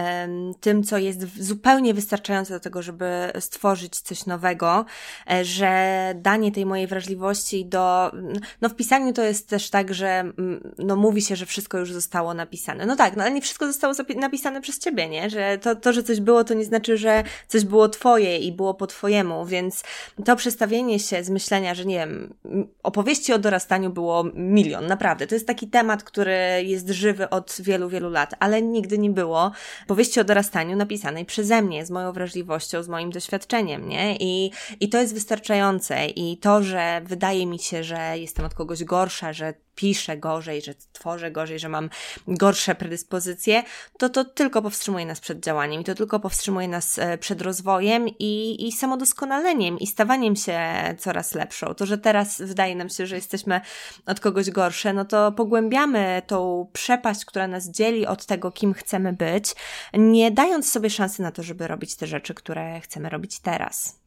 tym, 0.61 0.84
co 0.84 0.99
jest 0.99 1.45
zupełnie 1.45 1.95
wystarczające 1.95 2.55
do 2.55 2.61
tego, 2.61 2.82
żeby 2.82 3.32
stworzyć 3.41 4.01
coś 4.01 4.26
nowego, 4.26 4.84
e, 5.30 5.45
że 5.45 6.12
danie 6.16 6.53
tej 6.53 6.66
mojej 6.66 6.86
wrażliwości 6.86 7.66
do. 7.66 8.12
No 8.61 8.68
w 8.68 8.74
pisaniu 8.74 9.12
to 9.12 9.22
jest 9.22 9.49
też 9.49 9.70
tak, 9.70 9.95
że 9.95 10.09
mm, 10.09 10.74
no 10.78 10.97
mówi 10.97 11.22
się, 11.22 11.36
że 11.36 11.47
wszystko 11.47 11.78
już 11.78 11.93
zostało 11.93 12.34
napisane. 12.34 12.86
No 12.86 12.97
tak, 12.97 13.16
no 13.16 13.22
ale 13.22 13.32
nie 13.32 13.41
wszystko 13.41 13.66
zostało 13.66 13.95
napisane 14.16 14.61
przez 14.61 14.78
ciebie, 14.78 15.09
nie? 15.09 15.30
Że 15.30 15.59
to, 15.59 15.76
to, 15.76 15.93
że 15.93 16.03
coś 16.03 16.20
było, 16.20 16.45
to 16.45 16.55
nie 16.55 16.64
znaczy, 16.64 16.97
że 16.97 17.24
coś 17.49 17.64
było 17.64 17.89
twoje 17.89 18.39
i 18.39 18.53
było 18.53 18.74
po 18.74 18.87
twojemu, 18.87 19.47
więc 19.47 19.85
to 20.24 20.37
przestawienie 20.37 20.99
się 20.99 21.24
z 21.24 21.31
myślenia, 21.31 21.74
że 21.74 21.85
nie 21.85 21.99
wiem, 21.99 22.35
opowieści 22.83 23.33
o 23.33 23.39
dorastaniu 23.39 23.91
było 23.91 24.24
milion, 24.35 24.87
naprawdę. 24.87 25.26
To 25.26 25.35
jest 25.35 25.47
taki 25.47 25.68
temat, 25.68 26.05
który 26.05 26.37
jest 26.64 26.89
żywy 26.89 27.31
od 27.31 27.57
wielu, 27.61 27.89
wielu 27.89 28.11
lat, 28.11 28.35
ale 28.39 28.62
nigdy 28.62 28.99
nie 28.99 29.11
było 29.11 29.53
powieści 29.87 30.20
o 30.20 30.24
dorastaniu 30.24 30.76
napisanej 30.76 31.24
przeze 31.24 31.62
mnie, 31.62 31.87
z 31.87 31.91
moją 31.91 32.12
wrażliwością, 32.12 32.83
z 32.83 32.89
moim 32.89 33.11
doświadczeniem, 33.11 33.89
nie? 33.89 34.16
I, 34.16 34.51
i 34.81 34.89
to 34.89 35.01
jest 35.01 35.14
wystarczające 35.14 36.07
i 36.07 36.37
to, 36.37 36.62
że 36.62 37.01
wydaje 37.05 37.47
mi 37.47 37.59
się, 37.59 37.85
że 37.85 38.18
jestem 38.18 38.45
od 38.45 38.55
kogoś 38.55 38.85
gorsza, 38.85 39.33
że 39.33 39.55
piszę 39.79 40.16
gorzej, 40.16 40.62
że 40.62 40.74
tworzę 40.93 41.31
gorzej, 41.31 41.59
że 41.59 41.68
mam 41.68 41.91
gorsze 42.29 42.74
predyspozycje, 42.74 43.62
to 43.99 44.09
to 44.09 44.24
tylko 44.24 44.62
powstrzymuje 44.62 45.07
nas 45.07 45.20
przed 45.20 45.41
działaniem 45.41 45.81
i 45.81 45.85
to 45.85 45.95
tylko 45.95 46.20
powstrzymuje 46.20 46.68
nas 46.68 46.99
e, 46.99 47.18
przed 47.18 47.43
rozwojem 47.43 48.09
i, 48.09 48.66
i 48.66 48.72
samodoskonaleniem 48.72 49.79
i 49.79 49.87
stawaniem 49.87 50.37
się 50.37 50.61
coraz 50.99 51.35
lepszą. 51.35 51.74
To, 51.74 51.87
że 51.87 51.99
teraz 51.99 52.43
wydaje 52.43 52.76
nam 52.76 52.89
się, 52.89 53.07
że 53.07 53.16
jesteśmy 53.16 53.61
od 54.07 54.20
kogoś 54.20 54.51
gorsze, 54.51 54.93
no 54.93 55.05
to 55.05 55.33
pogłębiamy 55.33 56.22
tą 56.26 56.70
przepaść, 56.72 57.24
która 57.24 57.49
nas 57.49 57.70
dzieli 57.70 58.07
od 58.07 58.26
tego, 58.26 58.53
kim 58.53 58.74
chcemy 58.74 59.12
być, 59.12 59.55
nie 59.95 60.31
dając 60.31 60.72
sobie 60.72 60.91
szansy 60.91 61.22
na 61.22 61.33
to, 61.33 61.43
żeby 61.43 61.68
robić 61.68 61.97
te 61.97 62.07
rzeczy, 62.07 62.35
które 62.35 62.81
chcemy 62.81 63.09
robić 63.09 63.41
teraz. 63.41 63.99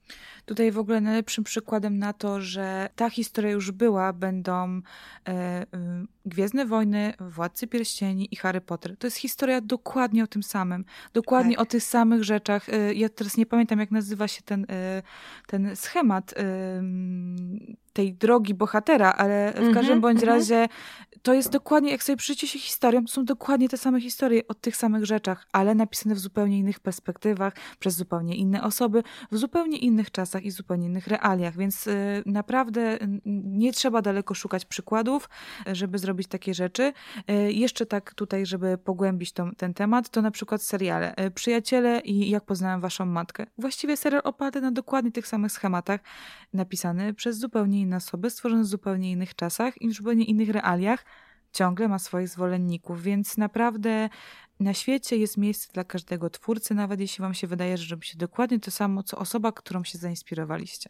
Tutaj 0.45 0.71
w 0.71 0.77
ogóle 0.77 1.01
najlepszym 1.01 1.43
przykładem 1.43 1.97
na 1.97 2.13
to, 2.13 2.41
że 2.41 2.89
ta 2.95 3.09
historia 3.09 3.51
już 3.51 3.71
była, 3.71 4.13
będą 4.13 4.81
e, 5.27 5.31
e, 5.31 5.65
Gwiezdne 6.25 6.65
Wojny, 6.65 7.13
Władcy 7.19 7.67
Pierścieni 7.67 8.27
i 8.31 8.35
Harry 8.35 8.61
Potter. 8.61 8.97
To 8.97 9.07
jest 9.07 9.17
historia 9.17 9.61
dokładnie 9.61 10.23
o 10.23 10.27
tym 10.27 10.43
samym. 10.43 10.85
Dokładnie 11.13 11.55
tak. 11.55 11.61
o 11.61 11.65
tych 11.65 11.83
samych 11.83 12.23
rzeczach. 12.23 12.69
E, 12.69 12.93
ja 12.93 13.09
teraz 13.09 13.37
nie 13.37 13.45
pamiętam, 13.45 13.79
jak 13.79 13.91
nazywa 13.91 14.27
się 14.27 14.41
ten, 14.41 14.65
e, 14.69 15.01
ten 15.47 15.75
schemat 15.75 16.33
tej 17.93 18.13
drogi 18.13 18.53
bohatera, 18.53 19.11
ale 19.11 19.51
w 19.51 19.57
mm 19.57 19.71
-hmm, 19.71 19.73
każdym 19.73 20.01
bądź 20.01 20.23
mm 20.23 20.35
-hmm. 20.35 20.39
razie 20.39 20.67
to 21.21 21.33
jest 21.33 21.49
dokładnie, 21.49 21.91
jak 21.91 22.03
sobie 22.03 22.17
przyjrzycie 22.17 22.47
się 22.47 22.59
historią, 22.59 23.05
to 23.05 23.11
są 23.11 23.25
dokładnie 23.25 23.69
te 23.69 23.77
same 23.77 24.01
historie 24.01 24.47
o 24.47 24.53
tych 24.53 24.75
samych 24.75 25.05
rzeczach, 25.05 25.47
ale 25.51 25.75
napisane 25.75 26.15
w 26.15 26.19
zupełnie 26.19 26.57
innych 26.57 26.79
perspektywach, 26.79 27.53
przez 27.79 27.95
zupełnie 27.95 28.35
inne 28.35 28.63
osoby, 28.63 29.03
w 29.31 29.37
zupełnie 29.37 29.77
innych 29.77 30.11
czasach 30.11 30.43
i 30.43 30.51
zupełnie 30.51 30.87
innych 30.87 31.07
realiach, 31.07 31.57
więc 31.57 31.87
y, 31.87 32.23
naprawdę 32.25 32.97
nie 33.45 33.73
trzeba 33.73 34.01
daleko 34.01 34.33
szukać 34.33 34.65
przykładów, 34.65 35.29
żeby 35.71 35.97
zrobić 35.97 36.10
takie 36.27 36.53
rzeczy. 36.53 36.93
Y, 37.29 37.51
jeszcze 37.51 37.85
tak 37.85 38.13
tutaj, 38.13 38.45
żeby 38.45 38.77
pogłębić 38.77 39.31
to, 39.31 39.49
ten 39.57 39.73
temat, 39.73 40.09
to 40.09 40.21
na 40.21 40.31
przykład 40.31 40.63
seriale 40.63 41.15
y, 41.25 41.31
Przyjaciele 41.31 41.99
i 41.99 42.29
Jak 42.29 42.45
poznałem 42.45 42.81
waszą 42.81 43.05
matkę. 43.05 43.45
Właściwie 43.57 43.97
serial 43.97 44.21
oparty 44.25 44.61
na 44.61 44.71
dokładnie 44.71 45.11
tych 45.11 45.27
samych 45.27 45.51
schematach, 45.51 46.01
napisany 46.53 47.13
przez 47.13 47.37
zupełnie 47.37 47.81
inne 47.81 47.97
osoby, 47.97 48.29
stworzony 48.29 48.63
w 48.63 48.65
zupełnie 48.65 49.11
innych 49.11 49.35
czasach 49.35 49.81
i 49.81 49.89
w 49.89 49.93
zupełnie 49.93 50.25
innych 50.25 50.49
realiach, 50.49 51.05
ciągle 51.51 51.87
ma 51.87 51.99
swoich 51.99 52.29
zwolenników, 52.29 53.03
więc 53.03 53.37
naprawdę 53.37 54.09
na 54.59 54.73
świecie 54.73 55.17
jest 55.17 55.37
miejsce 55.37 55.73
dla 55.73 55.83
każdego 55.83 56.29
twórcy, 56.29 56.73
nawet 56.73 56.99
jeśli 56.99 57.21
wam 57.21 57.33
się 57.33 57.47
wydaje, 57.47 57.77
że 57.77 57.95
robi 57.95 58.07
się 58.07 58.17
dokładnie 58.17 58.59
to 58.59 58.71
samo, 58.71 59.03
co 59.03 59.17
osoba, 59.17 59.51
którą 59.51 59.83
się 59.83 59.97
zainspirowaliście. 59.97 60.89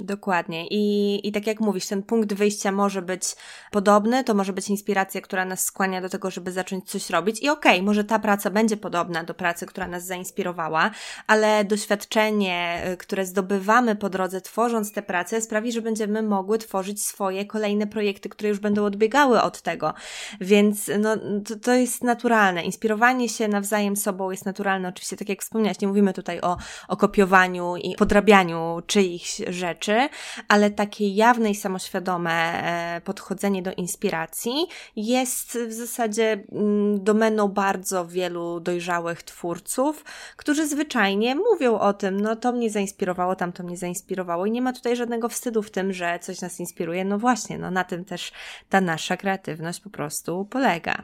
Dokładnie. 0.00 0.66
I, 0.66 1.28
I 1.28 1.32
tak 1.32 1.46
jak 1.46 1.60
mówisz, 1.60 1.86
ten 1.86 2.02
punkt 2.02 2.32
wyjścia 2.32 2.72
może 2.72 3.02
być 3.02 3.22
podobny, 3.70 4.24
to 4.24 4.34
może 4.34 4.52
być 4.52 4.68
inspiracja, 4.68 5.20
która 5.20 5.44
nas 5.44 5.64
skłania 5.64 6.00
do 6.00 6.08
tego, 6.08 6.30
żeby 6.30 6.52
zacząć 6.52 6.90
coś 6.90 7.10
robić. 7.10 7.42
I 7.42 7.48
okej, 7.48 7.72
okay, 7.72 7.82
może 7.82 8.04
ta 8.04 8.18
praca 8.18 8.50
będzie 8.50 8.76
podobna 8.76 9.24
do 9.24 9.34
pracy, 9.34 9.66
która 9.66 9.88
nas 9.88 10.06
zainspirowała, 10.06 10.90
ale 11.26 11.64
doświadczenie, 11.64 12.82
y, 12.92 12.96
które 12.96 13.26
zdobywamy 13.26 13.96
po 13.96 14.10
drodze, 14.10 14.40
tworząc 14.40 14.92
tę 14.92 15.02
pracę, 15.02 15.40
sprawi, 15.40 15.72
że 15.72 15.82
będziemy 15.82 16.22
mogły 16.22 16.58
tworzyć 16.58 17.02
swoje 17.02 17.44
kolejne 17.44 17.86
projekty, 17.86 18.28
które 18.28 18.48
już 18.48 18.58
będą 18.58 18.84
odbiegały 18.84 19.42
od 19.42 19.62
tego. 19.62 19.94
Więc 20.40 20.90
no, 20.98 21.16
to, 21.48 21.56
to 21.62 21.74
jest 21.74 22.04
naturalne. 22.04 22.64
Inspirowanie 22.64 23.28
się 23.28 23.48
nawzajem 23.48 23.96
sobą 23.96 24.30
jest 24.30 24.46
naturalne. 24.46 24.88
Oczywiście, 24.88 25.16
tak 25.16 25.28
jak 25.28 25.42
wspomniałaś, 25.42 25.80
nie 25.80 25.88
mówimy 25.88 26.12
tutaj 26.12 26.40
o, 26.40 26.56
o 26.88 26.96
kopiowaniu 26.96 27.76
i 27.76 27.96
podrabianiu 27.96 28.82
czyichś 28.86 29.42
rzeczy, 29.48 29.89
rzeczy, 29.90 30.14
ale 30.48 30.70
takie 30.70 31.08
jawne 31.08 31.50
i 31.50 31.54
samoświadome 31.54 32.30
e, 32.32 33.00
podchodzenie 33.00 33.62
do 33.62 33.72
inspiracji 33.72 34.66
jest 34.96 35.58
w 35.68 35.72
zasadzie 35.72 36.44
mm, 36.52 37.04
domeną 37.04 37.48
bardzo 37.48 38.06
wielu 38.06 38.60
dojrzałych 38.60 39.22
twórców, 39.22 40.04
którzy 40.36 40.68
zwyczajnie 40.68 41.34
mówią 41.34 41.78
o 41.78 41.92
tym, 41.92 42.20
no 42.20 42.36
to 42.36 42.52
mnie 42.52 42.70
zainspirowało, 42.70 43.36
tam 43.36 43.52
to 43.52 43.62
mnie 43.62 43.76
zainspirowało 43.76 44.46
i 44.46 44.50
nie 44.50 44.62
ma 44.62 44.72
tutaj 44.72 44.96
żadnego 44.96 45.28
wstydu 45.28 45.62
w 45.62 45.70
tym, 45.70 45.92
że 45.92 46.18
coś 46.18 46.40
nas 46.40 46.60
inspiruje. 46.60 47.04
No 47.04 47.18
właśnie, 47.18 47.58
no 47.58 47.70
na 47.70 47.84
tym 47.84 48.04
też 48.04 48.32
ta 48.68 48.80
nasza 48.80 49.16
kreatywność 49.16 49.80
po 49.80 49.90
prostu 49.90 50.44
polega. 50.44 51.02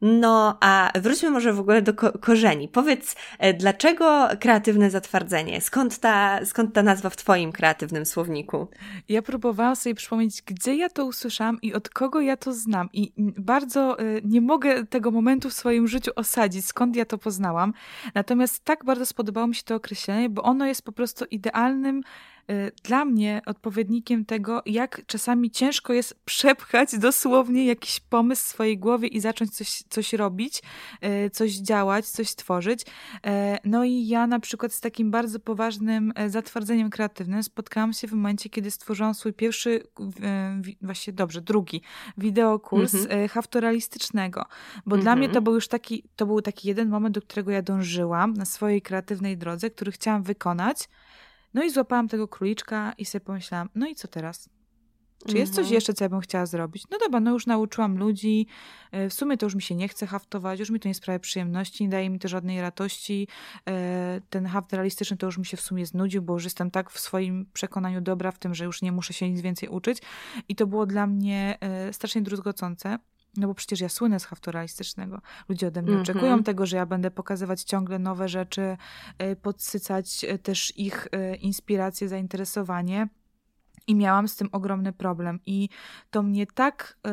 No, 0.00 0.58
a 0.60 0.92
wróćmy 0.94 1.30
może 1.30 1.52
w 1.52 1.60
ogóle 1.60 1.82
do 1.82 1.94
ko 1.94 2.18
korzeni. 2.18 2.68
Powiedz, 2.68 3.16
e, 3.38 3.54
dlaczego 3.54 4.28
kreatywne 4.40 4.90
zatwardzenie? 4.90 5.60
Skąd 5.60 5.98
ta, 5.98 6.44
skąd 6.46 6.74
ta 6.74 6.82
nazwa 6.82 7.10
w 7.10 7.16
Twoim 7.16 7.52
kreatywnym 7.52 8.06
słowniku? 8.06 8.68
Ja 9.08 9.22
próbowałam 9.22 9.76
sobie 9.76 9.94
przypomnieć, 9.94 10.42
gdzie 10.42 10.74
ja 10.74 10.88
to 10.88 11.04
usłyszałam 11.04 11.58
i 11.62 11.74
od 11.74 11.88
kogo 11.88 12.20
ja 12.20 12.36
to 12.36 12.52
znam. 12.52 12.88
I 12.92 13.12
bardzo 13.38 14.00
y, 14.00 14.22
nie 14.24 14.40
mogę 14.40 14.86
tego 14.86 15.10
momentu 15.10 15.50
w 15.50 15.52
swoim 15.52 15.88
życiu 15.88 16.10
osadzić, 16.16 16.66
skąd 16.66 16.96
ja 16.96 17.04
to 17.04 17.18
poznałam. 17.18 17.72
Natomiast 18.14 18.64
tak 18.64 18.84
bardzo 18.84 19.06
spodobało 19.06 19.46
mi 19.46 19.54
się 19.54 19.62
to 19.62 19.74
określenie, 19.74 20.30
bo 20.30 20.42
ono 20.42 20.66
jest 20.66 20.82
po 20.82 20.92
prostu 20.92 21.24
idealnym 21.24 22.02
dla 22.82 23.04
mnie 23.04 23.42
odpowiednikiem 23.46 24.24
tego, 24.24 24.62
jak 24.66 25.06
czasami 25.06 25.50
ciężko 25.50 25.92
jest 25.92 26.14
przepchać 26.24 26.98
dosłownie 26.98 27.66
jakiś 27.66 28.00
pomysł 28.00 28.44
w 28.44 28.48
swojej 28.48 28.78
głowie 28.78 29.08
i 29.08 29.20
zacząć 29.20 29.56
coś, 29.56 29.82
coś 29.88 30.12
robić, 30.12 30.62
y, 31.26 31.30
coś 31.30 31.52
działać, 31.52 32.06
coś 32.06 32.34
tworzyć. 32.34 32.82
Y, 32.82 32.88
no 33.64 33.84
i 33.84 34.06
ja 34.06 34.26
na 34.26 34.40
przykład 34.40 34.72
z 34.72 34.80
takim 34.80 35.10
bardzo 35.10 35.38
poważnym 35.40 36.12
zatwardzeniem 36.26 36.90
kreatywnym 36.90 37.42
spotkałam 37.42 37.92
się 37.92 38.08
w 38.08 38.12
momencie, 38.12 38.50
kiedy 38.50 38.70
stworzyłam 38.70 39.14
swój 39.14 39.32
pierwszy, 39.32 39.82
właśnie 40.82 41.12
dobrze, 41.12 41.40
drugi 41.40 41.82
wideokurs 42.18 42.94
mhm. 42.94 43.28
haftoralistycznego, 43.28 44.44
bo 44.86 44.96
mhm. 44.96 45.02
dla 45.02 45.16
mnie 45.16 45.26
to 45.26 45.30
mhm. 45.30 45.44
był 45.44 45.54
już 45.54 45.68
taki, 45.68 46.04
to 46.16 46.26
był 46.26 46.42
taki 46.42 46.68
jeden 46.68 46.88
moment, 46.88 47.14
do 47.14 47.22
którego 47.22 47.50
ja 47.50 47.62
dążyłam 47.62 48.34
na 48.34 48.44
swojej 48.44 48.82
kreatywnej 48.82 49.38
drodze, 49.38 49.70
który 49.70 49.92
chciałam 49.92 50.22
wykonać, 50.22 50.88
no 51.54 51.64
i 51.64 51.70
złapałam 51.70 52.08
tego 52.08 52.28
króliczka 52.28 52.92
i 52.98 53.04
sobie 53.04 53.24
pomyślałam, 53.24 53.68
no 53.74 53.86
i 53.86 53.94
co 53.94 54.08
teraz? 54.08 54.48
Czy 55.26 55.38
jest 55.38 55.52
coś 55.52 55.62
mhm. 55.62 55.74
jeszcze, 55.74 55.94
co 55.94 56.04
ja 56.04 56.08
bym 56.08 56.20
chciała 56.20 56.46
zrobić? 56.46 56.84
No 56.90 56.98
dobra, 56.98 57.20
no 57.20 57.30
już 57.30 57.46
nauczyłam 57.46 57.98
ludzi, 57.98 58.46
e, 58.92 59.08
w 59.08 59.14
sumie 59.14 59.36
to 59.36 59.46
już 59.46 59.54
mi 59.54 59.62
się 59.62 59.74
nie 59.74 59.88
chce 59.88 60.06
haftować, 60.06 60.60
już 60.60 60.70
mi 60.70 60.80
to 60.80 60.88
nie 60.88 60.94
sprawia 60.94 61.18
przyjemności, 61.18 61.84
nie 61.84 61.90
daje 61.90 62.10
mi 62.10 62.18
to 62.18 62.28
żadnej 62.28 62.60
radości. 62.60 63.28
E, 63.68 64.20
ten 64.30 64.46
haft 64.46 64.72
realistyczny 64.72 65.16
to 65.16 65.26
już 65.26 65.38
mi 65.38 65.46
się 65.46 65.56
w 65.56 65.60
sumie 65.60 65.86
znudził, 65.86 66.22
bo 66.22 66.32
już 66.32 66.44
jestem 66.44 66.70
tak 66.70 66.90
w 66.90 67.00
swoim 67.00 67.46
przekonaniu 67.52 68.00
dobra 68.00 68.30
w 68.30 68.38
tym, 68.38 68.54
że 68.54 68.64
już 68.64 68.82
nie 68.82 68.92
muszę 68.92 69.12
się 69.12 69.30
nic 69.30 69.40
więcej 69.40 69.68
uczyć. 69.68 69.98
I 70.48 70.56
to 70.56 70.66
było 70.66 70.86
dla 70.86 71.06
mnie 71.06 71.58
e, 71.60 71.92
strasznie 71.92 72.22
druzgocące. 72.22 72.98
No 73.36 73.48
bo 73.48 73.54
przecież 73.54 73.80
ja 73.80 73.88
słynę 73.88 74.20
z 74.20 74.24
haftoralistycznego. 74.24 75.20
Ludzie 75.48 75.66
ode 75.66 75.82
mnie 75.82 75.90
mm 75.90 76.04
-hmm. 76.04 76.10
oczekują 76.10 76.42
tego, 76.42 76.66
że 76.66 76.76
ja 76.76 76.86
będę 76.86 77.10
pokazywać 77.10 77.62
ciągle 77.62 77.98
nowe 77.98 78.28
rzeczy, 78.28 78.76
podsycać 79.42 80.26
też 80.42 80.72
ich 80.76 81.08
inspiracje, 81.40 82.08
zainteresowanie. 82.08 83.08
I 83.86 83.94
miałam 83.94 84.28
z 84.28 84.36
tym 84.36 84.48
ogromny 84.52 84.92
problem. 84.92 85.40
I 85.46 85.68
to 86.10 86.22
mnie 86.22 86.46
tak 86.46 86.98
y, 87.06 87.10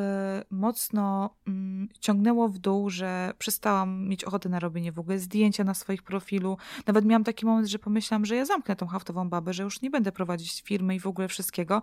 mocno 0.50 1.36
y, 1.48 1.52
ciągnęło 2.00 2.50
w 2.50 2.58
dół, 2.58 2.90
że 2.90 3.34
przestałam 3.38 4.08
mieć 4.08 4.24
ochotę 4.24 4.50
na 4.50 4.60
robienie 4.60 4.92
w 4.92 5.00
ogóle 5.00 5.20
zdjęcia 5.20 5.64
na 5.64 5.74
swoich 5.74 6.04
profilu. 6.04 6.58
Nawet 6.88 7.06
miałam 7.06 7.24
taki 7.24 7.46
moment, 7.46 7.68
że 7.68 7.80
pomyślałam, 7.80 8.26
że 8.26 8.36
ja 8.36 8.46
zamknę 8.46 8.76
tą 8.76 8.88
haftową 8.88 9.30
babę, 9.30 9.54
że 9.54 9.64
już 9.64 9.82
nie 9.82 9.90
będę 9.90 10.12
prowadzić 10.12 10.62
firmy 10.62 10.96
i 10.96 11.00
w 11.00 11.08
ogóle 11.08 11.28
wszystkiego. 11.28 11.82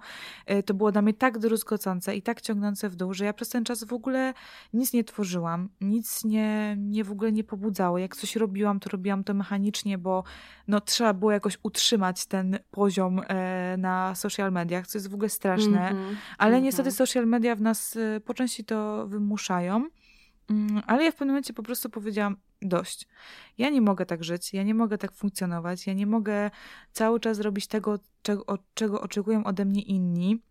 Y, 0.51 0.63
to 0.63 0.75
było 0.75 0.93
dla 0.93 1.03
mnie 1.03 1.15
tak 1.15 1.39
druzgocące 1.39 2.17
i 2.17 2.23
tak 2.23 2.41
ciągnące 2.41 2.89
w 2.89 2.97
dół, 2.97 3.15
że 3.15 3.25
ja 3.25 3.33
przez 3.33 3.49
ten 3.49 3.65
czas 3.65 3.85
w 3.85 3.93
ogóle 3.93 4.35
nic 4.73 4.93
nie 4.93 5.05
tworzyłam, 5.05 5.69
nic 5.81 6.25
nie, 6.25 6.77
nie 6.79 7.05
w 7.05 7.13
ogóle 7.13 7.33
nie 7.33 7.45
pobudzało. 7.45 7.99
Jak 7.99 8.17
coś 8.17 8.37
robiłam, 8.37 8.81
to 8.81 8.91
robiłam 8.91 9.25
to 9.25 9.35
mechanicznie, 9.35 9.99
bo 9.99 10.25
no, 10.69 10.81
trzeba 10.81 11.15
było 11.15 11.33
jakoś 11.33 11.59
utrzymać 11.63 12.27
ten 12.27 12.59
poziom 12.71 13.21
e, 13.29 13.77
na 13.77 14.15
social 14.15 14.53
mediach, 14.75 14.87
co 14.87 14.99
jest 14.99 15.11
w 15.11 15.15
ogóle 15.15 15.29
straszne, 15.29 15.89
mm 15.89 15.95
-hmm, 15.95 16.17
ale 16.39 16.51
mm 16.51 16.61
-hmm. 16.61 16.65
niestety 16.65 16.91
social 16.91 17.27
media 17.27 17.57
w 17.57 17.61
nas 17.61 17.97
e, 17.97 18.21
po 18.21 18.35
części 18.35 18.65
to 18.65 19.07
wymuszają. 19.07 19.89
Mm, 20.51 20.83
ale 20.87 21.05
ja 21.05 21.11
w 21.11 21.15
pewnym 21.15 21.29
momencie 21.29 21.53
po 21.53 21.63
prostu 21.63 21.91
powiedziałam: 21.91 22.37
dość. 22.63 23.09
Ja 23.59 23.71
nie 23.71 23.81
mogę 23.81 24.07
tak 24.07 24.25
żyć, 24.25 24.55
ja 24.55 24.63
nie 24.63 24.75
mogę 24.75 24.99
tak 24.99 25.13
funkcjonować, 25.13 25.87
ja 25.87 25.93
nie 25.93 26.07
mogę 26.07 26.51
cały 26.93 27.21
czas 27.21 27.41
robić 27.41 27.67
tego, 27.67 27.99
czego, 28.23 28.59
czego 28.75 29.01
oczekują 29.01 29.45
ode 29.45 29.65
mnie 29.65 29.83
inni. 29.83 30.43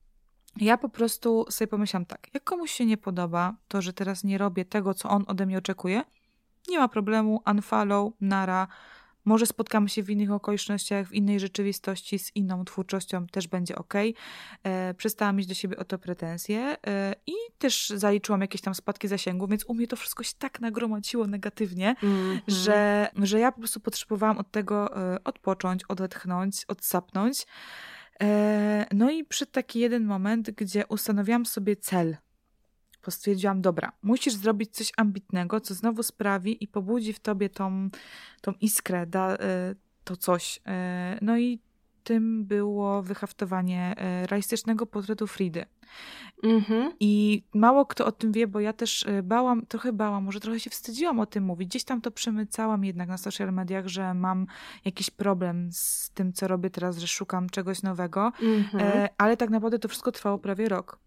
Ja 0.58 0.78
po 0.78 0.90
prostu 0.90 1.46
sobie 1.50 1.68
pomyślałam 1.68 2.06
tak: 2.06 2.28
jak 2.34 2.44
komuś 2.44 2.72
się 2.72 2.86
nie 2.86 2.98
podoba 2.98 3.56
to, 3.68 3.82
że 3.82 3.94
teraz 3.94 4.24
nie 4.24 4.38
robię 4.38 4.66
tego, 4.66 4.94
co 4.94 5.10
on 5.10 5.24
ode 5.28 5.46
mnie 5.46 5.58
oczekuje, 5.58 6.04
nie 6.68 6.80
ma 6.80 6.88
problemu, 6.88 7.42
unfollow, 7.46 8.14
nara, 8.22 8.68
może 9.26 9.46
spotkamy 9.46 9.90
się 9.90 10.04
w 10.04 10.10
innych 10.10 10.32
okolicznościach, 10.32 11.08
w 11.08 11.14
innej 11.14 11.40
rzeczywistości, 11.40 12.20
z 12.20 12.36
inną 12.36 12.66
twórczością, 12.66 13.28
też 13.28 13.48
będzie 13.48 13.76
ok. 13.76 13.94
E, 14.64 14.94
przestałam 14.94 15.36
mieć 15.36 15.48
do 15.48 15.54
siebie 15.54 15.78
o 15.78 15.86
to 15.86 15.98
pretensje 15.98 16.78
e, 16.88 17.16
i 17.28 17.34
też 17.58 17.90
zaliczyłam 17.90 18.42
jakieś 18.42 18.62
tam 18.62 18.76
spadki 18.76 19.08
zasięgu, 19.08 19.48
więc 19.48 19.66
u 19.66 19.74
mnie 19.74 19.88
to 19.88 19.96
wszystko 19.96 20.24
się 20.24 20.34
tak 20.38 20.62
nagromadziło 20.62 21.28
negatywnie, 21.28 21.96
mm 22.04 22.38
-hmm. 22.38 22.42
że, 22.48 23.10
że 23.16 23.40
ja 23.40 23.52
po 23.52 23.60
prostu 23.60 23.80
potrzebowałam 23.80 24.38
od 24.38 24.52
tego 24.52 24.98
e, 25.14 25.24
odpocząć, 25.24 25.82
odetchnąć, 25.88 26.66
odsapnąć. 26.68 27.46
No 28.94 29.12
i 29.12 29.24
przy 29.24 29.46
taki 29.46 29.80
jeden 29.80 30.06
moment, 30.06 30.52
gdzie 30.52 30.88
ustanowiłam 30.88 31.46
sobie 31.46 31.76
cel, 31.76 32.18
postwierdziłam, 33.04 33.62
dobra, 33.62 33.92
musisz 34.02 34.34
zrobić 34.34 34.76
coś 34.76 34.92
ambitnego, 34.98 35.60
co 35.60 35.74
znowu 35.74 36.04
sprawi 36.04 36.64
i 36.64 36.68
pobudzi 36.68 37.14
w 37.14 37.20
tobie 37.20 37.50
tą, 37.50 37.90
tą 38.42 38.54
iskrę, 38.62 39.06
da, 39.06 39.36
e, 39.36 39.76
to 40.04 40.18
coś. 40.18 40.60
E, 40.68 41.18
no 41.22 41.38
i 41.38 41.60
tym 42.04 42.46
było 42.46 43.04
wyhaftowanie 43.04 43.96
e, 43.98 44.28
realistycznego 44.28 44.86
portretu 44.86 45.28
Fridy. 45.28 45.66
Mm-hmm. 46.44 46.92
I 47.00 47.44
mało 47.54 47.86
kto 47.86 48.06
o 48.06 48.12
tym 48.12 48.32
wie, 48.32 48.48
bo 48.48 48.60
ja 48.60 48.74
też 48.74 49.06
bałam, 49.24 49.66
trochę 49.66 49.94
bałam, 49.94 50.24
może 50.24 50.40
trochę 50.40 50.60
się 50.60 50.70
wstydziłam 50.70 51.20
o 51.20 51.26
tym 51.26 51.44
mówić. 51.44 51.70
Gdzieś 51.70 51.84
tam 51.84 52.02
to 52.02 52.12
przemycałam 52.12 52.86
jednak 52.86 53.10
na 53.10 53.18
social 53.18 53.54
mediach, 53.54 53.88
że 53.88 54.14
mam 54.14 54.48
jakiś 54.86 55.10
problem 55.10 55.70
z 55.72 56.10
tym, 56.10 56.34
co 56.34 56.48
robię 56.48 56.70
teraz, 56.70 56.98
że 56.98 57.08
szukam 57.08 57.50
czegoś 57.50 57.82
nowego, 57.82 58.32
mm-hmm. 58.42 59.08
ale 59.18 59.38
tak 59.38 59.50
naprawdę 59.50 59.80
to 59.80 59.88
wszystko 59.88 60.12
trwało 60.12 60.38
prawie 60.38 60.70
rok. 60.70 61.00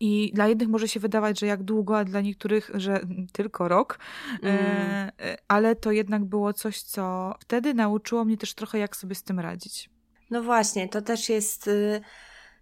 I 0.00 0.30
dla 0.34 0.48
jednych 0.48 0.68
może 0.68 0.88
się 0.88 1.00
wydawać, 1.00 1.40
że 1.40 1.46
jak 1.46 1.62
długo, 1.62 1.98
a 1.98 2.04
dla 2.04 2.20
niektórych, 2.20 2.70
że 2.74 3.00
tylko 3.32 3.68
rok, 3.68 3.98
mm. 4.42 4.56
e, 5.20 5.36
ale 5.48 5.76
to 5.76 5.92
jednak 5.92 6.24
było 6.24 6.52
coś, 6.52 6.82
co 6.82 7.34
wtedy 7.40 7.74
nauczyło 7.74 8.24
mnie 8.24 8.36
też 8.36 8.54
trochę, 8.54 8.78
jak 8.78 8.96
sobie 8.96 9.14
z 9.14 9.22
tym 9.22 9.40
radzić. 9.40 9.90
No 10.30 10.42
właśnie, 10.42 10.88
to 10.88 11.02
też 11.02 11.28
jest 11.28 11.68
y, 11.68 12.00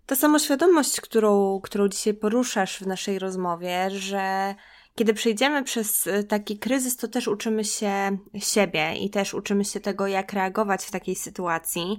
ta 0.07 0.17
samoświadomość, 0.17 1.01
którą, 1.01 1.61
którą 1.63 1.89
dzisiaj 1.89 2.15
poruszasz 2.15 2.79
w 2.79 2.87
naszej 2.87 3.19
rozmowie, 3.19 3.91
że 3.91 4.55
kiedy 4.95 5.15
przejdziemy 5.15 5.65
przez 5.65 6.07
y, 6.07 6.25
taki 6.25 6.59
kryzys, 6.59 6.97
to 6.97 7.09
też 7.09 7.29
uczymy 7.29 7.65
się 7.65 8.19
siebie 8.39 8.95
i 8.97 9.11
też 9.11 9.35
uczymy 9.35 9.65
się 9.65 9.81
tego, 9.81 10.07
jak 10.07 10.33
reagować 10.33 10.85
w 10.85 10.91
takiej 10.91 11.15
sytuacji. 11.15 11.99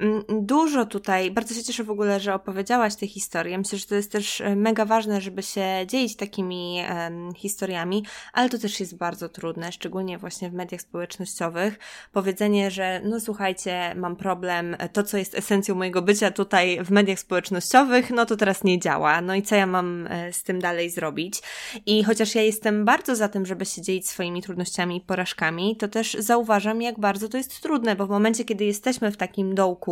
Mm, 0.00 0.22
dużo 0.28 0.86
tutaj, 0.86 1.30
bardzo 1.30 1.54
się 1.54 1.62
cieszę 1.62 1.84
w 1.84 1.90
ogóle, 1.90 2.20
że 2.20 2.34
opowiedziałaś 2.34 2.96
tę 2.96 3.06
historię. 3.06 3.58
Myślę, 3.58 3.78
że 3.78 3.86
to 3.86 3.94
jest 3.94 4.12
też 4.12 4.40
e, 4.40 4.56
mega 4.56 4.84
ważne, 4.84 5.20
żeby 5.20 5.42
się 5.42 5.66
dzielić 5.86 6.16
takimi 6.16 6.82
um, 6.90 7.34
historiami, 7.34 8.04
ale 8.32 8.48
to 8.48 8.58
też 8.58 8.80
jest 8.80 8.96
bardzo 8.96 9.28
trudne, 9.28 9.72
szczególnie 9.72 10.18
właśnie 10.18 10.50
w 10.50 10.52
mediach 10.52 10.80
społecznościowych. 10.80 11.78
Powiedzenie, 12.12 12.70
że 12.70 13.00
no 13.04 13.20
słuchajcie, 13.20 13.94
mam 13.96 14.16
problem, 14.16 14.76
to 14.92 15.02
co 15.02 15.16
jest 15.16 15.34
esencją 15.34 15.74
mojego 15.74 16.02
bycia 16.02 16.30
tutaj 16.30 16.84
w 16.84 16.90
mediach 16.90 17.18
społecznościowych, 17.18 18.10
no 18.10 18.26
to 18.26 18.36
teraz 18.36 18.64
nie 18.64 18.78
działa. 18.78 19.20
No 19.20 19.34
i 19.34 19.42
co 19.42 19.54
ja 19.54 19.66
mam 19.66 20.06
e, 20.06 20.32
z 20.32 20.42
tym 20.42 20.60
dalej 20.60 20.90
zrobić? 20.90 21.42
I 21.86 22.04
chociaż 22.04 22.34
ja 22.34 22.42
jestem 22.42 22.84
bardzo 22.84 23.16
za 23.16 23.28
tym, 23.28 23.46
żeby 23.46 23.64
się 23.64 23.82
dzielić 23.82 24.08
swoimi 24.08 24.42
trudnościami 24.42 24.96
i 24.96 25.00
porażkami, 25.00 25.76
to 25.76 25.88
też 25.88 26.16
zauważam, 26.18 26.82
jak 26.82 27.00
bardzo 27.00 27.28
to 27.28 27.36
jest 27.36 27.62
trudne, 27.62 27.96
bo 27.96 28.06
w 28.06 28.10
momencie, 28.10 28.44
kiedy 28.44 28.64
jesteśmy 28.64 29.10
w 29.12 29.16
takim 29.16 29.54
dołku, 29.54 29.89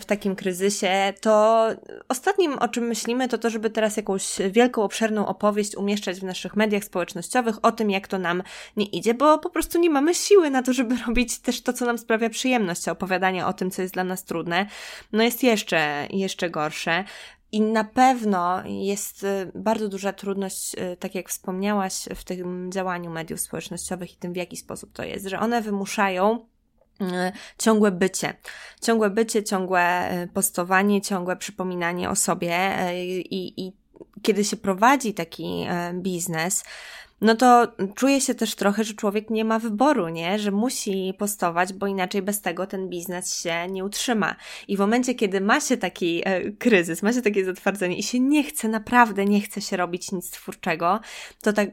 w 0.00 0.04
takim 0.04 0.36
kryzysie, 0.36 1.12
to 1.20 1.66
ostatnim, 2.08 2.58
o 2.58 2.68
czym 2.68 2.84
myślimy, 2.84 3.28
to 3.28 3.38
to, 3.38 3.50
żeby 3.50 3.70
teraz 3.70 3.96
jakąś 3.96 4.36
wielką, 4.50 4.82
obszerną 4.82 5.26
opowieść 5.26 5.76
umieszczać 5.76 6.20
w 6.20 6.24
naszych 6.24 6.56
mediach 6.56 6.84
społecznościowych 6.84 7.56
o 7.62 7.72
tym, 7.72 7.90
jak 7.90 8.08
to 8.08 8.18
nam 8.18 8.42
nie 8.76 8.86
idzie, 8.86 9.14
bo 9.14 9.38
po 9.38 9.50
prostu 9.50 9.78
nie 9.78 9.90
mamy 9.90 10.14
siły 10.14 10.50
na 10.50 10.62
to, 10.62 10.72
żeby 10.72 10.96
robić 11.06 11.38
też 11.38 11.62
to, 11.62 11.72
co 11.72 11.86
nam 11.86 11.98
sprawia 11.98 12.30
przyjemność, 12.30 12.88
opowiadanie 12.88 13.46
o 13.46 13.52
tym, 13.52 13.70
co 13.70 13.82
jest 13.82 13.94
dla 13.94 14.04
nas 14.04 14.24
trudne, 14.24 14.66
no 15.12 15.22
jest 15.22 15.42
jeszcze, 15.42 16.06
jeszcze 16.10 16.50
gorsze. 16.50 17.04
I 17.52 17.60
na 17.60 17.84
pewno 17.84 18.62
jest 18.66 19.24
y, 19.24 19.52
bardzo 19.54 19.88
duża 19.88 20.12
trudność, 20.12 20.74
y, 20.74 20.96
tak 20.96 21.14
jak 21.14 21.28
wspomniałaś, 21.28 21.94
w 22.14 22.24
tym 22.24 22.72
działaniu 22.72 23.10
mediów 23.10 23.40
społecznościowych 23.40 24.12
i 24.12 24.16
tym, 24.16 24.32
w 24.32 24.36
jaki 24.36 24.56
sposób 24.56 24.92
to 24.92 25.02
jest, 25.02 25.26
że 25.26 25.40
one 25.40 25.62
wymuszają 25.62 26.46
ciągłe 27.58 27.90
bycie. 27.90 28.34
Ciągłe 28.82 29.10
bycie, 29.10 29.44
ciągłe 29.44 29.80
e, 29.80 30.26
postowanie, 30.26 31.00
ciągłe 31.00 31.36
przypominanie 31.36 32.10
o 32.10 32.16
sobie 32.16 32.54
e, 32.54 33.04
i, 33.06 33.66
i 33.66 33.72
kiedy 34.22 34.44
się 34.44 34.56
prowadzi 34.56 35.14
taki 35.14 35.66
biznes, 35.94 36.64
no 37.20 37.34
to 37.34 37.72
czuje 37.94 38.20
się 38.20 38.34
też 38.34 38.54
trochę, 38.54 38.84
że 38.84 38.94
człowiek 38.94 39.30
nie 39.30 39.44
ma 39.44 39.58
wyboru, 39.58 40.08
nie? 40.08 40.38
Że 40.38 40.50
musi 40.50 41.14
postować, 41.18 41.72
bo 41.72 41.86
inaczej 41.86 42.22
bez 42.22 42.40
tego 42.40 42.66
ten 42.66 42.88
biznes 42.88 43.42
się 43.42 43.68
nie 43.68 43.84
utrzyma. 43.84 44.36
I 44.68 44.76
w 44.76 44.80
momencie, 44.80 45.14
kiedy 45.14 45.40
ma 45.40 45.60
się 45.60 45.76
taki 45.76 46.22
e, 46.24 46.52
kryzys, 46.52 47.02
ma 47.02 47.12
się 47.12 47.22
takie 47.22 47.44
zatwardzenie 47.44 47.96
i 47.96 48.02
się 48.02 48.20
nie 48.20 48.44
chce, 48.44 48.68
naprawdę 48.68 49.24
nie 49.24 49.40
chce 49.40 49.60
się 49.60 49.76
robić 49.76 50.12
nic 50.12 50.30
twórczego, 50.30 51.00
to 51.42 51.52
tak 51.52 51.68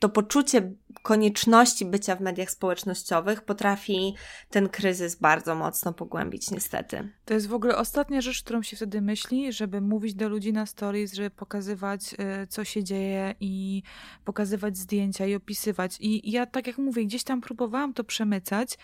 to 0.00 0.08
poczucie 0.08 0.72
konieczności 1.02 1.84
bycia 1.84 2.16
w 2.16 2.20
mediach 2.20 2.50
społecznościowych 2.50 3.42
potrafi 3.42 4.14
ten 4.50 4.68
kryzys 4.68 5.16
bardzo 5.16 5.54
mocno 5.54 5.92
pogłębić, 5.92 6.50
niestety. 6.50 7.08
To 7.24 7.34
jest 7.34 7.46
w 7.46 7.54
ogóle 7.54 7.76
ostatnia 7.76 8.20
rzecz, 8.20 8.42
którą 8.42 8.62
się 8.62 8.76
wtedy 8.76 9.00
myśli, 9.00 9.52
żeby 9.52 9.80
mówić 9.80 10.14
do 10.14 10.28
ludzi 10.28 10.52
na 10.52 10.66
stories, 10.66 11.14
żeby 11.14 11.30
pokazywać, 11.30 12.14
y, 12.42 12.46
co 12.46 12.64
się 12.64 12.84
dzieje 12.84 13.34
i 13.40 13.82
pokazywać 14.24 14.78
zdjęcia 14.78 15.26
i 15.26 15.34
opisywać. 15.34 15.96
I 16.00 16.30
ja, 16.30 16.46
tak 16.46 16.66
jak 16.66 16.78
mówię, 16.78 17.04
gdzieś 17.04 17.24
tam 17.24 17.40
próbowałam 17.40 17.94
to 17.94 18.04
przemycać. 18.04 18.78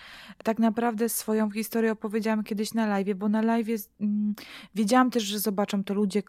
Tak 0.45 0.59
naprawdę 0.59 1.09
swoją 1.09 1.51
historię 1.51 1.93
opowiedziałam 1.93 2.45
kiedyś 2.45 2.75
na 2.75 2.87
live, 2.87 3.15
bo 3.17 3.29
na 3.29 3.43
live 3.43 3.69
mm, 4.01 4.35
wiedziałam 4.75 5.11
też, 5.11 5.23
że 5.23 5.39
zobaczą 5.39 5.85
to 5.85 5.95
ludzie, 5.95 6.23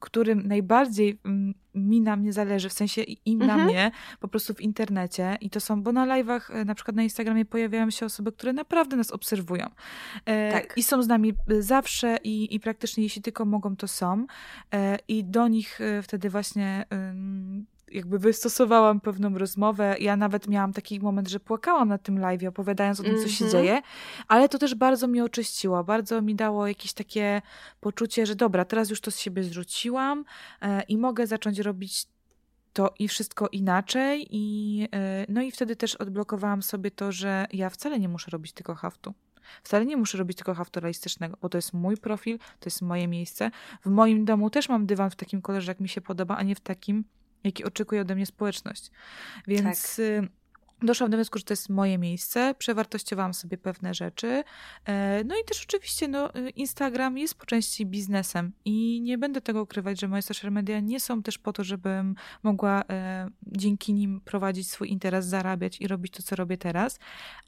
którym 0.00 0.46
najbardziej 0.46 1.20
mm, 1.24 1.54
mi 1.74 2.00
na 2.00 2.16
mnie 2.16 2.32
zależy, 2.32 2.68
w 2.68 2.72
sensie 2.72 3.02
im 3.02 3.42
mhm. 3.42 3.58
na 3.58 3.64
mnie, 3.64 3.90
po 4.20 4.28
prostu 4.28 4.54
w 4.54 4.60
internecie. 4.60 5.36
I 5.40 5.50
to 5.50 5.60
są, 5.60 5.82
bo 5.82 5.92
na 5.92 6.06
live'ach, 6.06 6.54
e, 6.54 6.64
na 6.64 6.74
przykład 6.74 6.96
na 6.96 7.02
Instagramie 7.02 7.44
pojawiają 7.44 7.90
się 7.90 8.06
osoby, 8.06 8.32
które 8.32 8.52
naprawdę 8.52 8.96
nas 8.96 9.10
obserwują. 9.10 9.66
E, 10.24 10.52
tak. 10.52 10.72
I 10.76 10.82
są 10.82 11.02
z 11.02 11.08
nami 11.08 11.32
e, 11.48 11.62
zawsze 11.62 12.16
i, 12.24 12.54
i 12.54 12.60
praktycznie 12.60 13.04
jeśli 13.04 13.22
tylko 13.22 13.44
mogą, 13.44 13.76
to 13.76 13.88
są. 13.88 14.26
E, 14.74 14.98
I 15.08 15.24
do 15.24 15.48
nich 15.48 15.80
e, 15.80 16.02
wtedy 16.02 16.30
właśnie 16.30 16.84
jakby 17.90 18.18
wystosowałam 18.18 19.00
pewną 19.00 19.38
rozmowę. 19.38 19.96
Ja 20.00 20.16
nawet 20.16 20.48
miałam 20.48 20.72
taki 20.72 21.00
moment, 21.00 21.28
że 21.28 21.40
płakałam 21.40 21.88
na 21.88 21.98
tym 21.98 22.18
live, 22.18 22.44
opowiadając 22.48 23.00
o 23.00 23.02
tym, 23.02 23.16
co 23.22 23.28
się 23.28 23.44
mhm. 23.44 23.64
dzieje, 23.64 23.82
ale 24.28 24.48
to 24.48 24.58
też 24.58 24.74
bardzo 24.74 25.08
mi 25.08 25.20
oczyściło, 25.20 25.84
bardzo 25.84 26.22
mi 26.22 26.34
dało 26.34 26.66
jakieś 26.66 26.92
takie 26.92 27.42
poczucie, 27.80 28.26
że 28.26 28.34
dobra, 28.34 28.64
teraz 28.64 28.90
już 28.90 29.00
to 29.00 29.10
z 29.10 29.18
siebie 29.18 29.44
zrzuciłam 29.44 30.24
e, 30.62 30.82
i 30.82 30.98
mogę 30.98 31.26
zacząć 31.26 31.58
robić 31.58 32.06
to 32.72 32.94
i 32.98 33.08
wszystko 33.08 33.48
inaczej 33.48 34.26
i 34.30 34.88
e, 34.92 35.26
no 35.28 35.42
i 35.42 35.50
wtedy 35.50 35.76
też 35.76 35.94
odblokowałam 35.94 36.62
sobie 36.62 36.90
to, 36.90 37.12
że 37.12 37.46
ja 37.52 37.70
wcale 37.70 37.98
nie 37.98 38.08
muszę 38.08 38.30
robić 38.30 38.52
tylko 38.52 38.74
haftu. 38.74 39.14
Wcale 39.62 39.86
nie 39.86 39.96
muszę 39.96 40.18
robić 40.18 40.36
tylko 40.36 40.54
haftu 40.54 40.80
realistycznego, 40.80 41.36
bo 41.42 41.48
to 41.48 41.58
jest 41.58 41.72
mój 41.72 41.96
profil, 41.96 42.38
to 42.38 42.66
jest 42.66 42.82
moje 42.82 43.08
miejsce. 43.08 43.50
W 43.84 43.90
moim 43.90 44.24
domu 44.24 44.50
też 44.50 44.68
mam 44.68 44.86
dywan 44.86 45.10
w 45.10 45.16
takim 45.16 45.42
kolorze, 45.42 45.70
jak 45.70 45.80
mi 45.80 45.88
się 45.88 46.00
podoba, 46.00 46.36
a 46.36 46.42
nie 46.42 46.54
w 46.54 46.60
takim, 46.60 47.04
jaki 47.44 47.64
oczekuje 47.64 48.00
ode 48.00 48.14
mnie 48.14 48.26
społeczność. 48.26 48.90
Więc 49.46 49.96
tak. 49.96 50.30
Doszłam 50.82 51.10
do 51.10 51.16
wniosku, 51.16 51.38
że 51.38 51.44
to 51.44 51.52
jest 51.52 51.68
moje 51.68 51.98
miejsce, 51.98 52.54
przewartościowałam 52.58 53.34
sobie 53.34 53.58
pewne 53.58 53.94
rzeczy. 53.94 54.44
E, 54.84 55.24
no 55.24 55.34
i 55.42 55.44
też 55.44 55.64
oczywiście 55.64 56.08
no, 56.08 56.30
Instagram 56.56 57.18
jest 57.18 57.34
po 57.34 57.46
części 57.46 57.86
biznesem 57.86 58.52
i 58.64 59.00
nie 59.00 59.18
będę 59.18 59.40
tego 59.40 59.62
ukrywać, 59.62 60.00
że 60.00 60.08
moje 60.08 60.22
social 60.22 60.52
media 60.52 60.80
nie 60.80 61.00
są 61.00 61.22
też 61.22 61.38
po 61.38 61.52
to, 61.52 61.64
żebym 61.64 62.14
mogła 62.42 62.84
e, 62.90 63.28
dzięki 63.46 63.94
nim 63.94 64.20
prowadzić 64.20 64.70
swój 64.70 64.90
interes, 64.90 65.26
zarabiać 65.26 65.80
i 65.80 65.88
robić 65.88 66.12
to, 66.12 66.22
co 66.22 66.36
robię 66.36 66.58
teraz, 66.58 66.98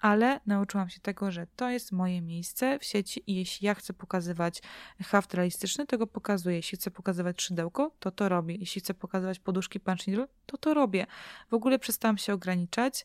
ale 0.00 0.40
nauczyłam 0.46 0.88
się 0.88 1.00
tego, 1.00 1.30
że 1.30 1.46
to 1.56 1.70
jest 1.70 1.92
moje 1.92 2.22
miejsce 2.22 2.78
w 2.78 2.84
sieci 2.84 3.22
i 3.26 3.34
jeśli 3.34 3.66
ja 3.66 3.74
chcę 3.74 3.92
pokazywać 3.92 4.62
haft 5.04 5.34
realistyczny, 5.34 5.86
to 5.86 5.98
go 5.98 6.06
pokazuję. 6.06 6.56
Jeśli 6.56 6.78
chcę 6.78 6.90
pokazywać 6.90 7.42
szydełko, 7.42 7.90
to 7.98 8.10
to 8.10 8.28
robię. 8.28 8.54
Jeśli 8.54 8.80
chcę 8.80 8.94
pokazywać 8.94 9.38
poduszki 9.38 9.80
punch 9.80 10.06
needle, 10.06 10.26
to 10.46 10.58
to 10.58 10.74
robię. 10.74 11.06
W 11.50 11.54
ogóle 11.54 11.78
przestałam 11.78 12.18
się 12.18 12.32
ograniczać 12.34 13.04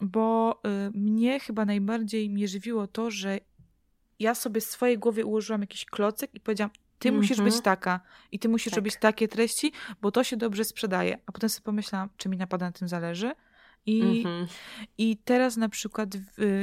bo 0.00 0.60
y, 0.86 0.98
mnie 0.98 1.40
chyba 1.40 1.64
najbardziej 1.64 2.30
mnie 2.30 2.48
żywiło 2.48 2.86
to, 2.86 3.10
że 3.10 3.40
ja 4.18 4.34
sobie 4.34 4.60
w 4.60 4.64
swojej 4.64 4.98
głowie 4.98 5.26
ułożyłam 5.26 5.60
jakiś 5.60 5.84
klocek 5.84 6.34
i 6.34 6.40
powiedziałam, 6.40 6.70
ty 6.98 7.08
mm 7.08 7.18
-hmm. 7.18 7.22
musisz 7.22 7.40
być 7.40 7.60
taka 7.60 8.00
i 8.32 8.38
ty 8.38 8.48
musisz 8.48 8.70
tak. 8.70 8.76
robić 8.76 8.96
takie 9.00 9.28
treści, 9.28 9.72
bo 10.00 10.12
to 10.12 10.24
się 10.24 10.36
dobrze 10.36 10.64
sprzedaje. 10.64 11.18
A 11.26 11.32
potem 11.32 11.50
sobie 11.50 11.64
pomyślałam, 11.64 12.08
czy 12.16 12.28
mi 12.28 12.36
naprawdę 12.36 12.66
na 12.66 12.72
tym 12.72 12.88
zależy? 12.88 13.32
I, 13.86 14.02
mm-hmm. 14.02 14.46
I 14.98 15.16
teraz 15.16 15.56
na 15.56 15.68
przykład 15.68 16.10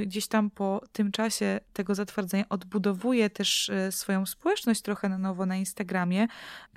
gdzieś 0.05 0.27
tam 0.27 0.49
po 0.49 0.81
tym 0.91 1.11
czasie 1.11 1.59
tego 1.73 1.95
zatwardzenia 1.95 2.49
odbudowuję 2.49 3.29
też 3.29 3.69
e, 3.69 3.91
swoją 3.91 4.25
społeczność 4.25 4.81
trochę 4.81 5.09
na 5.09 5.17
nowo 5.17 5.45
na 5.45 5.55
Instagramie 5.55 6.27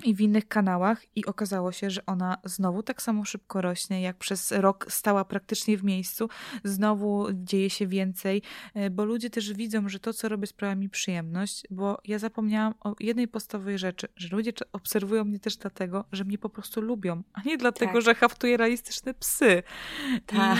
i 0.03 0.15
w 0.15 0.21
innych 0.21 0.47
kanałach 0.47 1.01
i 1.15 1.25
okazało 1.25 1.71
się, 1.71 1.89
że 1.89 2.05
ona 2.05 2.37
znowu 2.43 2.83
tak 2.83 3.01
samo 3.01 3.25
szybko 3.25 3.61
rośnie, 3.61 4.01
jak 4.01 4.17
przez 4.17 4.51
rok 4.51 4.85
stała 4.89 5.25
praktycznie 5.25 5.77
w 5.77 5.83
miejscu. 5.83 6.29
Znowu 6.63 7.27
dzieje 7.33 7.69
się 7.69 7.87
więcej, 7.87 8.41
e, 8.73 8.89
bo 8.89 9.05
ludzie 9.05 9.29
też 9.29 9.53
widzą, 9.53 9.89
że 9.89 9.99
to, 9.99 10.13
co 10.13 10.29
robię 10.29 10.47
sprawia 10.47 10.75
mi 10.75 10.89
przyjemność, 10.89 11.63
bo 11.69 11.97
ja 12.05 12.19
zapomniałam 12.19 12.73
o 12.79 12.95
jednej 12.99 13.27
podstawowej 13.27 13.77
rzeczy, 13.77 14.07
że 14.15 14.35
ludzie 14.35 14.51
obserwują 14.73 15.25
mnie 15.25 15.39
też 15.39 15.57
dlatego, 15.57 16.05
że 16.11 16.23
mnie 16.23 16.37
po 16.37 16.49
prostu 16.49 16.81
lubią, 16.81 17.23
a 17.33 17.41
nie 17.41 17.57
dlatego, 17.57 17.93
tak. 17.93 18.01
że 18.01 18.15
haftuję 18.15 18.57
realistyczne 18.57 19.13
psy. 19.13 19.63
Tak. 20.31 20.57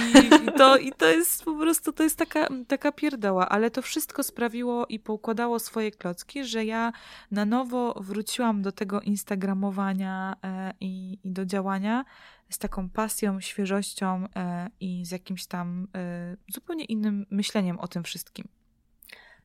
I, 0.48 0.52
to, 0.58 0.78
I 0.78 0.92
to 0.92 1.06
jest 1.06 1.44
po 1.44 1.56
prostu, 1.56 1.94
to 1.94 2.04
jest 2.04 2.18
taka, 2.18 2.48
taka 2.68 2.92
pierdoła, 2.92 3.50
ale 3.50 3.72
to 3.72 3.82
wszystko 3.82 4.24
sprawiło 4.24 4.86
i 4.86 5.00
poukładało 5.00 5.60
swoje 5.60 5.92
klocki, 5.92 6.46
że 6.46 6.66
ja 6.66 6.92
na 7.32 7.46
nowo 7.46 7.94
wróciłam 8.02 8.62
do 8.62 8.72
tego 8.72 9.02
instagramowania 9.02 10.36
e, 10.44 10.74
i, 10.82 11.20
i 11.24 11.32
do 11.32 11.46
działania 11.46 12.06
z 12.50 12.58
taką 12.58 12.90
pasją, 12.90 13.42
świeżością 13.42 14.28
e, 14.36 14.70
i 14.80 15.06
z 15.06 15.12
jakimś 15.12 15.46
tam 15.46 15.88
e, 15.96 16.38
zupełnie 16.54 16.86
innym 16.86 17.26
myśleniem 17.30 17.80
o 17.80 17.88
tym 17.88 18.04
wszystkim. 18.04 18.48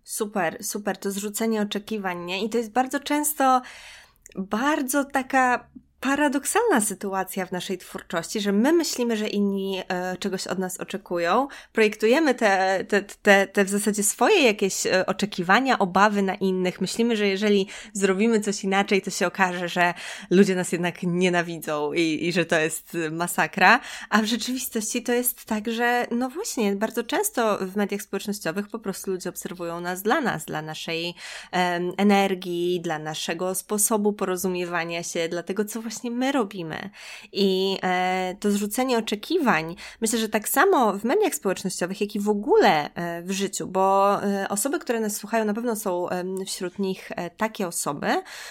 Super, 0.04 0.64
super, 0.64 0.96
to 0.96 1.10
zrzucenie 1.10 1.62
oczekiwań, 1.62 2.24
nie? 2.24 2.44
I 2.44 2.50
to 2.50 2.58
jest 2.58 2.72
bardzo 2.72 3.00
często 3.00 3.62
bardzo 4.36 5.04
taka 5.04 5.68
paradoksalna 6.00 6.80
sytuacja 6.80 7.46
w 7.46 7.52
naszej 7.52 7.78
twórczości, 7.78 8.40
że 8.40 8.52
my 8.52 8.72
myślimy, 8.72 9.16
że 9.16 9.28
inni 9.28 9.82
e, 9.88 10.16
czegoś 10.16 10.46
od 10.46 10.58
nas 10.58 10.80
oczekują, 10.80 11.48
projektujemy 11.72 12.34
te, 12.34 12.84
te, 12.88 13.02
te, 13.02 13.46
te 13.46 13.64
w 13.64 13.68
zasadzie 13.68 14.02
swoje 14.02 14.42
jakieś 14.42 14.86
e, 14.86 15.06
oczekiwania, 15.06 15.78
obawy 15.78 16.22
na 16.22 16.34
innych. 16.34 16.80
Myślimy, 16.80 17.16
że 17.16 17.28
jeżeli 17.28 17.68
zrobimy 17.92 18.40
coś 18.40 18.64
inaczej, 18.64 19.02
to 19.02 19.10
się 19.10 19.26
okaże, 19.26 19.68
że 19.68 19.94
ludzie 20.30 20.54
nas 20.54 20.72
jednak 20.72 21.02
nienawidzą 21.02 21.92
i, 21.92 22.26
i 22.28 22.32
że 22.32 22.44
to 22.44 22.58
jest 22.58 22.96
masakra, 23.10 23.80
a 24.10 24.22
w 24.22 24.24
rzeczywistości 24.24 25.02
to 25.02 25.12
jest 25.12 25.44
tak, 25.44 25.70
że 25.70 26.06
no 26.10 26.30
właśnie, 26.30 26.76
bardzo 26.76 27.04
często 27.04 27.58
w 27.60 27.76
mediach 27.76 28.02
społecznościowych 28.02 28.68
po 28.68 28.78
prostu 28.78 29.10
ludzie 29.10 29.30
obserwują 29.30 29.80
nas 29.80 30.02
dla 30.02 30.20
nas, 30.20 30.44
dla 30.44 30.62
naszej 30.62 31.14
energii, 31.96 32.80
dla 32.80 32.98
naszego 32.98 33.54
sposobu 33.54 34.12
porozumiewania 34.12 35.02
się, 35.02 35.28
dla 35.28 35.42
tego, 35.42 35.64
co 35.64 35.82
właśnie 35.86 36.10
my 36.10 36.32
robimy. 36.32 36.90
I 37.32 37.78
e, 37.82 38.36
to 38.40 38.50
zrzucenie 38.50 38.98
oczekiwań, 38.98 39.76
myślę, 40.00 40.18
że 40.18 40.28
tak 40.28 40.48
samo 40.48 40.92
w 40.92 41.04
mediach 41.04 41.34
społecznościowych, 41.34 42.00
jak 42.00 42.14
i 42.14 42.20
w 42.20 42.28
ogóle 42.28 42.94
e, 42.94 43.22
w 43.22 43.30
życiu, 43.30 43.66
bo 43.66 44.18
e, 44.22 44.48
osoby, 44.48 44.78
które 44.78 45.00
nas 45.00 45.16
słuchają, 45.16 45.44
na 45.44 45.54
pewno 45.54 45.76
są 45.76 46.06
wśród 46.46 46.78
nich 46.78 47.12
takie 47.36 47.66
osoby, 47.66 48.06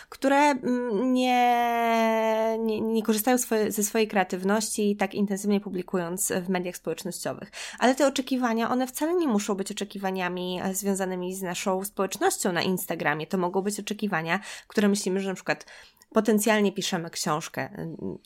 które 0.10 0.56
nie, 1.04 2.58
nie, 2.60 2.82
nie 2.82 3.04
korzystają 3.04 3.38
swoje, 3.38 3.72
ze 3.72 3.84
swojej 3.84 4.08
kreatywności 4.08 4.96
tak 4.96 5.14
intensywnie 5.14 5.60
publikując 5.60 6.34
w 6.46 6.50
mediach 6.50 6.76
społecznościowych. 6.76 7.52
Ale 7.80 7.96
te 7.96 8.08
oczekiwania, 8.08 8.70
one 8.72 8.88
wcale 8.88 9.14
nie 9.14 9.28
muszą 9.28 9.56
być 9.56 9.72
oczekiwaniami 9.72 10.62
związanymi 10.72 11.36
z 11.36 11.42
naszą 11.42 11.84
społecznością 11.84 12.52
na 12.52 12.62
Instagramie. 12.62 13.28
To 13.28 13.38
mogą 13.38 13.62
być 13.62 13.80
oczekiwania, 13.80 14.40
które 14.68 14.88
myślimy, 14.88 15.20
że 15.20 15.30
na 15.30 15.36
przykład 15.36 15.66
potencjalnie 16.16 16.72
piszemy 16.72 17.10
książkę 17.10 17.70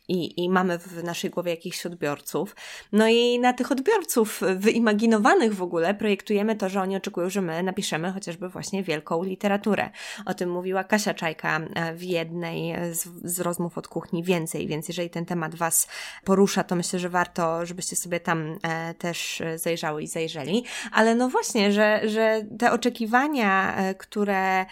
i, 0.07 0.43
i 0.43 0.49
mamy 0.49 0.77
w 0.77 1.03
naszej 1.03 1.29
głowie 1.29 1.51
jakichś 1.51 1.85
odbiorców. 1.85 2.55
No 2.91 3.07
i 3.07 3.39
na 3.39 3.53
tych 3.53 3.71
odbiorców 3.71 4.41
wyimaginowanych 4.55 5.55
w 5.55 5.61
ogóle 5.61 5.93
projektujemy 5.93 6.55
to, 6.55 6.69
że 6.69 6.81
oni 6.81 6.95
oczekują, 6.95 7.29
że 7.29 7.41
my 7.41 7.63
napiszemy 7.63 8.11
chociażby 8.11 8.49
właśnie 8.49 8.83
wielką 8.83 9.23
literaturę. 9.23 9.89
O 10.25 10.33
tym 10.33 10.51
mówiła 10.51 10.83
Kasia 10.83 11.13
Czajka 11.13 11.59
e, 11.59 11.93
w 11.93 12.03
jednej 12.03 12.73
z, 12.95 13.07
z 13.23 13.39
rozmów 13.39 13.77
od 13.77 13.87
kuchni 13.87 14.23
więcej, 14.23 14.67
więc 14.67 14.87
jeżeli 14.87 15.09
ten 15.09 15.25
temat 15.25 15.55
Was 15.55 15.87
porusza, 16.23 16.63
to 16.63 16.75
myślę, 16.75 16.99
że 16.99 17.09
warto, 17.09 17.65
żebyście 17.65 17.95
sobie 17.95 18.19
tam 18.19 18.57
e, 18.63 18.93
też 18.93 19.41
zajrzały 19.55 20.03
i 20.03 20.07
zajrzeli. 20.07 20.65
Ale 20.91 21.15
no 21.15 21.29
właśnie, 21.29 21.71
że, 21.71 22.01
że 22.09 22.45
te 22.59 22.71
oczekiwania, 22.71 23.75
e, 23.75 23.95
które 23.95 24.65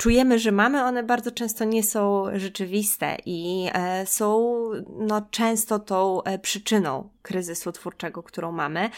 czujemy, 0.00 0.38
że 0.38 0.52
mamy, 0.52 0.84
one 0.84 1.02
bardzo 1.02 1.30
często 1.30 1.64
nie 1.64 1.82
są 1.82 2.24
rzeczywiste 2.34 3.16
i 3.26 3.68
e, 3.72 4.06
są 4.06 4.54
no, 4.98 5.22
często 5.30 5.78
tą 5.78 6.22
e, 6.22 6.38
przyczyną 6.38 7.08
kryzysu 7.22 7.72
twórczego, 7.72 8.22
którą 8.22 8.52
mamy, 8.52 8.90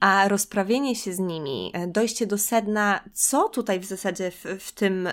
a 0.00 0.28
rozprawienie 0.28 0.96
się 0.96 1.12
z 1.12 1.18
nimi, 1.18 1.70
e, 1.74 1.86
dojście 1.86 2.26
do 2.26 2.38
sedna, 2.38 3.04
co 3.12 3.48
tutaj 3.48 3.80
w 3.80 3.84
zasadzie 3.84 4.30
w, 4.30 4.44
w 4.60 4.72
tym 4.72 5.08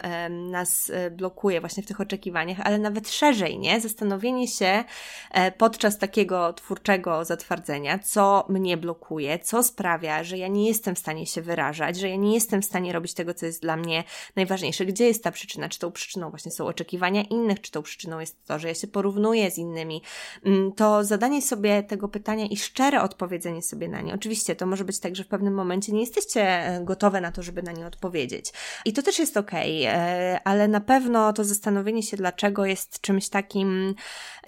nas 0.52 0.90
e, 0.90 1.12
blokuje, 1.12 1.60
właśnie 1.60 1.84
w 1.84 1.86
tych 1.86 2.02
oczekiwaniach, 2.02 2.58
ale 2.64 2.80
nawet 2.80 3.10
szerzej, 3.10 3.60
nie? 3.60 3.82
Zastanowienie 3.82 4.48
się 4.48 4.84
e, 5.32 5.52
podczas 5.52 5.98
takiego 5.98 6.54
twórczego 6.54 7.26
zatwardzenia, 7.26 8.00
co 8.00 8.46
mnie 8.50 8.78
blokuje, 8.78 9.40
co 9.40 9.64
sprawia, 9.64 10.24
że 10.24 10.38
ja 10.38 10.48
nie 10.48 10.68
jestem 10.68 10.96
w 10.96 11.00
stanie 11.00 11.26
się 11.26 11.42
wyrażać, 11.42 11.98
że 11.98 12.10
ja 12.10 12.16
nie 12.16 12.34
jestem 12.34 12.62
w 12.62 12.66
stanie 12.66 12.94
robić 12.94 13.14
tego, 13.14 13.34
co 13.34 13.46
jest 13.46 13.62
dla 13.62 13.78
mnie 13.78 14.04
najważniejsze. 14.36 14.86
Gdzie 14.86 15.06
jest 15.06 15.24
ta 15.24 15.32
przyczyna? 15.32 15.70
Czy 15.70 15.80
tą 15.80 15.92
przyczyną 15.92 16.30
właśnie 16.30 16.52
są 16.52 16.68
oczekiwania 16.68 17.22
innych, 17.22 17.62
czy 17.62 17.72
tą 17.72 17.82
przyczyną 17.82 18.20
jest 18.20 18.46
to, 18.46 18.60
że 18.60 18.68
ja 18.68 18.74
się 18.74 18.88
porównuję 18.88 19.52
z 19.52 19.58
innymi? 19.58 20.02
Mm, 20.46 20.72
to 20.72 21.04
zadanie 21.04 21.42
sobie 21.42 21.84
tego 21.84 22.08
pytania 22.08 22.46
i 22.46 22.58
szczere 22.58 23.02
odpowiedzenie 23.02 23.62
sobie 23.62 23.88
na 23.88 24.02
nie. 24.02 24.14
Oczywiście 24.14 24.56
to 24.56 24.66
może 24.66 24.77
być 24.86 25.00
tak, 25.00 25.16
że 25.16 25.24
w 25.24 25.28
pewnym 25.28 25.54
momencie 25.54 25.92
nie 25.92 26.00
jesteście 26.00 26.42
e, 26.42 26.82
gotowe 26.84 27.22
na 27.22 27.32
to, 27.32 27.44
żeby 27.44 27.64
na 27.64 27.72
nie 27.72 27.88
odpowiedzieć. 27.88 28.54
I 28.86 28.94
to 28.94 29.02
też 29.02 29.20
jest 29.20 29.38
okay, 29.38 29.88
e, 29.88 30.40
ale 30.44 30.68
na 30.68 30.82
pewno 30.82 31.34
to 31.34 31.44
zastanowienie 31.44 32.04
się, 32.04 32.18
dlaczego 32.18 32.66
jest 32.66 33.02
czymś 33.02 33.30
takim, 33.30 33.96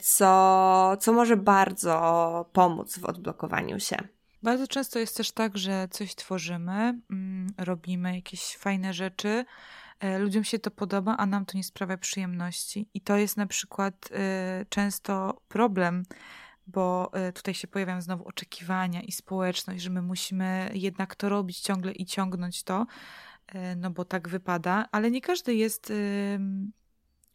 co, 0.01 0.97
co 0.99 1.13
może 1.13 1.37
bardzo 1.37 2.49
pomóc 2.53 2.99
w 2.99 3.05
odblokowaniu 3.05 3.79
się. 3.79 3.97
Bardzo 4.43 4.67
często 4.67 4.99
jest 4.99 5.17
też 5.17 5.31
tak, 5.31 5.57
że 5.57 5.87
coś 5.91 6.15
tworzymy, 6.15 6.99
mm, 7.11 7.47
robimy 7.57 8.15
jakieś 8.15 8.57
fajne 8.57 8.93
rzeczy, 8.93 9.45
e, 9.99 10.19
ludziom 10.19 10.43
się 10.43 10.59
to 10.59 10.71
podoba, 10.71 11.15
a 11.17 11.25
nam 11.25 11.45
to 11.45 11.57
nie 11.57 11.63
sprawia 11.63 11.97
przyjemności. 11.97 12.89
I 12.93 13.01
to 13.01 13.17
jest 13.17 13.37
na 13.37 13.45
przykład 13.45 14.09
często 14.69 15.41
problem 15.47 16.03
bo 16.71 17.13
e, 17.13 17.31
tutaj 17.33 17.53
się 17.53 17.67
pojawiają 17.67 18.01
znowu 18.01 18.27
oczekiwania 18.27 19.01
i 19.01 19.11
społeczność, 19.11 19.83
że 19.83 19.89
my 19.89 20.01
musimy 20.01 20.71
jednak 20.73 21.15
to 21.15 21.29
robić 21.29 21.59
ciągle 21.59 21.91
i 21.91 22.05
ciągnąć 22.05 22.63
to, 22.63 22.85
e, 23.47 23.75
no 23.75 23.91
bo 23.91 24.05
tak 24.05 24.29
wypada, 24.29 24.85
ale 24.91 25.11
nie 25.11 25.21
każdy 25.21 25.55
jest 25.55 25.93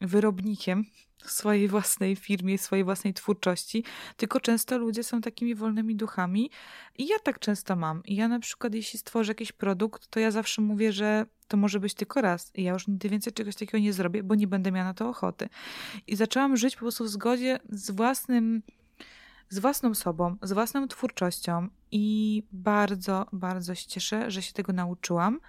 wyrobnikiem 0.01 0.85
w 1.24 1.31
swojej 1.31 1.69
własnej 1.69 2.16
firmie, 2.16 2.59
swojej 2.59 2.85
własnej 2.85 3.15
twórczości, 3.15 3.85
tylko 4.16 4.40
często 4.40 4.78
ludzie 4.78 5.02
są 5.02 5.20
takimi 5.20 5.55
wolnymi 5.55 5.97
duchami 5.97 6.51
i 6.98 7.06
ja 7.06 7.19
tak 7.19 7.39
często 7.39 7.77
mam. 7.77 8.02
I 8.05 8.16
ja 8.16 8.28
na 8.28 8.39
przykład, 8.39 8.74
jeśli 8.74 8.98
stworzę 8.98 9.31
jakiś 9.31 9.52
produkt, 9.52 10.09
to 10.09 10.20
ja 10.20 10.31
zawsze 10.31 10.62
mówię, 10.62 10.93
że 10.93 11.27
to 11.48 11.56
może 11.56 11.81
być 11.81 11.94
tylko 11.94 12.20
raz 12.20 12.51
i 12.55 12.62
ja 12.62 12.73
już 12.73 12.89
nigdy 12.89 13.09
więcej 13.09 13.32
czegoś 13.32 13.55
takiego 13.55 13.78
nie 13.78 13.93
zrobię, 13.93 14.23
bo 14.23 14.35
nie 14.35 14.47
będę 14.47 14.73
miała 14.73 14.85
na 14.85 14.94
to 14.94 15.09
ochoty. 15.09 15.48
I 16.06 16.16
zaczęłam 16.16 16.56
żyć 16.56 16.74
po 16.74 16.81
prostu 16.81 17.05
w 17.05 17.09
zgodzie 17.09 17.59
z 17.69 17.90
własnym 17.90 18.62
z 19.49 19.59
własną 19.59 19.95
sobą, 19.95 20.37
z 20.43 20.53
własną 20.53 20.89
twórczością 20.89 21.69
i 21.97 22.43
bardzo, 22.53 23.27
bardzo 23.33 23.75
się 23.75 23.87
cieszę, 23.87 24.31
że 24.31 24.43
się 24.43 24.53
tego 24.53 24.73
nauczyłam, 24.73 25.41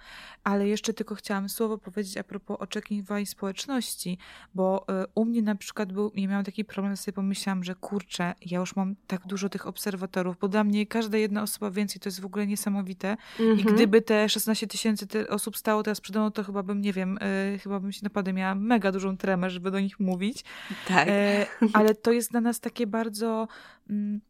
ale 0.44 0.68
jeszcze 0.68 0.92
tylko 0.94 1.14
chciałam 1.14 1.48
słowo 1.48 1.78
powiedzieć 1.78 2.16
a 2.16 2.24
propos 2.24 2.56
oczekiwań 2.60 3.26
społeczności, 3.26 4.18
bo 4.54 4.86
y, 5.02 5.06
u 5.14 5.24
mnie 5.24 5.42
na 5.42 5.54
przykład 5.54 5.92
był, 5.92 6.12
ja 6.14 6.28
miałam 6.28 6.44
taki 6.44 6.64
problem, 6.64 6.96
sobie 6.96 7.12
pomyślałam, 7.12 7.64
że 7.64 7.74
kurczę, 7.74 8.34
ja 8.40 8.58
już 8.58 8.76
mam 8.76 8.94
tak 9.06 9.26
dużo 9.26 9.48
tych 9.48 9.66
obserwatorów, 9.66 10.36
bo 10.40 10.48
dla 10.48 10.64
mnie 10.64 10.86
każda 10.86 11.18
jedna 11.18 11.42
osoba 11.42 11.70
więcej 11.70 12.00
to 12.00 12.08
jest 12.08 12.20
w 12.20 12.26
ogóle 12.26 12.46
niesamowite 12.46 13.16
i 13.38 13.42
mhm. 13.42 13.74
gdyby 13.74 14.02
te 14.02 14.28
16 14.28 14.66
tysięcy 14.66 15.28
osób 15.28 15.56
stało 15.56 15.82
teraz 15.82 16.00
przede 16.00 16.18
mną, 16.18 16.30
to 16.30 16.44
chyba 16.44 16.62
bym, 16.62 16.80
nie 16.80 16.92
wiem, 16.92 17.18
y, 17.54 17.58
chyba 17.58 17.80
bym 17.80 17.92
się 17.92 18.00
naprawdę 18.02 18.32
miała 18.32 18.54
mega 18.54 18.92
dużą 18.92 19.16
tremę, 19.16 19.50
żeby 19.50 19.70
do 19.70 19.80
nich 19.80 20.00
mówić. 20.00 20.44
Tak. 20.88 21.08
E, 21.08 21.46
ale 21.72 21.94
to 21.94 22.12
jest 22.12 22.30
dla 22.30 22.40
nas 22.40 22.60
takie 22.60 22.86
bardzo... 22.86 23.48
Mm, 23.90 24.20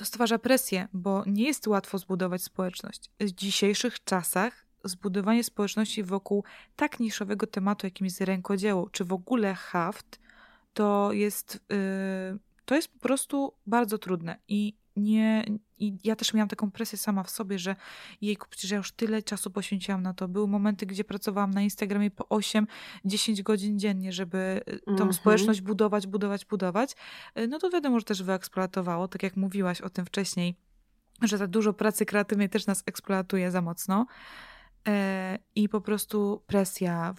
to 0.00 0.04
stwarza 0.04 0.38
presję, 0.38 0.88
bo 0.92 1.24
nie 1.26 1.44
jest 1.44 1.66
łatwo 1.66 1.98
zbudować 1.98 2.42
społeczność. 2.42 3.10
W 3.20 3.30
dzisiejszych 3.30 4.04
czasach 4.04 4.66
zbudowanie 4.84 5.44
społeczności 5.44 6.02
wokół 6.02 6.44
tak 6.76 7.00
niszowego 7.00 7.46
tematu, 7.46 7.86
jakim 7.86 8.04
jest 8.04 8.20
rękodzieło, 8.20 8.90
czy 8.90 9.04
w 9.04 9.12
ogóle 9.12 9.54
haft, 9.54 10.20
to 10.74 11.12
jest, 11.12 11.60
yy, 11.70 12.38
to 12.64 12.74
jest 12.74 12.88
po 12.88 12.98
prostu 12.98 13.52
bardzo 13.66 13.98
trudne. 13.98 14.36
I 14.48 14.74
nie, 15.00 15.44
i 15.78 15.98
ja 16.04 16.16
też 16.16 16.34
miałam 16.34 16.48
taką 16.48 16.70
presję 16.70 16.98
sama 16.98 17.22
w 17.22 17.30
sobie, 17.30 17.58
że 17.58 17.76
jejku, 18.20 18.46
przecież 18.50 18.70
ja 18.70 18.76
już 18.76 18.92
tyle 18.92 19.22
czasu 19.22 19.50
poświęciłam 19.50 20.02
na 20.02 20.14
to. 20.14 20.28
Były 20.28 20.48
momenty, 20.48 20.86
gdzie 20.86 21.04
pracowałam 21.04 21.50
na 21.50 21.62
Instagramie 21.62 22.10
po 22.10 22.24
8-10 22.24 23.42
godzin 23.42 23.78
dziennie, 23.78 24.12
żeby 24.12 24.60
y, 24.68 24.80
tą 24.80 24.92
mm 24.92 25.08
-hmm. 25.08 25.12
społeczność 25.12 25.60
budować, 25.60 26.06
budować, 26.06 26.44
budować. 26.44 26.94
Y, 27.38 27.48
no 27.48 27.58
to 27.58 27.70
wiadomo, 27.70 27.98
że 27.98 28.04
też 28.04 28.22
wyeksploatowało, 28.22 29.08
tak 29.08 29.22
jak 29.22 29.36
mówiłaś 29.36 29.80
o 29.80 29.90
tym 29.90 30.06
wcześniej, 30.06 30.54
że 31.22 31.38
za 31.38 31.46
dużo 31.46 31.72
pracy 31.72 32.06
kreatywnej 32.06 32.48
też 32.48 32.66
nas 32.66 32.82
eksploatuje 32.86 33.50
za 33.50 33.62
mocno. 33.62 34.06
E, 34.88 35.38
I 35.54 35.68
po 35.68 35.80
prostu 35.80 36.42
presja. 36.46 37.14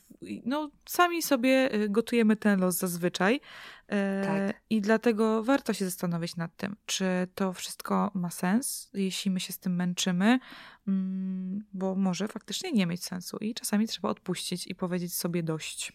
No, 0.45 0.69
sami 0.85 1.21
sobie 1.21 1.75
y, 1.75 1.89
gotujemy 1.89 2.35
ten 2.35 2.59
los 2.59 2.77
zazwyczaj. 2.77 3.41
E, 3.87 4.21
tak. 4.25 4.61
I 4.69 4.81
dlatego 4.81 5.43
warto 5.43 5.73
się 5.73 5.85
zastanowić 5.85 6.35
nad 6.35 6.55
tym, 6.55 6.75
czy 6.85 7.05
to 7.35 7.53
wszystko 7.53 8.11
ma 8.13 8.29
sens, 8.29 8.89
jeśli 8.93 9.31
my 9.31 9.39
się 9.39 9.53
z 9.53 9.59
tym 9.59 9.75
męczymy, 9.75 10.39
mm, 10.87 11.63
bo 11.73 11.95
może 11.95 12.27
faktycznie 12.27 12.71
nie 12.71 12.85
mieć 12.87 13.03
sensu 13.03 13.37
i 13.37 13.53
czasami 13.53 13.87
trzeba 13.87 14.09
odpuścić 14.09 14.67
i 14.67 14.75
powiedzieć 14.75 15.13
sobie 15.13 15.43
dość. 15.43 15.93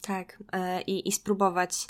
Tak, 0.00 0.42
e, 0.52 0.82
i, 0.82 1.08
i 1.08 1.12
spróbować 1.12 1.86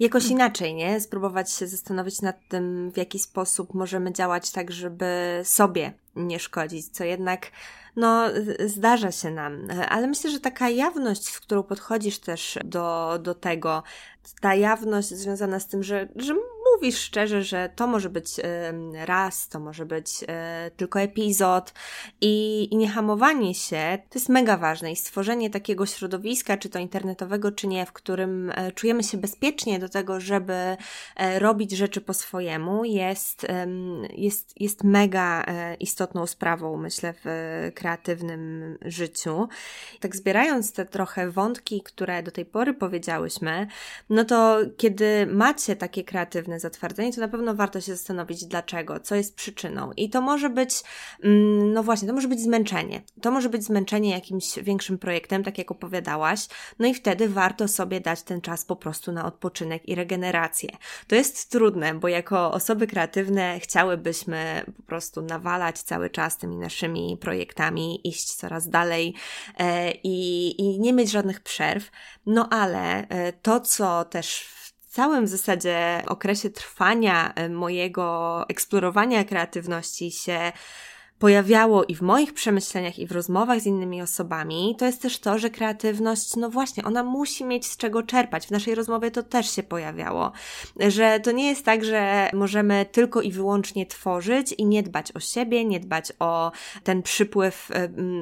jakoś 0.00 0.26
inaczej, 0.26 0.74
nie? 0.74 1.00
Spróbować 1.00 1.52
się 1.52 1.66
zastanowić 1.66 2.22
nad 2.22 2.48
tym, 2.48 2.90
w 2.92 2.96
jaki 2.96 3.18
sposób 3.18 3.74
możemy 3.74 4.12
działać 4.12 4.50
tak, 4.50 4.70
żeby 4.70 5.40
sobie 5.44 5.92
nie 6.16 6.38
szkodzić, 6.38 6.88
co 6.88 7.04
jednak 7.04 7.50
no, 7.96 8.24
zdarza 8.66 9.12
się 9.12 9.30
nam, 9.30 9.68
ale 9.88 10.06
myślę, 10.06 10.30
że 10.30 10.40
taka 10.40 10.68
jawność, 10.68 11.28
z 11.28 11.40
którą 11.40 11.62
podchodzisz 11.62 12.18
też 12.18 12.58
do, 12.64 13.18
do 13.22 13.34
tego, 13.34 13.82
ta 14.40 14.54
jawność 14.54 15.08
związana 15.08 15.60
z 15.60 15.66
tym, 15.66 15.82
że, 15.82 16.08
że 16.16 16.34
mówisz 16.76 16.98
szczerze, 16.98 17.42
że 17.42 17.70
to 17.76 17.86
może 17.86 18.10
być 18.10 18.28
raz, 19.04 19.48
to 19.48 19.60
może 19.60 19.86
być 19.86 20.24
e, 20.28 20.70
tylko 20.76 21.00
epizod 21.00 21.72
i, 22.20 22.68
i 22.70 22.76
niehamowanie 22.76 23.54
się 23.54 23.98
to 24.10 24.18
jest 24.18 24.28
mega 24.28 24.56
ważne 24.56 24.92
i 24.92 24.96
stworzenie 24.96 25.50
takiego 25.50 25.86
środowiska, 25.86 26.56
czy 26.56 26.68
to 26.68 26.78
internetowego, 26.78 27.52
czy 27.52 27.66
nie, 27.66 27.86
w 27.86 27.92
którym 27.92 28.52
e, 28.54 28.72
czujemy 28.72 29.02
się 29.02 29.18
bezpiecznie 29.18 29.78
do 29.78 29.88
tego, 29.88 30.20
żeby 30.20 30.52
e, 31.16 31.38
robić 31.38 31.72
rzeczy 31.72 32.00
po 32.00 32.14
swojemu, 32.14 32.84
jest, 32.84 33.46
jest, 34.12 34.60
jest 34.60 34.84
mega 34.84 35.44
istotną 35.80 36.26
sprawą, 36.26 36.76
myślę, 36.76 37.14
w 37.24 37.26
kreatywnym 37.74 38.78
życiu. 38.82 39.48
Tak 40.00 40.16
zbierając 40.16 40.72
te 40.72 40.86
trochę 40.86 41.30
wątki, 41.30 41.82
które 41.82 42.22
do 42.22 42.30
tej 42.30 42.44
pory 42.44 42.74
powiedziałyśmy, 42.74 43.66
no 44.10 44.24
to 44.24 44.58
kiedy 44.76 45.26
macie 45.26 45.76
takie 45.76 46.04
kreatywne 46.04 46.60
zatwardzenie, 46.66 47.12
to 47.12 47.20
na 47.20 47.28
pewno 47.28 47.54
warto 47.54 47.80
się 47.80 47.92
zastanowić, 47.92 48.44
dlaczego, 48.44 49.00
co 49.00 49.14
jest 49.14 49.34
przyczyną. 49.34 49.92
I 49.92 50.10
to 50.10 50.20
może 50.20 50.50
być, 50.50 50.82
mm, 51.22 51.72
no 51.72 51.82
właśnie, 51.82 52.08
to 52.08 52.14
może 52.14 52.28
być 52.28 52.40
zmęczenie. 52.40 53.02
To 53.22 53.30
może 53.30 53.48
być 53.48 53.64
zmęczenie 53.64 54.10
jakimś 54.10 54.58
większym 54.58 54.98
projektem, 54.98 55.44
tak 55.44 55.58
jak 55.58 55.70
opowiadałaś. 55.70 56.46
No 56.78 56.86
i 56.86 56.94
wtedy 56.94 57.28
warto 57.28 57.68
sobie 57.68 58.00
dać 58.00 58.22
ten 58.22 58.40
czas 58.40 58.64
po 58.64 58.76
prostu 58.76 59.12
na 59.12 59.26
odpoczynek 59.26 59.88
i 59.88 59.94
regenerację. 59.94 60.70
To 61.06 61.14
jest 61.14 61.50
trudne, 61.50 61.94
bo 61.94 62.08
jako 62.08 62.52
osoby 62.52 62.86
kreatywne 62.86 63.60
chciałybyśmy 63.60 64.64
po 64.76 64.82
prostu 64.82 65.22
nawalać 65.22 65.82
cały 65.82 66.10
czas 66.10 66.38
tymi 66.38 66.56
naszymi 66.56 67.16
projektami, 67.20 68.08
iść 68.08 68.34
coraz 68.34 68.68
dalej 68.68 69.14
e, 69.58 69.92
i, 69.92 70.54
i 70.60 70.80
nie 70.80 70.92
mieć 70.92 71.10
żadnych 71.10 71.40
przerw. 71.40 71.90
No 72.26 72.48
ale 72.50 73.08
e, 73.08 73.32
to, 73.32 73.60
co 73.60 74.04
też 74.04 74.56
całym 74.96 75.24
w 75.24 75.28
zasadzie 75.28 76.02
okresie 76.06 76.50
trwania 76.50 77.32
e, 77.34 77.48
mojego 77.48 78.44
eksplorowania 78.48 79.24
kreatywności 79.24 80.10
się 80.10 80.52
pojawiało 81.18 81.84
i 81.84 81.94
w 81.94 82.02
moich 82.02 82.34
przemyśleniach, 82.34 82.98
i 82.98 83.06
w 83.06 83.12
rozmowach 83.12 83.60
z 83.60 83.66
innymi 83.66 84.02
osobami, 84.02 84.76
to 84.78 84.86
jest 84.86 85.02
też 85.02 85.18
to, 85.18 85.38
że 85.38 85.50
kreatywność, 85.50 86.36
no 86.36 86.50
właśnie, 86.50 86.84
ona 86.84 87.02
musi 87.02 87.44
mieć 87.44 87.66
z 87.66 87.76
czego 87.76 88.02
czerpać. 88.02 88.46
W 88.46 88.50
naszej 88.50 88.74
rozmowie 88.74 89.10
to 89.10 89.22
też 89.22 89.50
się 89.50 89.62
pojawiało, 89.62 90.32
że 90.88 91.20
to 91.20 91.32
nie 91.32 91.48
jest 91.48 91.64
tak, 91.64 91.84
że 91.84 92.30
możemy 92.34 92.86
tylko 92.92 93.22
i 93.22 93.32
wyłącznie 93.32 93.86
tworzyć 93.86 94.52
i 94.52 94.66
nie 94.66 94.82
dbać 94.82 95.12
o 95.12 95.20
siebie, 95.20 95.64
nie 95.64 95.80
dbać 95.80 96.12
o 96.18 96.52
ten 96.84 97.02
przypływ 97.02 97.68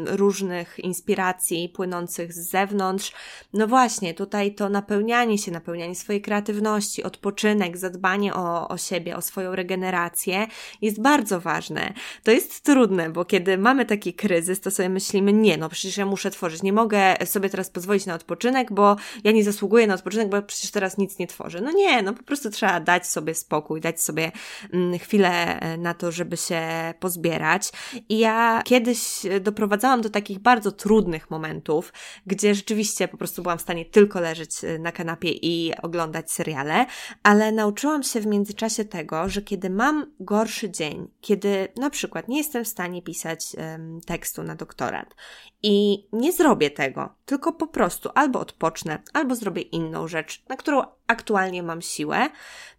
różnych 0.07 0.79
inspiracji 0.79 1.69
płynących 1.69 2.33
z 2.33 2.51
zewnątrz. 2.51 3.13
No 3.53 3.67
właśnie, 3.67 4.15
tutaj 4.15 4.55
to 4.55 4.69
napełnianie 4.69 5.39
się, 5.39 5.53
napełnianie 5.53 5.95
swojej 5.95 6.23
kreatywności, 6.23 7.03
odpoczynek, 7.03 7.77
zadbanie 7.77 8.35
o, 8.35 8.69
o 8.69 8.79
siebie, 8.79 9.17
o 9.17 9.23
swoją 9.23 9.55
regenerację 9.55 10.47
jest 10.83 11.01
bardzo 11.01 11.41
ważne. 11.41 11.93
To 12.23 12.31
jest 12.31 12.61
trudne 12.61 12.84
trudne, 12.85 13.11
bo 13.11 13.25
kiedy 13.25 13.59
mamy 13.59 13.87
taki 13.87 14.15
kryzys, 14.15 14.61
to 14.61 14.71
sobie 14.71 14.89
myślimy, 14.89 15.33
nie, 15.33 15.57
no 15.57 15.69
przecież 15.69 15.97
ja 15.97 16.07
muszę 16.07 16.31
tworzyć, 16.31 16.63
nie 16.63 16.73
mogę 16.73 17.17
sobie 17.27 17.51
teraz 17.51 17.71
pozwolić 17.71 18.07
na 18.07 18.15
odpoczynek, 18.15 18.73
bo 18.73 18.97
ja 19.25 19.33
nie 19.33 19.45
zasługuję 19.45 19.87
na 19.87 19.95
odpoczynek, 19.95 20.29
bo 20.29 20.43
przecież 20.43 20.71
teraz 20.71 20.99
nic 20.99 21.19
nie 21.19 21.27
tworzę. 21.27 21.61
No 21.61 21.73
nie, 21.73 22.03
no 22.03 22.13
po 22.13 22.23
prostu 22.23 22.51
trzeba 22.51 22.81
dać 22.81 23.07
sobie 23.07 23.35
spokój, 23.35 23.81
dać 23.81 24.01
sobie 24.01 24.33
mm, 24.73 24.99
chwilę 24.99 25.61
e, 25.61 25.77
na 25.77 25.95
to, 25.95 26.13
żeby 26.13 26.37
się 26.37 26.61
pozbierać. 27.01 27.73
I 28.09 28.19
ja 28.19 28.63
kiedyś 28.65 29.01
doprowadzałam 29.41 30.01
do 30.01 30.11
takich 30.11 30.39
bardzo 30.39 30.73
trudnych 30.73 31.31
momentów, 31.31 31.93
gdzie 32.27 32.55
rzeczywiście 32.55 33.09
po 33.09 33.17
prostu 33.17 33.43
byłam 33.43 33.59
w 33.59 33.63
stanie 33.63 33.85
tylko 33.85 34.21
leżeć 34.21 34.65
e, 34.65 34.79
na 34.79 34.93
kanapie 34.93 35.31
i 35.31 35.73
oglądać 35.83 36.33
seriale, 36.33 36.87
ale 37.23 37.53
nauczyłam 37.53 38.03
się 38.03 38.21
w 38.21 38.27
międzyczasie 38.27 38.85
tego, 38.85 39.29
że 39.29 39.43
kiedy 39.43 39.71
mam 39.71 40.07
gorszy 40.21 40.71
dzień, 40.71 41.09
kiedy 41.21 41.69
na 41.77 41.91
przykład 41.91 42.29
nie 42.29 42.39
jestem 42.39 42.65
w 42.65 42.69
stanie 42.75 43.03
pisać 43.03 43.57
um, 43.59 44.01
tekstu 44.01 44.43
na 44.43 44.55
doktorat. 44.55 45.15
I 45.63 46.07
nie 46.13 46.33
zrobię 46.33 46.71
tego, 46.71 47.15
tylko 47.25 47.53
po 47.53 47.67
prostu 47.67 48.11
albo 48.15 48.41
odpocznę, 48.41 48.99
albo 49.13 49.35
zrobię 49.35 49.63
inną 49.63 50.09
rzecz, 50.09 50.43
na 50.49 50.57
którą 50.57 50.83
aktualnie 51.07 51.63
mam 51.63 51.83
siłę, 51.83 52.29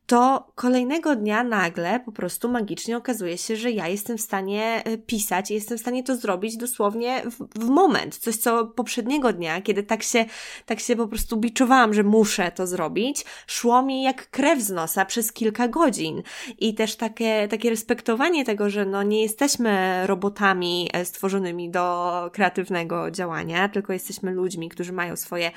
to 0.05 0.51
kolejnego 0.55 1.15
dnia 1.15 1.43
nagle 1.43 1.99
po 1.99 2.11
prostu 2.11 2.49
magicznie 2.49 2.97
okazuje 2.97 3.37
się, 3.37 3.55
że 3.55 3.71
ja 3.71 3.87
jestem 3.87 4.17
w 4.17 4.21
stanie 4.21 4.81
e, 4.85 4.97
pisać 4.97 5.51
i 5.51 5.53
jestem 5.53 5.77
w 5.77 5.81
stanie 5.81 6.03
to 6.03 6.15
zrobić 6.15 6.57
dosłownie 6.57 7.23
w, 7.25 7.59
w, 7.59 7.69
moment. 7.69 8.17
Coś, 8.17 8.37
co 8.37 8.65
poprzedniego 8.65 9.33
dnia, 9.33 9.61
kiedy 9.61 9.83
tak 9.83 10.03
się, 10.03 10.25
tak 10.65 10.79
się 10.79 10.95
po 10.95 11.07
prostu 11.07 11.37
biczowałam, 11.37 11.93
że 11.93 12.03
muszę 12.03 12.51
to 12.51 12.67
zrobić, 12.67 13.25
szło 13.47 13.81
mi 13.81 14.03
jak 14.03 14.29
krew 14.29 14.61
z 14.61 14.69
nosa 14.69 15.05
przez 15.05 15.31
kilka 15.31 15.67
godzin. 15.67 16.23
I 16.59 16.75
też 16.75 16.95
takie, 16.95 17.47
takie 17.47 17.69
respektowanie 17.69 18.45
tego, 18.45 18.69
że 18.69 18.85
no 18.85 19.03
nie 19.03 19.21
jesteśmy 19.21 20.01
robotami 20.07 20.89
e, 20.93 21.05
stworzonymi 21.05 21.69
do 21.69 22.29
kreatywnego 22.33 23.11
działania, 23.11 23.69
tylko 23.69 23.93
jesteśmy 23.93 24.34
ludźmi, 24.35 24.69
którzy 24.69 24.93
mają 24.93 25.15
swoje 25.15 25.51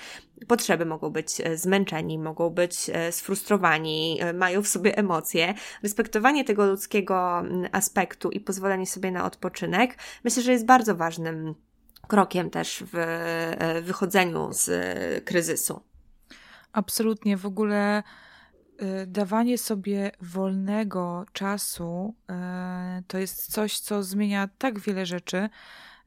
potrzeby, 0.46 0.86
mogą 0.86 1.10
być 1.10 1.40
e, 1.40 1.56
zmęczeni, 1.56 2.18
mogą 2.18 2.50
być 2.50 2.90
sfrustrowani, 3.10 4.20
mają 4.34 4.62
w 4.62 4.68
sobie 4.68 4.98
emocje, 4.98 5.55
respektowanie 5.82 6.44
tego 6.44 6.66
ludzkiego 6.66 7.38
mm, 7.38 7.68
aspektu 7.72 8.30
i 8.30 8.40
pozwolenie 8.40 8.86
sobie 8.86 9.10
na 9.10 9.24
odpoczynek, 9.24 9.98
myślę, 10.24 10.42
że 10.42 10.52
jest 10.52 10.66
bardzo 10.66 10.94
ważnym 10.94 11.55
krokiem 12.09 12.50
też 12.50 12.84
w 12.92 12.98
e, 12.98 13.82
wychodzeniu 13.82 14.48
z 14.52 14.68
e, 14.68 15.20
kryzysu. 15.20 15.80
Absolutnie. 16.72 17.36
W 17.36 17.46
ogóle 17.46 18.02
e, 18.78 19.06
dawanie 19.06 19.59
sobie 19.59 20.10
wolnego 20.20 21.26
czasu 21.32 22.14
to 23.06 23.18
jest 23.18 23.52
coś, 23.52 23.80
co 23.80 24.02
zmienia 24.02 24.48
tak 24.59 24.78
wiele 24.80 25.06
rzeczy. 25.06 25.48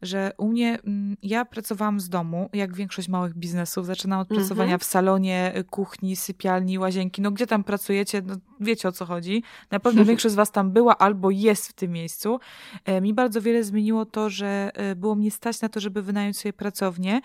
Że 0.02 0.32
u 0.38 0.48
mnie, 0.48 0.80
mm, 0.88 1.18
ja 1.24 1.46
pracowałam 1.46 2.00
z 2.00 2.10
domu, 2.10 2.50
jak 2.54 2.76
większość 2.76 3.10
małych 3.10 3.34
biznesów. 3.34 3.86
Zaczynałam 3.86 4.22
od 4.22 4.28
pracowania 4.28 4.78
w 4.78 4.84
salonie, 4.84 5.54
kuchni, 5.70 6.16
sypialni, 6.16 6.80
łazienki. 6.80 7.22
No 7.22 7.32
gdzie 7.32 7.48
tam 7.48 7.64
pracujecie, 7.64 8.22
no, 8.26 8.36
wiecie 8.60 8.88
o 8.88 8.92
co 8.92 9.06
chodzi. 9.06 9.44
Na 9.72 9.80
pewno 9.80 10.06
większość 10.12 10.34
z 10.34 10.36
was 10.36 10.52
tam 10.52 10.72
była 10.72 10.98
albo 10.98 11.32
jest 11.32 11.68
w 11.68 11.74
tym 11.74 11.92
miejscu. 11.92 12.40
E, 12.86 13.02
mi 13.02 13.14
bardzo 13.14 13.42
wiele 13.42 13.64
zmieniło 13.64 14.06
to, 14.06 14.30
że 14.30 14.72
e, 14.74 14.96
było 14.96 15.16
mnie 15.16 15.32
stać 15.32 15.62
na 15.62 15.70
to, 15.70 15.80
żeby 15.80 16.02
wynająć 16.02 16.38
sobie 16.38 16.54
pracownię 16.54 17.22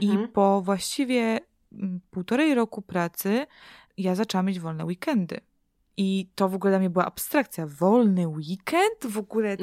i 0.00 0.10
mhm. 0.10 0.28
po 0.28 0.62
właściwie 0.62 1.40
mm, 1.72 2.00
półtorej 2.10 2.54
roku 2.54 2.82
pracy 2.82 3.46
ja 3.96 4.14
zaczęłam 4.14 4.46
mieć 4.46 4.60
wolne 4.60 4.84
weekendy. 4.84 5.40
I 5.96 6.28
to 6.34 6.48
w 6.48 6.54
ogóle 6.54 6.70
dla 6.70 6.78
mnie 6.78 6.90
była 6.90 7.06
abstrakcja. 7.06 7.66
Wolny 7.66 8.28
weekend? 8.28 9.06
W 9.08 9.18
ogóle 9.18 9.56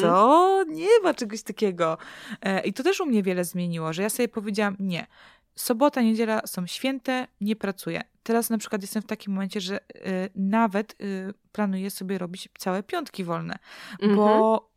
co? 0.00 0.64
Nie 0.68 1.00
ma 1.02 1.14
czegoś 1.14 1.42
takiego. 1.42 1.98
E, 2.42 2.60
I 2.60 2.72
to 2.72 2.82
też 2.82 3.00
u 3.00 3.06
mnie 3.06 3.22
wiele 3.22 3.44
zmieniło, 3.44 3.92
że 3.92 4.02
ja 4.02 4.10
sobie 4.10 4.28
powiedziałam, 4.28 4.76
nie, 4.80 5.06
sobota, 5.54 6.02
niedziela 6.02 6.40
są 6.46 6.66
święte, 6.66 7.26
nie 7.40 7.56
pracuję. 7.56 8.02
Teraz 8.22 8.50
na 8.50 8.58
przykład 8.58 8.82
jestem 8.82 9.02
w 9.02 9.06
takim 9.06 9.32
momencie, 9.32 9.60
że 9.60 9.78
y, 9.78 10.30
nawet 10.34 11.00
y, 11.00 11.34
planuję 11.52 11.90
sobie 11.90 12.18
robić 12.18 12.48
całe 12.58 12.82
piątki 12.82 13.24
wolne, 13.24 13.58
mm 14.00 14.12
-hmm. 14.12 14.16
bo 14.16 14.52
mhm. 14.54 14.70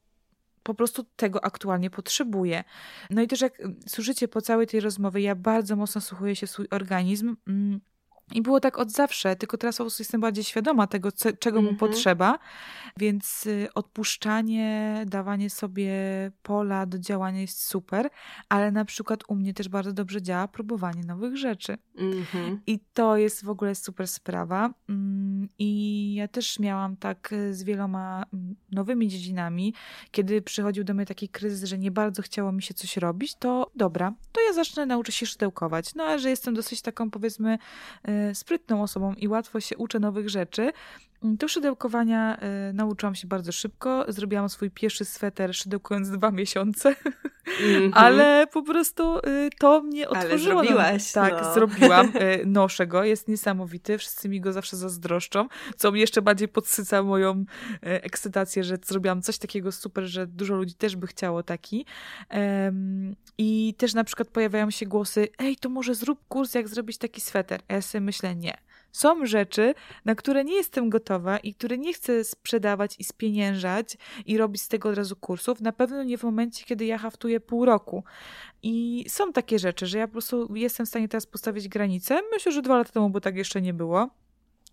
po 0.63 0.73
prostu 0.73 1.05
tego 1.15 1.45
aktualnie 1.45 1.89
potrzebuję. 1.89 2.63
No 3.09 3.21
i 3.21 3.27
też 3.27 3.41
jak 3.41 3.61
słyszycie 3.87 4.27
po 4.27 4.41
całej 4.41 4.67
tej 4.67 4.79
rozmowie, 4.79 5.21
ja 5.21 5.35
bardzo 5.35 5.75
mocno 5.75 6.01
słuchuję 6.01 6.35
się 6.35 6.47
w 6.47 6.51
swój 6.51 6.67
organizm. 6.71 7.35
Mm, 7.47 7.81
i 8.33 8.41
było 8.41 8.59
tak 8.59 8.79
od 8.79 8.91
zawsze, 8.91 9.35
tylko 9.35 9.57
teraz 9.57 9.77
po 9.77 9.83
prostu 9.83 10.01
jestem 10.01 10.21
bardziej 10.21 10.43
świadoma 10.43 10.87
tego, 10.87 11.11
co, 11.11 11.33
czego 11.33 11.61
mu 11.61 11.67
mm 11.67 11.75
-hmm. 11.75 11.79
potrzeba, 11.79 12.39
więc 12.97 13.45
y, 13.45 13.67
odpuszczanie, 13.75 15.03
dawanie 15.07 15.49
sobie 15.49 15.93
pola 16.43 16.85
do 16.85 16.99
działania 16.99 17.41
jest 17.41 17.67
super, 17.67 18.09
ale 18.49 18.71
na 18.71 18.85
przykład 18.85 19.23
u 19.27 19.35
mnie 19.35 19.53
też 19.53 19.69
bardzo 19.69 19.93
dobrze 19.93 20.21
działa 20.21 20.47
próbowanie 20.47 21.03
nowych 21.03 21.37
rzeczy. 21.37 21.77
Mm 21.97 22.23
-hmm. 22.23 22.57
I 22.67 22.79
to 22.93 23.17
jest 23.17 23.45
w 23.45 23.49
ogóle 23.49 23.75
super 23.75 24.07
sprawa. 24.07 24.73
Mm, 24.89 25.49
I 25.59 26.13
ja 26.15 26.27
też 26.27 26.59
miałam 26.59 26.97
tak 26.97 27.33
z 27.51 27.63
wieloma 27.63 28.25
mm, 28.33 28.55
nowymi 28.71 29.07
dziedzinami, 29.07 29.73
kiedy 30.11 30.41
przychodził 30.41 30.83
do 30.83 30.93
mnie 30.93 31.05
taki 31.05 31.29
kryzys, 31.29 31.69
że 31.69 31.77
nie 31.77 31.91
bardzo 31.91 32.21
chciało 32.21 32.51
mi 32.51 32.61
się 32.61 32.73
coś 32.73 32.97
robić, 32.97 33.35
to 33.35 33.71
dobra, 33.75 34.13
to 34.31 34.41
ja 34.41 34.53
zacznę 34.53 34.85
nauczyć 34.85 35.15
się 35.15 35.25
szydełkować. 35.25 35.95
No 35.95 36.03
a 36.03 36.17
że 36.17 36.29
jestem 36.29 36.53
dosyć 36.53 36.81
taką 36.81 37.11
powiedzmy 37.11 37.57
y, 38.09 38.14
sprytną 38.33 38.81
osobą 38.83 39.13
i 39.13 39.27
łatwo 39.27 39.59
się 39.59 39.77
uczę 39.77 39.99
nowych 39.99 40.29
rzeczy, 40.29 40.71
do 41.25 41.47
szydełkowania 41.47 42.37
y, 42.69 42.73
nauczyłam 42.73 43.15
się 43.15 43.27
bardzo 43.27 43.51
szybko. 43.51 44.05
Zrobiłam 44.07 44.49
swój 44.49 44.71
pierwszy 44.71 45.05
sweter 45.05 45.55
szydełkując 45.55 46.09
dwa 46.09 46.31
miesiące, 46.31 46.95
mm 47.61 47.91
-hmm. 47.91 47.93
ale 47.93 48.47
po 48.47 48.61
prostu 48.61 49.17
y, 49.17 49.49
to 49.59 49.81
mnie 49.81 50.09
otworzyło. 50.09 50.59
Ale 50.59 50.67
zrobiłaś. 50.67 51.11
Tak, 51.11 51.33
no. 51.41 51.53
zrobiłam. 51.53 52.07
Y, 52.07 52.45
noszę 52.45 52.87
go, 52.87 53.03
jest 53.03 53.27
niesamowity. 53.27 53.97
Wszyscy 53.97 54.29
mi 54.29 54.41
go 54.41 54.53
zawsze 54.53 54.77
zazdroszczą, 54.77 55.47
co 55.77 55.91
mi 55.91 55.99
jeszcze 55.99 56.21
bardziej 56.21 56.47
podsyca 56.47 57.03
moją 57.03 57.39
y, 57.39 57.77
ekscytację, 57.81 58.63
że 58.63 58.77
zrobiłam 58.85 59.21
coś 59.21 59.37
takiego 59.37 59.71
super, 59.71 60.03
że 60.03 60.27
dużo 60.27 60.55
ludzi 60.55 60.73
też 60.73 60.95
by 60.95 61.07
chciało 61.07 61.43
taki. 61.43 61.85
I 63.37 63.73
też 63.77 63.93
na 63.93 64.03
przykład 64.03 64.27
pojawiają 64.27 64.71
się 64.71 64.85
głosy, 64.85 65.27
ej, 65.39 65.55
to 65.55 65.69
może 65.69 65.95
zrób 65.95 66.27
kurs, 66.27 66.53
jak 66.53 66.67
zrobić 66.67 66.97
taki 66.97 67.21
sweter. 67.21 67.61
Ja 67.69 67.81
sobie 67.81 68.01
myślę, 68.01 68.35
nie 68.35 68.64
są 68.95 69.25
rzeczy, 69.25 69.73
na 70.05 70.15
które 70.15 70.43
nie 70.43 70.55
jestem 70.55 70.89
gotowa 70.89 71.37
i 71.37 71.53
które 71.53 71.77
nie 71.77 71.93
chcę 71.93 72.23
sprzedawać 72.23 72.95
i 72.99 73.03
spieniężać 73.03 73.97
i 74.25 74.37
robić 74.37 74.61
z 74.61 74.67
tego 74.67 74.89
od 74.89 74.97
razu 74.97 75.15
kursów. 75.15 75.61
Na 75.61 75.71
pewno 75.71 76.03
nie 76.03 76.17
w 76.17 76.23
momencie, 76.23 76.65
kiedy 76.65 76.85
ja 76.85 76.97
haftuję 76.97 77.39
pół 77.39 77.65
roku. 77.65 78.03
I 78.63 79.05
są 79.09 79.33
takie 79.33 79.59
rzeczy, 79.59 79.85
że 79.85 79.97
ja 79.97 80.07
po 80.07 80.11
prostu 80.11 80.55
jestem 80.55 80.85
w 80.85 80.89
stanie 80.89 81.07
teraz 81.07 81.25
postawić 81.25 81.67
granicę. 81.67 82.19
Myślę, 82.31 82.51
że 82.51 82.61
dwa 82.61 82.77
lata 82.77 82.91
temu, 82.91 83.09
bo 83.09 83.21
tak 83.21 83.35
jeszcze 83.35 83.61
nie 83.61 83.73
było. 83.73 84.09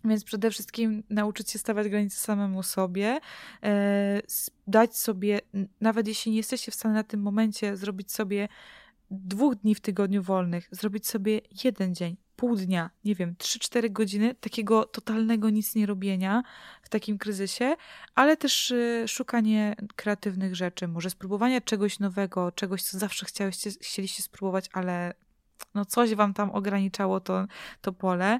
Więc 0.05 0.23
przede 0.23 0.51
wszystkim 0.51 1.03
nauczyć 1.09 1.51
się 1.51 1.59
stawiać 1.59 1.89
granice 1.89 2.17
samemu 2.17 2.63
sobie, 2.63 3.19
e, 3.63 4.21
dać 4.67 4.97
sobie, 4.97 5.39
nawet 5.81 6.07
jeśli 6.07 6.31
nie 6.31 6.37
jesteście 6.37 6.71
w 6.71 6.75
stanie 6.75 6.95
na 6.95 7.03
tym 7.03 7.21
momencie 7.21 7.77
zrobić 7.77 8.11
sobie 8.11 8.47
dwóch 9.11 9.55
dni 9.55 9.75
w 9.75 9.81
tygodniu 9.81 10.23
wolnych, 10.23 10.67
zrobić 10.71 11.07
sobie 11.07 11.41
jeden 11.63 11.95
dzień, 11.95 12.17
pół 12.43 12.55
dnia, 12.55 12.89
nie 13.05 13.15
wiem, 13.15 13.35
3-4 13.39 13.91
godziny 13.91 14.35
takiego 14.35 14.85
totalnego 14.85 15.49
nic 15.49 15.75
nie 15.75 15.85
robienia 15.85 16.43
w 16.81 16.89
takim 16.89 17.17
kryzysie, 17.17 17.75
ale 18.15 18.37
też 18.37 18.71
y, 18.71 19.03
szukanie 19.07 19.75
kreatywnych 19.95 20.55
rzeczy, 20.55 20.87
może 20.87 21.09
spróbowanie 21.09 21.61
czegoś 21.61 21.99
nowego, 21.99 22.51
czegoś, 22.51 22.83
co 22.83 22.99
zawsze 22.99 23.25
chcieliście, 23.25 23.69
chcieliście 23.81 24.23
spróbować, 24.23 24.69
ale 24.73 25.13
no 25.73 25.85
coś 25.85 26.15
wam 26.15 26.33
tam 26.33 26.51
ograniczało 26.51 27.19
to, 27.19 27.45
to 27.81 27.93
pole, 27.93 28.39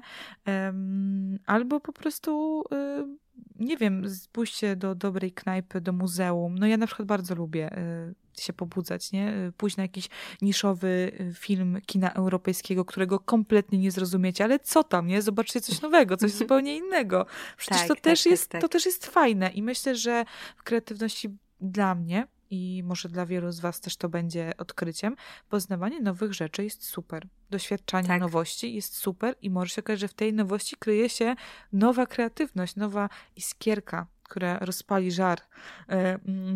albo 1.46 1.80
po 1.80 1.92
prostu 1.92 2.62
y, 2.72 3.64
nie 3.64 3.76
wiem, 3.76 4.04
pójście 4.32 4.76
do 4.76 4.94
dobrej 4.94 5.32
knajpy, 5.32 5.80
do 5.80 5.92
muzeum. 5.92 6.58
No 6.58 6.66
ja 6.66 6.76
na 6.76 6.86
przykład 6.86 7.08
bardzo 7.08 7.34
lubię 7.34 7.78
y, 7.78 8.23
się 8.40 8.52
pobudzać, 8.52 9.12
nie? 9.12 9.52
Pójść 9.56 9.76
na 9.76 9.82
jakiś 9.82 10.08
niszowy 10.42 11.12
y, 11.20 11.34
film 11.34 11.80
kina 11.86 12.12
europejskiego, 12.12 12.84
którego 12.84 13.20
kompletnie 13.20 13.78
nie 13.78 13.90
zrozumiecie, 13.90 14.44
ale 14.44 14.58
co 14.58 14.84
tam, 14.84 15.06
nie? 15.06 15.22
Zobaczcie 15.22 15.60
coś 15.60 15.80
nowego, 15.80 16.16
coś 16.16 16.30
mhm. 16.30 16.38
zupełnie 16.38 16.76
innego. 16.76 17.26
Przecież 17.56 17.78
tak, 17.78 17.88
to, 17.88 17.94
tak, 17.94 18.04
też 18.04 18.22
tak, 18.22 18.30
jest, 18.30 18.48
tak. 18.48 18.60
to 18.60 18.68
też 18.68 18.86
jest 18.86 19.06
fajne 19.06 19.50
i 19.50 19.62
myślę, 19.62 19.96
że 19.96 20.24
w 20.56 20.62
kreatywności 20.62 21.28
dla 21.60 21.94
mnie 21.94 22.26
i 22.50 22.82
może 22.84 23.08
dla 23.08 23.26
wielu 23.26 23.52
z 23.52 23.60
Was 23.60 23.80
też 23.80 23.96
to 23.96 24.08
będzie 24.08 24.52
odkryciem, 24.58 25.16
poznawanie 25.48 26.00
nowych 26.00 26.32
rzeczy 26.32 26.64
jest 26.64 26.84
super. 26.84 27.26
Doświadczanie 27.50 28.08
tak. 28.08 28.20
nowości 28.20 28.74
jest 28.74 28.96
super 28.96 29.34
i 29.42 29.50
może 29.50 29.74
się 29.74 29.82
okazać, 29.82 30.00
że 30.00 30.08
w 30.08 30.14
tej 30.14 30.32
nowości 30.32 30.76
kryje 30.78 31.08
się 31.08 31.34
nowa 31.72 32.06
kreatywność, 32.06 32.76
nowa 32.76 33.08
iskierka, 33.36 34.06
która 34.22 34.58
rozpali 34.58 35.12
żar 35.12 35.38
y, 35.38 35.94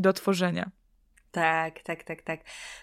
do 0.00 0.12
tworzenia. 0.12 0.70
Tak, 1.32 1.82
tak, 1.82 2.04
tak, 2.04 2.22
tak. 2.22 2.40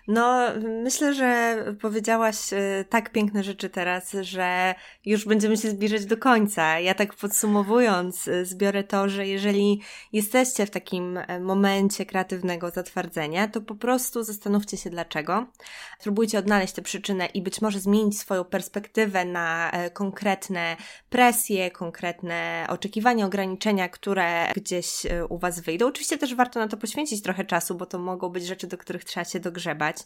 No, 0.07 0.41
myślę, 0.83 1.13
że 1.13 1.57
powiedziałaś 1.81 2.53
y, 2.53 2.85
tak 2.89 3.11
piękne 3.11 3.43
rzeczy 3.43 3.69
teraz, 3.69 4.11
że 4.21 4.75
już 5.05 5.25
będziemy 5.25 5.57
się 5.57 5.69
zbliżać 5.69 6.05
do 6.05 6.17
końca. 6.17 6.79
Ja 6.79 6.93
tak 6.93 7.13
podsumowując, 7.13 8.27
y, 8.27 8.45
zbiorę 8.45 8.83
to, 8.83 9.09
że 9.09 9.27
jeżeli 9.27 9.81
jesteście 10.13 10.65
w 10.65 10.69
takim 10.69 11.17
e, 11.17 11.39
momencie 11.39 12.05
kreatywnego 12.05 12.69
zatwardzenia, 12.69 13.47
to 13.47 13.61
po 13.61 13.75
prostu 13.75 14.23
zastanówcie 14.23 14.77
się 14.77 14.89
dlaczego. 14.89 15.45
Spróbujcie 15.99 16.39
odnaleźć 16.39 16.73
tę 16.73 16.81
przyczynę 16.81 17.25
i 17.25 17.41
być 17.41 17.61
może 17.61 17.79
zmienić 17.79 18.19
swoją 18.19 18.43
perspektywę 18.43 19.25
na 19.25 19.71
e, 19.71 19.89
konkretne 19.89 20.77
presje, 21.09 21.71
konkretne 21.71 22.65
oczekiwania, 22.69 23.25
ograniczenia, 23.25 23.89
które 23.89 24.53
gdzieś 24.55 25.05
e, 25.05 25.25
u 25.25 25.37
Was 25.37 25.59
wyjdą. 25.59 25.87
Oczywiście 25.87 26.17
też 26.17 26.35
warto 26.35 26.59
na 26.59 26.67
to 26.67 26.77
poświęcić 26.77 27.21
trochę 27.23 27.45
czasu, 27.45 27.75
bo 27.75 27.85
to 27.85 27.99
mogą 27.99 28.29
być 28.29 28.44
rzeczy, 28.45 28.67
do 28.67 28.77
których 28.77 29.05
trzeba 29.05 29.23
się 29.23 29.39
dogrzebać. 29.39 29.97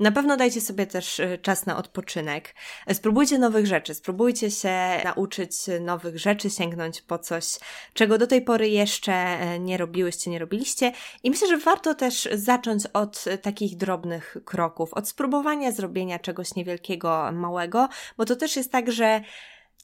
Na 0.00 0.12
pewno 0.12 0.36
dajcie 0.36 0.60
sobie 0.60 0.86
też 0.86 1.18
y, 1.18 1.38
czas 1.42 1.66
na 1.66 1.76
odpoczynek. 1.76 2.54
Spróbujcie 2.92 3.38
nowych 3.38 3.66
rzeczy, 3.66 3.94
spróbujcie 3.94 4.50
się 4.50 5.00
nauczyć 5.04 5.52
nowych 5.80 6.18
rzeczy, 6.18 6.50
sięgnąć 6.50 7.02
po 7.02 7.18
coś, 7.18 7.44
czego 7.94 8.18
do 8.18 8.26
tej 8.26 8.42
pory 8.42 8.68
jeszcze 8.68 9.12
e, 9.12 9.58
nie 9.58 9.76
robiłyście, 9.76 10.30
nie 10.30 10.38
robiliście. 10.38 10.92
I 11.22 11.30
myślę, 11.30 11.48
że 11.48 11.58
warto 11.58 11.94
też 11.94 12.28
zacząć 12.32 12.86
od 12.92 13.24
takich 13.42 13.76
drobnych 13.76 14.36
kroków, 14.44 14.94
od 14.94 15.08
spróbowania 15.08 15.72
zrobienia 15.72 16.18
czegoś 16.18 16.54
niewielkiego, 16.54 17.32
małego, 17.32 17.88
bo 18.16 18.24
to 18.24 18.36
też 18.36 18.56
jest 18.56 18.72
tak, 18.72 18.92
że 18.92 19.20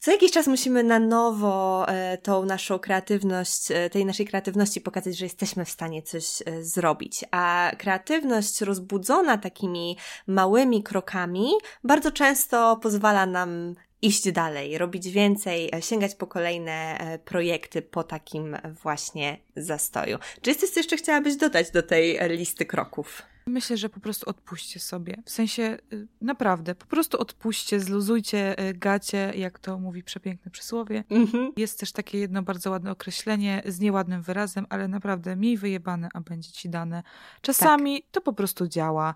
co 0.00 0.10
jakiś 0.10 0.32
czas 0.32 0.46
musimy 0.46 0.84
na 0.84 0.98
nowo 0.98 1.88
e, 1.88 2.18
tą 2.18 2.44
naszą 2.44 2.78
kreatywność, 2.78 3.70
e, 3.70 3.90
tej 3.90 4.04
naszej 4.04 4.26
kreatywności 4.26 4.80
pokazać, 4.80 5.16
że 5.16 5.24
jesteśmy 5.24 5.64
w 5.64 5.70
stanie 5.70 6.02
coś 6.02 6.42
e, 6.46 6.64
zrobić. 6.64 7.24
A 7.30 7.72
kreatywność 7.78 8.60
rozbudzona 8.60 9.38
takimi 9.38 9.96
małymi 10.26 10.82
krokami 10.82 11.50
bardzo 11.84 12.12
często 12.12 12.76
pozwala 12.76 13.26
nam 13.26 13.74
iść 14.02 14.32
dalej, 14.32 14.78
robić 14.78 15.08
więcej, 15.08 15.70
sięgać 15.80 16.14
po 16.14 16.26
kolejne 16.26 16.98
projekty 17.24 17.82
po 17.82 18.04
takim 18.04 18.56
właśnie 18.82 19.38
zastoju. 19.56 20.18
Czy 20.42 20.50
jest 20.50 20.60
coś, 20.60 20.70
co 20.70 20.80
jeszcze 20.80 20.96
chciałabyś 20.96 21.36
dodać 21.36 21.70
do 21.70 21.82
tej 21.82 22.18
listy 22.28 22.66
kroków? 22.66 23.22
Myślę, 23.46 23.76
że 23.76 23.88
po 23.88 24.00
prostu 24.00 24.30
odpuśćcie 24.30 24.80
sobie. 24.80 25.16
W 25.24 25.30
sensie 25.30 25.78
y, 25.92 26.08
naprawdę, 26.20 26.74
po 26.74 26.86
prostu 26.86 27.20
odpuśćcie, 27.20 27.80
zluzujcie 27.80 28.68
y, 28.68 28.74
gacie, 28.74 29.32
jak 29.36 29.58
to 29.58 29.78
mówi 29.78 30.02
przepiękne 30.02 30.50
przysłowie. 30.50 31.04
Mhm. 31.10 31.52
Jest 31.56 31.80
też 31.80 31.92
takie 31.92 32.18
jedno 32.18 32.42
bardzo 32.42 32.70
ładne 32.70 32.90
określenie 32.90 33.62
z 33.66 33.80
nieładnym 33.80 34.22
wyrazem, 34.22 34.66
ale 34.68 34.88
naprawdę 34.88 35.36
miej 35.36 35.56
wyjebane, 35.56 36.08
a 36.14 36.20
będzie 36.20 36.52
ci 36.52 36.70
dane. 36.70 37.02
Czasami 37.40 38.02
tak. 38.02 38.10
to 38.10 38.20
po 38.20 38.32
prostu 38.32 38.66
działa. 38.66 39.14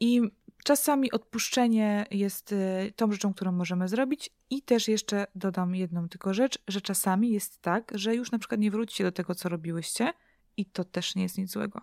I 0.00 0.22
czasami 0.64 1.12
odpuszczenie 1.12 2.06
jest 2.10 2.52
y, 2.52 2.92
tą 2.96 3.12
rzeczą, 3.12 3.34
którą 3.34 3.52
możemy 3.52 3.88
zrobić. 3.88 4.30
I 4.50 4.62
też 4.62 4.88
jeszcze 4.88 5.26
dodam 5.34 5.74
jedną 5.74 6.08
tylko 6.08 6.34
rzecz, 6.34 6.58
że 6.68 6.80
czasami 6.80 7.30
jest 7.32 7.62
tak, 7.62 7.92
że 7.94 8.14
już 8.14 8.30
na 8.30 8.38
przykład 8.38 8.60
nie 8.60 8.70
wrócicie 8.70 9.04
do 9.04 9.12
tego, 9.12 9.34
co 9.34 9.48
robiłyście, 9.48 10.12
i 10.60 10.66
to 10.66 10.84
też 10.84 11.14
nie 11.14 11.22
jest 11.22 11.38
nic 11.38 11.50
złego. 11.50 11.80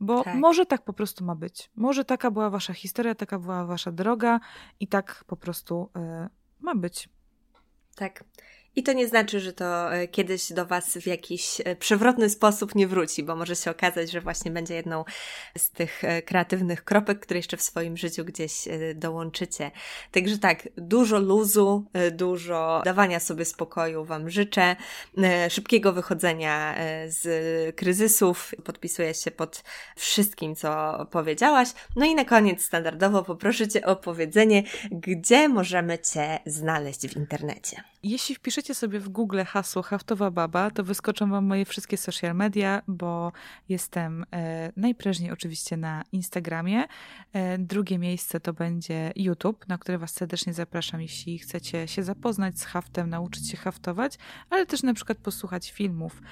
Bo 0.00 0.24
tak. 0.24 0.36
może 0.36 0.66
tak 0.66 0.84
po 0.84 0.92
prostu 0.92 1.24
ma 1.24 1.34
być. 1.34 1.70
Może 1.74 2.04
taka 2.04 2.30
była 2.30 2.50
wasza 2.50 2.72
historia, 2.72 3.14
taka 3.14 3.38
była 3.38 3.64
wasza 3.64 3.92
droga 3.92 4.40
i 4.80 4.88
tak 4.88 5.24
po 5.26 5.36
prostu 5.36 5.90
y, 5.96 6.28
ma 6.60 6.74
być. 6.74 7.08
Tak. 7.94 8.24
I 8.76 8.82
to 8.82 8.92
nie 8.92 9.08
znaczy, 9.08 9.40
że 9.40 9.52
to 9.52 9.94
e, 9.94 10.08
kiedyś 10.08 10.52
do 10.52 10.66
Was 10.66 10.98
w 10.98 11.06
jakiś 11.06 11.60
e, 11.64 11.76
przewrotny 11.76 12.30
sposób 12.30 12.74
nie 12.74 12.86
wróci, 12.86 13.22
bo 13.22 13.36
może 13.36 13.56
się 13.56 13.70
okazać, 13.70 14.10
że 14.10 14.20
właśnie 14.20 14.50
będzie 14.50 14.74
jedną 14.74 15.04
z 15.58 15.70
tych 15.70 16.04
e, 16.04 16.22
kreatywnych 16.22 16.84
kropek, 16.84 17.20
które 17.20 17.38
jeszcze 17.38 17.56
w 17.56 17.62
swoim 17.62 17.96
życiu 17.96 18.24
gdzieś 18.24 18.68
dołączycie. 18.94 19.70
Także 20.12 20.38
tak, 20.38 20.68
dużo 20.76 21.18
luzu, 21.18 21.84
dużo 22.12 22.82
dawania 22.84 23.20
sobie 23.20 23.44
spokoju 23.44 24.04
Wam 24.04 24.30
życzę, 24.30 24.76
szybkiego 25.50 25.92
wychodzenia 25.92 26.74
z 27.06 27.76
kryzysów. 27.76 28.54
Podpisuję 28.64 29.14
się 29.14 29.30
pod 29.30 29.62
wszystkim, 29.96 30.56
co 30.56 30.98
powiedziałaś. 31.10 31.68
No 31.96 32.06
i 32.06 32.14
na 32.14 32.24
koniec 32.24 32.64
standardowo 32.64 33.22
poproszę 33.22 33.68
Cię 33.68 33.86
o 33.86 33.96
powiedzenie, 33.96 34.62
gdzie 34.90 35.48
możemy 35.48 35.98
Cię 35.98 36.38
znaleźć 36.46 37.08
w 37.08 37.16
internecie. 37.16 37.84
Jeśli 38.02 38.34
wpiszecie 38.34 38.63
sobie 38.72 39.00
w 39.00 39.08
Google 39.08 39.40
hasło 39.46 39.82
Haftowa 39.82 40.30
Baba, 40.30 40.70
to 40.70 40.84
wyskoczą 40.84 41.30
Wam 41.30 41.44
moje 41.44 41.64
wszystkie 41.64 41.96
social 41.96 42.34
media, 42.34 42.82
bo 42.88 43.32
jestem 43.68 44.24
e, 44.32 44.72
najprężniej 44.76 45.30
oczywiście 45.30 45.76
na 45.76 46.02
Instagramie. 46.12 46.84
E, 47.32 47.58
drugie 47.58 47.98
miejsce 47.98 48.40
to 48.40 48.52
będzie 48.52 49.12
YouTube, 49.16 49.68
na 49.68 49.78
które 49.78 49.98
Was 49.98 50.12
serdecznie 50.12 50.54
zapraszam, 50.54 51.00
jeśli 51.00 51.38
chcecie 51.38 51.88
się 51.88 52.02
zapoznać 52.02 52.58
z 52.60 52.64
haftem, 52.64 53.10
nauczyć 53.10 53.50
się 53.50 53.56
haftować, 53.56 54.18
ale 54.50 54.66
też 54.66 54.82
na 54.82 54.94
przykład 54.94 55.18
posłuchać 55.18 55.70
filmów 55.70 56.22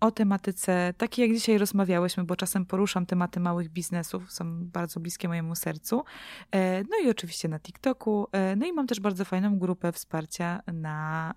o 0.00 0.10
tematyce, 0.10 0.94
takiej 0.96 1.28
jak 1.28 1.38
dzisiaj 1.38 1.58
rozmawiałyśmy, 1.58 2.24
bo 2.24 2.36
czasem 2.36 2.66
poruszam 2.66 3.06
tematy 3.06 3.40
małych 3.40 3.68
biznesów, 3.68 4.32
są 4.32 4.66
bardzo 4.66 5.00
bliskie 5.00 5.28
mojemu 5.28 5.54
sercu. 5.54 6.04
E, 6.50 6.82
no 6.82 6.96
i 7.04 7.10
oczywiście 7.10 7.48
na 7.48 7.60
TikToku. 7.60 8.26
E, 8.32 8.56
no 8.56 8.66
i 8.66 8.72
mam 8.72 8.86
też 8.86 9.00
bardzo 9.00 9.24
fajną 9.24 9.58
grupę 9.58 9.92
wsparcia 9.92 10.62
na 10.72 11.34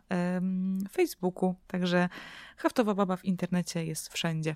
Facebooku. 0.92 1.56
Także 1.68 2.10
Haftowa 2.58 2.94
Baba 2.94 3.16
w 3.16 3.26
internecie 3.26 3.86
jest 3.86 4.14
wszędzie. 4.14 4.56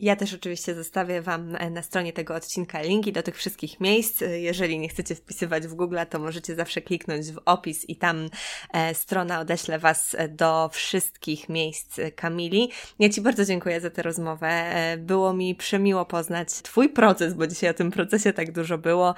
Ja 0.00 0.16
też 0.16 0.34
oczywiście 0.34 0.74
zostawię 0.74 1.22
Wam 1.22 1.56
e, 1.56 1.70
na 1.70 1.82
stronie 1.82 2.12
tego 2.12 2.34
odcinka 2.34 2.82
linki 2.82 3.12
do 3.12 3.22
tych 3.22 3.36
wszystkich 3.36 3.80
miejsc. 3.80 4.22
E, 4.22 4.40
jeżeli 4.40 4.78
nie 4.78 4.88
chcecie 4.88 5.14
wpisywać 5.14 5.66
w 5.66 5.74
Google, 5.74 5.98
to 6.10 6.18
możecie 6.18 6.54
zawsze 6.54 6.80
kliknąć 6.80 7.32
w 7.32 7.40
opis 7.44 7.88
i 7.88 7.96
tam 7.96 8.30
e, 8.72 8.94
strona 8.94 9.40
odeśle 9.40 9.78
Was 9.78 10.16
do 10.28 10.70
wszystkich 10.72 11.48
miejsc 11.48 12.00
Kamili. 12.16 12.70
Ja 12.98 13.08
Ci 13.08 13.20
bardzo 13.20 13.44
dziękuję 13.44 13.80
za 13.80 13.90
tę 13.90 14.02
rozmowę. 14.02 14.72
Było 14.98 15.32
mi 15.32 15.54
przemiło 15.54 16.04
poznać 16.04 16.48
Twój 16.48 16.88
proces, 16.88 17.34
bo 17.34 17.46
dzisiaj 17.46 17.70
o 17.70 17.74
tym 17.74 17.90
procesie 17.90 18.32
tak 18.32 18.52
dużo 18.52 18.78
było. 18.78 19.14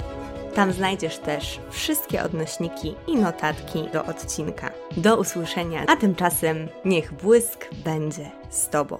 Tam 0.55 0.73
znajdziesz 0.73 1.17
też 1.17 1.59
wszystkie 1.69 2.23
odnośniki 2.23 2.95
i 3.07 3.15
notatki 3.15 3.89
do 3.93 4.05
odcinka. 4.05 4.69
Do 4.97 5.17
usłyszenia, 5.17 5.85
a 5.87 5.95
tymczasem 5.95 6.67
niech 6.85 7.13
błysk 7.13 7.69
będzie 7.83 8.31
z 8.49 8.69
Tobą. 8.69 8.97